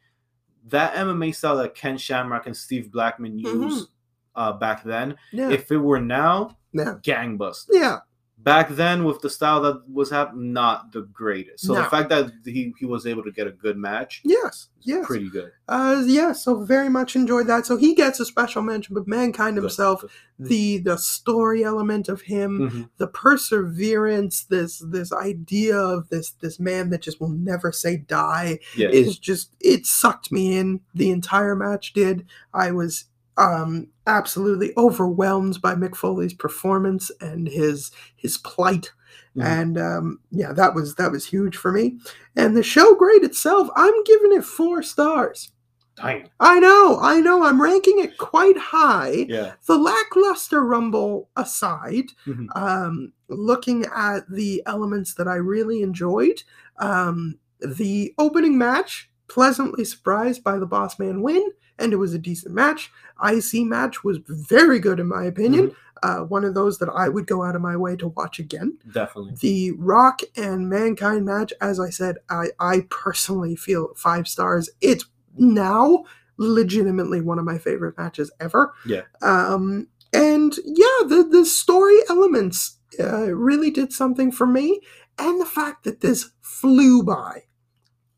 that 0.69 0.95
MMA 0.95 1.35
style 1.35 1.57
that 1.57 1.75
Ken 1.75 1.97
Shamrock 1.97 2.47
and 2.47 2.55
Steve 2.57 2.91
Blackman 2.91 3.37
Mhm. 3.39 3.43
used 3.69 3.89
uh, 4.35 4.53
back 4.53 4.83
then. 4.83 5.15
Yeah, 5.31 5.49
If 5.51 5.71
it 5.71 5.77
were 5.77 6.01
now, 6.01 6.57
yeah, 6.73 6.95
gangbusters. 7.03 7.67
yeah. 7.71 7.99
back 8.37 8.67
then 8.71 9.05
with 9.05 9.21
the 9.21 9.29
style 9.29 9.61
that 9.61 9.81
was 9.89 10.09
happening, 10.09 10.51
not 10.51 10.91
the 10.91 11.03
greatest. 11.13 11.65
So 11.65 11.73
No. 11.73 11.81
the 11.83 11.89
fact 11.89 12.09
that 12.09 12.29
he, 12.43 12.73
he 12.77 12.85
was 12.85 13.05
able 13.07 13.23
to 13.23 13.31
get 13.31 13.47
a 13.47 13.51
good 13.51 13.77
match, 13.77 14.21
Yes, 14.25 14.67
yes. 14.81 15.05
pretty 15.07 15.29
good. 15.29 15.51
Uh, 15.69 16.03
yeah, 16.05 16.33
so 16.33 16.65
very 16.65 16.89
much 16.89 17.15
enjoyed 17.15 17.47
that. 17.47 17.65
So 17.65 17.77
he 17.77 17.95
gets 17.95 18.19
a 18.19 18.25
special 18.25 18.61
mention, 18.61 18.95
but 18.95 19.07
Mankind 19.07 19.55
himself, 19.55 20.01
good. 20.01 20.09
the 20.49 20.79
the 20.79 20.97
story 20.97 21.63
element 21.63 22.09
of 22.09 22.23
him, 22.23 22.51
Mhm. 22.69 22.89
the 22.97 23.07
perseverance, 23.07 24.43
this 24.43 24.79
this 24.79 25.11
idea 25.13 25.77
of 25.77 26.09
this 26.09 26.31
this 26.31 26.59
man 26.59 26.89
that 26.89 27.01
just 27.01 27.21
will 27.21 27.29
never 27.29 27.71
say 27.71 27.97
die 27.97 28.59
Yeah. 28.75 28.89
is 28.89 29.17
just 29.17 29.55
it 29.61 29.85
sucked 29.85 30.31
me 30.33 30.57
in. 30.57 30.81
The 30.93 31.11
entire 31.11 31.55
match 31.55 31.93
did. 31.93 32.25
I 32.53 32.71
was 32.71 33.05
um 33.37 33.87
absolutely 34.05 34.73
overwhelmed 34.77 35.61
by 35.61 35.73
Mick 35.75 35.95
Foley's 35.95 36.33
performance 36.33 37.09
and 37.21 37.47
his 37.47 37.91
his 38.15 38.37
plight. 38.37 38.91
Mhm. 39.35 39.43
And 39.43 39.77
um, 39.77 40.19
yeah, 40.31 40.53
that 40.53 40.75
was 40.75 40.95
that 40.95 41.11
was 41.11 41.25
huge 41.25 41.57
for 41.57 41.71
me. 41.71 41.97
And 42.35 42.55
the 42.55 42.63
show 42.63 42.95
grade 42.95 43.23
itself, 43.23 43.67
I'm 43.75 44.03
giving 44.03 44.33
it 44.33 44.43
four 44.43 44.83
stars. 44.83 45.51
Damn. 45.95 46.23
I 46.39 46.59
know, 46.59 46.97
I 46.99 47.19
know, 47.21 47.43
I'm 47.43 47.61
ranking 47.61 47.99
it 47.99 48.17
quite 48.17 48.57
high. 48.57 49.25
Yeah. 49.29 49.53
The 49.67 49.77
lackluster 49.77 50.63
Rumble 50.63 51.29
aside, 51.35 52.05
Mhm. 52.25 52.47
um, 52.55 53.13
looking 53.29 53.85
at 53.95 54.27
the 54.27 54.63
elements 54.65 55.13
that 55.15 55.27
I 55.27 55.35
really 55.35 55.83
enjoyed, 55.83 56.41
um, 56.79 57.35
the 57.59 58.11
opening 58.17 58.57
match, 58.57 59.11
pleasantly 59.27 59.85
surprised 59.85 60.43
by 60.43 60.57
the 60.57 60.65
Boss 60.65 60.97
Man 60.97 61.21
win, 61.21 61.47
and 61.79 61.93
it 61.93 61.97
was 61.97 62.13
a 62.13 62.19
decent 62.19 62.53
match. 62.53 62.91
IC 63.23 63.65
match 63.65 64.03
was 64.03 64.19
very 64.25 64.79
good 64.79 64.99
in 64.99 65.07
my 65.07 65.23
opinion. 65.25 65.75
Uh, 66.03 66.19
one 66.19 66.43
of 66.43 66.53
those 66.53 66.79
that 66.79 66.89
I 66.89 67.07
would 67.07 67.27
go 67.27 67.43
out 67.43 67.55
of 67.55 67.61
my 67.61 67.77
way 67.77 67.95
to 67.95 68.09
watch 68.09 68.37
again. 68.37 68.77
Definitely. 68.91 69.35
The 69.39 69.71
Rock 69.71 70.21
and 70.35 70.69
Mankind 70.69 71.25
match, 71.25 71.53
as 71.61 71.79
I 71.79 71.89
said, 71.89 72.17
I, 72.29 72.47
I 72.59 72.85
personally 72.89 73.55
feel 73.55 73.93
five 73.95 74.27
stars. 74.27 74.69
It's 74.81 75.05
now 75.37 76.03
legitimately 76.37 77.21
one 77.21 77.39
of 77.39 77.45
my 77.45 77.57
favorite 77.57 77.97
matches 77.97 78.31
ever. 78.41 78.73
Yeah. 78.85 79.03
Um, 79.21 79.87
and 80.11 80.53
yeah, 80.65 81.07
the 81.07 81.27
the 81.29 81.45
story 81.45 81.97
elements 82.09 82.77
uh, 82.99 83.33
really 83.33 83.71
did 83.71 83.93
something 83.93 84.31
for 84.31 84.45
me, 84.45 84.81
and 85.17 85.39
the 85.39 85.45
fact 85.45 85.85
that 85.85 86.01
this 86.01 86.31
flew 86.41 87.01
by. 87.01 87.43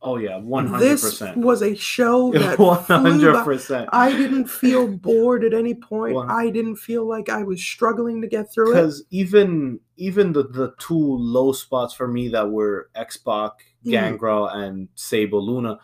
Oh 0.05 0.17
yeah, 0.17 0.37
one 0.37 0.67
hundred 0.67 0.91
percent. 1.01 1.35
This 1.35 1.43
was 1.43 1.61
a 1.61 1.75
show 1.75 2.31
that 2.33 2.59
One 2.59 2.83
hundred 2.83 3.43
percent. 3.43 3.89
I 3.91 4.11
didn't 4.11 4.45
feel 4.47 4.87
bored 4.87 5.43
at 5.43 5.53
any 5.53 5.73
point. 5.73 6.17
I 6.29 6.49
didn't 6.51 6.75
feel 6.77 7.05
like 7.07 7.27
I 7.27 7.43
was 7.43 7.61
struggling 7.61 8.21
to 8.21 8.27
get 8.27 8.53
through 8.53 8.71
it. 8.71 8.75
Because 8.75 9.03
even 9.09 9.79
even 9.97 10.33
the 10.33 10.43
the 10.43 10.73
two 10.77 10.93
low 11.17 11.51
spots 11.51 11.93
for 11.93 12.07
me 12.07 12.27
that 12.29 12.51
were 12.51 12.89
X 12.95 13.17
Pac, 13.17 13.51
Mhm. 13.85 13.91
Gangrel, 13.91 14.47
and 14.47 14.89
Sable 14.95 15.45
Luna, 15.45 15.79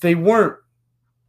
they 0.00 0.14
weren't 0.14 0.56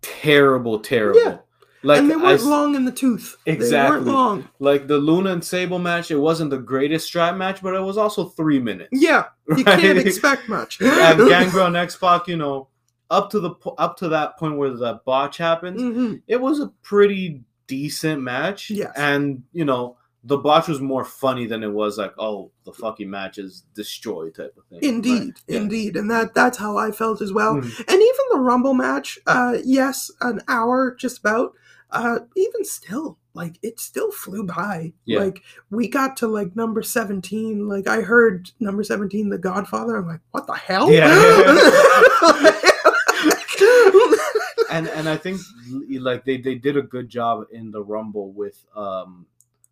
terrible, 0.01 0.79
terrible. 0.79 1.19
Yeah. 1.21 1.37
Like 1.83 1.99
and 1.99 2.09
they 2.09 2.13
I 2.13 2.17
weren't 2.17 2.39
s- 2.41 2.45
long 2.45 2.75
in 2.75 2.85
the 2.85 2.91
tooth. 2.91 3.37
Exactly. 3.45 3.69
They 3.99 4.05
weren't 4.05 4.05
long. 4.15 4.49
like 4.59 4.87
the 4.87 4.97
Luna 4.97 5.31
and 5.31 5.43
Sable 5.43 5.79
match, 5.79 6.11
it 6.11 6.17
wasn't 6.17 6.51
the 6.51 6.57
greatest 6.59 7.07
strap 7.07 7.35
match, 7.35 7.61
but 7.63 7.73
it 7.73 7.81
was 7.81 7.97
also 7.97 8.25
three 8.25 8.59
minutes. 8.59 8.89
Yeah, 8.91 9.25
you 9.47 9.55
right? 9.63 9.79
can't 9.79 9.97
expect 9.97 10.47
much. 10.47 10.79
and 10.81 11.17
Gangrel 11.29 11.65
and 11.65 11.75
X 11.77 11.95
Pac, 11.95 12.27
you 12.27 12.37
know, 12.37 12.67
up 13.09 13.29
to 13.31 13.39
the 13.39 13.51
up 13.77 13.97
to 13.97 14.09
that 14.09 14.37
point 14.37 14.57
where 14.57 14.69
that 14.69 15.03
botch 15.05 15.37
happens, 15.37 15.81
Mhm. 15.81 16.21
it 16.27 16.39
was 16.39 16.59
a 16.59 16.67
pretty 16.83 17.41
decent 17.67 18.21
match. 18.21 18.69
Yes. 18.69 18.91
And, 18.95 19.43
you 19.53 19.65
know, 19.65 19.97
the 20.23 20.37
botch 20.37 20.67
was 20.67 20.79
more 20.81 21.03
funny 21.03 21.47
than 21.47 21.63
it 21.63 21.71
was 21.71 21.97
like, 21.97 22.13
oh, 22.19 22.51
the 22.63 22.73
fucking 22.73 23.09
match 23.09 23.39
is 23.39 23.63
destroyed 23.73 24.35
type 24.35 24.53
of 24.55 24.65
thing. 24.65 24.87
Indeed, 24.87 25.19
Right? 25.19 25.41
Yeah. 25.47 25.57
indeed, 25.61 25.95
and 25.97 26.11
that 26.11 26.35
that's 26.35 26.59
how 26.59 26.77
I 26.77 26.91
felt 26.91 27.21
as 27.21 27.33
well. 27.33 27.55
Mhm. 27.55 27.79
And 27.79 27.89
even 28.01 28.25
the 28.31 28.39
Rumble 28.39 28.75
match, 28.75 29.17
uh, 29.25 29.57
yes, 29.63 30.11
an 30.21 30.41
hour 30.47 30.93
just 30.93 31.17
about. 31.19 31.53
Uh, 31.91 32.19
even 32.37 32.63
still, 32.63 33.17
like 33.33 33.57
it 33.61 33.79
still 33.79 34.11
flew 34.11 34.45
by. 34.45 34.93
Yeah. 35.05 35.19
Like 35.19 35.41
we 35.69 35.87
got 35.89 36.15
to 36.17 36.27
like 36.27 36.55
number 36.55 36.81
seventeen. 36.83 37.67
Like 37.67 37.87
I 37.87 38.01
heard 38.01 38.49
number 38.59 38.83
seventeen, 38.83 39.29
The 39.29 39.37
Godfather. 39.37 39.97
I'm 39.97 40.07
like, 40.07 40.21
what 40.31 40.47
the 40.47 40.53
hell? 40.53 40.89
And 44.71 44.87
and 44.87 45.09
I 45.09 45.17
think 45.17 45.41
like 45.99 46.23
they, 46.23 46.37
they 46.37 46.55
did 46.55 46.77
a 46.77 46.81
good 46.81 47.09
job 47.09 47.45
in 47.51 47.71
the 47.71 47.83
Rumble 47.83 48.31
with 48.31 48.65
um 48.73 49.25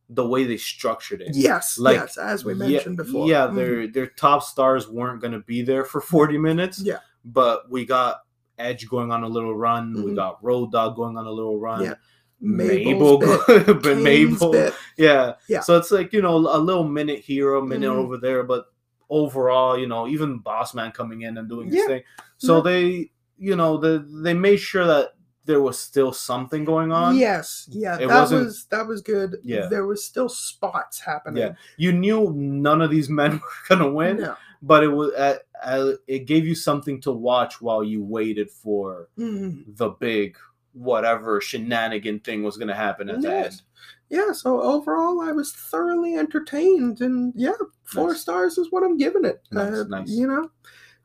the 0.10 0.28
way 0.28 0.44
they 0.44 0.58
structured 0.58 1.22
it. 1.22 1.30
yes, 1.36 1.78
Like, 1.78 1.96
yes, 1.96 2.18
as 2.18 2.44
we 2.44 2.54
Yeah- 2.54 2.68
mentioned 2.68 2.98
before. 2.98 3.28
Yeah, 3.30 3.48
Mhm. 3.48 3.56
their 3.56 3.88
their 3.88 4.08
top 4.08 4.44
stars 4.44 4.90
weren't 4.90 5.22
gonna 5.22 5.40
be 5.40 5.62
there 5.62 5.86
for 5.86 6.02
40 6.02 6.38
minutes. 6.38 6.82
Yeah. 6.82 6.98
But 7.24 7.70
we 7.72 7.86
got 7.86 8.22
Edge 8.60 8.88
going 8.88 9.12
on 9.12 9.24
a 9.24 9.28
little 9.28 9.56
run. 9.56 9.94
We 9.94 10.12
Mhm. 10.12 10.16
got 10.16 10.44
Road 10.44 10.72
Dogg 10.72 10.96
going 10.96 11.18
on 11.18 11.26
a 11.26 11.32
little 11.32 11.60
run. 11.60 11.84
Yeah. 11.86 11.94
Mabel, 12.42 13.18
but 13.82 13.98
Mabel, 13.98 14.52
bit. 14.52 14.74
yeah, 14.98 15.34
Yeah. 15.48 15.60
So 15.62 15.76
it's 15.78 15.92
like 15.92 16.14
you 16.14 16.22
know 16.22 16.36
a 16.38 16.58
little 16.60 16.86
minute 16.86 17.20
here, 17.20 17.56
a 17.56 17.62
minute 17.66 17.90
Mhm. 17.90 17.96
over 17.96 18.18
there, 18.18 18.44
but 18.44 18.66
overall, 19.10 19.78
you 19.78 19.88
know, 19.88 20.08
even 20.08 20.40
Boss 20.40 20.74
Man 20.74 20.92
coming 20.92 21.22
in 21.24 21.38
and 21.38 21.50
doing 21.50 21.70
his 21.70 21.86
thing. 21.86 22.04
So 22.38 22.58
Yeah. 22.58 22.62
they, 22.64 23.12
you 23.38 23.56
know, 23.56 23.78
the 23.78 24.06
they 24.24 24.34
made 24.34 24.58
sure 24.58 24.86
that 24.86 25.16
there 25.46 25.62
was 25.62 25.80
still 25.80 26.12
something 26.14 26.64
going 26.64 26.92
on. 26.92 27.18
Yes, 27.18 27.68
yeah, 27.72 27.96
It 27.96 28.08
that 28.08 28.22
wasn't- 28.22 28.46
was 28.46 28.66
that 28.70 28.88
was 28.88 29.02
good. 29.02 29.38
Yeah. 29.44 29.66
there 29.68 29.86
was 29.86 30.04
still 30.04 30.30
spots 30.30 31.00
happening. 31.00 31.42
Yeah. 31.44 31.54
You 31.78 31.92
knew 31.92 32.32
none 32.36 32.82
of 32.82 32.92
these 32.92 33.10
men 33.10 33.32
were 33.44 33.68
gonna 33.68 33.92
win, 33.92 34.18
No. 34.18 34.36
but 34.62 34.84
it 34.84 34.90
was 34.90 35.12
uh, 35.14 35.38
uh, 35.64 35.94
it 36.08 36.26
gave 36.26 36.46
you 36.46 36.56
something 36.56 37.02
to 37.02 37.12
watch 37.12 37.62
while 37.62 37.84
you 37.84 38.04
waited 38.04 38.50
for 38.50 39.10
Mhm. 39.18 39.76
the 39.78 39.90
big 39.90 40.38
whatever 40.74 41.42
shenanigan 41.42 42.20
thing 42.20 42.44
was 42.44 42.56
gonna 42.58 42.76
happen 42.76 43.10
at 43.10 43.22
the 43.22 43.28
Yes. 43.28 43.46
end. 43.54 43.62
Yeah, 44.10 44.32
so 44.34 44.62
overall, 44.62 45.22
I 45.22 45.32
was 45.32 45.52
thoroughly 45.52 46.16
entertained, 46.16 47.02
and 47.02 47.34
yeah, 47.36 47.54
four 47.84 48.10
Nice. 48.10 48.22
stars 48.22 48.58
is 48.58 48.72
what 48.72 48.84
I'm 48.84 48.98
giving 48.98 49.26
it. 49.26 49.42
Nice, 49.52 49.74
Uh, 49.74 49.84
nice. 49.90 50.10
You 50.10 50.28
know, 50.28 50.50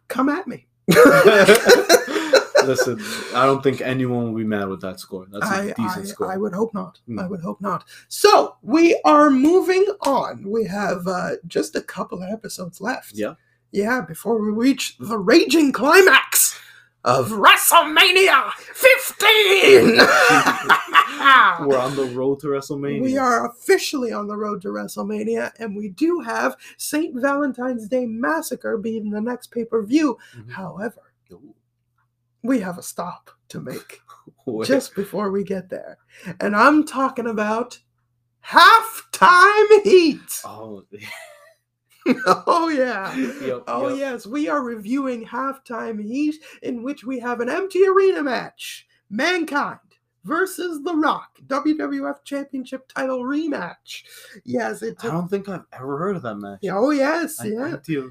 come 0.09 0.29
at 0.29 0.47
me. 0.47 0.67
Listen, 2.65 2.99
I 3.35 3.45
don't 3.45 3.63
think 3.63 3.83
anyone 3.83 4.25
will 4.33 4.39
be 4.39 4.45
mad 4.45 4.69
with 4.69 4.81
that 4.81 4.99
score. 4.99 5.27
That's 5.31 5.45
a 5.45 5.55
I, 5.55 5.67
decent 5.67 5.99
I, 5.99 6.05
score. 6.05 6.33
I 6.33 6.37
would 6.39 6.55
hope 6.55 6.73
not. 6.73 6.99
Mm. 7.09 7.23
I 7.23 7.27
would 7.27 7.41
hope 7.41 7.61
not. 7.61 7.85
So 8.09 8.57
we 8.63 8.99
are 9.05 9.29
moving 9.31 9.85
on. 10.03 10.49
We 10.49 10.65
have 10.65 11.07
uh, 11.07 11.33
just 11.47 11.77
a 11.77 11.83
couple 11.83 12.23
of 12.23 12.31
episodes 12.31 12.81
left. 12.81 13.13
Yeah. 13.15 13.35
Yeah, 13.75 14.03
before 14.03 14.41
we 14.41 14.53
reach 14.53 14.97
the 14.99 15.19
raging 15.19 15.73
climax 15.73 16.57
of 17.03 17.31
WrestleMania 17.31 18.53
15. 18.53 19.97
We're 21.69 21.79
on 21.79 21.97
the 21.97 22.13
road 22.15 22.39
to 22.41 22.47
WrestleMania. 22.47 23.03
We 23.03 23.19
are 23.19 23.51
officially 23.51 24.13
on 24.13 24.29
the 24.29 24.37
road 24.37 24.63
to 24.63 24.69
WrestleMania, 24.69 25.51
and 25.59 25.75
we 25.75 25.89
do 25.89 26.21
have 26.21 26.57
St. 26.77 27.21
Valentine's 27.21 27.89
Day 27.89 28.07
Massacre 28.07 28.79
being 28.79 29.11
the 29.11 29.21
next 29.21 29.49
pay 29.49 29.65
per 29.65 29.83
view. 29.83 30.19
Mhm. 30.37 30.53
However, 30.53 31.13
we 32.45 32.61
have 32.61 32.79
a 32.79 32.83
stop 32.83 33.33
to 33.49 33.61
make 33.61 34.03
just 34.65 34.95
before 34.95 35.33
we 35.33 35.43
get 35.43 35.69
there. 35.69 35.99
And 36.39 36.55
I'm 36.55 36.87
talking 36.87 37.27
about 37.27 37.81
halftime 38.47 39.83
heat. 39.83 40.43
Oh, 40.45 40.85
oh, 42.47 42.69
yeah. 42.69 43.15
yep, 43.47 43.63
Oh, 43.67 43.89
yep. 43.89 43.99
yes. 43.99 44.27
We 44.27 44.49
are 44.49 44.63
reviewing 44.63 45.25
halftime 45.27 46.03
heat, 46.03 46.37
in 46.63 46.83
which 46.83 47.05
we 47.05 47.19
have 47.21 47.41
an 47.41 47.49
empty 47.49 47.87
arena 47.87 48.23
match 48.23 48.87
Mankind 49.11 49.79
versus 50.25 50.83
The 50.83 50.95
Rock, 50.95 51.39
WWF 51.47 52.25
Championship 52.25 52.89
title 52.95 53.21
rematch. 53.25 54.05
Yes, 54.45 54.83
it 54.83 54.97
I 55.05 55.09
don't 55.09 55.29
think 55.29 55.49
I've 55.49 55.65
ever 55.73 55.99
heard 55.99 56.17
of 56.17 56.23
that 56.23 56.37
match. 56.37 56.61
Oh, 56.71 56.91
yes. 56.91 57.41
I- 57.41 57.47
yeah. 57.47 57.77
I. 57.77 58.09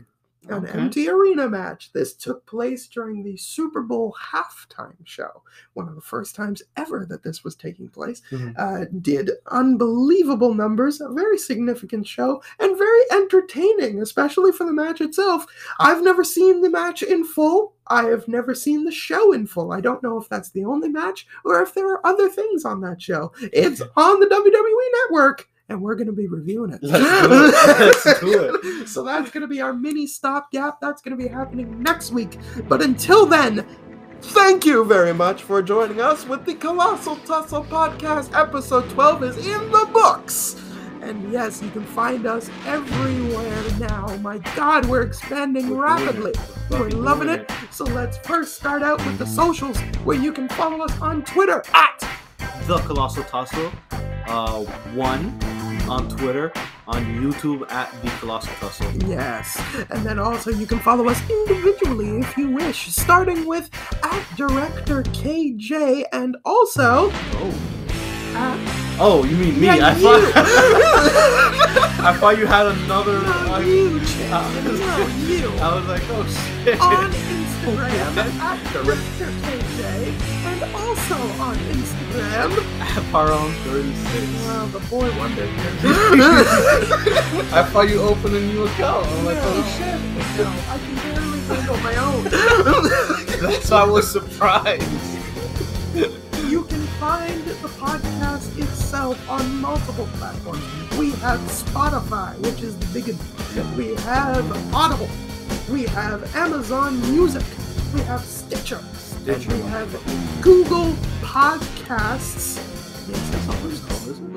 an 0.49 0.65
Okay. 0.65 0.71
empty 0.79 1.09
arena 1.09 1.49
match. 1.49 1.91
This 1.93 2.13
took 2.13 2.45
place 2.45 2.87
during 2.87 3.23
the 3.23 3.37
Super 3.37 3.81
Bowl 3.81 4.15
halftime 4.33 4.95
show, 5.05 5.43
one 5.73 5.87
of 5.87 5.95
the 5.95 6.01
first 6.01 6.35
times 6.35 6.61
ever 6.77 7.05
that 7.09 7.23
this 7.23 7.43
was 7.43 7.55
taking 7.55 7.87
place. 7.89 8.21
Mhm. 8.31 8.53
Uh, 8.57 8.85
did 9.01 9.31
unbelievable 9.47 10.53
numbers, 10.53 11.01
a 11.01 11.09
very 11.09 11.37
significant 11.37 12.07
show, 12.07 12.41
and 12.59 12.77
very 12.77 13.01
entertaining, 13.11 14.01
especially 14.01 14.51
for 14.51 14.65
the 14.65 14.73
match 14.73 15.01
itself. 15.01 15.45
I've 15.79 16.03
never 16.03 16.23
seen 16.23 16.61
the 16.61 16.69
match 16.69 17.01
in 17.03 17.23
full. 17.23 17.73
I 17.87 18.03
have 18.05 18.27
never 18.27 18.53
seen 18.55 18.85
the 18.85 18.91
show 18.91 19.33
in 19.33 19.45
full. 19.47 19.71
I 19.73 19.81
don't 19.81 20.03
know 20.03 20.17
if 20.17 20.29
that's 20.29 20.51
the 20.51 20.63
only 20.65 20.89
match 20.89 21.27
or 21.43 21.61
if 21.61 21.73
there 21.73 21.87
are 21.91 22.05
other 22.05 22.29
things 22.29 22.63
on 22.65 22.79
that 22.81 23.01
show. 23.01 23.31
It's 23.41 23.81
on 23.97 24.19
the 24.19 24.27
WWE 24.27 24.91
network. 25.03 25.47
And 25.69 25.81
we're 25.81 25.95
going 25.95 26.07
to 26.07 26.13
be 26.13 26.27
reviewing 26.27 26.73
it. 26.73 26.79
Let's 26.81 27.03
do 27.03 27.33
it. 27.33 28.03
Let's 28.05 28.19
do 28.19 28.59
it. 28.83 28.87
So 28.87 29.03
that's 29.03 29.31
going 29.31 29.41
to 29.41 29.47
be 29.47 29.61
our 29.61 29.73
mini 29.73 30.07
stopgap. 30.07 30.81
That's 30.81 31.01
going 31.01 31.17
to 31.17 31.23
be 31.23 31.29
happening 31.29 31.81
next 31.81 32.11
week. 32.11 32.37
But 32.67 32.81
until 32.81 33.25
then, 33.25 33.65
thank 34.21 34.65
you 34.65 34.83
very 34.83 35.13
much 35.13 35.41
for 35.43 35.61
joining 35.61 36.01
us 36.01 36.27
with 36.27 36.45
the 36.45 36.55
Colossal 36.55 37.15
Tussle 37.17 37.63
podcast. 37.63 38.37
Episode 38.37 38.89
12 38.89 39.23
is 39.23 39.37
in 39.47 39.71
the 39.71 39.89
books. 39.93 40.61
And 41.01 41.31
yes, 41.31 41.61
you 41.61 41.69
can 41.71 41.83
find 41.85 42.25
us 42.25 42.49
everywhere 42.65 43.63
now. 43.79 44.15
My 44.17 44.37
God, 44.55 44.85
we're 44.85 45.01
expanding 45.01 45.69
We're 45.69 45.83
rapidly. 45.83 46.31
it. 46.31 46.39
We're 46.69 46.89
loving 46.89 47.27
doing 47.27 47.39
it. 47.41 47.51
So 47.71 47.83
let's 47.83 48.17
first 48.19 48.55
start 48.55 48.83
out 48.83 49.05
with 49.05 49.17
the 49.17 49.25
socials, 49.25 49.77
where 50.05 50.17
you 50.17 50.31
can 50.31 50.47
follow 50.49 50.81
us 50.83 50.97
on 51.01 51.23
Twitter 51.23 51.61
at 51.73 51.99
The 52.67 52.77
Colossal 52.79 53.23
Tussle. 53.23 53.71
Uh, 54.27 54.63
one 54.93 55.37
on 55.89 56.07
Twitter, 56.09 56.51
on 56.87 57.03
YouTube 57.21 57.69
at 57.71 57.91
The 58.01 58.09
Colossal 58.19 58.53
Tussle. 58.59 58.91
Yes. 59.07 59.59
And 59.89 60.05
then 60.05 60.17
also 60.17 60.49
you 60.49 60.65
can 60.65 60.79
follow 60.79 61.07
us 61.09 61.19
individually 61.29 62.19
if 62.19 62.37
you 62.37 62.49
wish, 62.51 62.87
starting 62.87 63.45
with 63.45 63.69
at 64.03 64.23
Director 64.37 65.03
KJ 65.03 66.05
and 66.13 66.37
also 66.45 67.09
Oh. 67.13 67.53
at 68.35 68.59
Oh, 68.99 69.23
you 69.23 69.35
mean 69.35 69.59
me? 69.59 69.65
Yeah, 69.67 69.87
I 69.87 69.95
you. 69.95 70.01
thought 70.03 70.21
I 72.03 72.13
thought 72.19 72.37
you 72.37 72.45
had 72.45 72.67
another. 72.67 73.21
No, 73.21 73.53
uh, 73.55 73.59
you, 73.59 73.99
uh, 74.31 74.61
No, 74.63 75.07
you. 75.25 75.49
I 75.59 75.75
was 75.75 75.85
like, 75.87 76.03
oh 76.09 76.25
shit. 76.63 76.79
On 76.79 77.11
Instagram 77.11 78.17
at 78.39 78.59
Director 78.73 79.25
KJ 79.25 80.02
also 80.75 81.15
on 81.41 81.55
Instagram. 81.55 82.51
Paron 83.11 83.51
36. 83.63 84.45
Wow, 84.45 84.65
the 84.67 84.79
boy 84.89 85.09
wonder 85.17 85.43
I 87.53 87.63
thought 87.71 87.87
you 87.89 88.01
opened 88.01 88.35
a 88.35 88.39
new 88.41 88.65
account. 88.65 89.07
I'm 89.07 89.25
like, 89.25 89.37
oh 89.39 89.63
shit. 89.77 89.99
No, 90.37 90.49
I 90.69 90.77
can 90.77 90.95
barely 90.95 91.39
handle 91.41 91.77
my 91.77 91.95
own. 91.97 92.23
That's 93.41 93.69
why 93.69 93.81
I 93.81 93.85
was 93.85 94.09
surprised. 94.11 94.89
You 96.49 96.63
can 96.65 96.81
find 96.99 97.43
the 97.45 97.67
podcast 97.67 98.57
itself 98.59 99.17
on 99.29 99.59
multiple 99.59 100.07
platforms. 100.13 100.63
We 100.97 101.11
have 101.21 101.39
Spotify, 101.41 102.35
which 102.39 102.61
is 102.61 102.75
the 102.77 102.85
biggest. 102.93 103.19
We 103.75 103.95
have 104.03 104.73
Audible. 104.73 105.09
We 105.69 105.83
have 105.83 106.35
Amazon 106.35 106.99
Music. 107.11 107.43
We 107.93 108.01
have 108.01 108.21
Stitcher. 108.21 108.81
And 109.25 109.45
we 109.45 109.61
have 109.69 109.89
Google 110.41 110.91
Podcasts. 111.21 112.59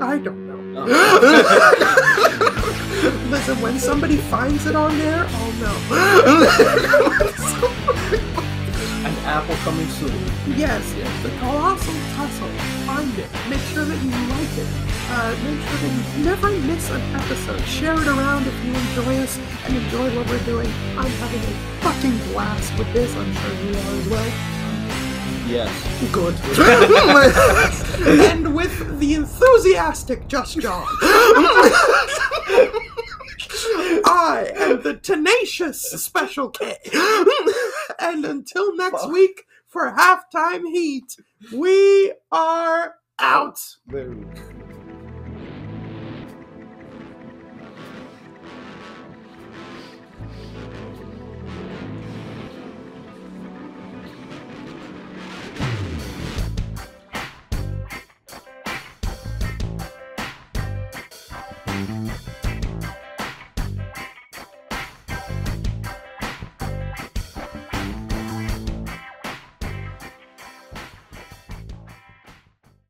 I 0.01 0.19
don't 0.19 0.47
know. 0.47 0.55
Listen, 3.31 3.61
when 3.61 3.79
somebody 3.81 4.17
finds 4.17 4.67
it 4.67 4.77
on 4.77 4.97
there, 4.99 5.27
I'll 5.29 5.53
know. 5.55 5.77
An 9.07 9.15
Apple 9.25 9.57
coming 9.57 9.89
soon. 9.89 10.15
Yes, 10.57 10.95
yes, 10.97 11.23
the 11.25 11.31
colossal 11.41 11.95
tussle. 12.15 12.49
Find 12.87 13.19
it. 13.19 13.29
Make 13.51 13.61
sure 13.75 13.85
that 13.85 14.01
you 14.01 14.11
like 14.11 14.57
it. 14.57 14.69
Uh, 15.11 15.35
make 15.43 15.61
sure 15.67 15.79
that 15.83 15.93
you 16.17 16.25
never 16.25 16.51
miss 16.65 16.89
an 16.91 17.03
episode. 17.17 17.61
Share 17.63 18.01
it 18.01 18.07
around 18.07 18.47
if 18.47 18.55
you 18.65 18.73
enjoy 18.73 19.17
us 19.19 19.39
and 19.65 19.77
enjoy 19.77 20.15
what 20.17 20.29
we're 20.29 20.45
doing. 20.45 20.71
I'm 20.97 21.11
having 21.11 21.43
a 21.43 21.53
fucking 21.83 22.17
blast 22.33 22.73
with 22.79 22.93
this. 22.93 23.13
I'm 23.17 23.33
sure 23.33 23.53
you 23.65 23.71
are 23.71 23.97
as 24.01 24.07
well. 24.09 24.31
Yes. 25.47 25.71
Good. 26.13 26.35
and 28.33 28.55
with 28.55 28.99
the 28.99 29.15
enthusiastic 29.15 30.27
Just 30.27 30.59
John. 30.59 30.87
I 34.05 34.53
am 34.57 34.83
the 34.83 34.95
tenacious 35.01 35.83
Special 35.83 36.51
K. 36.51 36.77
and 38.01 38.25
until 38.25 38.75
next 38.77 39.03
Fuck. 39.03 39.13
week 39.13 39.45
for 39.67 39.93
halftime 39.93 40.67
heat, 40.67 41.17
we 41.53 42.13
are 42.33 42.97
out. 43.19 43.61
There 43.87 44.15